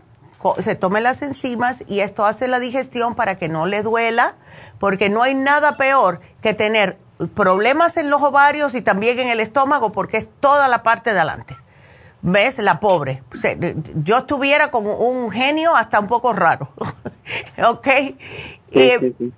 se 0.60 0.74
tome 0.74 1.00
las 1.00 1.22
enzimas 1.22 1.84
y 1.86 2.00
esto 2.00 2.24
hace 2.24 2.48
la 2.48 2.60
digestión 2.60 3.14
para 3.14 3.36
que 3.36 3.48
no 3.48 3.66
le 3.66 3.82
duela, 3.82 4.34
porque 4.78 5.08
no 5.08 5.22
hay 5.22 5.34
nada 5.34 5.76
peor 5.76 6.20
que 6.42 6.54
tener 6.54 6.98
problemas 7.34 7.96
en 7.96 8.10
los 8.10 8.22
ovarios 8.22 8.74
y 8.74 8.82
también 8.82 9.18
en 9.18 9.28
el 9.28 9.40
estómago, 9.40 9.92
porque 9.92 10.18
es 10.18 10.28
toda 10.40 10.68
la 10.68 10.82
parte 10.82 11.12
de 11.12 11.20
adelante. 11.20 11.56
¿Ves? 12.26 12.58
La 12.58 12.80
pobre. 12.80 13.22
Yo 13.96 14.18
estuviera 14.18 14.70
como 14.70 14.96
un 14.96 15.30
genio 15.30 15.76
hasta 15.76 16.00
un 16.00 16.06
poco 16.06 16.32
raro. 16.32 16.70
¿Ok? 17.68 17.88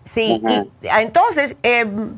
Sí, 0.05 0.43
entonces, 0.83 1.57
em, 1.65 2.16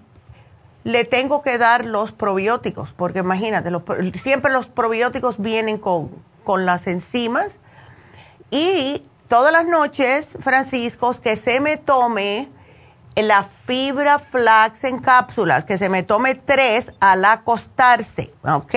le 0.84 1.04
tengo 1.04 1.42
que 1.42 1.58
dar 1.58 1.84
los 1.84 2.12
probióticos, 2.12 2.92
porque 2.92 3.20
imagínate, 3.20 3.70
siempre 4.18 4.52
los 4.52 4.66
probióticos 4.66 5.38
vienen 5.38 5.78
con, 5.78 6.10
con 6.44 6.66
las 6.66 6.86
enzimas. 6.86 7.56
Y 8.50 9.02
todas 9.28 9.52
las 9.52 9.66
noches, 9.66 10.36
Francisco, 10.40 11.14
que 11.20 11.36
se 11.36 11.60
me 11.60 11.76
tome 11.76 12.48
la 13.16 13.44
fibra 13.44 14.18
flax 14.18 14.84
en 14.84 14.98
cápsulas, 14.98 15.64
que 15.64 15.78
se 15.78 15.88
me 15.88 16.02
tome 16.02 16.34
tres 16.34 16.94
al 17.00 17.24
acostarse, 17.24 18.32
¿ok? 18.44 18.74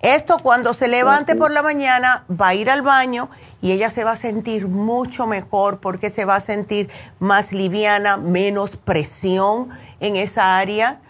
Esto 0.00 0.38
cuando 0.38 0.74
se 0.74 0.88
levante 0.88 1.34
por 1.34 1.50
la 1.50 1.62
mañana 1.62 2.24
va 2.30 2.48
a 2.48 2.54
ir 2.54 2.70
al 2.70 2.82
baño 2.82 3.28
y 3.60 3.72
ella 3.72 3.90
se 3.90 4.04
va 4.04 4.12
a 4.12 4.16
sentir 4.16 4.68
mucho 4.68 5.26
mejor 5.26 5.80
porque 5.80 6.10
se 6.10 6.24
va 6.24 6.36
a 6.36 6.40
sentir 6.40 6.88
más 7.18 7.52
liviana, 7.52 8.16
menos 8.16 8.76
presión 8.76 9.70
en 9.98 10.16
esa 10.16 10.58
área 10.58 11.00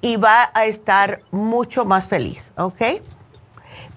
y 0.00 0.16
va 0.16 0.50
a 0.54 0.64
estar 0.66 1.20
mucho 1.30 1.84
más 1.84 2.06
feliz, 2.06 2.52
¿ok? 2.56 2.82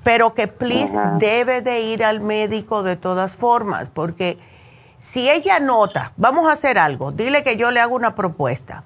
Pero 0.10 0.34
que 0.34 0.48
please 0.48 0.92
debe 1.20 1.62
de 1.62 1.82
ir 1.82 2.04
al 2.04 2.20
médico 2.20 2.82
de 2.82 2.96
todas 2.96 3.34
formas 3.34 3.90
porque 3.90 4.40
si 5.00 5.30
ella 5.30 5.60
nota, 5.60 6.14
vamos 6.18 6.50
a 6.50 6.54
hacer 6.54 6.80
algo, 6.80 7.12
dile 7.12 7.44
que 7.44 7.58
yo 7.58 7.70
le 7.70 7.80
hago 7.80 7.96
una 7.96 8.16
propuesta. 8.16 8.86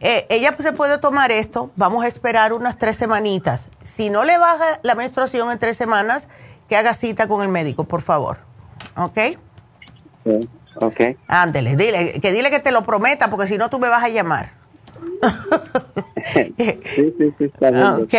Eh, 0.00 0.26
ella 0.28 0.54
se 0.60 0.74
puede 0.74 0.98
tomar 0.98 1.32
esto, 1.32 1.70
vamos 1.76 2.04
a 2.04 2.08
esperar 2.08 2.52
unas 2.52 2.76
tres 2.76 2.96
semanitas. 2.96 3.70
Si 3.82 4.10
no 4.10 4.26
le 4.26 4.36
baja 4.36 4.80
la 4.82 4.94
menstruación 4.94 5.50
en 5.50 5.58
tres 5.58 5.78
semanas, 5.78 6.28
que 6.68 6.76
haga 6.76 6.92
cita 6.92 7.26
con 7.26 7.40
el 7.40 7.48
médico, 7.48 7.84
por 7.84 8.02
favor. 8.02 8.36
¿Ok? 8.98 9.18
Sí, 10.24 10.48
ok. 10.74 11.00
Ándele, 11.26 11.74
dile, 11.74 12.20
que 12.20 12.32
dile 12.32 12.50
que 12.50 12.60
te 12.60 12.70
lo 12.70 12.82
prometa, 12.82 13.30
porque 13.30 13.48
si 13.48 13.56
no 13.56 13.70
tú 13.70 13.78
me 13.78 13.88
vas 13.88 14.04
a 14.04 14.10
llamar. 14.10 14.52
sí, 16.34 16.54
sí, 17.16 17.32
sí, 17.38 17.44
está 17.44 17.70
bien. 17.70 17.86
Ok. 17.86 18.12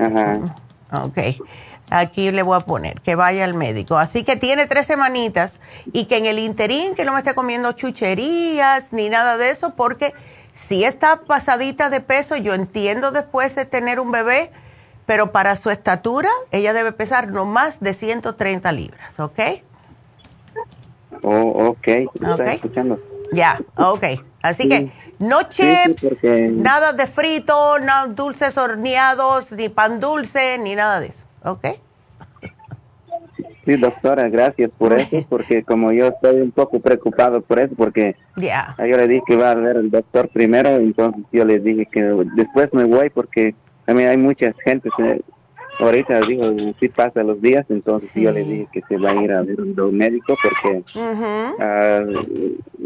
Ajá. 0.00 0.38
Ok 1.04 1.18
aquí 1.90 2.30
le 2.30 2.42
voy 2.42 2.56
a 2.56 2.60
poner, 2.60 3.00
que 3.00 3.16
vaya 3.16 3.44
al 3.44 3.54
médico. 3.54 3.98
Así 3.98 4.22
que 4.22 4.36
tiene 4.36 4.66
tres 4.66 4.86
semanitas 4.86 5.58
y 5.92 6.06
que 6.06 6.16
en 6.16 6.26
el 6.26 6.38
interín 6.38 6.94
que 6.94 7.04
no 7.04 7.12
me 7.12 7.18
esté 7.18 7.34
comiendo 7.34 7.72
chucherías 7.72 8.92
ni 8.92 9.08
nada 9.08 9.36
de 9.36 9.50
eso, 9.50 9.74
porque 9.76 10.14
si 10.52 10.84
está 10.84 11.20
pasadita 11.22 11.90
de 11.90 12.00
peso, 12.00 12.36
yo 12.36 12.54
entiendo 12.54 13.10
después 13.10 13.54
de 13.54 13.66
tener 13.66 14.00
un 14.00 14.12
bebé, 14.12 14.50
pero 15.04 15.32
para 15.32 15.56
su 15.56 15.70
estatura 15.70 16.30
ella 16.52 16.72
debe 16.72 16.92
pesar 16.92 17.28
no 17.28 17.44
más 17.44 17.80
de 17.80 17.92
130 17.92 18.72
libras, 18.72 19.18
¿ok? 19.18 19.40
Oh, 21.22 21.68
ok, 21.68 21.88
estoy 21.88 22.46
escuchando. 22.46 22.98
Ya, 23.32 23.60
ok. 23.76 24.04
Así 24.42 24.68
que 24.68 24.90
no 25.20 25.44
chips, 25.44 26.22
nada 26.50 26.92
de 26.92 27.06
frito, 27.06 27.78
no 27.78 28.08
dulces 28.08 28.58
horneados, 28.58 29.52
ni 29.52 29.68
pan 29.68 30.00
dulce, 30.00 30.58
ni 30.58 30.74
nada 30.74 30.98
de 31.00 31.06
eso. 31.06 31.24
¿ok? 31.44 31.66
Sí, 33.64 33.76
doctora, 33.76 34.28
gracias 34.28 34.70
por 34.76 34.94
eso, 34.94 35.24
porque 35.28 35.62
como 35.62 35.92
yo 35.92 36.08
estoy 36.08 36.40
un 36.40 36.50
poco 36.50 36.80
preocupado 36.80 37.42
por 37.42 37.58
eso, 37.58 37.74
porque 37.76 38.16
yo 38.36 38.96
le 38.96 39.06
dije 39.06 39.22
que 39.26 39.34
iba 39.34 39.50
a 39.50 39.54
ver 39.54 39.76
al 39.76 39.90
doctor 39.90 40.28
primero, 40.30 40.70
entonces 40.70 41.22
yo 41.30 41.44
le 41.44 41.58
dije 41.60 41.86
que 41.86 42.00
después 42.34 42.72
me 42.72 42.84
voy 42.84 43.10
porque 43.10 43.54
también 43.84 44.08
hay 44.08 44.16
mucha 44.16 44.52
gente 44.64 44.88
ahorita 45.80 46.20
digo, 46.20 46.44
sí 46.78 46.88
pasa 46.88 47.22
los 47.22 47.40
días, 47.40 47.66
entonces 47.68 48.10
yo 48.14 48.30
le 48.30 48.44
dije 48.44 48.68
que 48.72 48.82
se 48.88 48.96
va 48.96 49.10
a 49.10 49.22
ir 49.22 49.32
a 49.32 49.42
ver 49.42 49.60
un 49.60 49.96
médico 49.96 50.36
porque 50.42 50.84
ah, 51.60 52.02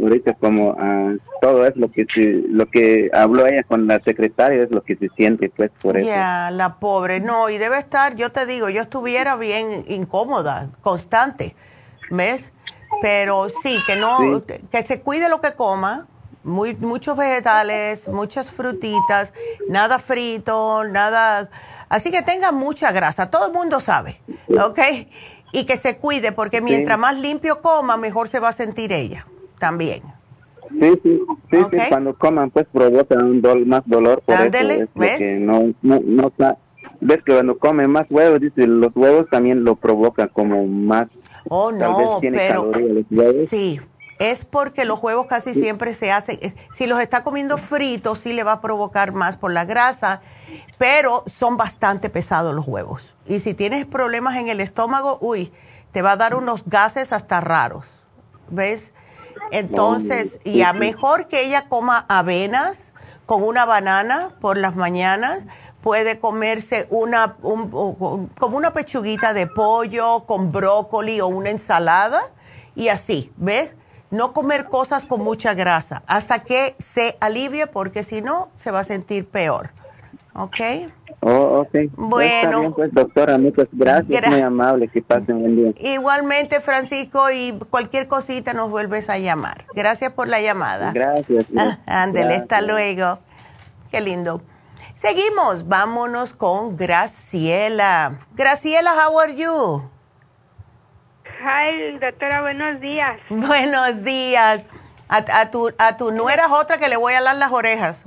ahorita 0.00 0.34
como 0.34 0.76
ah, 0.78 1.14
todo 1.40 1.66
es 1.66 1.76
lo 1.76 1.90
que 1.90 2.06
lo 2.48 2.66
que 2.66 3.10
habló 3.12 3.46
ella 3.46 3.62
con 3.64 3.86
la 3.86 4.00
secretaria 4.00 4.62
es 4.62 4.70
lo 4.70 4.82
que 4.82 4.96
se 4.96 5.08
siente 5.10 5.50
pues 5.54 5.70
por 5.80 5.96
eso. 5.96 6.06
Ya, 6.06 6.50
la 6.52 6.76
pobre, 6.76 7.20
no, 7.20 7.50
y 7.50 7.58
debe 7.58 7.78
estar, 7.78 8.14
yo 8.16 8.30
te 8.32 8.46
digo, 8.46 8.68
yo 8.68 8.82
estuviera 8.82 9.36
bien 9.36 9.84
incómoda, 9.88 10.70
constante, 10.82 11.54
¿ves? 12.10 12.52
Pero 13.02 13.48
sí, 13.48 13.78
que 13.86 13.96
no, 13.96 14.44
que 14.46 14.86
se 14.86 15.00
cuide 15.00 15.28
lo 15.28 15.40
que 15.40 15.52
coma, 15.54 16.06
muy, 16.44 16.76
muchos 16.76 17.16
vegetales, 17.16 18.08
muchas 18.08 18.52
frutitas, 18.52 19.32
nada 19.68 19.98
frito, 19.98 20.84
nada 20.84 21.50
Así 21.88 22.10
que 22.10 22.22
tenga 22.22 22.52
mucha 22.52 22.92
grasa, 22.92 23.30
todo 23.30 23.48
el 23.48 23.52
mundo 23.52 23.80
sabe, 23.80 24.20
¿ok? 24.48 24.78
Y 25.52 25.66
que 25.66 25.76
se 25.76 25.98
cuide, 25.98 26.32
porque 26.32 26.60
mientras 26.60 26.98
más 26.98 27.18
limpio 27.18 27.60
coma, 27.60 27.96
mejor 27.96 28.28
se 28.28 28.40
va 28.40 28.48
a 28.48 28.52
sentir 28.52 28.92
ella 28.92 29.26
también. 29.58 30.02
Sí, 30.80 31.00
sí, 31.02 31.22
sí, 31.50 31.58
cuando 31.88 32.14
coman 32.14 32.50
pues 32.50 32.66
provoca 32.72 33.14
un 33.16 33.40
más 33.66 33.82
dolor 33.86 34.22
por 34.22 34.34
eso 34.40 34.86
¿ves? 34.94 35.18
Que 35.18 35.38
no, 35.40 35.72
no, 35.82 36.00
no, 36.02 36.32
ves 37.00 37.22
que 37.24 37.32
cuando 37.32 37.58
comen 37.58 37.90
más 37.90 38.06
huevos, 38.10 38.40
dice, 38.40 38.66
los 38.66 38.90
huevos 38.96 39.28
también 39.30 39.62
lo 39.62 39.76
provocan 39.76 40.28
como 40.28 40.66
más. 40.66 41.08
Oh, 41.48 41.70
no, 41.70 42.18
pero 42.20 42.72
sí, 43.48 43.78
es 44.30 44.44
porque 44.44 44.84
los 44.84 45.02
huevos 45.02 45.26
casi 45.26 45.54
siempre 45.54 45.94
se 45.94 46.12
hacen, 46.12 46.54
si 46.76 46.86
los 46.86 47.00
está 47.00 47.24
comiendo 47.24 47.58
fritos, 47.58 48.20
sí 48.20 48.32
le 48.32 48.44
va 48.44 48.52
a 48.52 48.60
provocar 48.60 49.12
más 49.12 49.36
por 49.36 49.52
la 49.52 49.64
grasa, 49.64 50.20
pero 50.78 51.24
son 51.26 51.56
bastante 51.56 52.10
pesados 52.10 52.54
los 52.54 52.66
huevos. 52.66 53.14
Y 53.26 53.40
si 53.40 53.54
tienes 53.54 53.86
problemas 53.86 54.36
en 54.36 54.48
el 54.48 54.60
estómago, 54.60 55.18
uy, 55.20 55.52
te 55.92 56.02
va 56.02 56.12
a 56.12 56.16
dar 56.16 56.34
unos 56.34 56.64
gases 56.66 57.12
hasta 57.12 57.40
raros, 57.40 57.86
¿ves? 58.50 58.92
Entonces, 59.50 60.38
y 60.44 60.62
a 60.62 60.72
mejor 60.72 61.28
que 61.28 61.42
ella 61.42 61.68
coma 61.68 62.04
avenas 62.08 62.92
con 63.26 63.42
una 63.42 63.64
banana 63.64 64.34
por 64.40 64.56
las 64.56 64.76
mañanas, 64.76 65.44
puede 65.80 66.18
comerse 66.18 66.86
una, 66.90 67.36
como 67.40 68.56
una 68.56 68.72
pechuguita 68.72 69.34
de 69.34 69.46
pollo 69.46 70.24
con 70.26 70.50
brócoli 70.50 71.20
o 71.20 71.26
una 71.26 71.50
ensalada 71.50 72.20
y 72.74 72.88
así, 72.88 73.32
¿ves? 73.36 73.76
No 74.14 74.32
comer 74.32 74.66
cosas 74.66 75.04
con 75.04 75.22
mucha 75.22 75.54
grasa 75.54 76.02
hasta 76.06 76.40
que 76.40 76.74
se 76.78 77.16
alivie 77.20 77.66
porque 77.66 78.02
si 78.02 78.22
no 78.22 78.48
se 78.56 78.70
va 78.70 78.80
a 78.80 78.84
sentir 78.84 79.26
peor. 79.26 79.70
¿Ok? 80.34 80.56
Oh, 81.20 81.62
ok. 81.62 81.90
Bueno. 81.96 82.74
pues, 82.74 82.92
doctora, 82.92 83.38
muchas 83.38 83.68
gracias. 83.72 84.28
muy 84.28 84.40
amable. 84.40 84.88
Que 84.88 85.00
pasen 85.00 85.40
buen 85.40 85.56
día. 85.56 85.94
Igualmente, 85.94 86.60
Francisco, 86.60 87.30
y 87.30 87.58
cualquier 87.70 88.08
cosita 88.08 88.52
nos 88.52 88.70
vuelves 88.70 89.08
a 89.08 89.18
llamar. 89.18 89.64
Gracias 89.74 90.12
por 90.12 90.28
la 90.28 90.40
llamada. 90.40 90.92
Gracias. 90.92 91.46
ándele, 91.86 92.34
hasta 92.34 92.60
luego. 92.60 93.20
Qué 93.90 94.00
lindo. 94.00 94.42
Seguimos. 94.94 95.66
Vámonos 95.66 96.34
con 96.34 96.76
Graciela. 96.76 98.18
Graciela, 98.34 98.92
how 98.92 99.18
are 99.18 99.34
you? 99.34 99.93
Hi, 101.46 101.98
doctora, 102.00 102.40
buenos 102.40 102.80
días. 102.80 103.20
Buenos 103.28 104.02
días. 104.02 104.64
A, 105.08 105.50
tu, 105.50 105.70
a 105.76 105.96
tu 105.98 106.10
nuera 106.10 106.50
otra 106.50 106.78
que 106.78 106.88
le 106.88 106.96
voy 106.96 107.12
a 107.12 107.20
dar 107.20 107.36
las 107.36 107.52
orejas. 107.52 108.04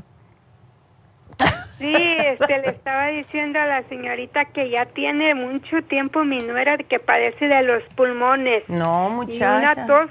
Sí, 1.77 1.93
este, 1.95 2.57
le 2.57 2.69
estaba 2.69 3.07
diciendo 3.07 3.59
a 3.59 3.65
la 3.65 3.83
señorita 3.83 4.45
que 4.45 4.71
ya 4.71 4.87
tiene 4.87 5.35
mucho 5.35 5.83
tiempo 5.83 6.25
mi 6.25 6.39
nuera 6.39 6.77
que 6.77 6.99
padece 6.99 7.47
de 7.47 7.61
los 7.61 7.83
pulmones. 7.95 8.63
No, 8.67 9.11
muchacha. 9.11 9.59
Y 9.59 9.61
una 9.61 9.85
tos 9.85 10.09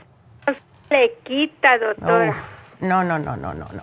le 0.90 1.12
quita, 1.24 1.78
doctora. 1.78 2.32
no, 2.78 3.02
no, 3.02 3.18
no, 3.18 3.36
no, 3.36 3.52
no, 3.54 3.68
no. 3.72 3.82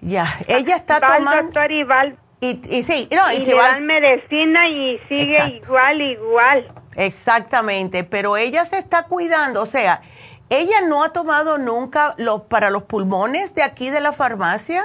Ya, 0.00 0.26
ella 0.46 0.76
está 0.76 1.00
tomando... 1.00 1.42
doctor 1.42 1.72
y, 1.72 1.82
va, 1.82 2.06
y, 2.40 2.60
y 2.68 2.82
sí, 2.84 3.08
no, 3.10 3.32
y, 3.32 3.42
y 3.42 3.80
medicina 3.80 4.68
y 4.68 5.00
sigue 5.08 5.60
igual, 5.60 6.00
igual. 6.00 6.81
Exactamente, 6.96 8.04
pero 8.04 8.36
ella 8.36 8.64
se 8.64 8.78
está 8.78 9.04
cuidando, 9.06 9.62
o 9.62 9.66
sea, 9.66 10.02
ella 10.50 10.82
no 10.86 11.02
ha 11.02 11.12
tomado 11.12 11.58
nunca 11.58 12.14
los 12.18 12.42
para 12.42 12.70
los 12.70 12.82
pulmones 12.82 13.54
de 13.54 13.62
aquí 13.62 13.90
de 13.90 14.00
la 14.00 14.12
farmacia. 14.12 14.82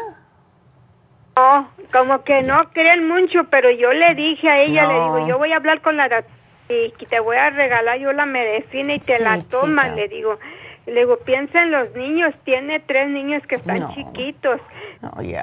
No, 1.35 1.69
como 1.91 2.23
que 2.23 2.41
no 2.41 2.69
creen 2.71 3.07
mucho, 3.07 3.43
pero 3.49 3.69
yo 3.69 3.91
le 3.91 4.15
dije 4.15 4.49
a 4.49 4.59
ella, 4.59 4.87
le 4.87 4.93
digo, 4.93 5.27
yo 5.27 5.37
voy 5.37 5.51
a 5.51 5.57
hablar 5.57 5.81
con 5.81 5.97
la 5.97 6.23
y 6.69 6.91
te 7.05 7.19
voy 7.19 7.37
a 7.37 7.49
regalar 7.49 7.97
yo 7.97 8.11
la 8.11 8.25
medicina 8.25 8.95
y 8.95 8.99
te 8.99 9.19
la 9.19 9.41
tomas, 9.43 9.95
le 9.95 10.07
digo. 10.07 10.39
Le 10.85 11.01
digo, 11.01 11.17
piensa 11.17 11.63
en 11.63 11.71
los 11.71 11.93
niños, 11.95 12.33
tiene 12.45 12.79
tres 12.79 13.09
niños 13.09 13.45
que 13.45 13.55
están 13.55 13.93
chiquitos. 13.93 14.61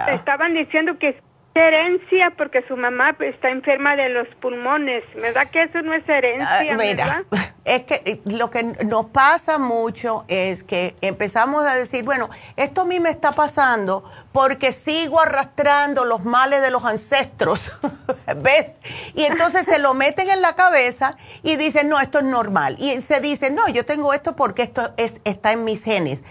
Estaban 0.09 0.55
diciendo 0.55 0.99
que 0.99 1.21
herencia 1.55 2.33
porque 2.37 2.65
su 2.67 2.77
mamá 2.77 3.17
está 3.21 3.51
enferma 3.51 3.95
de 3.95 4.09
los 4.09 4.27
pulmones, 4.41 5.05
¿verdad 5.15 5.51
que 5.51 5.63
eso 5.63 5.83
no 5.83 5.95
es 5.95 6.09
herencia? 6.09 6.77
Ah, 7.05 7.23
es 7.65 7.83
que 7.83 8.03
eh, 8.05 8.21
lo 8.25 8.51
que 8.51 8.65
nos 8.65 9.07
pasa 9.07 9.59
mucho 9.59 10.25
es 10.27 10.65
que 10.65 10.97
empezamos 11.01 11.65
a 11.65 11.75
decir, 11.77 12.05
bueno, 12.05 12.29
esto 12.57 12.83
a 12.83 12.85
mí 12.85 12.99
me 12.99 13.11
está 13.11 13.33
pasando 13.33 14.05
porque 14.33 14.73
sigo 14.73 15.21
arrastrando 15.21 16.05
los 16.05 16.25
males 16.25 16.61
de 16.61 16.73
los 16.73 16.85
ancestros, 16.85 17.71
¿ves? 18.37 18.73
Y 19.15 19.23
entonces 19.25 19.65
se 19.65 19.79
lo 19.79 19.95
meten 19.95 20.31
en 20.31 20.43
la 20.43 20.57
cabeza 20.57 21.17
y 21.43 21.55
dicen, 21.57 21.89
no, 21.89 22.01
esto 22.01 22.19
es 22.19 22.25
normal. 22.25 22.77
Y 22.79 23.01
se 23.01 23.21
dice, 23.21 23.51
no, 23.51 23.69
yo 23.69 23.85
tengo 23.85 24.13
esto 24.13 24.35
porque 24.35 24.63
esto 24.63 24.93
es, 24.97 25.21
está 25.25 25.53
en 25.53 25.65
mis 25.65 25.85
genes. 25.85 26.23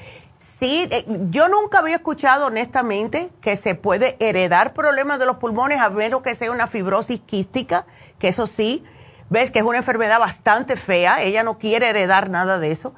Sí, 0.44 0.90
eh, 0.92 1.06
yo 1.30 1.48
nunca 1.48 1.80
había 1.80 1.96
escuchado 1.96 2.48
honestamente 2.48 3.32
que 3.40 3.56
se 3.56 3.76
puede 3.76 4.18
heredar 4.20 4.74
problemas 4.74 5.18
de 5.20 5.26
los 5.26 5.38
pulmones 5.38 5.80
a 5.80 5.90
menos 5.90 6.22
que 6.22 6.36
sea 6.36 6.52
una 6.52 6.68
fibrosis 6.68 7.22
quística, 7.22 7.86
que 8.20 8.28
eso 8.28 8.46
sí, 8.46 8.84
ves 9.30 9.52
que 9.52 9.60
es 9.60 9.66
una 9.66 9.78
enfermedad 9.78 10.20
bastante 10.20 10.76
fea, 10.76 11.22
ella 11.22 11.44
no 11.44 11.58
quiere 11.58 11.90
heredar 11.90 12.30
nada 12.30 12.60
de 12.60 12.72
eso. 12.72 12.94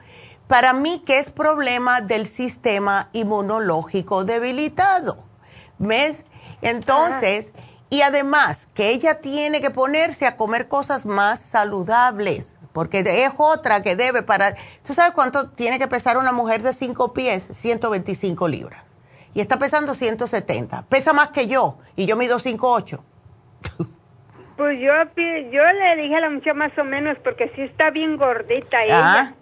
Para 0.48 0.74
mí 0.74 1.04
que 1.06 1.20
es 1.20 1.30
problema 1.30 2.02
del 2.02 2.26
sistema 2.26 3.10
inmunológico 3.14 4.26
debilitado, 4.26 5.20
¿ves? 5.78 6.24
Entonces, 6.64 7.52
y 7.92 8.02
además 8.02 8.66
que 8.74 8.90
ella 8.90 9.22
tiene 9.22 9.62
que 9.62 9.70
ponerse 9.70 10.26
a 10.26 10.36
comer 10.36 10.68
cosas 10.68 11.06
más 11.06 11.42
saludables 11.42 12.55
porque 12.76 13.00
es 13.00 13.32
otra 13.38 13.82
que 13.82 13.96
debe 13.96 14.22
para... 14.22 14.54
¿Tú 14.86 14.94
sabes 14.94 15.14
cuánto 15.14 15.50
tiene 15.52 15.80
que 15.80 15.88
pesar 15.88 16.18
una 16.18 16.34
mujer 16.34 16.62
de 16.62 16.74
5 16.74 17.14
pies? 17.14 17.48
125 17.54 18.50
libras. 18.50 18.84
Y 19.34 19.40
está 19.40 19.58
pesando 19.58 19.96
170. 19.96 20.84
Pesa 20.90 21.14
más 21.14 21.30
que 21.30 21.48
yo, 21.48 21.78
y 21.96 22.06
yo 22.06 22.18
mido 22.18 22.38
5'8". 22.38 23.00
Pues 24.58 24.80
yo, 24.80 24.94
yo 25.52 25.64
le 25.64 26.02
dije 26.02 26.16
a 26.16 26.22
la 26.22 26.30
muchacha 26.30 26.54
más 26.54 26.78
o 26.78 26.86
menos, 26.86 27.18
porque 27.24 27.52
sí 27.56 27.62
está 27.62 27.90
bien 27.90 28.16
gordita 28.16 28.86
ella. 28.86 29.20
Ah, 29.20 29.34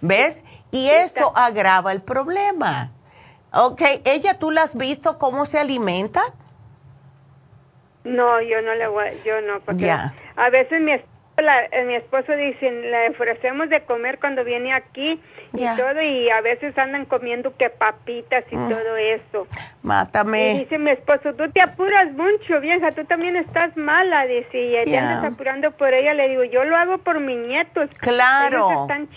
¿Ves? 0.00 0.42
Y 0.70 0.88
eso 0.88 1.32
agrava 1.36 1.92
el 1.92 2.00
problema. 2.00 2.90
Ok, 3.52 3.82
¿ella 4.04 4.38
tú 4.38 4.50
la 4.50 4.62
has 4.62 4.74
visto 4.74 5.18
cómo 5.18 5.44
se 5.44 5.58
alimenta? 5.58 6.22
No, 8.04 8.40
yo 8.40 8.62
no 8.62 8.74
le 8.74 8.86
voy, 8.88 9.10
yo 9.26 9.42
no, 9.42 9.60
porque 9.60 9.90
a 9.90 10.50
veces 10.50 10.80
mi 10.80 10.92
eh, 11.42 11.84
mi 11.84 11.94
esposo 11.94 12.32
dice, 12.32 12.70
le 12.70 13.10
ofrecemos 13.10 13.68
de 13.68 13.82
comer 13.82 14.18
cuando 14.18 14.44
viene 14.44 14.72
aquí 14.72 15.20
y 15.52 15.66
todo, 15.76 16.00
y 16.00 16.30
a 16.30 16.40
veces 16.40 16.76
andan 16.78 17.04
comiendo 17.04 17.56
que 17.56 17.70
papitas 17.70 18.44
y 18.50 18.56
mm. 18.56 18.68
todo 18.68 18.96
eso. 18.96 19.46
Mátame. 19.82 20.52
Y 20.52 20.58
dice 20.60 20.78
mi 20.78 20.90
esposo, 20.90 21.34
tú 21.34 21.50
te 21.50 21.60
apuras 21.60 22.12
mucho, 22.12 22.60
vieja, 22.60 22.92
tú 22.92 23.04
también 23.04 23.36
estás 23.36 23.76
mala, 23.76 24.26
dice, 24.26 24.58
y 24.58 24.84
te 24.84 24.96
andas 24.96 25.32
apurando 25.32 25.70
por 25.72 25.92
ella. 25.92 26.14
Le 26.14 26.28
digo, 26.28 26.44
yo 26.44 26.64
lo 26.64 26.76
hago 26.76 26.98
por 26.98 27.20
mis 27.20 27.38
nietos. 27.38 27.90
Claro. 27.98 28.82
están 28.82 29.08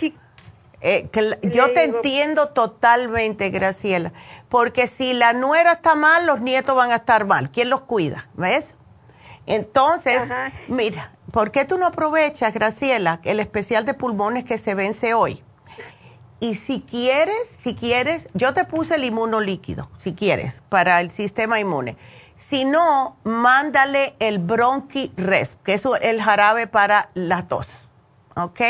eh, 0.81 1.09
yo 1.41 1.73
te 1.73 1.83
entiendo 1.83 2.49
totalmente, 2.49 3.49
Graciela, 3.49 4.13
porque 4.49 4.85
si 4.85 5.13
la 5.13 5.33
nuera 5.33 5.73
está 5.73 5.95
mal, 5.95 6.27
los 6.27 6.41
nietos 6.41 6.75
van 6.75 6.91
a 6.91 6.97
estar 6.97 7.25
mal. 7.25 7.49
¿Quién 7.49 7.71
los 7.71 7.81
cuida? 7.81 8.27
¿Ves? 8.35 8.75
Entonces, 9.47 10.21
mira, 10.67 11.11
¿por 11.35 11.51
qué 11.51 11.65
tú 11.65 11.77
no 11.77 11.87
aprovechas, 11.87 12.53
Graciela, 12.53 13.19
el 13.25 13.41
especial 13.41 13.83
de 13.83 13.93
pulmones 13.93 14.45
que 14.45 14.57
se 14.57 14.73
vence 14.73 15.13
hoy? 15.13 15.43
Y 16.39 16.55
si 16.55 16.79
quieres, 16.79 17.35
si 17.59 17.75
quieres, 17.75 18.29
yo 18.33 18.53
te 18.53 18.63
puse 18.63 18.95
el 18.95 19.03
inmuno 19.03 19.41
líquido, 19.41 19.91
si 19.99 20.13
quieres, 20.13 20.63
para 20.69 21.01
el 21.01 21.11
sistema 21.11 21.59
inmune. 21.59 21.97
Si 22.37 22.63
no, 22.63 23.17
mándale 23.25 24.15
el 24.19 24.39
Bronchi 24.39 25.11
Res, 25.17 25.57
que 25.65 25.73
es 25.73 25.83
el 25.99 26.21
jarabe 26.21 26.67
para 26.67 27.09
la 27.15 27.49
tos. 27.49 27.67
¿Ok? 28.37 28.61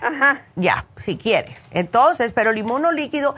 Ajá. 0.00 0.42
Ya, 0.56 0.86
si 0.96 1.16
quieres. 1.16 1.56
Entonces, 1.70 2.32
pero 2.32 2.50
el 2.50 2.58
inmuno 2.58 2.90
líquido 2.90 3.36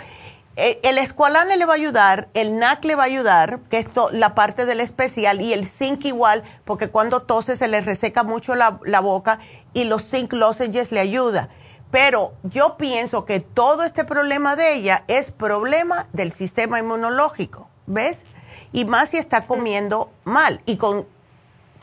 el 0.56 0.96
escualane 0.96 1.58
le 1.58 1.66
va 1.66 1.74
a 1.74 1.76
ayudar, 1.76 2.28
el 2.32 2.58
NAC 2.58 2.84
le 2.86 2.94
va 2.94 3.02
a 3.02 3.06
ayudar, 3.06 3.60
que 3.68 3.78
es 3.78 3.86
la 4.12 4.34
parte 4.34 4.64
del 4.64 4.80
especial, 4.80 5.42
y 5.42 5.52
el 5.52 5.66
zinc 5.66 6.06
igual, 6.06 6.44
porque 6.64 6.88
cuando 6.88 7.20
tose 7.20 7.56
se 7.56 7.68
le 7.68 7.82
reseca 7.82 8.22
mucho 8.22 8.54
la, 8.54 8.70
boca 9.00 9.38
y 9.74 9.84
los 9.84 10.08
zinc 10.08 10.32
lozenges 10.32 10.92
le 10.92 11.00
ayuda. 11.00 11.50
Pero 11.90 12.32
yo 12.42 12.78
pienso 12.78 13.26
que 13.26 13.40
todo 13.40 13.84
este 13.84 14.04
problema 14.04 14.56
de 14.56 14.74
ella 14.74 15.04
es 15.08 15.30
problema 15.30 16.06
del 16.14 16.32
sistema 16.32 16.78
inmunológico, 16.78 17.68
¿ves? 17.86 18.24
Y 18.72 18.86
más 18.86 19.10
si 19.10 19.18
está 19.18 19.46
comiendo 19.46 20.10
mal. 20.24 20.62
Y 20.64 20.78
con, 20.78 21.06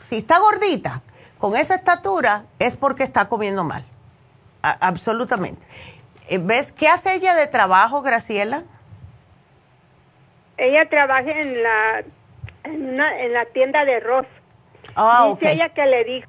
si 0.08 0.16
está 0.16 0.38
gordita, 0.40 1.02
con 1.38 1.54
esa 1.54 1.76
estatura, 1.76 2.46
es 2.58 2.76
porque 2.76 3.04
está 3.04 3.28
comiendo 3.28 3.62
mal. 3.62 3.86
absolutamente. 4.62 5.64
Eh, 6.28 6.38
¿Ves? 6.40 6.72
¿Qué 6.72 6.88
hace 6.88 7.14
ella 7.14 7.34
de 7.34 7.46
trabajo, 7.46 8.02
Graciela? 8.02 8.62
Ella 10.56 10.88
trabaja 10.88 11.30
en 11.30 11.62
la 11.62 12.04
en, 12.64 12.88
una, 12.94 13.18
en 13.20 13.32
la 13.32 13.44
tienda 13.46 13.84
de 13.84 14.00
Ross. 14.00 14.26
Ah, 14.96 15.34
Dice 15.38 15.52
ella 15.52 15.68
que 15.70 15.86
le 15.86 16.04
dijo 16.04 16.28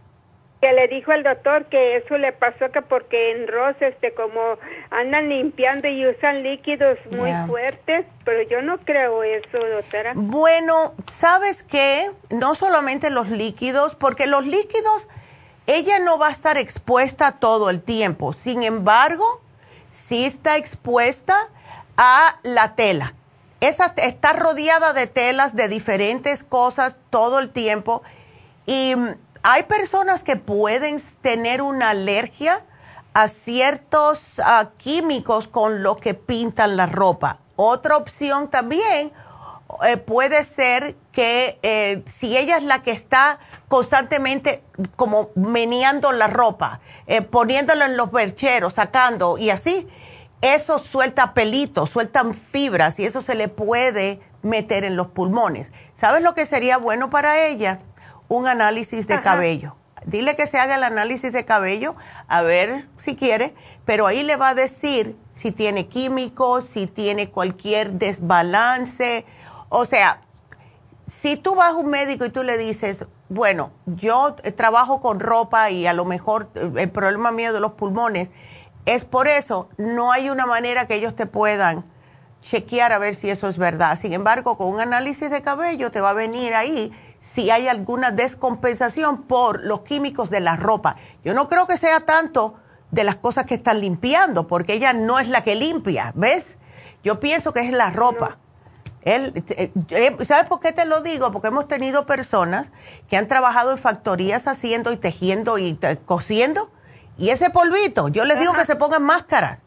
que 0.62 0.72
le 0.72 0.88
dijo 0.88 1.12
el 1.12 1.22
doctor 1.22 1.66
que 1.66 1.98
eso 1.98 2.18
le 2.18 2.32
pasó 2.32 2.72
que 2.72 2.82
porque 2.82 3.32
en 3.32 3.48
Ross 3.48 3.76
este 3.82 4.14
como 4.14 4.58
andan 4.90 5.30
limpiando 5.30 5.88
y 5.88 6.08
usan 6.08 6.44
líquidos 6.44 6.98
muy 7.16 7.32
fuertes, 7.48 8.06
pero 8.24 8.42
yo 8.50 8.62
no 8.62 8.80
creo 8.80 9.22
eso, 9.22 9.60
doctora. 9.74 10.14
Bueno, 10.16 10.94
¿sabes 11.12 11.62
qué? 11.62 12.10
No 12.30 12.56
solamente 12.56 13.10
los 13.10 13.30
líquidos, 13.30 13.96
porque 13.96 14.28
los 14.28 14.46
líquidos 14.46 15.08
ella 15.68 16.00
no 16.00 16.18
va 16.18 16.30
a 16.30 16.32
estar 16.32 16.58
expuesta 16.58 17.34
todo 17.34 17.70
el 17.70 17.82
tiempo. 17.82 18.34
Sin 18.34 18.64
embargo, 18.64 19.42
sí 19.96 20.26
está 20.26 20.58
expuesta 20.58 21.36
a 21.98 22.40
la 22.44 22.76
tela. 22.76 23.14
Esa, 23.62 23.94
está 23.98 24.34
rodeada 24.34 24.94
de 24.94 25.08
telas 25.08 25.56
de 25.56 25.68
diferentes 25.68 26.44
cosas 26.44 26.98
todo 27.10 27.40
el 27.40 27.50
tiempo 27.50 28.04
y 28.66 28.96
mm, 28.96 29.16
hay 29.44 29.64
personas 29.64 30.24
que 30.24 30.36
pueden 30.36 31.02
tener 31.22 31.62
una 31.62 31.92
alergia 31.92 32.66
a 33.14 33.28
ciertos 33.30 34.40
ah, 34.44 34.72
químicos 34.78 35.48
con 35.48 35.84
lo 35.84 35.98
que 35.98 36.14
pintan 36.14 36.76
la 36.76 36.86
ropa. 36.86 37.40
Otra 37.56 37.96
opción 37.96 38.50
también 38.50 39.14
eh, 39.84 39.98
puede 39.98 40.44
ser 40.44 40.96
que 41.12 41.60
eh, 41.64 42.04
si 42.06 42.38
ella 42.38 42.58
es 42.58 42.64
la 42.64 42.84
que 42.84 42.92
está 42.92 43.40
constantemente 43.68 44.64
como 44.96 45.30
meneando 45.36 46.12
la 46.12 46.28
ropa, 46.28 46.82
eh, 47.08 47.22
poniéndola 47.22 47.86
en 47.86 47.98
los 47.98 48.12
bercheros, 48.12 48.76
sacando 48.76 49.38
y 49.38 49.50
así, 49.50 49.88
eso 50.42 50.80
suelta 50.80 51.34
pelitos, 51.34 51.90
sueltan 51.90 52.34
fibras 52.34 53.00
y 53.00 53.06
eso 53.06 53.22
se 53.22 53.34
le 53.34 53.48
puede 53.48 54.20
meter 54.44 54.84
en 54.84 54.96
los 54.96 55.08
pulmones. 55.08 55.72
¿Sabes 55.96 56.22
lo 56.22 56.36
que 56.36 56.46
sería 56.46 56.78
bueno 56.78 57.10
para 57.10 57.46
ella? 57.48 57.80
Un 58.28 58.48
análisis 58.48 59.08
de 59.08 59.22
cabello. 59.22 59.76
Dile 60.06 60.36
que 60.36 60.46
se 60.46 60.60
haga 60.60 60.76
el 60.76 60.84
análisis 60.84 61.32
de 61.32 61.46
cabello, 61.46 61.96
a 62.28 62.44
ver 62.44 62.88
si 63.00 63.16
quiere, 63.16 63.56
pero 63.86 64.06
ahí 64.06 64.22
le 64.22 64.36
va 64.36 64.50
a 64.50 64.54
decir 64.54 65.18
si 65.34 65.52
tiene 65.52 65.88
químicos, 65.88 66.66
si 66.66 66.86
tiene 66.86 67.32
cualquier 67.32 67.94
desbalance. 67.94 69.26
O 69.78 69.86
sea, 69.86 70.22
si 71.06 71.36
tú 71.36 71.54
vas 71.54 71.74
a 71.74 71.76
un 71.76 71.90
médico 71.90 72.24
y 72.24 72.30
tú 72.30 72.44
le 72.44 72.58
dices, 72.58 73.06
bueno, 73.28 73.74
yo 73.86 74.38
trabajo 74.56 75.02
con 75.02 75.20
ropa 75.20 75.70
y 75.70 75.86
a 75.86 75.92
lo 75.92 76.06
mejor 76.06 76.50
eh, 76.56 76.72
el 76.78 76.90
problema 76.90 77.34
mío 77.34 77.52
de 77.52 77.60
los 77.60 77.74
pulmones 77.74 78.30
es 78.86 79.04
por 79.04 79.28
eso, 79.28 79.68
no 79.76 80.14
hay 80.14 80.30
una 80.30 80.46
manera 80.46 80.88
que 80.88 80.96
ellos 80.96 81.14
te 81.14 81.26
puedan 81.26 81.84
chequear 82.40 82.94
a 82.94 83.00
ver 83.00 83.16
si 83.16 83.30
eso 83.30 83.50
es 83.50 83.58
verdad. 83.58 84.00
Sin 84.00 84.14
embargo, 84.14 84.58
con 84.58 84.70
un 84.70 84.80
análisis 84.80 85.30
de 85.30 85.42
cabello 85.42 85.92
te 85.92 86.00
va 86.00 86.12
a 86.12 86.14
venir 86.14 86.54
ahí 86.54 86.94
si 87.20 87.52
hay 87.52 87.68
alguna 87.68 88.12
descompensación 88.12 89.24
por 89.24 89.62
los 89.66 89.82
químicos 89.82 90.30
de 90.30 90.40
la 90.40 90.56
ropa. 90.56 90.96
Yo 91.26 91.34
no 91.34 91.50
creo 91.50 91.68
que 91.68 91.78
sea 91.78 92.06
tanto 92.06 92.56
de 92.92 93.04
las 93.04 93.18
cosas 93.18 93.46
que 93.46 93.56
están 93.56 93.82
limpiando, 93.82 94.48
porque 94.48 94.74
ella 94.74 94.94
no 94.94 95.20
es 95.20 95.28
la 95.28 95.44
que 95.44 95.56
limpia, 95.56 96.14
¿ves? 96.16 96.56
Yo 97.04 97.20
pienso 97.20 97.52
que 97.52 97.60
es 97.60 97.74
la 97.74 97.90
ropa. 97.90 98.38
Él, 99.06 99.34
eh, 99.50 99.72
eh, 99.92 100.26
¿Sabes 100.26 100.50
por 100.50 100.60
qué 100.60 100.74
te 100.74 100.86
lo 100.86 101.02
digo? 101.02 101.32
Porque 101.32 101.50
hemos 101.50 101.68
tenido 101.68 102.08
personas 102.08 102.72
que 103.08 103.18
han 103.18 103.28
trabajado 103.28 103.72
en 103.72 103.78
factorías 103.78 104.48
haciendo 104.48 104.92
y 104.92 104.98
tejiendo 104.98 105.60
y 105.60 105.78
cosiendo. 106.06 106.72
Y 107.18 107.30
ese 107.30 107.52
polvito, 107.52 108.10
yo 108.10 108.26
les 108.26 108.40
digo 108.40 108.54
que 108.54 108.66
se 108.66 108.76
pongan 108.76 109.04
máscaras. 109.04 109.62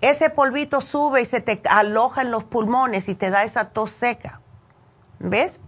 Ese 0.00 0.30
polvito 0.30 0.80
sube 0.80 1.20
y 1.22 1.24
se 1.24 1.40
te 1.40 1.60
aloja 1.68 2.22
en 2.22 2.30
los 2.30 2.44
pulmones 2.44 3.08
y 3.08 3.16
te 3.16 3.30
da 3.30 3.42
esa 3.42 3.70
tos 3.70 3.90
seca. 3.90 4.40
¿Ves? 5.18 5.58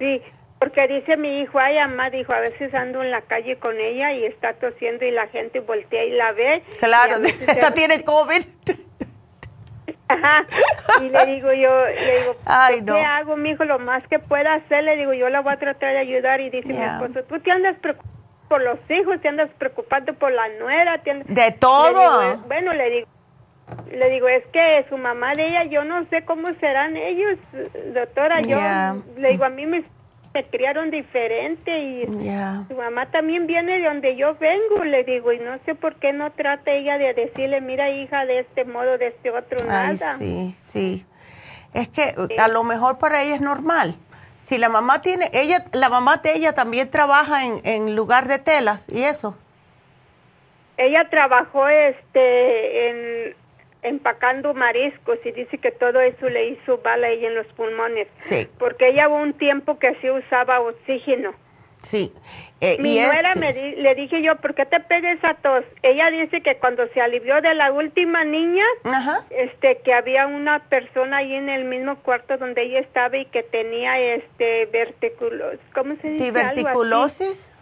Sí, 0.00 0.20
porque 0.58 0.88
dice 0.88 1.16
mi 1.16 1.40
hijo, 1.40 1.60
ay, 1.60 1.76
mamá, 1.76 2.10
dijo, 2.10 2.32
a 2.32 2.40
veces 2.40 2.74
ando 2.74 3.02
en 3.02 3.12
la 3.12 3.22
calle 3.22 3.56
con 3.60 3.78
ella 3.78 4.12
y 4.12 4.24
está 4.24 4.54
tosiendo 4.54 5.04
y 5.04 5.12
la 5.12 5.28
gente 5.28 5.60
voltea 5.60 6.04
y 6.04 6.10
la 6.10 6.32
ve. 6.32 6.64
Claro, 6.78 7.18
esta 7.22 7.72
tiene 7.72 8.02
COVID. 8.02 8.42
Ajá. 10.08 10.46
Y 11.02 11.10
le 11.10 11.26
digo 11.26 11.52
yo, 11.52 11.86
le 11.86 12.20
digo, 12.20 12.36
¿qué 12.86 13.04
hago, 13.04 13.36
mijo? 13.36 13.64
Lo 13.64 13.78
más 13.78 14.06
que 14.08 14.18
pueda 14.18 14.54
hacer, 14.54 14.84
le 14.84 14.96
digo, 14.96 15.12
yo 15.12 15.28
la 15.28 15.40
voy 15.40 15.52
a 15.52 15.58
tratar 15.58 15.92
de 15.92 15.98
ayudar. 15.98 16.40
Y 16.40 16.50
dice 16.50 16.68
mi 16.68 16.76
esposo, 16.76 17.24
tú 17.24 17.40
te 17.40 17.50
andas 17.50 17.76
preocupando 17.80 18.18
por 18.48 18.62
los 18.62 18.78
hijos, 18.88 19.20
te 19.20 19.28
andas 19.28 19.50
preocupando 19.58 20.14
por 20.14 20.32
la 20.32 20.48
nuera. 20.58 21.00
De 21.26 21.52
todo. 21.52 22.38
bueno, 22.46 22.72
le 22.72 22.90
digo, 22.90 23.08
le 23.92 24.10
digo, 24.10 24.28
es 24.28 24.44
que 24.46 24.86
su 24.88 24.96
mamá 24.96 25.34
de 25.34 25.48
ella, 25.48 25.64
yo 25.64 25.84
no 25.84 26.02
sé 26.04 26.24
cómo 26.24 26.52
serán 26.54 26.96
ellos, 26.96 27.38
doctora. 27.94 28.40
Yo 28.40 28.58
le 29.16 29.28
digo, 29.30 29.44
a 29.44 29.50
mí 29.50 29.66
me, 30.34 30.44
criaron 30.44 30.90
diferente 30.90 31.78
y 31.78 32.06
su 32.06 32.74
mamá 32.74 33.10
también 33.10 33.46
viene 33.46 33.78
de 33.78 33.84
donde 33.84 34.16
yo 34.16 34.34
vengo, 34.36 34.84
le 34.84 35.04
digo, 35.04 35.32
y 35.32 35.38
no 35.38 35.58
sé 35.64 35.74
por 35.74 35.96
qué 35.96 36.12
no 36.12 36.30
trata 36.32 36.72
ella 36.72 36.98
de 36.98 37.14
decirle, 37.14 37.60
mira 37.60 37.90
hija, 37.90 38.26
de 38.26 38.40
este 38.40 38.64
modo, 38.64 38.98
de 38.98 39.08
este 39.08 39.30
otro, 39.30 39.64
nada. 39.66 40.16
Sí, 40.18 40.56
sí. 40.62 41.06
Es 41.74 41.88
que 41.88 42.14
a 42.38 42.48
lo 42.48 42.64
mejor 42.64 42.98
para 42.98 43.22
ella 43.22 43.34
es 43.34 43.40
normal. 43.40 43.94
Si 44.42 44.56
la 44.56 44.68
mamá 44.68 45.02
tiene, 45.02 45.30
ella, 45.34 45.66
la 45.72 45.90
mamá 45.90 46.16
de 46.18 46.34
ella 46.34 46.54
también 46.54 46.88
trabaja 46.88 47.44
en, 47.44 47.60
en 47.64 47.94
lugar 47.94 48.28
de 48.28 48.38
telas 48.38 48.88
y 48.88 49.02
eso. 49.02 49.36
Ella 50.78 51.08
trabajó 51.10 51.68
este 51.68 52.88
en 52.88 53.36
empacando 53.82 54.54
mariscos 54.54 55.18
y 55.24 55.32
dice 55.32 55.58
que 55.58 55.70
todo 55.70 56.00
eso 56.00 56.28
le 56.28 56.48
hizo 56.48 56.78
bala 56.78 57.08
ella 57.08 57.28
en 57.28 57.34
los 57.34 57.46
pulmones. 57.48 58.08
Sí. 58.16 58.48
Porque 58.58 58.88
ella 58.88 59.08
hubo 59.08 59.16
un 59.16 59.34
tiempo 59.34 59.78
que 59.78 59.94
sí 60.00 60.10
usaba 60.10 60.60
oxígeno. 60.60 61.34
Sí. 61.82 62.12
Eh, 62.60 62.76
Mi 62.80 62.96
nuera 62.98 63.34
me 63.36 63.52
le 63.76 63.94
dije 63.94 64.20
yo, 64.20 64.36
¿por 64.36 64.54
qué 64.54 64.66
te 64.66 64.80
pegues 64.80 65.22
a 65.22 65.34
tos? 65.34 65.64
Ella 65.82 66.10
dice 66.10 66.40
que 66.40 66.56
cuando 66.56 66.88
se 66.88 67.00
alivió 67.00 67.40
de 67.40 67.54
la 67.54 67.70
última 67.70 68.24
niña, 68.24 68.64
este, 69.30 69.78
que 69.78 69.94
había 69.94 70.26
una 70.26 70.58
persona 70.68 71.18
ahí 71.18 71.34
en 71.34 71.48
el 71.48 71.64
mismo 71.64 71.96
cuarto 72.00 72.36
donde 72.36 72.62
ella 72.62 72.80
estaba 72.80 73.16
y 73.16 73.26
que 73.26 73.44
tenía 73.44 73.98
este 74.00 74.66
verticulosis, 74.66 75.60
¿cómo 75.72 75.94
se 76.02 76.10
dice? 76.10 76.24
¿Diverticulosis? 76.24 77.52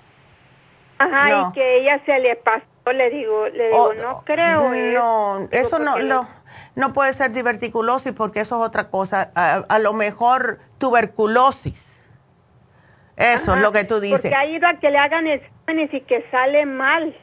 Ajá, 0.98 1.51
y 1.51 1.52
que 1.52 1.80
ella 1.80 2.01
se 2.06 2.18
le 2.18 2.36
pasó 2.36 2.64
le 2.92 3.10
digo, 3.10 3.48
le 3.48 3.68
digo, 3.68 3.94
no 3.94 4.22
creo. 4.24 4.70
No, 4.70 5.48
eso 5.50 5.78
no, 5.78 5.98
no, 5.98 6.28
no 6.74 6.92
puede 6.92 7.12
ser 7.12 7.32
diverticulosis 7.32 8.12
porque 8.12 8.40
eso 8.40 8.56
es 8.56 8.68
otra 8.68 8.88
cosa. 8.88 9.30
A, 9.34 9.78
lo 9.78 9.92
mejor 9.92 10.60
tuberculosis. 10.78 11.92
Eso 13.16 13.54
es 13.54 13.60
lo 13.62 13.72
que 13.72 13.84
tú 13.84 14.00
dices. 14.00 14.20
Porque 14.22 14.34
ha 14.34 14.46
ido 14.46 14.68
a 14.68 14.74
que 14.74 14.90
le 14.90 14.98
hagan 14.98 15.26
exámenes 15.26 15.92
y 15.92 16.00
que 16.02 16.24
sale 16.30 16.66
mal. 16.66 17.16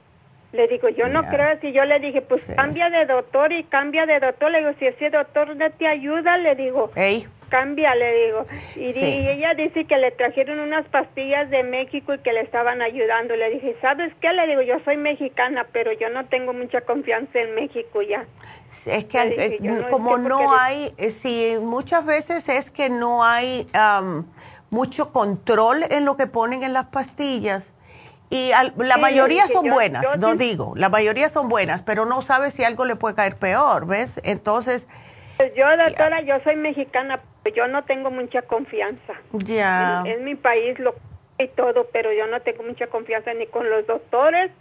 Le 0.52 0.68
digo, 0.68 0.90
yo 0.90 1.08
no 1.08 1.28
creo 1.30 1.60
si 1.62 1.72
yo 1.72 1.84
le 1.86 2.00
dije, 2.00 2.22
pues 2.22 2.44
cambia 2.56 2.90
de 2.90 3.06
doctor 3.06 3.52
y 3.52 3.64
cambia 3.64 4.06
de 4.06 4.20
doctor. 4.20 4.52
Le 4.52 4.60
digo, 4.60 4.72
si 4.78 4.86
ese 4.86 5.10
doctor 5.10 5.56
no 5.56 5.72
te 5.72 5.88
ayuda, 5.88 6.38
le 6.38 6.56
digo. 6.56 6.92
Ey 6.96 7.28
cambia, 7.54 7.94
le 7.94 8.26
digo. 8.26 8.46
Y, 8.76 8.98
ella 8.98 9.54
dice 9.54 9.86
que 9.86 9.96
le 9.98 10.10
trajeron 10.10 10.60
unas 10.60 10.88
pastillas 10.88 11.52
de 11.52 11.62
México 11.62 12.16
y 12.16 12.18
que 12.18 12.34
le 12.34 12.42
estaban 12.42 12.82
ayudando. 12.82 13.36
Le 13.36 13.52
dije, 13.52 13.78
¿sabes 13.80 14.12
qué? 14.20 14.34
Le 14.34 14.48
digo, 14.48 14.64
yo 14.64 14.80
soy 14.84 14.98
mexicana, 14.98 15.68
pero 15.72 15.92
yo 15.94 16.10
no 16.10 16.26
tengo 16.26 16.52
mucha 16.54 16.82
confianza 16.82 17.40
en 17.40 17.54
México 17.54 18.02
ya. 18.02 18.26
Es 18.88 19.06
que 19.06 19.20
eh, 19.20 19.88
como 19.92 20.18
no 20.18 20.52
hay, 20.52 20.96
eh, 20.98 21.12
sí, 21.12 21.58
muchas 21.62 22.08
veces 22.08 22.50
es 22.50 22.72
que 22.72 22.90
no 22.90 23.24
hay 23.24 23.68
mucho 24.72 25.14
control 25.14 25.84
en 25.92 26.06
lo 26.06 26.18
que 26.18 26.26
ponen 26.26 26.64
en 26.64 26.74
las 26.74 26.86
pastillas. 26.86 27.72
Y 28.32 28.50
la 28.78 28.98
mayoría 28.98 29.48
son 29.48 29.70
buenas, 29.70 30.04
no 30.18 30.34
digo, 30.34 30.74
la 30.76 30.90
mayoría 30.90 31.30
son 31.30 31.50
buenas, 31.50 31.84
pero 31.84 32.06
no 32.08 32.24
sabes 32.24 32.56
si 32.56 32.64
algo 32.64 32.84
le 32.84 32.96
puede 32.96 33.14
caer 33.14 33.36
peor, 33.36 33.86
¿ves? 33.86 34.20
Entonces... 34.24 34.88
Pues 35.38 35.54
yo, 35.56 35.66
doctora, 35.78 36.22
yo 36.22 36.40
soy 36.44 36.56
mexicana, 36.56 37.20
yo 37.56 37.68
no 37.68 37.84
tengo 37.84 38.12
mucha 38.12 38.42
confianza. 38.44 39.14
Ya. 39.32 40.04
En, 40.06 40.24
mi 40.24 40.36
país 40.36 40.78
lo 40.80 40.96
y 41.40 41.48
todo, 41.48 41.88
pero 41.92 42.14
yo 42.14 42.28
no 42.28 42.42
tengo 42.42 42.64
mucha 42.64 42.88
confianza 42.88 43.34
ni 43.34 43.48
con 43.48 43.70
los 43.70 43.88
doctores 43.88 44.52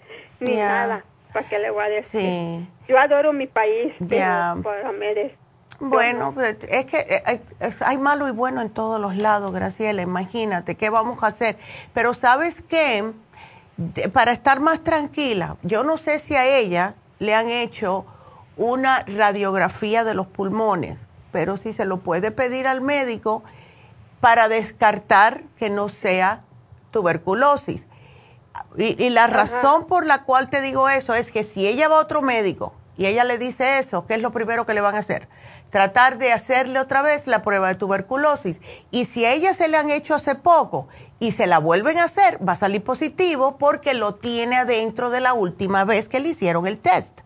ni 0.41 0.57
nada. 0.57 1.05
¿Para 1.33 1.49
qué 1.49 1.59
le 1.59 1.71
voy 1.71 1.85
a 1.85 1.89
decir? 1.89 2.21
Sí. 2.21 2.69
Yo 2.89 2.99
adoro 2.99 3.33
mi 3.33 3.47
país, 3.47 3.95
pero 4.09 4.63
Bueno, 5.81 6.33
pues, 6.35 6.57
es 6.69 6.87
que 6.87 6.99
eh, 6.99 7.41
hay, 7.81 7.99
malo 7.99 8.29
y 8.29 8.33
bueno 8.33 8.61
en 8.61 8.71
todos 8.71 9.01
los 9.01 9.17
lados, 9.17 9.53
Graciela. 9.53 10.03
Imagínate, 10.03 10.75
¿qué 10.77 10.91
vamos 10.91 11.23
a 11.23 11.29
hacer? 11.29 11.57
Pero 11.95 12.15
¿sabes 12.15 12.63
qué? 12.63 13.13
para 14.13 14.33
estar 14.33 14.61
más 14.61 14.85
tranquila, 14.85 15.57
yo 15.63 15.83
no 15.83 15.97
sé 15.97 16.19
si 16.19 16.35
a 16.37 16.47
ella 16.47 16.95
le 17.19 17.35
han 17.35 17.49
hecho 17.49 18.05
una 18.57 19.05
radiografía 19.07 20.05
de 20.05 20.15
los 20.15 20.27
pulmones 20.27 20.99
pero 21.33 21.57
si 21.57 21.73
se 21.73 21.87
lo 21.87 21.97
puede 21.99 22.31
pedir 22.31 22.69
al 22.69 22.81
médico 22.81 23.43
para 24.21 24.49
descartar 24.49 25.43
que 25.57 25.71
no 25.71 25.89
sea 25.89 26.43
tuberculosis. 26.93 27.83
Y, 28.77 29.11
la 29.11 29.27
razón 29.27 29.87
por 29.87 30.07
la 30.07 30.25
cual 30.25 30.49
te 30.49 30.61
digo 30.61 30.89
eso 30.89 31.15
es 31.15 31.33
que 31.33 31.43
si 31.43 31.67
ella 31.67 31.89
va 31.89 31.97
a 31.97 32.01
otro 32.01 32.21
médico 32.21 32.75
y 32.99 33.07
ella 33.07 33.25
le 33.25 33.39
dice 33.39 33.79
eso, 33.79 34.07
¿qué 34.07 34.15
es 34.15 34.23
lo 34.23 34.31
primero 34.31 34.67
que 34.67 34.75
le 34.75 34.83
van 34.83 34.95
a 34.95 34.99
hacer? 34.99 35.27
Tratar 35.71 36.19
de 36.19 36.33
hacerle 36.33 36.79
otra 36.79 37.01
vez 37.01 37.27
la 37.27 37.43
prueba 37.43 37.69
de 37.69 37.77
tuberculosis. 37.77 38.59
Y 38.91 39.07
si 39.07 39.25
a 39.25 39.33
ella 39.33 39.55
se 39.55 39.69
le 39.69 39.79
han 39.79 39.89
hecho 39.89 40.15
hace 40.15 40.35
poco 40.35 40.87
y 41.19 41.33
se 41.33 41.47
la 41.47 41.59
vuelven 41.59 41.97
a 41.97 42.05
hacer, 42.05 42.47
va 42.47 42.53
a 42.53 42.57
salir 42.57 42.85
positivo 42.85 43.57
porque 43.57 43.95
lo 43.95 44.17
tiene 44.17 44.57
adentro 44.57 45.09
de 45.09 45.21
la 45.21 45.33
última 45.33 45.85
vez 45.85 46.11
que 46.11 46.21
le 46.21 46.29
hicieron 46.29 46.67
el 46.67 46.79
test. 46.79 47.23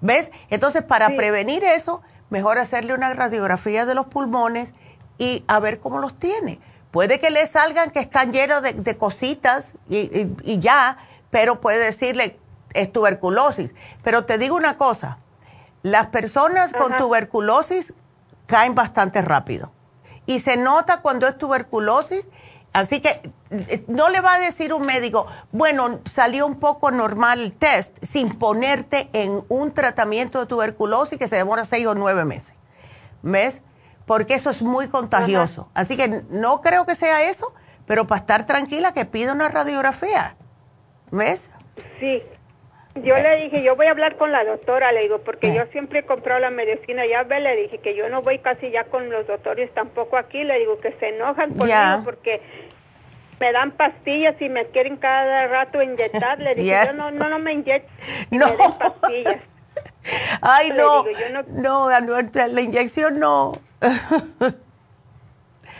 ¿Ves? 0.00 0.30
Entonces, 0.50 0.82
para 0.82 1.08
prevenir 1.16 1.64
eso, 1.64 2.02
mejor 2.30 2.58
hacerle 2.58 2.94
una 2.94 3.12
radiografía 3.14 3.86
de 3.86 3.94
los 3.94 4.06
pulmones 4.06 4.72
y 5.18 5.44
a 5.48 5.58
ver 5.60 5.80
cómo 5.80 5.98
los 5.98 6.18
tiene. 6.18 6.60
Puede 6.90 7.20
que 7.20 7.30
le 7.30 7.46
salgan 7.46 7.90
que 7.90 8.00
están 8.00 8.32
llenos 8.32 8.62
de, 8.62 8.96
cositas 8.96 9.72
y, 9.90 10.58
ya, 10.58 10.96
pero 11.30 11.60
puede 11.60 11.78
decirle 11.78 12.38
es 12.74 12.92
tuberculosis. 12.92 13.74
Pero 14.02 14.24
te 14.24 14.38
digo 14.38 14.56
una 14.56 14.78
cosa, 14.78 15.18
las 15.82 16.06
personas 16.06 16.72
con 16.72 16.96
tuberculosis 16.96 17.92
caen 18.46 18.74
bastante 18.74 19.20
rápido 19.22 19.72
y 20.26 20.40
se 20.40 20.56
nota 20.56 21.00
cuando 21.00 21.26
es 21.26 21.36
tuberculosis 21.38 22.26
Así 22.78 23.00
que 23.00 23.20
eh, 23.50 23.82
no 23.88 24.08
le 24.08 24.20
va 24.20 24.36
a 24.36 24.38
decir 24.38 24.72
un 24.72 24.86
médico, 24.86 25.26
bueno, 25.50 26.00
salió 26.10 26.46
un 26.46 26.60
poco 26.60 26.92
normal 26.92 27.40
el 27.40 27.52
test, 27.52 27.96
sin 28.02 28.38
ponerte 28.38 29.08
en 29.12 29.42
un 29.48 29.74
tratamiento 29.74 30.38
de 30.38 30.46
tuberculosis 30.46 31.18
que 31.18 31.26
se 31.26 31.36
demora 31.36 31.64
seis 31.64 31.86
o 31.86 31.94
nueve 31.94 32.24
meses. 32.24 32.54
¿Ves? 33.22 33.62
Porque 34.06 34.34
eso 34.34 34.50
es 34.50 34.62
muy 34.62 34.86
contagioso. 34.86 35.68
Así 35.74 35.96
que 35.96 36.22
no 36.30 36.60
creo 36.60 36.86
que 36.86 36.94
sea 36.94 37.28
eso, 37.28 37.52
pero 37.84 38.06
para 38.06 38.20
estar 38.20 38.46
tranquila 38.46 38.92
que 38.92 39.04
pida 39.04 39.32
una 39.32 39.48
radiografía. 39.48 40.36
¿Ves? 41.10 41.50
Sí. 41.98 42.22
Yo 43.02 43.14
le 43.14 43.44
dije, 43.44 43.62
yo 43.62 43.76
voy 43.76 43.86
a 43.86 43.90
hablar 43.90 44.16
con 44.16 44.32
la 44.32 44.44
doctora, 44.44 44.92
le 44.92 45.00
digo, 45.00 45.18
porque 45.18 45.54
yo 45.54 45.66
siempre 45.66 46.00
he 46.00 46.02
comprado 46.04 46.40
la 46.40 46.50
medicina, 46.50 47.06
ya 47.06 47.22
ve, 47.22 47.40
le 47.40 47.54
dije 47.56 47.78
que 47.78 47.94
yo 47.94 48.08
no 48.08 48.22
voy 48.22 48.38
casi 48.38 48.70
ya 48.70 48.84
con 48.84 49.10
los 49.10 49.26
doctores 49.26 49.72
tampoco 49.74 50.16
aquí, 50.16 50.42
le 50.44 50.58
digo 50.58 50.78
que 50.78 50.92
se 50.92 51.10
enojan 51.10 51.54
conmigo 51.54 52.02
porque 52.04 52.40
me 53.40 53.52
dan 53.52 53.72
pastillas 53.72 54.40
y 54.40 54.48
me 54.48 54.66
quieren 54.66 54.96
cada 54.96 55.46
rato 55.46 55.82
inyectar, 55.82 56.38
le 56.38 56.54
digo, 56.54 56.76
yo 56.86 56.92
no, 56.92 57.10
no, 57.10 57.28
no 57.28 57.38
me 57.38 57.52
inyecto, 57.52 57.90
no. 58.30 58.46
me 58.46 58.56
den 58.56 58.72
pastillas. 58.78 59.36
Ay, 60.42 60.72
no, 60.72 61.04
no, 61.48 61.88
la 61.90 62.60
inyección 62.60 63.18
no. 63.18 63.52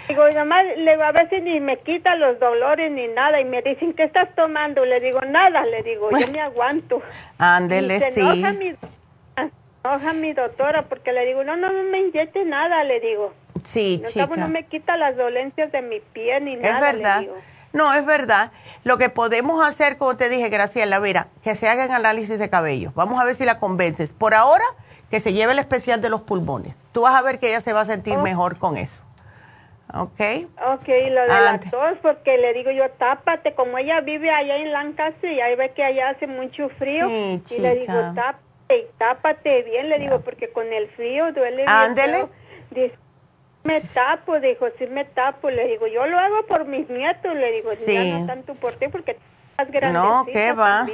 Digo, 0.09 0.26
nomás, 0.30 0.64
le, 0.78 0.94
a 0.94 1.12
veces 1.12 1.43
ni 1.43 1.60
me 1.60 1.80
quita 1.80 2.16
los 2.16 2.40
dolores 2.40 2.90
ni 2.90 3.09
nada 3.09 3.40
y 3.40 3.44
me 3.44 3.60
dicen, 3.60 3.93
¿qué 3.93 4.05
estás 4.05 4.35
tomando? 4.35 4.86
Le 4.86 5.01
digo, 5.01 5.20
nada, 5.20 5.60
le 5.62 5.82
digo, 5.82 6.09
yo 6.10 6.28
me 6.28 6.40
aguanto. 6.40 7.02
Ándele, 7.36 8.01
sí. 8.01 8.20
Enoja 8.20 8.52
mi, 8.55 8.74
enoja 9.85 10.12
mi 10.14 10.32
doctora 10.32 10.82
porque 10.82 11.12
le 11.12 11.26
digo, 11.26 11.44
no, 11.44 11.56
no, 11.56 11.70
no 11.70 11.82
me 11.90 11.98
inyecte 12.01 12.47
nada, 12.47 12.85
le 12.85 13.01
digo. 13.01 13.35
Sí, 13.69 14.01
no, 14.03 14.09
chica. 14.09 14.27
No 14.36 14.49
me 14.49 14.65
quita 14.65 14.97
las 14.97 15.16
dolencias 15.16 15.70
de 15.73 15.82
mi 15.82 16.01
piel 16.01 16.45
ni 16.47 16.57
nada, 16.57 16.74
Es 16.74 16.81
verdad. 16.81 17.24
No, 17.74 17.93
es 17.93 18.07
verdad. 18.07 18.51
Lo 18.85 18.97
que 18.97 19.11
podemos 19.11 19.66
hacer, 19.66 19.99
como 19.99 20.16
te 20.16 20.31
dije, 20.31 20.49
Graciela, 20.49 21.01
mira, 21.01 21.28
que 21.43 21.55
se 21.55 21.69
hagan 21.69 21.90
análisis 21.90 22.39
de 22.39 22.49
cabello. 22.49 22.93
Vamos 22.95 23.20
a 23.20 23.24
ver 23.24 23.35
si 23.35 23.45
la 23.45 23.59
convences. 23.59 24.15
Por 24.15 24.32
ahora, 24.35 24.65
que 25.11 25.20
se 25.20 25.35
lleve 25.35 25.53
el 25.53 25.59
especial 25.59 26.01
de 26.01 26.09
los 26.09 26.23
pulmones. 26.23 26.78
Tú 26.93 27.03
vas 27.03 27.15
a 27.15 27.20
ver 27.20 27.39
que 27.39 27.49
ella 27.49 27.61
se 27.61 27.74
va 27.74 27.82
a 27.82 27.85
sentir 27.85 28.16
oh. 28.16 28.23
mejor 28.23 28.59
con 28.59 28.78
eso. 28.78 29.03
¿Ok? 29.93 30.20
Ok, 30.73 30.89
lo 30.89 31.23
de 31.23 31.28
la 31.28 31.61
tos, 31.70 31.99
porque 32.03 32.39
le 32.39 32.53
digo 32.55 32.70
yo, 32.70 32.90
tápate, 32.93 33.55
como 33.55 33.78
ella 33.78 34.01
vive 34.01 34.31
allá 34.31 34.57
en 34.57 34.73
Lancaster 34.73 35.31
y 35.31 35.40
ahí 35.40 35.57
ve 35.57 35.73
que 35.73 35.85
allá 35.85 36.11
hace 36.11 36.27
mucho 36.27 36.70
frío. 36.70 37.07
y 37.09 37.59
le 37.59 37.74
digo, 37.77 37.95
tápate, 38.15 38.90
tápate 38.99 39.62
bien, 39.62 39.89
le 39.90 39.99
digo, 39.99 40.20
porque 40.20 40.51
con 40.53 40.70
el 40.73 40.89
frío 40.90 41.32
duele 41.32 41.65
Ándele. 41.66 42.28
Me 43.69 43.81
tapo, 43.82 44.40
dijo, 44.40 44.66
sí 44.78 44.86
me 44.86 45.05
tapo, 45.05 45.51
le 45.51 45.66
digo, 45.69 45.86
yo 45.86 46.07
lo 46.07 46.19
hago 46.19 46.47
por 46.47 46.65
mis 46.65 46.89
nietos, 46.89 47.35
le 47.35 47.53
digo, 47.53 47.70
sí. 47.73 48.12
no 48.12 48.27
tanto 48.27 48.55
por 48.55 48.73
ti, 48.74 48.89
porque 48.89 49.19
estás 49.51 49.70
grande. 49.70 49.99
No, 49.99 50.24
¿qué 50.24 50.53
va? 50.53 50.86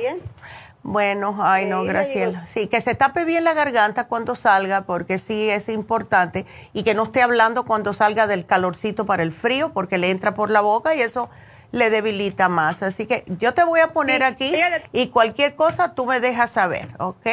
Bueno, 0.83 1.39
ay 1.41 1.65
no, 1.65 1.85
Graciela. 1.85 2.45
Sí, 2.45 2.67
que 2.67 2.81
se 2.81 2.95
tape 2.95 3.25
bien 3.25 3.45
la 3.45 3.55
garganta 3.55 4.09
cuando 4.09 4.35
salga, 4.35 4.83
porque 4.83 5.19
sí 5.19 5.49
es 5.49 5.69
importante, 5.69 6.45
y 6.73 6.83
que 6.83 6.95
no 6.95 7.05
esté 7.05 7.23
hablando 7.23 7.65
cuando 7.65 7.93
salga 7.93 8.27
del 8.27 8.45
calorcito 8.45 9.07
para 9.07 9.23
el 9.23 9.33
frío, 9.33 9.73
porque 9.73 9.97
le 9.97 10.11
entra 10.11 10.35
por 10.35 10.51
la 10.51 10.61
boca 10.61 10.95
y 10.95 11.01
eso 11.01 11.31
le 11.71 11.91
debilita 11.91 12.49
más. 12.49 12.83
Así 12.83 13.07
que 13.07 13.25
yo 13.27 13.55
te 13.55 13.65
voy 13.65 13.81
a 13.81 13.89
poner 13.89 14.25
aquí 14.25 14.53
y 14.93 15.09
cualquier 15.09 15.55
cosa 15.55 15.95
tú 15.95 16.07
me 16.07 16.21
dejas 16.21 16.51
saber, 16.51 16.89
¿ok? 16.99 17.27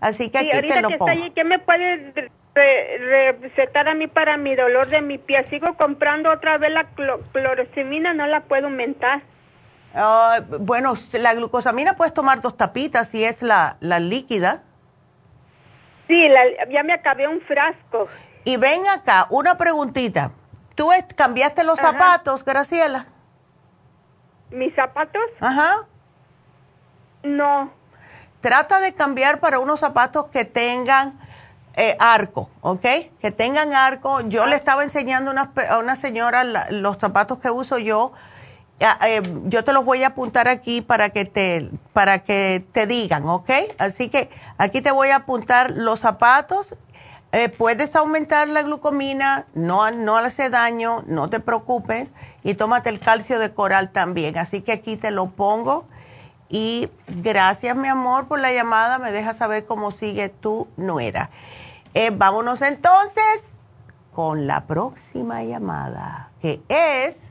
Así 0.00 0.30
que 0.30 0.38
aquí 0.38 0.68
te 0.68 0.80
lo 0.80 0.90
pongo. 0.98 1.34
¿Qué 1.34 1.44
me 1.44 1.58
puedes 2.54 3.40
recetar 3.40 3.88
a 3.88 3.94
mí 3.94 4.06
para 4.06 4.36
mi 4.36 4.54
dolor 4.54 4.88
de 4.88 5.00
mi 5.02 5.18
pie? 5.18 5.44
Sigo 5.46 5.76
comprando 5.76 6.30
otra 6.30 6.58
vez 6.58 6.72
la 6.72 6.88
clorosimina, 7.32 8.14
no 8.14 8.26
la 8.26 8.40
puedo 8.40 8.66
aumentar. 8.66 9.22
Ah, 9.94 10.40
bueno, 10.60 10.94
la 11.12 11.34
glucosamina 11.34 11.94
puedes 11.94 12.14
tomar 12.14 12.40
dos 12.40 12.56
tapitas 12.56 13.08
si 13.08 13.24
es 13.24 13.42
la, 13.42 13.76
la 13.80 13.98
líquida. 13.98 14.62
Sí, 16.06 16.28
ya 16.70 16.82
me 16.82 16.92
acabé 16.92 17.28
un 17.28 17.40
frasco. 17.42 18.08
Y 18.44 18.56
ven 18.56 18.82
acá, 18.88 19.26
una 19.30 19.56
preguntita. 19.56 20.32
¿Tú 20.74 20.88
cambiaste 21.14 21.62
los 21.62 21.78
zapatos, 21.78 22.44
Graciela? 22.44 23.06
¿Mis 24.50 24.74
zapatos? 24.74 25.22
Ajá. 25.40 25.86
No. 27.22 27.70
Trata 28.40 28.80
de 28.80 28.94
cambiar 28.94 29.40
para 29.40 29.58
unos 29.58 29.80
zapatos 29.80 30.26
que 30.28 30.44
tengan 30.44 31.18
eh, 31.74 31.96
arco, 31.98 32.50
¿ok? 32.60 32.86
Que 33.20 33.30
tengan 33.30 33.74
arco. 33.74 34.20
Yo 34.22 34.46
le 34.46 34.56
estaba 34.56 34.82
enseñando 34.82 35.32
a 35.32 35.78
una 35.78 35.96
señora 35.96 36.44
los 36.70 36.98
zapatos 36.98 37.38
que 37.38 37.50
uso 37.50 37.78
yo 37.78 38.12
eh, 38.80 39.22
yo 39.44 39.62
te 39.62 39.74
los 39.74 39.84
voy 39.84 40.02
a 40.04 40.08
apuntar 40.08 40.48
aquí 40.48 40.80
para 40.80 41.10
que 41.10 41.26
te 41.26 41.70
para 41.92 42.20
que 42.20 42.64
te 42.72 42.86
digan, 42.86 43.26
¿ok? 43.26 43.50
Así 43.78 44.08
que 44.08 44.30
aquí 44.56 44.80
te 44.80 44.90
voy 44.90 45.10
a 45.10 45.16
apuntar 45.16 45.72
los 45.72 46.00
zapatos. 46.00 46.74
Eh, 47.32 47.48
puedes 47.50 47.94
aumentar 47.94 48.48
la 48.48 48.62
glucomina, 48.62 49.46
no, 49.54 49.90
no 49.90 50.16
hace 50.16 50.48
daño, 50.50 51.04
no 51.06 51.28
te 51.28 51.40
preocupes. 51.40 52.08
Y 52.42 52.54
tómate 52.54 52.88
el 52.88 53.00
calcio 53.00 53.38
de 53.38 53.52
coral 53.52 53.92
también. 53.92 54.38
Así 54.38 54.62
que 54.62 54.72
aquí 54.72 54.96
te 54.96 55.10
lo 55.10 55.26
pongo. 55.30 55.86
Y 56.48 56.88
gracias, 57.06 57.76
mi 57.76 57.88
amor, 57.88 58.28
por 58.28 58.40
la 58.40 58.50
llamada. 58.50 58.98
Me 58.98 59.12
deja 59.12 59.34
saber 59.34 59.66
cómo 59.66 59.90
sigue 59.90 60.30
tu 60.30 60.68
nuera. 60.78 61.28
Eh, 61.94 62.10
vámonos 62.12 62.62
entonces 62.62 63.52
con 64.12 64.46
la 64.46 64.66
próxima 64.66 65.42
llamada, 65.42 66.30
que 66.40 66.60
es 66.68 67.28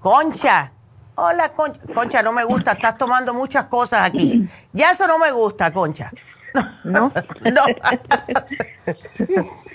Concha. 0.00 0.72
Hola, 1.16 1.52
Concha. 1.52 1.80
Concha, 1.94 2.22
no 2.22 2.32
me 2.32 2.44
gusta, 2.44 2.72
estás 2.72 2.96
tomando 2.96 3.34
muchas 3.34 3.64
cosas 3.66 4.04
aquí. 4.04 4.48
Ya 4.72 4.92
eso 4.92 5.06
no 5.06 5.18
me 5.18 5.32
gusta, 5.32 5.72
Concha. 5.72 6.12
¿No? 6.84 7.12
no. 7.40 7.62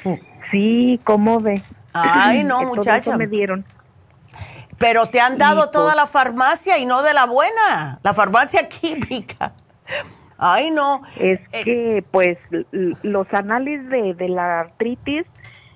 sí, 0.51 1.01
¿cómo 1.03 1.39
ve? 1.39 1.63
Ay, 1.91 2.43
no, 2.43 2.61
muchacha. 2.63 3.17
me 3.17 3.27
dieron. 3.27 3.65
Pero 4.77 5.07
te 5.07 5.19
han 5.19 5.37
dado 5.37 5.69
toda 5.69 5.95
la 5.95 6.07
farmacia 6.07 6.77
y 6.77 6.85
no 6.85 7.03
de 7.03 7.13
la 7.13 7.25
buena, 7.25 7.99
la 8.01 8.13
farmacia 8.13 8.67
química. 8.67 9.53
Ay, 10.45 10.71
no. 10.71 11.01
Es 11.19 11.39
eh, 11.53 11.63
que, 11.63 12.05
pues, 12.11 12.37
los 13.03 13.33
análisis 13.33 13.87
de, 13.89 14.13
de, 14.13 14.29
la 14.29 14.59
artritis, 14.59 15.25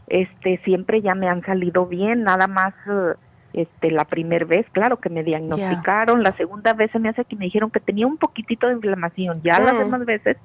este, 0.07 0.59
siempre 0.65 1.01
ya 1.01 1.15
me 1.15 1.29
han 1.29 1.43
salido 1.43 1.85
bien, 1.85 2.23
nada 2.23 2.47
más... 2.47 2.73
Uh, 2.85 3.13
este 3.53 3.89
la 3.89 4.05
primera 4.05 4.45
vez, 4.45 4.67
claro 4.71 4.97
que 4.97 5.09
me 5.09 5.23
diagnosticaron, 5.23 6.21
la 6.21 6.35
segunda 6.35 6.73
vez 6.73 6.91
se 6.91 6.99
me 6.99 7.09
hace 7.09 7.25
que 7.25 7.35
me 7.35 7.45
dijeron 7.45 7.71
que 7.71 7.79
tenía 7.79 8.05
un 8.05 8.17
poquitito 8.17 8.67
de 8.67 8.73
inflamación, 8.73 9.41
ya 9.41 9.59
las 9.59 9.73
mm. 9.73 9.79
demás 9.79 10.05
veces 10.05 10.37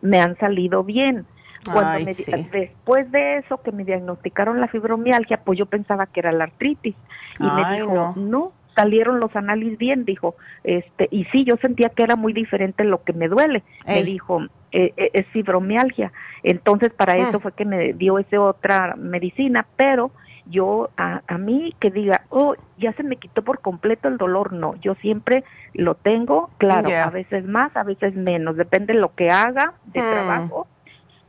me 0.00 0.20
han 0.20 0.36
salido 0.38 0.82
bien. 0.82 1.26
Cuando 1.72 2.04
me, 2.04 2.14
después 2.14 3.10
de 3.10 3.38
eso 3.38 3.60
que 3.60 3.72
me 3.72 3.84
diagnosticaron 3.84 4.60
la 4.60 4.68
fibromialgia, 4.68 5.38
pues 5.38 5.58
yo 5.58 5.66
pensaba 5.66 6.06
que 6.06 6.20
era 6.20 6.30
la 6.30 6.44
artritis 6.44 6.94
y 7.40 7.42
me 7.42 7.76
dijo, 7.76 8.14
no. 8.16 8.52
Salieron 8.76 9.18
los 9.18 9.34
análisis 9.34 9.78
bien, 9.78 10.04
dijo, 10.04 10.36
este, 10.62 11.08
y 11.10 11.24
sí, 11.24 11.44
yo 11.44 11.56
sentía 11.56 11.88
que 11.88 12.02
era 12.04 12.14
muy 12.14 12.32
diferente 12.32 12.84
lo 12.84 13.02
que 13.02 13.14
me 13.14 13.26
duele. 13.26 13.64
Me 13.86 14.04
dijo, 14.04 14.42
e, 14.70 14.92
e, 14.96 15.10
es 15.14 15.26
fibromialgia. 15.28 16.12
Entonces, 16.42 16.92
para 16.92 17.14
mm. 17.14 17.20
eso 17.22 17.40
fue 17.40 17.52
que 17.52 17.64
me 17.64 17.94
dio 17.94 18.18
esa 18.18 18.40
otra 18.40 18.94
medicina, 18.96 19.66
pero 19.76 20.12
yo 20.44 20.90
a, 20.96 21.22
a 21.26 21.38
mí 21.38 21.74
que 21.80 21.90
diga, 21.90 22.22
oh, 22.28 22.54
ya 22.78 22.92
se 22.92 23.02
me 23.02 23.16
quitó 23.16 23.42
por 23.42 23.60
completo 23.60 24.08
el 24.08 24.18
dolor, 24.18 24.52
no, 24.52 24.76
yo 24.76 24.94
siempre 25.00 25.42
lo 25.72 25.94
tengo, 25.94 26.50
claro, 26.58 26.88
a 26.88 27.10
veces 27.10 27.44
más, 27.46 27.74
a 27.76 27.82
veces 27.82 28.14
menos, 28.14 28.56
depende 28.56 28.92
de 28.92 29.00
lo 29.00 29.14
que 29.14 29.30
haga 29.30 29.74
de 29.86 30.00
hmm. 30.00 30.10
trabajo. 30.10 30.66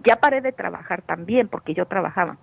Ya 0.05 0.17
paré 0.17 0.41
de 0.41 0.51
trabajar 0.51 1.01
también, 1.01 1.47
porque 1.47 1.73
yo 1.73 1.85
trabajaba. 1.85 2.37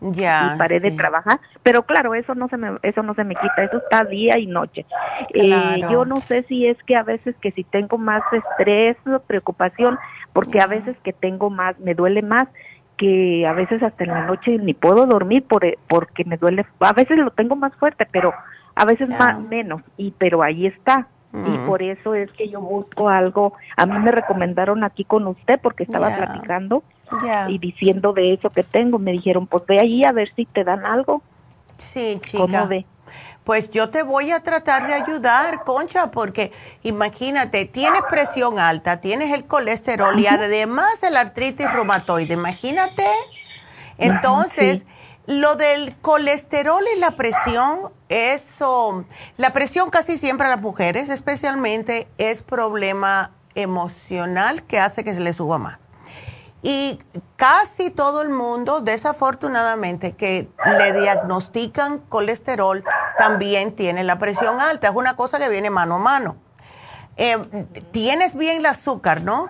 Ya. 0.00 0.52
y 0.54 0.58
paré 0.58 0.78
de 0.78 0.90
trabajar, 0.90 1.40
pero 1.62 1.84
claro, 1.84 2.14
eso 2.14 2.34
no 2.34 2.48
se 2.48 2.58
me 2.58 2.76
eso 2.82 3.02
no 3.02 3.14
se 3.14 3.24
me 3.24 3.34
quita, 3.34 3.64
eso 3.64 3.78
está 3.78 4.04
día 4.04 4.38
y 4.38 4.46
noche. 4.46 4.84
Eh, 5.32 5.80
yo 5.90 6.04
no 6.04 6.20
sé 6.20 6.44
si 6.48 6.66
es 6.66 6.76
que 6.82 6.96
a 6.96 7.02
veces 7.02 7.34
que 7.40 7.50
si 7.52 7.64
tengo 7.64 7.96
más 7.96 8.22
estrés 8.30 8.96
o 9.06 9.18
preocupación, 9.20 9.98
porque 10.34 10.60
a 10.60 10.66
veces 10.66 10.96
que 11.02 11.14
tengo 11.14 11.48
más 11.48 11.78
me 11.80 11.94
duele 11.94 12.20
más, 12.20 12.48
que 12.96 13.46
a 13.46 13.52
veces 13.52 13.82
hasta 13.82 14.04
en 14.04 14.10
la 14.10 14.26
noche 14.26 14.58
ni 14.58 14.74
puedo 14.74 15.06
dormir 15.06 15.44
por, 15.44 15.64
eh, 15.64 15.78
porque 15.88 16.24
me 16.24 16.36
duele, 16.36 16.66
a 16.80 16.92
veces 16.92 17.16
lo 17.18 17.30
tengo 17.30 17.56
más 17.56 17.74
fuerte, 17.76 18.06
pero 18.10 18.34
a 18.74 18.84
veces 18.84 19.08
más 19.08 19.40
menos, 19.40 19.82
y 19.96 20.12
pero 20.12 20.42
ahí 20.42 20.66
está. 20.66 21.08
Y 21.32 21.58
por 21.66 21.82
eso 21.82 22.14
es 22.14 22.32
que 22.32 22.48
yo 22.48 22.62
busco 22.62 23.10
algo. 23.10 23.52
A 23.76 23.84
mí 23.84 23.98
me 23.98 24.10
recomendaron 24.10 24.82
aquí 24.82 25.04
con 25.04 25.26
usted 25.26 25.60
porque 25.60 25.82
estaba 25.82 26.08
platicando 26.16 26.82
y 27.48 27.58
diciendo 27.58 28.12
de 28.12 28.34
eso 28.34 28.50
que 28.50 28.62
tengo. 28.62 28.98
Me 28.98 29.12
dijeron, 29.12 29.46
pues 29.46 29.64
ve 29.66 29.80
ahí 29.80 30.04
a 30.04 30.12
ver 30.12 30.32
si 30.34 30.44
te 30.44 30.64
dan 30.64 30.84
algo. 30.84 31.22
Sí, 31.78 32.18
chica. 32.22 32.38
¿Cómo 32.38 32.68
ve? 32.68 32.86
Pues 33.44 33.70
yo 33.70 33.90
te 33.90 34.02
voy 34.02 34.32
a 34.32 34.40
tratar 34.40 34.88
de 34.88 34.94
ayudar, 34.94 35.62
Concha, 35.62 36.10
porque 36.10 36.50
imagínate, 36.82 37.64
tienes 37.64 38.02
presión 38.10 38.58
alta, 38.58 39.00
tienes 39.00 39.32
el 39.32 39.46
colesterol 39.46 40.18
y 40.18 40.26
además 40.26 41.00
el 41.04 41.16
artritis 41.16 41.70
reumatoide, 41.72 42.34
imagínate. 42.34 43.06
Entonces, 43.98 44.84
lo 45.26 45.54
del 45.54 45.94
colesterol 45.98 46.82
y 46.96 46.98
la 46.98 47.12
presión, 47.12 47.92
eso, 48.08 49.04
la 49.36 49.52
presión 49.52 49.90
casi 49.90 50.18
siempre 50.18 50.48
a 50.48 50.50
las 50.50 50.60
mujeres 50.60 51.08
especialmente 51.08 52.08
es 52.18 52.42
problema 52.42 53.30
emocional 53.54 54.64
que 54.64 54.80
hace 54.80 55.04
que 55.04 55.14
se 55.14 55.20
le 55.20 55.32
suba 55.32 55.58
más. 55.58 55.78
Y 56.68 56.98
casi 57.36 57.90
todo 57.90 58.22
el 58.22 58.28
mundo, 58.28 58.80
desafortunadamente, 58.80 60.16
que 60.16 60.48
le 60.76 61.00
diagnostican 61.00 62.00
colesterol, 62.00 62.82
también 63.16 63.76
tiene 63.76 64.02
la 64.02 64.18
presión 64.18 64.60
alta. 64.60 64.88
Es 64.88 64.94
una 64.96 65.14
cosa 65.14 65.38
que 65.38 65.48
viene 65.48 65.70
mano 65.70 65.94
a 65.94 65.98
mano. 66.00 66.36
Eh, 67.16 67.38
Tienes 67.92 68.34
bien 68.34 68.58
el 68.58 68.66
azúcar, 68.66 69.22
¿no? 69.22 69.48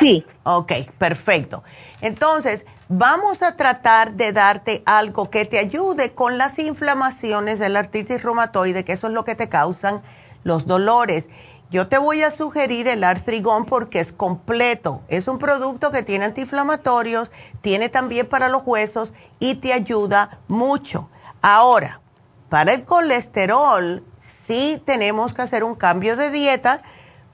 Sí. 0.00 0.26
Ok, 0.42 0.72
perfecto. 0.98 1.62
Entonces, 2.00 2.66
vamos 2.88 3.44
a 3.44 3.54
tratar 3.54 4.14
de 4.14 4.32
darte 4.32 4.82
algo 4.86 5.30
que 5.30 5.44
te 5.44 5.60
ayude 5.60 6.14
con 6.14 6.36
las 6.36 6.58
inflamaciones 6.58 7.60
de 7.60 7.68
la 7.68 7.78
artritis 7.78 8.24
reumatoide, 8.24 8.84
que 8.84 8.94
eso 8.94 9.06
es 9.06 9.12
lo 9.12 9.22
que 9.22 9.36
te 9.36 9.48
causan 9.48 10.02
los 10.42 10.66
dolores. 10.66 11.28
Yo 11.70 11.86
te 11.86 11.98
voy 11.98 12.24
a 12.24 12.32
sugerir 12.32 12.88
el 12.88 13.04
artrigón 13.04 13.64
porque 13.64 14.00
es 14.00 14.12
completo. 14.12 15.02
Es 15.06 15.28
un 15.28 15.38
producto 15.38 15.92
que 15.92 16.02
tiene 16.02 16.24
antiinflamatorios, 16.24 17.30
tiene 17.60 17.88
también 17.88 18.28
para 18.28 18.48
los 18.48 18.62
huesos 18.66 19.12
y 19.38 19.54
te 19.54 19.72
ayuda 19.72 20.40
mucho. 20.48 21.08
Ahora, 21.42 22.00
para 22.48 22.72
el 22.72 22.84
colesterol, 22.84 24.02
sí 24.20 24.82
tenemos 24.84 25.32
que 25.32 25.42
hacer 25.42 25.62
un 25.62 25.76
cambio 25.76 26.16
de 26.16 26.32
dieta 26.32 26.82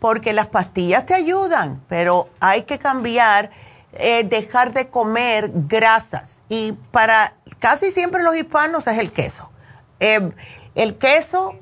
porque 0.01 0.35
las 0.35 0.49
pastillas 0.49 1.07
te 1.07 1.15
ayudan, 1.15 1.83
pero 1.89 2.29
hay 2.39 2.65
que 2.65 2.79
cambiar, 2.79 3.51
eh, 3.93 4.23
dejar 4.25 4.75
de 4.75 4.91
comer 4.91 5.51
grasas. 5.55 6.43
Y 6.51 6.73
para 6.91 7.33
casi 7.59 7.91
siempre 7.91 8.23
los 8.23 8.37
hispanos 8.37 8.87
es 8.87 8.99
el 8.99 9.13
queso. 9.13 9.51
Eh, 9.99 10.31
el 10.75 10.99
queso, 10.99 11.55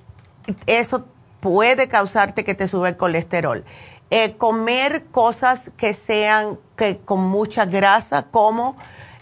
eso 0.67 1.05
puede 1.45 1.89
causarte 1.89 2.43
que 2.43 2.55
te 2.55 2.67
sube 2.67 2.89
el 2.89 2.97
colesterol. 2.97 3.67
Eh, 4.09 4.35
comer 4.39 5.05
cosas 5.11 5.71
que 5.77 5.93
sean 5.93 6.59
que, 6.75 7.01
con 7.01 7.21
mucha 7.21 7.67
grasa, 7.67 8.23
como 8.31 8.79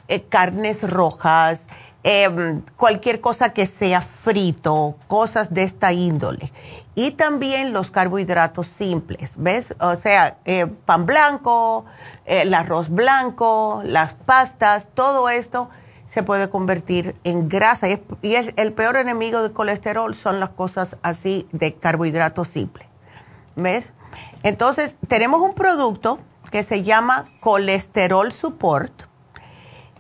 eh, 0.07 0.23
carnes 0.23 0.89
rojas, 0.89 1.67
em, 2.05 2.63
cualquier 2.77 3.21
cosa 3.21 3.53
que 3.53 3.67
sea 3.67 4.03
frito, 4.03 4.95
cosas 5.09 5.53
de 5.53 5.65
esta 5.65 5.93
índole. 5.93 6.53
Y 6.95 7.11
también 7.13 7.73
los 7.73 7.91
carbohidratos 7.91 8.69
simples, 8.69 9.33
¿ves? 9.37 9.75
O 9.81 9.97
sea, 9.97 10.37
eh, 10.45 10.67
pan 10.67 11.07
blanco, 11.07 11.87
el 12.25 12.55
arroz 12.55 12.89
blanco, 12.89 13.83
las 13.85 14.15
pastas, 14.15 14.87
todo 14.95 15.29
esto 15.29 15.71
se 16.13 16.23
puede 16.23 16.51
convertir 16.51 17.17
en 17.25 17.49
grasa. 17.49 17.89
Y, 17.89 18.35
el 18.57 18.73
peor 18.75 18.97
enemigo 18.97 19.41
del 19.41 19.53
colesterol 19.53 20.15
son 20.15 20.41
las 20.41 20.51
cosas 20.51 20.99
así 21.01 21.49
de 21.53 21.75
carbohidratos 21.75 22.49
simples. 22.49 22.87
¿Ves? 23.57 23.95
Entonces, 24.43 24.95
tenemos 25.09 25.41
un 25.41 25.55
producto 25.55 26.19
que 26.51 26.63
se 26.65 26.83
llama 26.83 27.25
Colesterol 27.41 28.31
Support. 28.31 29.05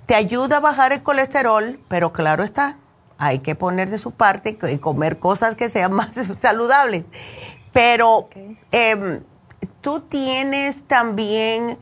Te 0.04 0.14
ayuda 0.14 0.58
a 0.58 0.60
bajar 0.60 0.92
el 0.92 1.02
colesterol, 1.02 1.80
pero 1.88 2.12
claro 2.12 2.44
está, 2.44 2.76
hay 3.16 3.38
que 3.38 3.54
poner 3.54 3.88
de 3.88 3.96
su 3.96 4.10
parte 4.10 4.58
y 4.70 4.78
comer 4.78 5.18
cosas 5.18 5.54
que 5.54 5.70
sean 5.70 5.92
más 5.94 6.10
saludables. 6.40 7.04
Pero 7.72 8.28
em, 8.70 9.22
tú 9.80 10.00
tienes 10.00 10.82
también, 10.82 11.78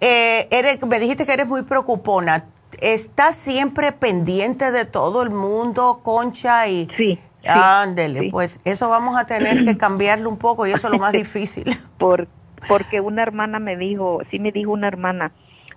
eh, 0.00 0.78
me 0.86 1.00
dijiste 1.00 1.24
que 1.24 1.32
eres 1.32 1.46
muy 1.46 1.62
preocupona. 1.62 2.44
¿Estás 2.80 3.36
siempre 3.36 3.92
pendiente 3.92 4.70
de 4.70 4.84
todo 4.84 5.22
el 5.22 5.30
mundo, 5.30 6.00
Concha? 6.02 6.68
Y, 6.68 6.88
sí. 6.96 7.18
Ándele, 7.48 8.30
pues 8.30 8.58
eso 8.64 8.88
vamos 8.88 9.16
a 9.16 9.26
tener 9.26 9.64
que 9.64 9.76
cambiarlo 9.76 10.28
un 10.28 10.36
poco 10.36 10.66
y 10.66 10.72
eso 10.72 10.88
es 10.88 10.92
lo 10.92 10.98
más 10.98 11.12
difícil. 11.12 11.64
Por, 11.98 12.26
porque 12.68 13.00
una 13.00 13.22
hermana 13.22 13.58
me 13.58 13.76
dijo, 13.76 14.20
sí 14.30 14.38
me 14.38 14.50
dijo 14.50 14.72
una 14.72 14.88
hermana, 14.88 15.32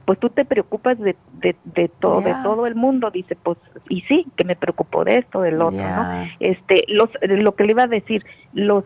pues 0.06 0.20
tú 0.20 0.30
te 0.30 0.44
preocupas 0.44 0.98
de, 0.98 1.16
de, 1.34 1.56
de 1.66 1.88
todo, 1.88 2.22
de 2.22 2.34
todo 2.44 2.66
el 2.66 2.74
mundo, 2.74 3.12
dice, 3.12 3.36
pues, 3.36 3.60
y 3.90 4.02
sí, 4.02 4.26
que 4.36 4.44
me 4.44 4.56
preocupo 4.56 5.04
de 5.04 5.20
esto, 5.20 5.42
del 5.42 5.62
otro, 5.62 5.78
¿no? 5.78 6.28
Este, 6.40 6.84
los, 6.88 7.12
lo 7.22 7.54
que 7.54 7.64
le 7.66 7.72
iba 7.74 7.84
a 7.84 7.88
decir, 7.88 8.26
los, 8.54 8.84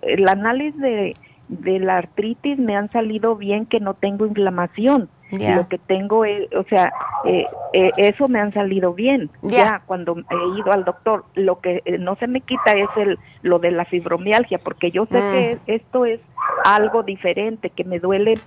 el 0.00 0.26
análisis 0.26 0.80
de, 0.80 1.14
de 1.60 1.78
la 1.78 1.98
artritis 1.98 2.58
me 2.58 2.76
han 2.76 2.90
salido 2.90 3.36
bien 3.36 3.66
que 3.66 3.80
no 3.80 3.94
tengo 3.94 4.26
inflamación. 4.26 5.08
Lo 5.30 5.66
que 5.66 5.78
tengo 5.78 6.26
es, 6.26 6.52
o 6.54 6.62
sea, 6.64 6.92
eh, 7.24 7.46
eh, 7.72 7.90
eso 7.96 8.28
me 8.28 8.38
han 8.38 8.52
salido 8.52 8.92
bien. 8.92 9.30
Ya 9.40 9.80
cuando 9.86 10.18
he 10.18 10.58
ido 10.58 10.72
al 10.72 10.84
doctor, 10.84 11.24
lo 11.34 11.58
que 11.60 11.80
eh, 11.86 11.96
no 11.96 12.16
se 12.16 12.26
me 12.26 12.42
quita 12.42 12.72
es 12.72 12.90
el 12.96 13.18
lo 13.40 13.58
de 13.58 13.70
la 13.70 13.86
fibromialgia, 13.86 14.58
porque 14.58 14.90
yo 14.90 15.06
sé 15.06 15.14
que 15.14 15.56
mm. 15.56 15.70
esto 15.70 16.04
es 16.04 16.20
algo 16.66 17.02
diferente, 17.02 17.70
que 17.70 17.84
me 17.84 17.98
duele 17.98 18.38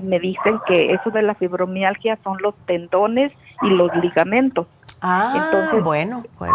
me 0.00 0.18
dicen 0.18 0.58
que 0.66 0.92
eso 0.94 1.10
de 1.10 1.22
la 1.22 1.34
fibromialgia 1.34 2.18
son 2.24 2.38
los 2.40 2.54
tendones 2.66 3.30
y 3.62 3.68
los 3.68 3.94
ligamentos. 3.96 4.66
Ah, 5.02 5.34
entonces, 5.36 5.82
bueno, 5.84 6.22
pues 6.38 6.52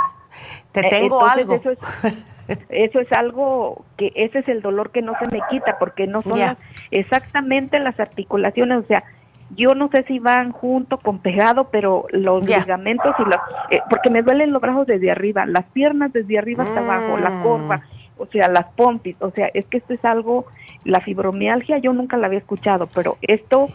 te 0.71 0.81
eh, 0.81 0.89
tengo 0.89 1.25
algo. 1.25 1.53
Eso 1.53 1.71
es, 1.71 1.79
eso 2.69 2.99
es, 2.99 3.11
algo 3.11 3.85
que 3.97 4.11
ese 4.15 4.39
es 4.39 4.47
el 4.47 4.61
dolor 4.61 4.91
que 4.91 5.01
no 5.01 5.13
se 5.19 5.27
me 5.31 5.41
quita 5.49 5.77
porque 5.79 6.07
no 6.07 6.21
son 6.21 6.39
exactamente 6.91 7.79
las 7.79 7.99
articulaciones, 7.99 8.77
o 8.77 8.83
sea, 8.83 9.03
yo 9.55 9.75
no 9.75 9.89
sé 9.89 10.03
si 10.03 10.19
van 10.19 10.51
junto 10.51 10.97
con 10.97 11.19
pegado, 11.19 11.69
pero 11.71 12.07
los 12.11 12.45
ligamentos 12.45 13.13
y 13.19 13.23
los 13.23 13.37
eh, 13.69 13.79
porque 13.89 14.09
me 14.09 14.21
duelen 14.21 14.51
los 14.51 14.61
brazos 14.61 14.87
desde 14.87 15.11
arriba, 15.11 15.45
las 15.45 15.65
piernas 15.65 16.11
desde 16.13 16.37
arriba 16.37 16.63
hasta 16.63 16.79
abajo, 16.79 17.17
la 17.17 17.29
mm. 17.29 17.43
corva, 17.43 17.81
o 18.17 18.25
sea, 18.27 18.47
las 18.47 18.65
pompis, 18.75 19.17
o 19.21 19.31
sea, 19.31 19.49
es 19.53 19.65
que 19.65 19.77
esto 19.77 19.93
es 19.93 20.03
algo, 20.03 20.45
la 20.83 20.99
fibromialgia 20.99 21.77
yo 21.77 21.93
nunca 21.93 22.17
la 22.17 22.27
había 22.27 22.39
escuchado, 22.39 22.87
pero 22.87 23.17
esto, 23.21 23.69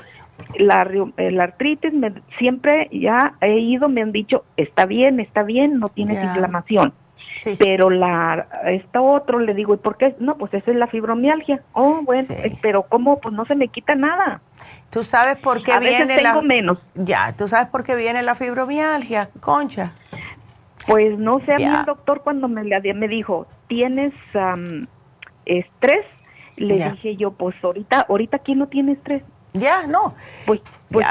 la, 0.59 0.89
la 1.17 1.45
artritis, 1.45 1.93
me, 1.93 2.15
siempre 2.39 2.89
ya 2.93 3.35
he 3.41 3.59
ido, 3.59 3.89
me 3.89 4.03
han 4.03 4.13
dicho, 4.13 4.45
está 4.57 4.87
bien, 4.87 5.21
está 5.21 5.43
bien, 5.43 5.79
no 5.79 5.89
tienes 5.89 6.23
inflamación. 6.23 6.93
Pero 7.59 7.91
la 7.91 8.47
esta 8.67 9.01
otro 9.01 9.39
le 9.39 9.55
digo, 9.55 9.75
¿y 9.75 9.79
por 9.79 9.97
qué? 9.97 10.15
No, 10.19 10.37
pues 10.37 10.53
eso 10.53 10.71
es 10.71 10.77
la 10.77 10.87
fibromialgia. 10.87 11.63
Oh, 11.73 12.01
bueno, 12.03 12.29
pero 12.61 12.83
¿cómo? 12.83 13.21
Pues 13.21 13.35
no 13.35 13.45
se 13.47 13.55
me 13.55 13.69
quita 13.69 13.95
nada. 13.95 14.41
¿Tú 14.91 15.05
sabes 15.05 15.37
por 15.37 15.63
qué 15.63 15.73
a 15.73 15.79
viene 15.79 16.05
veces 16.07 16.23
tengo 16.23 16.43
menos. 16.43 16.83
Ya, 16.95 17.35
¿tú 17.37 17.49
sabes 17.49 17.69
por 17.69 17.85
qué 17.85 17.95
viene 17.97 18.23
la 18.23 18.35
fibromialgia, 18.35 19.31
Concha? 19.41 19.93
Pues 20.87 21.19
no 21.19 21.41
sé, 21.45 21.53
a 21.53 21.57
mí 21.57 21.65
el 21.65 21.85
doctor 21.85 22.23
cuando 22.23 22.49
me, 22.49 22.63
me 22.65 23.09
dijo, 23.09 23.47
¿tienes 23.69 24.13
estrés? 25.45 26.05
Le 26.57 26.91
dije 26.91 27.17
yo, 27.17 27.31
pues 27.33 27.55
ahorita, 27.63 28.07
ahorita 28.09 28.41
¿quién 28.41 28.59
no 28.59 28.69
tiene 28.69 28.93
estrés? 28.93 29.23
Ya, 29.53 29.87
no. 29.87 30.15
Pues, 30.47 30.61
pues, 30.91 31.07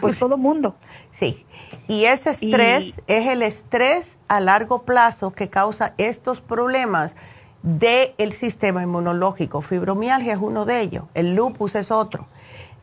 pues 0.00 0.18
todo 0.18 0.36
mundo. 0.36 0.76
Sí, 1.12 1.44
y 1.88 2.04
ese 2.04 2.30
estrés 2.30 3.02
es 3.06 3.26
el 3.26 3.42
estrés 3.42 4.18
a 4.28 4.40
largo 4.40 4.82
plazo 4.82 5.32
que 5.32 5.50
causa 5.50 5.94
estos 5.98 6.40
problemas 6.40 7.16
del 7.62 8.32
sistema 8.32 8.82
inmunológico. 8.82 9.60
Fibromialgia 9.60 10.32
es 10.32 10.38
uno 10.40 10.64
de 10.64 10.80
ellos, 10.80 11.04
el 11.14 11.34
lupus 11.34 11.74
es 11.74 11.90
otro. 11.90 12.26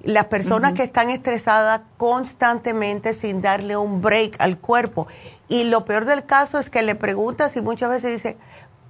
Las 0.04 0.26
personas 0.26 0.74
que 0.74 0.84
están 0.84 1.10
estresadas 1.10 1.82
constantemente 1.98 3.14
sin 3.14 3.42
darle 3.42 3.76
un 3.76 4.02
break 4.02 4.36
al 4.40 4.60
cuerpo. 4.60 5.08
Y 5.50 5.64
lo 5.66 5.86
peor 5.86 6.06
del 6.06 6.26
caso 6.26 6.60
es 6.60 6.70
que 6.70 6.84
le 6.84 6.94
preguntas 6.94 7.56
y 7.56 7.62
muchas 7.62 7.90
veces 7.90 8.12
dice, 8.12 8.38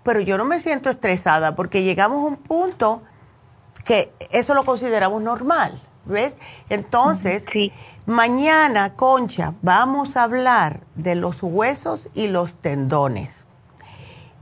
pero 0.03 0.19
yo 0.19 0.37
no 0.37 0.45
me 0.45 0.59
siento 0.59 0.89
estresada 0.89 1.55
porque 1.55 1.83
llegamos 1.83 2.23
a 2.23 2.27
un 2.27 2.35
punto 2.35 3.03
que 3.85 4.11
eso 4.31 4.53
lo 4.53 4.65
consideramos 4.65 5.21
normal, 5.21 5.81
¿ves? 6.05 6.37
Entonces, 6.69 7.45
mañana, 8.07 8.95
Concha, 8.95 9.53
vamos 9.61 10.17
a 10.17 10.23
hablar 10.23 10.81
de 10.95 11.13
los 11.13 11.43
huesos 11.43 12.09
y 12.15 12.29
los 12.29 12.55
tendones. 12.55 13.45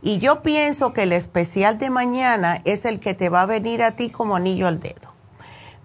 Y 0.01 0.19
yo 0.19 0.41
pienso 0.41 0.93
que 0.93 1.03
el 1.03 1.11
especial 1.11 1.77
de 1.77 1.89
mañana 1.89 2.61
es 2.63 2.85
el 2.85 3.01
que 3.01 3.13
te 3.13 3.27
va 3.27 3.41
a 3.41 3.45
venir 3.45 3.83
a 3.83 3.97
ti 3.97 4.09
como 4.09 4.37
anillo 4.37 4.67
al 4.67 4.79
dedo 4.79 5.15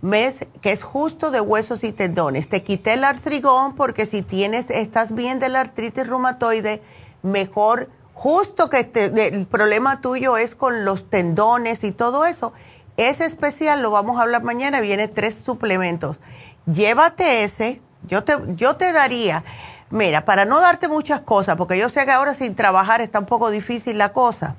ves 0.02 0.46
que 0.60 0.72
es 0.72 0.82
justo 0.82 1.30
de 1.30 1.40
huesos 1.40 1.84
y 1.84 1.92
tendones. 1.92 2.48
Te 2.48 2.62
quité 2.62 2.94
el 2.94 3.04
artrigón 3.04 3.74
porque 3.74 4.06
si 4.06 4.22
tienes, 4.22 4.70
estás 4.70 5.14
bien 5.14 5.38
de 5.38 5.48
la 5.48 5.60
artritis 5.60 6.06
reumatoide, 6.06 6.82
mejor, 7.22 7.90
justo 8.14 8.70
que 8.70 8.90
el 8.94 9.46
problema 9.46 10.00
tuyo 10.00 10.36
es 10.36 10.54
con 10.54 10.84
los 10.84 11.08
tendones 11.08 11.84
y 11.84 11.92
todo 11.92 12.24
eso. 12.24 12.52
Ese 12.96 13.24
especial 13.24 13.82
lo 13.82 13.90
vamos 13.90 14.18
a 14.18 14.22
hablar 14.22 14.42
mañana, 14.42 14.80
viene 14.80 15.08
tres 15.08 15.34
suplementos. 15.34 16.18
Llévate 16.66 17.42
ese, 17.42 17.80
yo 18.06 18.24
te, 18.24 18.34
yo 18.56 18.76
te 18.76 18.92
daría, 18.92 19.44
mira, 19.90 20.24
para 20.24 20.44
no 20.44 20.60
darte 20.60 20.88
muchas 20.88 21.20
cosas, 21.20 21.56
porque 21.56 21.78
yo 21.78 21.88
sé 21.88 22.04
que 22.04 22.12
ahora 22.12 22.34
sin 22.34 22.54
trabajar 22.54 23.00
está 23.00 23.18
un 23.18 23.26
poco 23.26 23.50
difícil 23.50 23.98
la 23.98 24.12
cosa. 24.12 24.56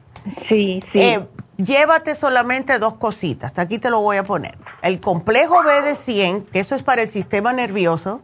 Sí, 0.48 0.82
sí. 0.92 1.02
Eh, 1.02 1.28
llévate 1.58 2.16
solamente 2.16 2.80
dos 2.80 2.96
cositas. 2.96 3.58
Aquí 3.58 3.80
te 3.80 3.90
lo 3.90 4.02
voy 4.02 4.18
a 4.18 4.24
poner. 4.24 4.58
El 4.82 5.00
complejo 5.00 5.64
B 5.64 5.82
de 5.82 5.96
100, 5.96 6.44
que 6.44 6.60
eso 6.60 6.76
es 6.76 6.84
para 6.84 7.02
el 7.04 7.10
sistema 7.10 7.54
nervioso, 7.54 8.22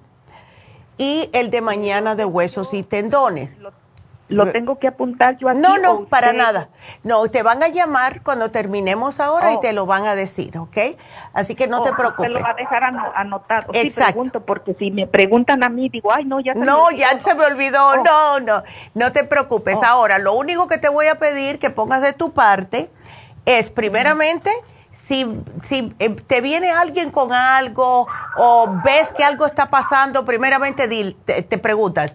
y 0.97 1.29
el 1.33 1.49
de 1.49 1.61
mañana 1.61 2.15
de 2.15 2.25
huesos 2.25 2.73
y 2.73 2.83
tendones. 2.83 3.55
¿Lo 4.29 4.51
tengo 4.51 4.77
que 4.77 4.87
apuntar 4.87 5.37
yo 5.37 5.47
aquí? 5.47 5.59
No, 5.59 5.77
no, 5.77 6.05
para 6.05 6.33
nada. 6.33 6.67
No, 7.03 7.27
te 7.29 7.43
van 7.43 7.63
a 7.63 7.69
llamar 7.69 8.21
cuando 8.23 8.51
terminemos 8.51 9.21
ahora 9.21 9.53
y 9.53 9.55
oh. 9.55 9.59
te 9.59 9.71
lo 9.71 9.85
van 9.85 10.05
a 10.05 10.15
decir, 10.15 10.57
¿ok? 10.57 10.77
Así 11.33 11.55
que 11.55 11.67
no 11.67 11.81
te 11.81 11.93
preocupes. 11.93 12.27
Te 12.27 12.37
lo 12.37 12.41
va 12.41 12.49
a 12.49 12.53
dejar 12.53 12.83
anotado. 12.83 13.71
Exacto. 13.73 13.89
Sí, 13.89 14.11
pregunto, 14.13 14.41
porque 14.41 14.73
si 14.73 14.91
me 14.91 15.07
preguntan 15.07 15.63
a 15.63 15.69
mí, 15.69 15.87
digo, 15.87 16.11
ay, 16.11 16.25
no, 16.25 16.41
ya 16.41 16.53
se 16.53 16.59
No, 16.59 16.91
ya 16.91 17.17
se 17.19 17.35
me 17.35 17.45
olvidó. 17.45 17.87
Oh. 17.87 18.03
No, 18.03 18.39
no, 18.41 18.63
no 18.93 19.11
te 19.13 19.23
preocupes. 19.23 19.77
Oh. 19.81 19.85
Ahora, 19.85 20.17
lo 20.17 20.33
único 20.33 20.67
que 20.67 20.77
te 20.77 20.89
voy 20.89 21.07
a 21.07 21.15
pedir 21.15 21.57
que 21.57 21.69
pongas 21.69 22.01
de 22.01 22.11
tu 22.11 22.33
parte 22.33 22.89
es, 23.45 23.69
primeramente, 23.69 24.51
si, 25.07 25.25
si 25.63 25.93
eh, 25.99 26.09
te 26.09 26.41
viene 26.41 26.71
alguien 26.71 27.11
con 27.11 27.31
algo 27.31 28.07
o 28.37 28.81
ves 28.83 29.13
que 29.13 29.23
algo 29.23 29.45
está 29.45 29.69
pasando, 29.69 30.25
primeramente 30.25 30.87
te, 31.25 31.57
preguntas, 31.57 32.13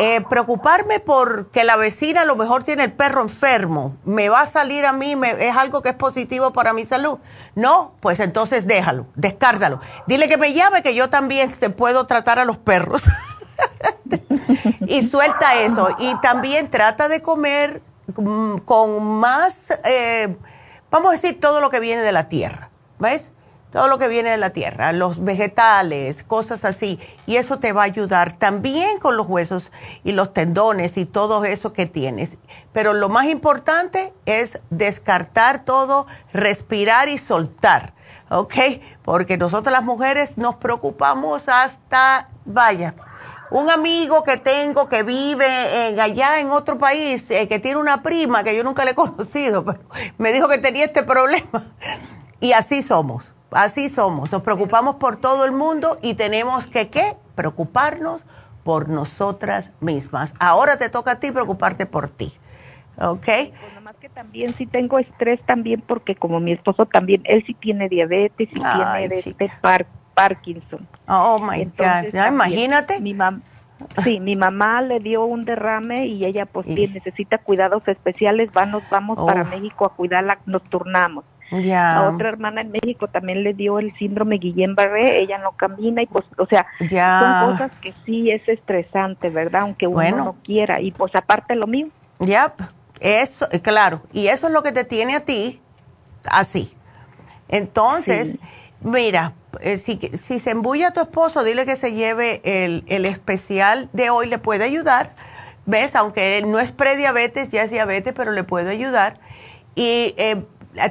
eh, 0.00 0.20
preocuparme 0.20 1.00
porque 1.00 1.64
la 1.64 1.74
vecina 1.74 2.20
a 2.20 2.24
lo 2.24 2.36
mejor 2.36 2.62
tiene 2.62 2.84
el 2.84 2.92
perro 2.92 3.20
enfermo, 3.20 3.96
¿me 4.04 4.28
va 4.28 4.42
a 4.42 4.46
salir 4.46 4.86
a 4.86 4.92
mí? 4.92 5.16
¿Es 5.40 5.56
algo 5.56 5.82
que 5.82 5.88
es 5.88 5.96
positivo 5.96 6.52
para 6.52 6.72
mi 6.72 6.86
salud? 6.86 7.18
No, 7.56 7.94
pues 7.98 8.20
entonces 8.20 8.68
déjalo, 8.68 9.06
descárdalo. 9.16 9.80
Dile 10.06 10.28
que 10.28 10.36
me 10.36 10.52
llame, 10.52 10.84
que 10.84 10.94
yo 10.94 11.10
también 11.10 11.50
te 11.50 11.68
puedo 11.70 12.06
tratar 12.06 12.38
a 12.38 12.44
los 12.44 12.58
perros. 12.58 13.02
y 14.86 15.04
suelta 15.04 15.56
eso. 15.56 15.88
Y 15.98 16.14
también 16.20 16.70
trata 16.70 17.08
de 17.08 17.20
comer 17.20 17.82
mm, 18.16 18.58
con 18.58 19.02
más... 19.02 19.72
Eh, 19.84 20.36
vamos 20.92 21.08
a 21.08 21.12
decir 21.14 21.40
todo 21.40 21.60
lo 21.60 21.70
que 21.70 21.80
viene 21.80 22.02
de 22.02 22.12
la 22.12 22.28
tierra, 22.28 22.70
¿ves? 23.00 23.32
Todo 23.70 23.88
lo 23.88 23.98
que 23.98 24.08
viene 24.08 24.30
de 24.30 24.38
la 24.38 24.50
tierra, 24.50 24.92
los 24.92 25.22
vegetales, 25.22 26.22
cosas 26.22 26.64
así, 26.64 26.98
y 27.26 27.36
eso 27.36 27.58
te 27.58 27.72
va 27.72 27.82
a 27.82 27.84
ayudar 27.84 28.32
también 28.32 28.98
con 28.98 29.16
los 29.16 29.26
huesos 29.26 29.70
y 30.04 30.12
los 30.12 30.32
tendones 30.32 30.96
y 30.96 31.04
todo 31.04 31.44
eso 31.44 31.72
que 31.74 31.84
tienes. 31.84 32.38
Pero 32.72 32.94
lo 32.94 33.08
más 33.10 33.26
importante 33.26 34.14
es 34.24 34.58
descartar 34.70 35.64
todo, 35.64 36.06
respirar 36.32 37.10
y 37.10 37.18
soltar, 37.18 37.92
¿ok? 38.30 38.54
Porque 39.02 39.36
nosotros 39.36 39.70
las 39.72 39.84
mujeres 39.84 40.38
nos 40.38 40.54
preocupamos 40.56 41.48
hasta, 41.48 42.28
vaya, 42.46 42.94
un 43.50 43.70
amigo 43.70 44.22
que 44.22 44.36
tengo 44.36 44.88
que 44.88 45.02
vive 45.02 45.88
en, 45.88 46.00
allá 46.00 46.40
en 46.40 46.50
otro 46.50 46.78
país, 46.78 47.30
eh, 47.30 47.48
que 47.48 47.58
tiene 47.58 47.78
una 47.78 48.02
prima 48.02 48.44
que 48.44 48.54
yo 48.56 48.64
nunca 48.64 48.84
le 48.84 48.92
he 48.92 48.94
conocido, 48.94 49.64
pero 49.64 49.80
me 50.18 50.32
dijo 50.32 50.48
que 50.48 50.58
tenía 50.58 50.84
este 50.84 51.02
problema. 51.02 51.64
Y 52.40 52.52
así 52.52 52.82
somos, 52.82 53.24
así 53.50 53.88
somos. 53.88 54.32
Nos 54.32 54.42
preocupamos 54.42 54.96
por 54.96 55.16
todo 55.16 55.44
el 55.44 55.52
mundo 55.52 55.98
y 56.02 56.14
tenemos 56.14 56.66
que, 56.66 56.88
¿qué? 56.88 57.16
Preocuparnos 57.34 58.22
por 58.62 58.88
nosotras 58.88 59.72
mismas. 59.80 60.34
Ahora 60.38 60.78
te 60.78 60.88
toca 60.88 61.12
a 61.12 61.18
ti 61.18 61.30
preocuparte 61.30 61.86
por 61.86 62.08
ti. 62.08 62.32
¿ok? 63.00 63.24
Pues 63.24 63.52
nada 63.68 63.80
más 63.80 63.96
que 63.96 64.08
también 64.08 64.52
sí 64.54 64.66
tengo 64.66 64.98
estrés 64.98 65.40
también 65.46 65.82
porque 65.86 66.16
como 66.16 66.40
mi 66.40 66.52
esposo 66.52 66.86
también, 66.86 67.22
él 67.24 67.44
sí 67.46 67.54
tiene 67.54 67.88
diabetes 67.88 68.48
y 68.50 68.60
tiene 68.60 69.14
este 69.14 69.50
Parkinson. 70.14 70.88
Oh, 71.06 71.38
my 71.38 71.64
God, 71.64 72.10
¿Ya, 72.12 72.28
imagínate. 72.28 73.00
Mi 73.00 73.14
mamá 73.14 73.40
Sí, 74.02 74.18
mi 74.18 74.34
mamá 74.34 74.82
le 74.82 74.98
dio 74.98 75.24
un 75.24 75.44
derrame 75.44 76.06
y 76.06 76.24
ella 76.24 76.46
pues 76.46 76.66
necesita 76.66 77.38
cuidados 77.38 77.86
especiales, 77.86 78.50
vamos, 78.52 78.82
vamos 78.90 79.18
para 79.24 79.44
México 79.44 79.84
a 79.84 79.94
cuidarla, 79.94 80.40
nos 80.46 80.64
turnamos. 80.64 81.24
Ya. 81.50 81.96
A 81.96 82.10
otra 82.10 82.28
hermana 82.28 82.60
en 82.60 82.70
México 82.70 83.08
también 83.08 83.42
le 83.42 83.54
dio 83.54 83.78
el 83.78 83.90
síndrome 83.92 84.36
Guillain-Barré, 84.38 85.20
ella 85.20 85.38
no 85.38 85.52
camina 85.52 86.02
y 86.02 86.06
pues, 86.06 86.26
o 86.36 86.46
sea, 86.46 86.66
son 86.78 87.50
cosas 87.50 87.72
que 87.80 87.94
sí 88.04 88.30
es 88.30 88.46
estresante, 88.48 89.30
¿verdad? 89.30 89.62
Aunque 89.62 89.86
uno 89.86 90.10
no 90.10 90.36
quiera 90.44 90.80
y 90.80 90.90
pues 90.90 91.14
aparte 91.14 91.54
lo 91.54 91.66
mío. 91.66 91.88
Ya, 92.18 92.52
eso, 93.00 93.48
claro, 93.62 94.02
y 94.12 94.26
eso 94.26 94.48
es 94.48 94.52
lo 94.52 94.62
que 94.62 94.72
te 94.72 94.84
tiene 94.84 95.16
a 95.16 95.20
ti 95.20 95.60
así. 96.24 96.74
Entonces, 97.48 98.36
mira, 98.80 99.32
eh, 99.60 99.78
si, 99.78 99.98
si 100.18 100.40
se 100.40 100.50
embulla 100.50 100.88
a 100.88 100.90
tu 100.92 101.00
esposo, 101.00 101.44
dile 101.44 101.64
que 101.64 101.76
se 101.76 101.92
lleve 101.94 102.42
el, 102.44 102.84
el 102.88 103.06
especial 103.06 103.88
de 103.92 104.10
hoy, 104.10 104.28
le 104.28 104.38
puede 104.38 104.64
ayudar. 104.64 105.14
¿Ves? 105.66 105.94
Aunque 105.96 106.42
no 106.46 106.60
es 106.60 106.72
prediabetes, 106.72 107.50
ya 107.50 107.62
es 107.62 107.70
diabetes, 107.70 108.14
pero 108.16 108.32
le 108.32 108.42
puede 108.42 108.70
ayudar. 108.70 109.14
Y 109.74 110.14
eh, 110.16 110.42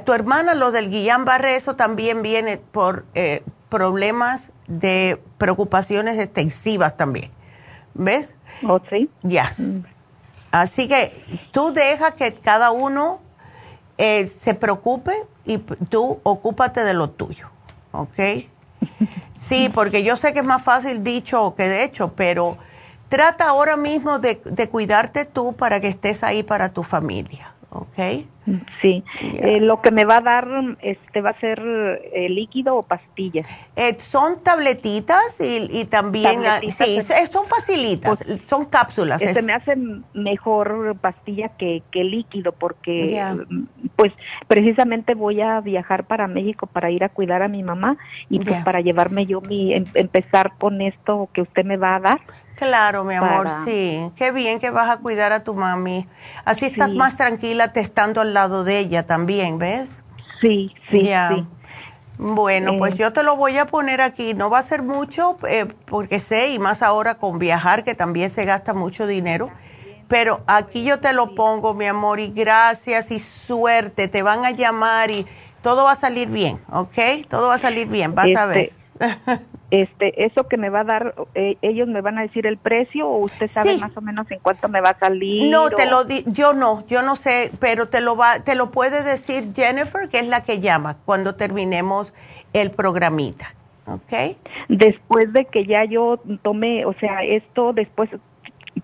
tu 0.05 0.13
hermana, 0.13 0.53
lo 0.55 0.71
del 0.71 0.89
Guillain-Barré, 0.89 1.55
eso 1.55 1.75
también 1.75 2.21
viene 2.21 2.57
por 2.57 3.05
eh, 3.13 3.43
problemas 3.69 4.51
de 4.67 5.21
preocupaciones 5.37 6.19
extensivas 6.19 6.97
también. 6.97 7.31
¿Ves? 7.93 8.33
¿Oh, 8.63 8.79
sí? 8.89 9.09
Ya. 9.23 9.51
Mm. 9.57 9.83
Así 10.51 10.87
que 10.87 11.23
tú 11.51 11.73
deja 11.73 12.11
que 12.11 12.33
cada 12.33 12.71
uno 12.71 13.21
se 13.97 14.53
preocupe 14.53 15.11
y 15.43 15.57
tú 15.57 16.19
ocúpate 16.23 16.83
de 16.83 16.93
lo 16.93 17.09
tuyo. 17.09 17.49
¿ok? 17.91 18.19
Sí, 19.39 19.69
porque 19.73 20.03
yo 20.03 20.17
sé 20.17 20.33
que 20.33 20.39
es 20.39 20.45
más 20.45 20.61
fácil 20.61 21.03
dicho 21.03 21.55
que 21.55 21.69
de 21.69 21.85
hecho, 21.85 22.13
pero 22.15 22.57
trata 23.07 23.47
ahora 23.47 23.77
mismo 23.77 24.19
de, 24.19 24.41
de 24.43 24.67
cuidarte 24.67 25.23
tú 25.23 25.55
para 25.55 25.79
que 25.79 25.87
estés 25.87 26.21
ahí 26.21 26.43
para 26.43 26.69
tu 26.69 26.83
familia, 26.83 27.53
¿ok? 27.69 28.25
Sí, 28.81 29.03
eh, 29.21 29.59
lo 29.59 29.81
que 29.81 29.91
me 29.91 30.05
va 30.05 30.17
a 30.17 30.21
dar 30.21 30.47
este 30.81 31.19
va 31.19 31.31
a 31.31 31.39
ser 31.39 31.61
eh, 32.13 32.29
líquido 32.29 32.77
o 32.77 32.83
pastillas. 32.83 33.45
Eh, 33.75 33.97
son 33.99 34.41
tabletitas 34.41 35.35
y, 35.41 35.83
también 35.85 36.45
ah, 36.45 36.61
sí, 36.61 36.99
son 37.29 37.45
facilitas, 37.45 38.23
pues, 38.25 38.41
son 38.45 38.65
cápsulas. 38.65 39.21
Se 39.21 39.41
me 39.41 39.53
hace 39.53 39.75
mejor 40.13 40.95
pastilla 41.01 41.49
que, 41.57 41.83
que 41.91 42.05
líquido 42.05 42.53
porque 42.53 43.21
pues 43.97 44.13
precisamente 44.47 45.13
voy 45.13 45.41
a 45.41 45.59
viajar 45.59 46.05
para 46.05 46.27
México 46.27 46.67
para 46.67 46.89
ir 46.89 47.03
a 47.03 47.09
cuidar 47.09 47.41
a 47.41 47.49
mi 47.49 47.63
mamá 47.63 47.97
y 48.29 48.39
pues 48.39 48.63
para 48.63 48.79
llevarme 48.79 49.25
yo 49.25 49.41
mi 49.41 49.73
em, 49.73 49.83
empezar 49.93 50.53
con 50.57 50.81
esto 50.81 51.29
que 51.33 51.41
usted 51.41 51.65
me 51.65 51.75
va 51.75 51.95
a 51.95 51.99
dar. 51.99 52.21
Claro, 52.57 53.03
mi 53.03 53.13
amor, 53.13 53.47
sí. 53.65 54.11
Qué 54.15 54.31
bien 54.31 54.59
que 54.59 54.71
vas 54.71 54.89
a 54.89 54.97
cuidar 54.97 55.31
a 55.31 55.43
tu 55.43 55.53
mami. 55.53 56.07
Así 56.43 56.65
estás 56.65 56.95
más 56.95 57.15
tranquila 57.15 57.71
te 57.71 57.81
estando 57.81 58.19
al 58.19 58.33
lado 58.33 58.63
de 58.63 58.79
ella 58.79 59.05
también, 59.05 59.59
¿ves? 59.59 59.87
Sí, 60.41 60.73
sí, 60.89 61.01
sí. 61.01 61.47
Bueno, 62.17 62.77
pues 62.79 62.95
eh. 62.95 62.97
yo 62.97 63.13
te 63.13 63.21
lo 63.21 63.35
voy 63.35 63.59
a 63.59 63.67
poner 63.67 64.01
aquí. 64.01 64.33
No 64.33 64.49
va 64.49 64.57
a 64.57 64.63
ser 64.63 64.81
mucho 64.81 65.37
eh, 65.47 65.67
porque 65.85 66.19
sé, 66.19 66.49
y 66.49 66.57
más 66.57 66.81
ahora 66.81 67.19
con 67.19 67.37
viajar, 67.37 67.83
que 67.83 67.93
también 67.93 68.31
se 68.31 68.43
gasta 68.43 68.73
mucho 68.73 69.05
dinero. 69.05 69.51
Pero 70.07 70.41
aquí 70.47 70.83
yo 70.83 70.99
te 70.99 71.13
lo 71.13 71.35
pongo, 71.35 71.75
mi 71.75 71.85
amor, 71.85 72.19
y 72.19 72.29
gracias 72.29 73.11
y 73.11 73.19
suerte. 73.19 74.07
Te 74.07 74.23
van 74.23 74.45
a 74.45 74.51
llamar 74.51 75.11
y 75.11 75.27
todo 75.61 75.83
va 75.83 75.91
a 75.91 75.95
salir 75.95 76.29
bien, 76.29 76.59
¿ok? 76.71 77.27
Todo 77.29 77.49
va 77.49 77.55
a 77.55 77.59
salir 77.59 77.87
bien, 77.87 78.15
vas 78.15 78.35
a 78.35 78.47
ver. 78.47 78.71
Este, 79.69 80.23
eso 80.23 80.47
que 80.47 80.55
me 80.55 80.69
va 80.69 80.81
a 80.81 80.83
dar, 80.85 81.15
eh, 81.35 81.57
ellos 81.61 81.89
me 81.89 81.99
van 81.99 82.17
a 82.17 82.21
decir 82.21 82.47
el 82.47 82.57
precio 82.57 83.07
o 83.07 83.17
usted 83.17 83.47
sabe 83.47 83.77
más 83.77 83.95
o 83.97 84.01
menos 84.01 84.29
en 84.31 84.39
cuánto 84.39 84.69
me 84.69 84.79
va 84.79 84.91
a 84.91 84.99
salir. 84.99 85.51
No, 85.51 85.69
te 85.69 85.89
lo 85.89 86.05
di, 86.05 86.23
yo 86.27 86.53
no, 86.53 86.85
yo 86.87 87.01
no 87.01 87.17
sé, 87.17 87.51
pero 87.59 87.89
te 87.89 87.99
lo 87.99 88.15
va, 88.15 88.39
te 88.39 88.55
lo 88.55 88.71
puede 88.71 89.03
decir 89.03 89.51
Jennifer, 89.53 90.07
que 90.07 90.19
es 90.19 90.27
la 90.29 90.45
que 90.45 90.61
llama 90.61 90.97
cuando 91.03 91.35
terminemos 91.35 92.13
el 92.53 92.71
programita. 92.71 93.53
¿Ok? 93.87 94.37
Después 94.67 95.31
de 95.31 95.45
que 95.45 95.65
ya 95.65 95.85
yo 95.85 96.19
tome, 96.41 96.85
o 96.85 96.93
sea, 96.93 97.23
esto 97.23 97.71
después 97.71 98.09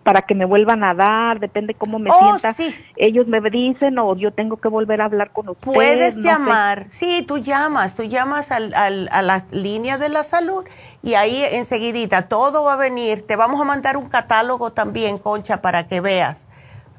para 0.03 0.23
que 0.23 0.35
me 0.35 0.45
vuelvan 0.45 0.84
a 0.84 0.93
dar, 0.93 1.39
depende 1.39 1.73
cómo 1.73 1.97
me 1.97 2.09
oh, 2.11 2.38
sienta. 2.38 2.55
Ellos 2.95 3.27
me 3.27 3.41
dicen 3.49 3.97
o 3.97 4.15
yo 4.15 4.31
tengo 4.31 4.57
que 4.57 4.67
volver 4.67 5.01
a 5.01 5.05
hablar 5.05 5.31
con 5.31 5.49
ustedes. 5.49 5.75
Puedes 5.75 6.15
llamar, 6.17 6.88
sí, 6.89 7.23
tú 7.27 7.38
llamas, 7.38 7.95
tú 7.95 8.03
llamas 8.03 8.51
al, 8.51 8.73
al, 8.73 9.09
a 9.11 9.21
las 9.21 9.51
líneas 9.51 9.99
de 9.99 10.09
la 10.09 10.23
salud 10.23 10.65
y 11.01 11.15
ahí 11.15 11.43
enseguidita 11.51 12.27
todo 12.27 12.63
va 12.63 12.73
a 12.73 12.77
venir. 12.77 13.25
Te 13.25 13.35
vamos 13.35 13.59
a 13.61 13.63
mandar 13.63 13.97
un 13.97 14.09
catálogo 14.09 14.71
también, 14.71 15.17
Concha, 15.17 15.61
para 15.61 15.88
que 15.88 16.01
veas, 16.01 16.45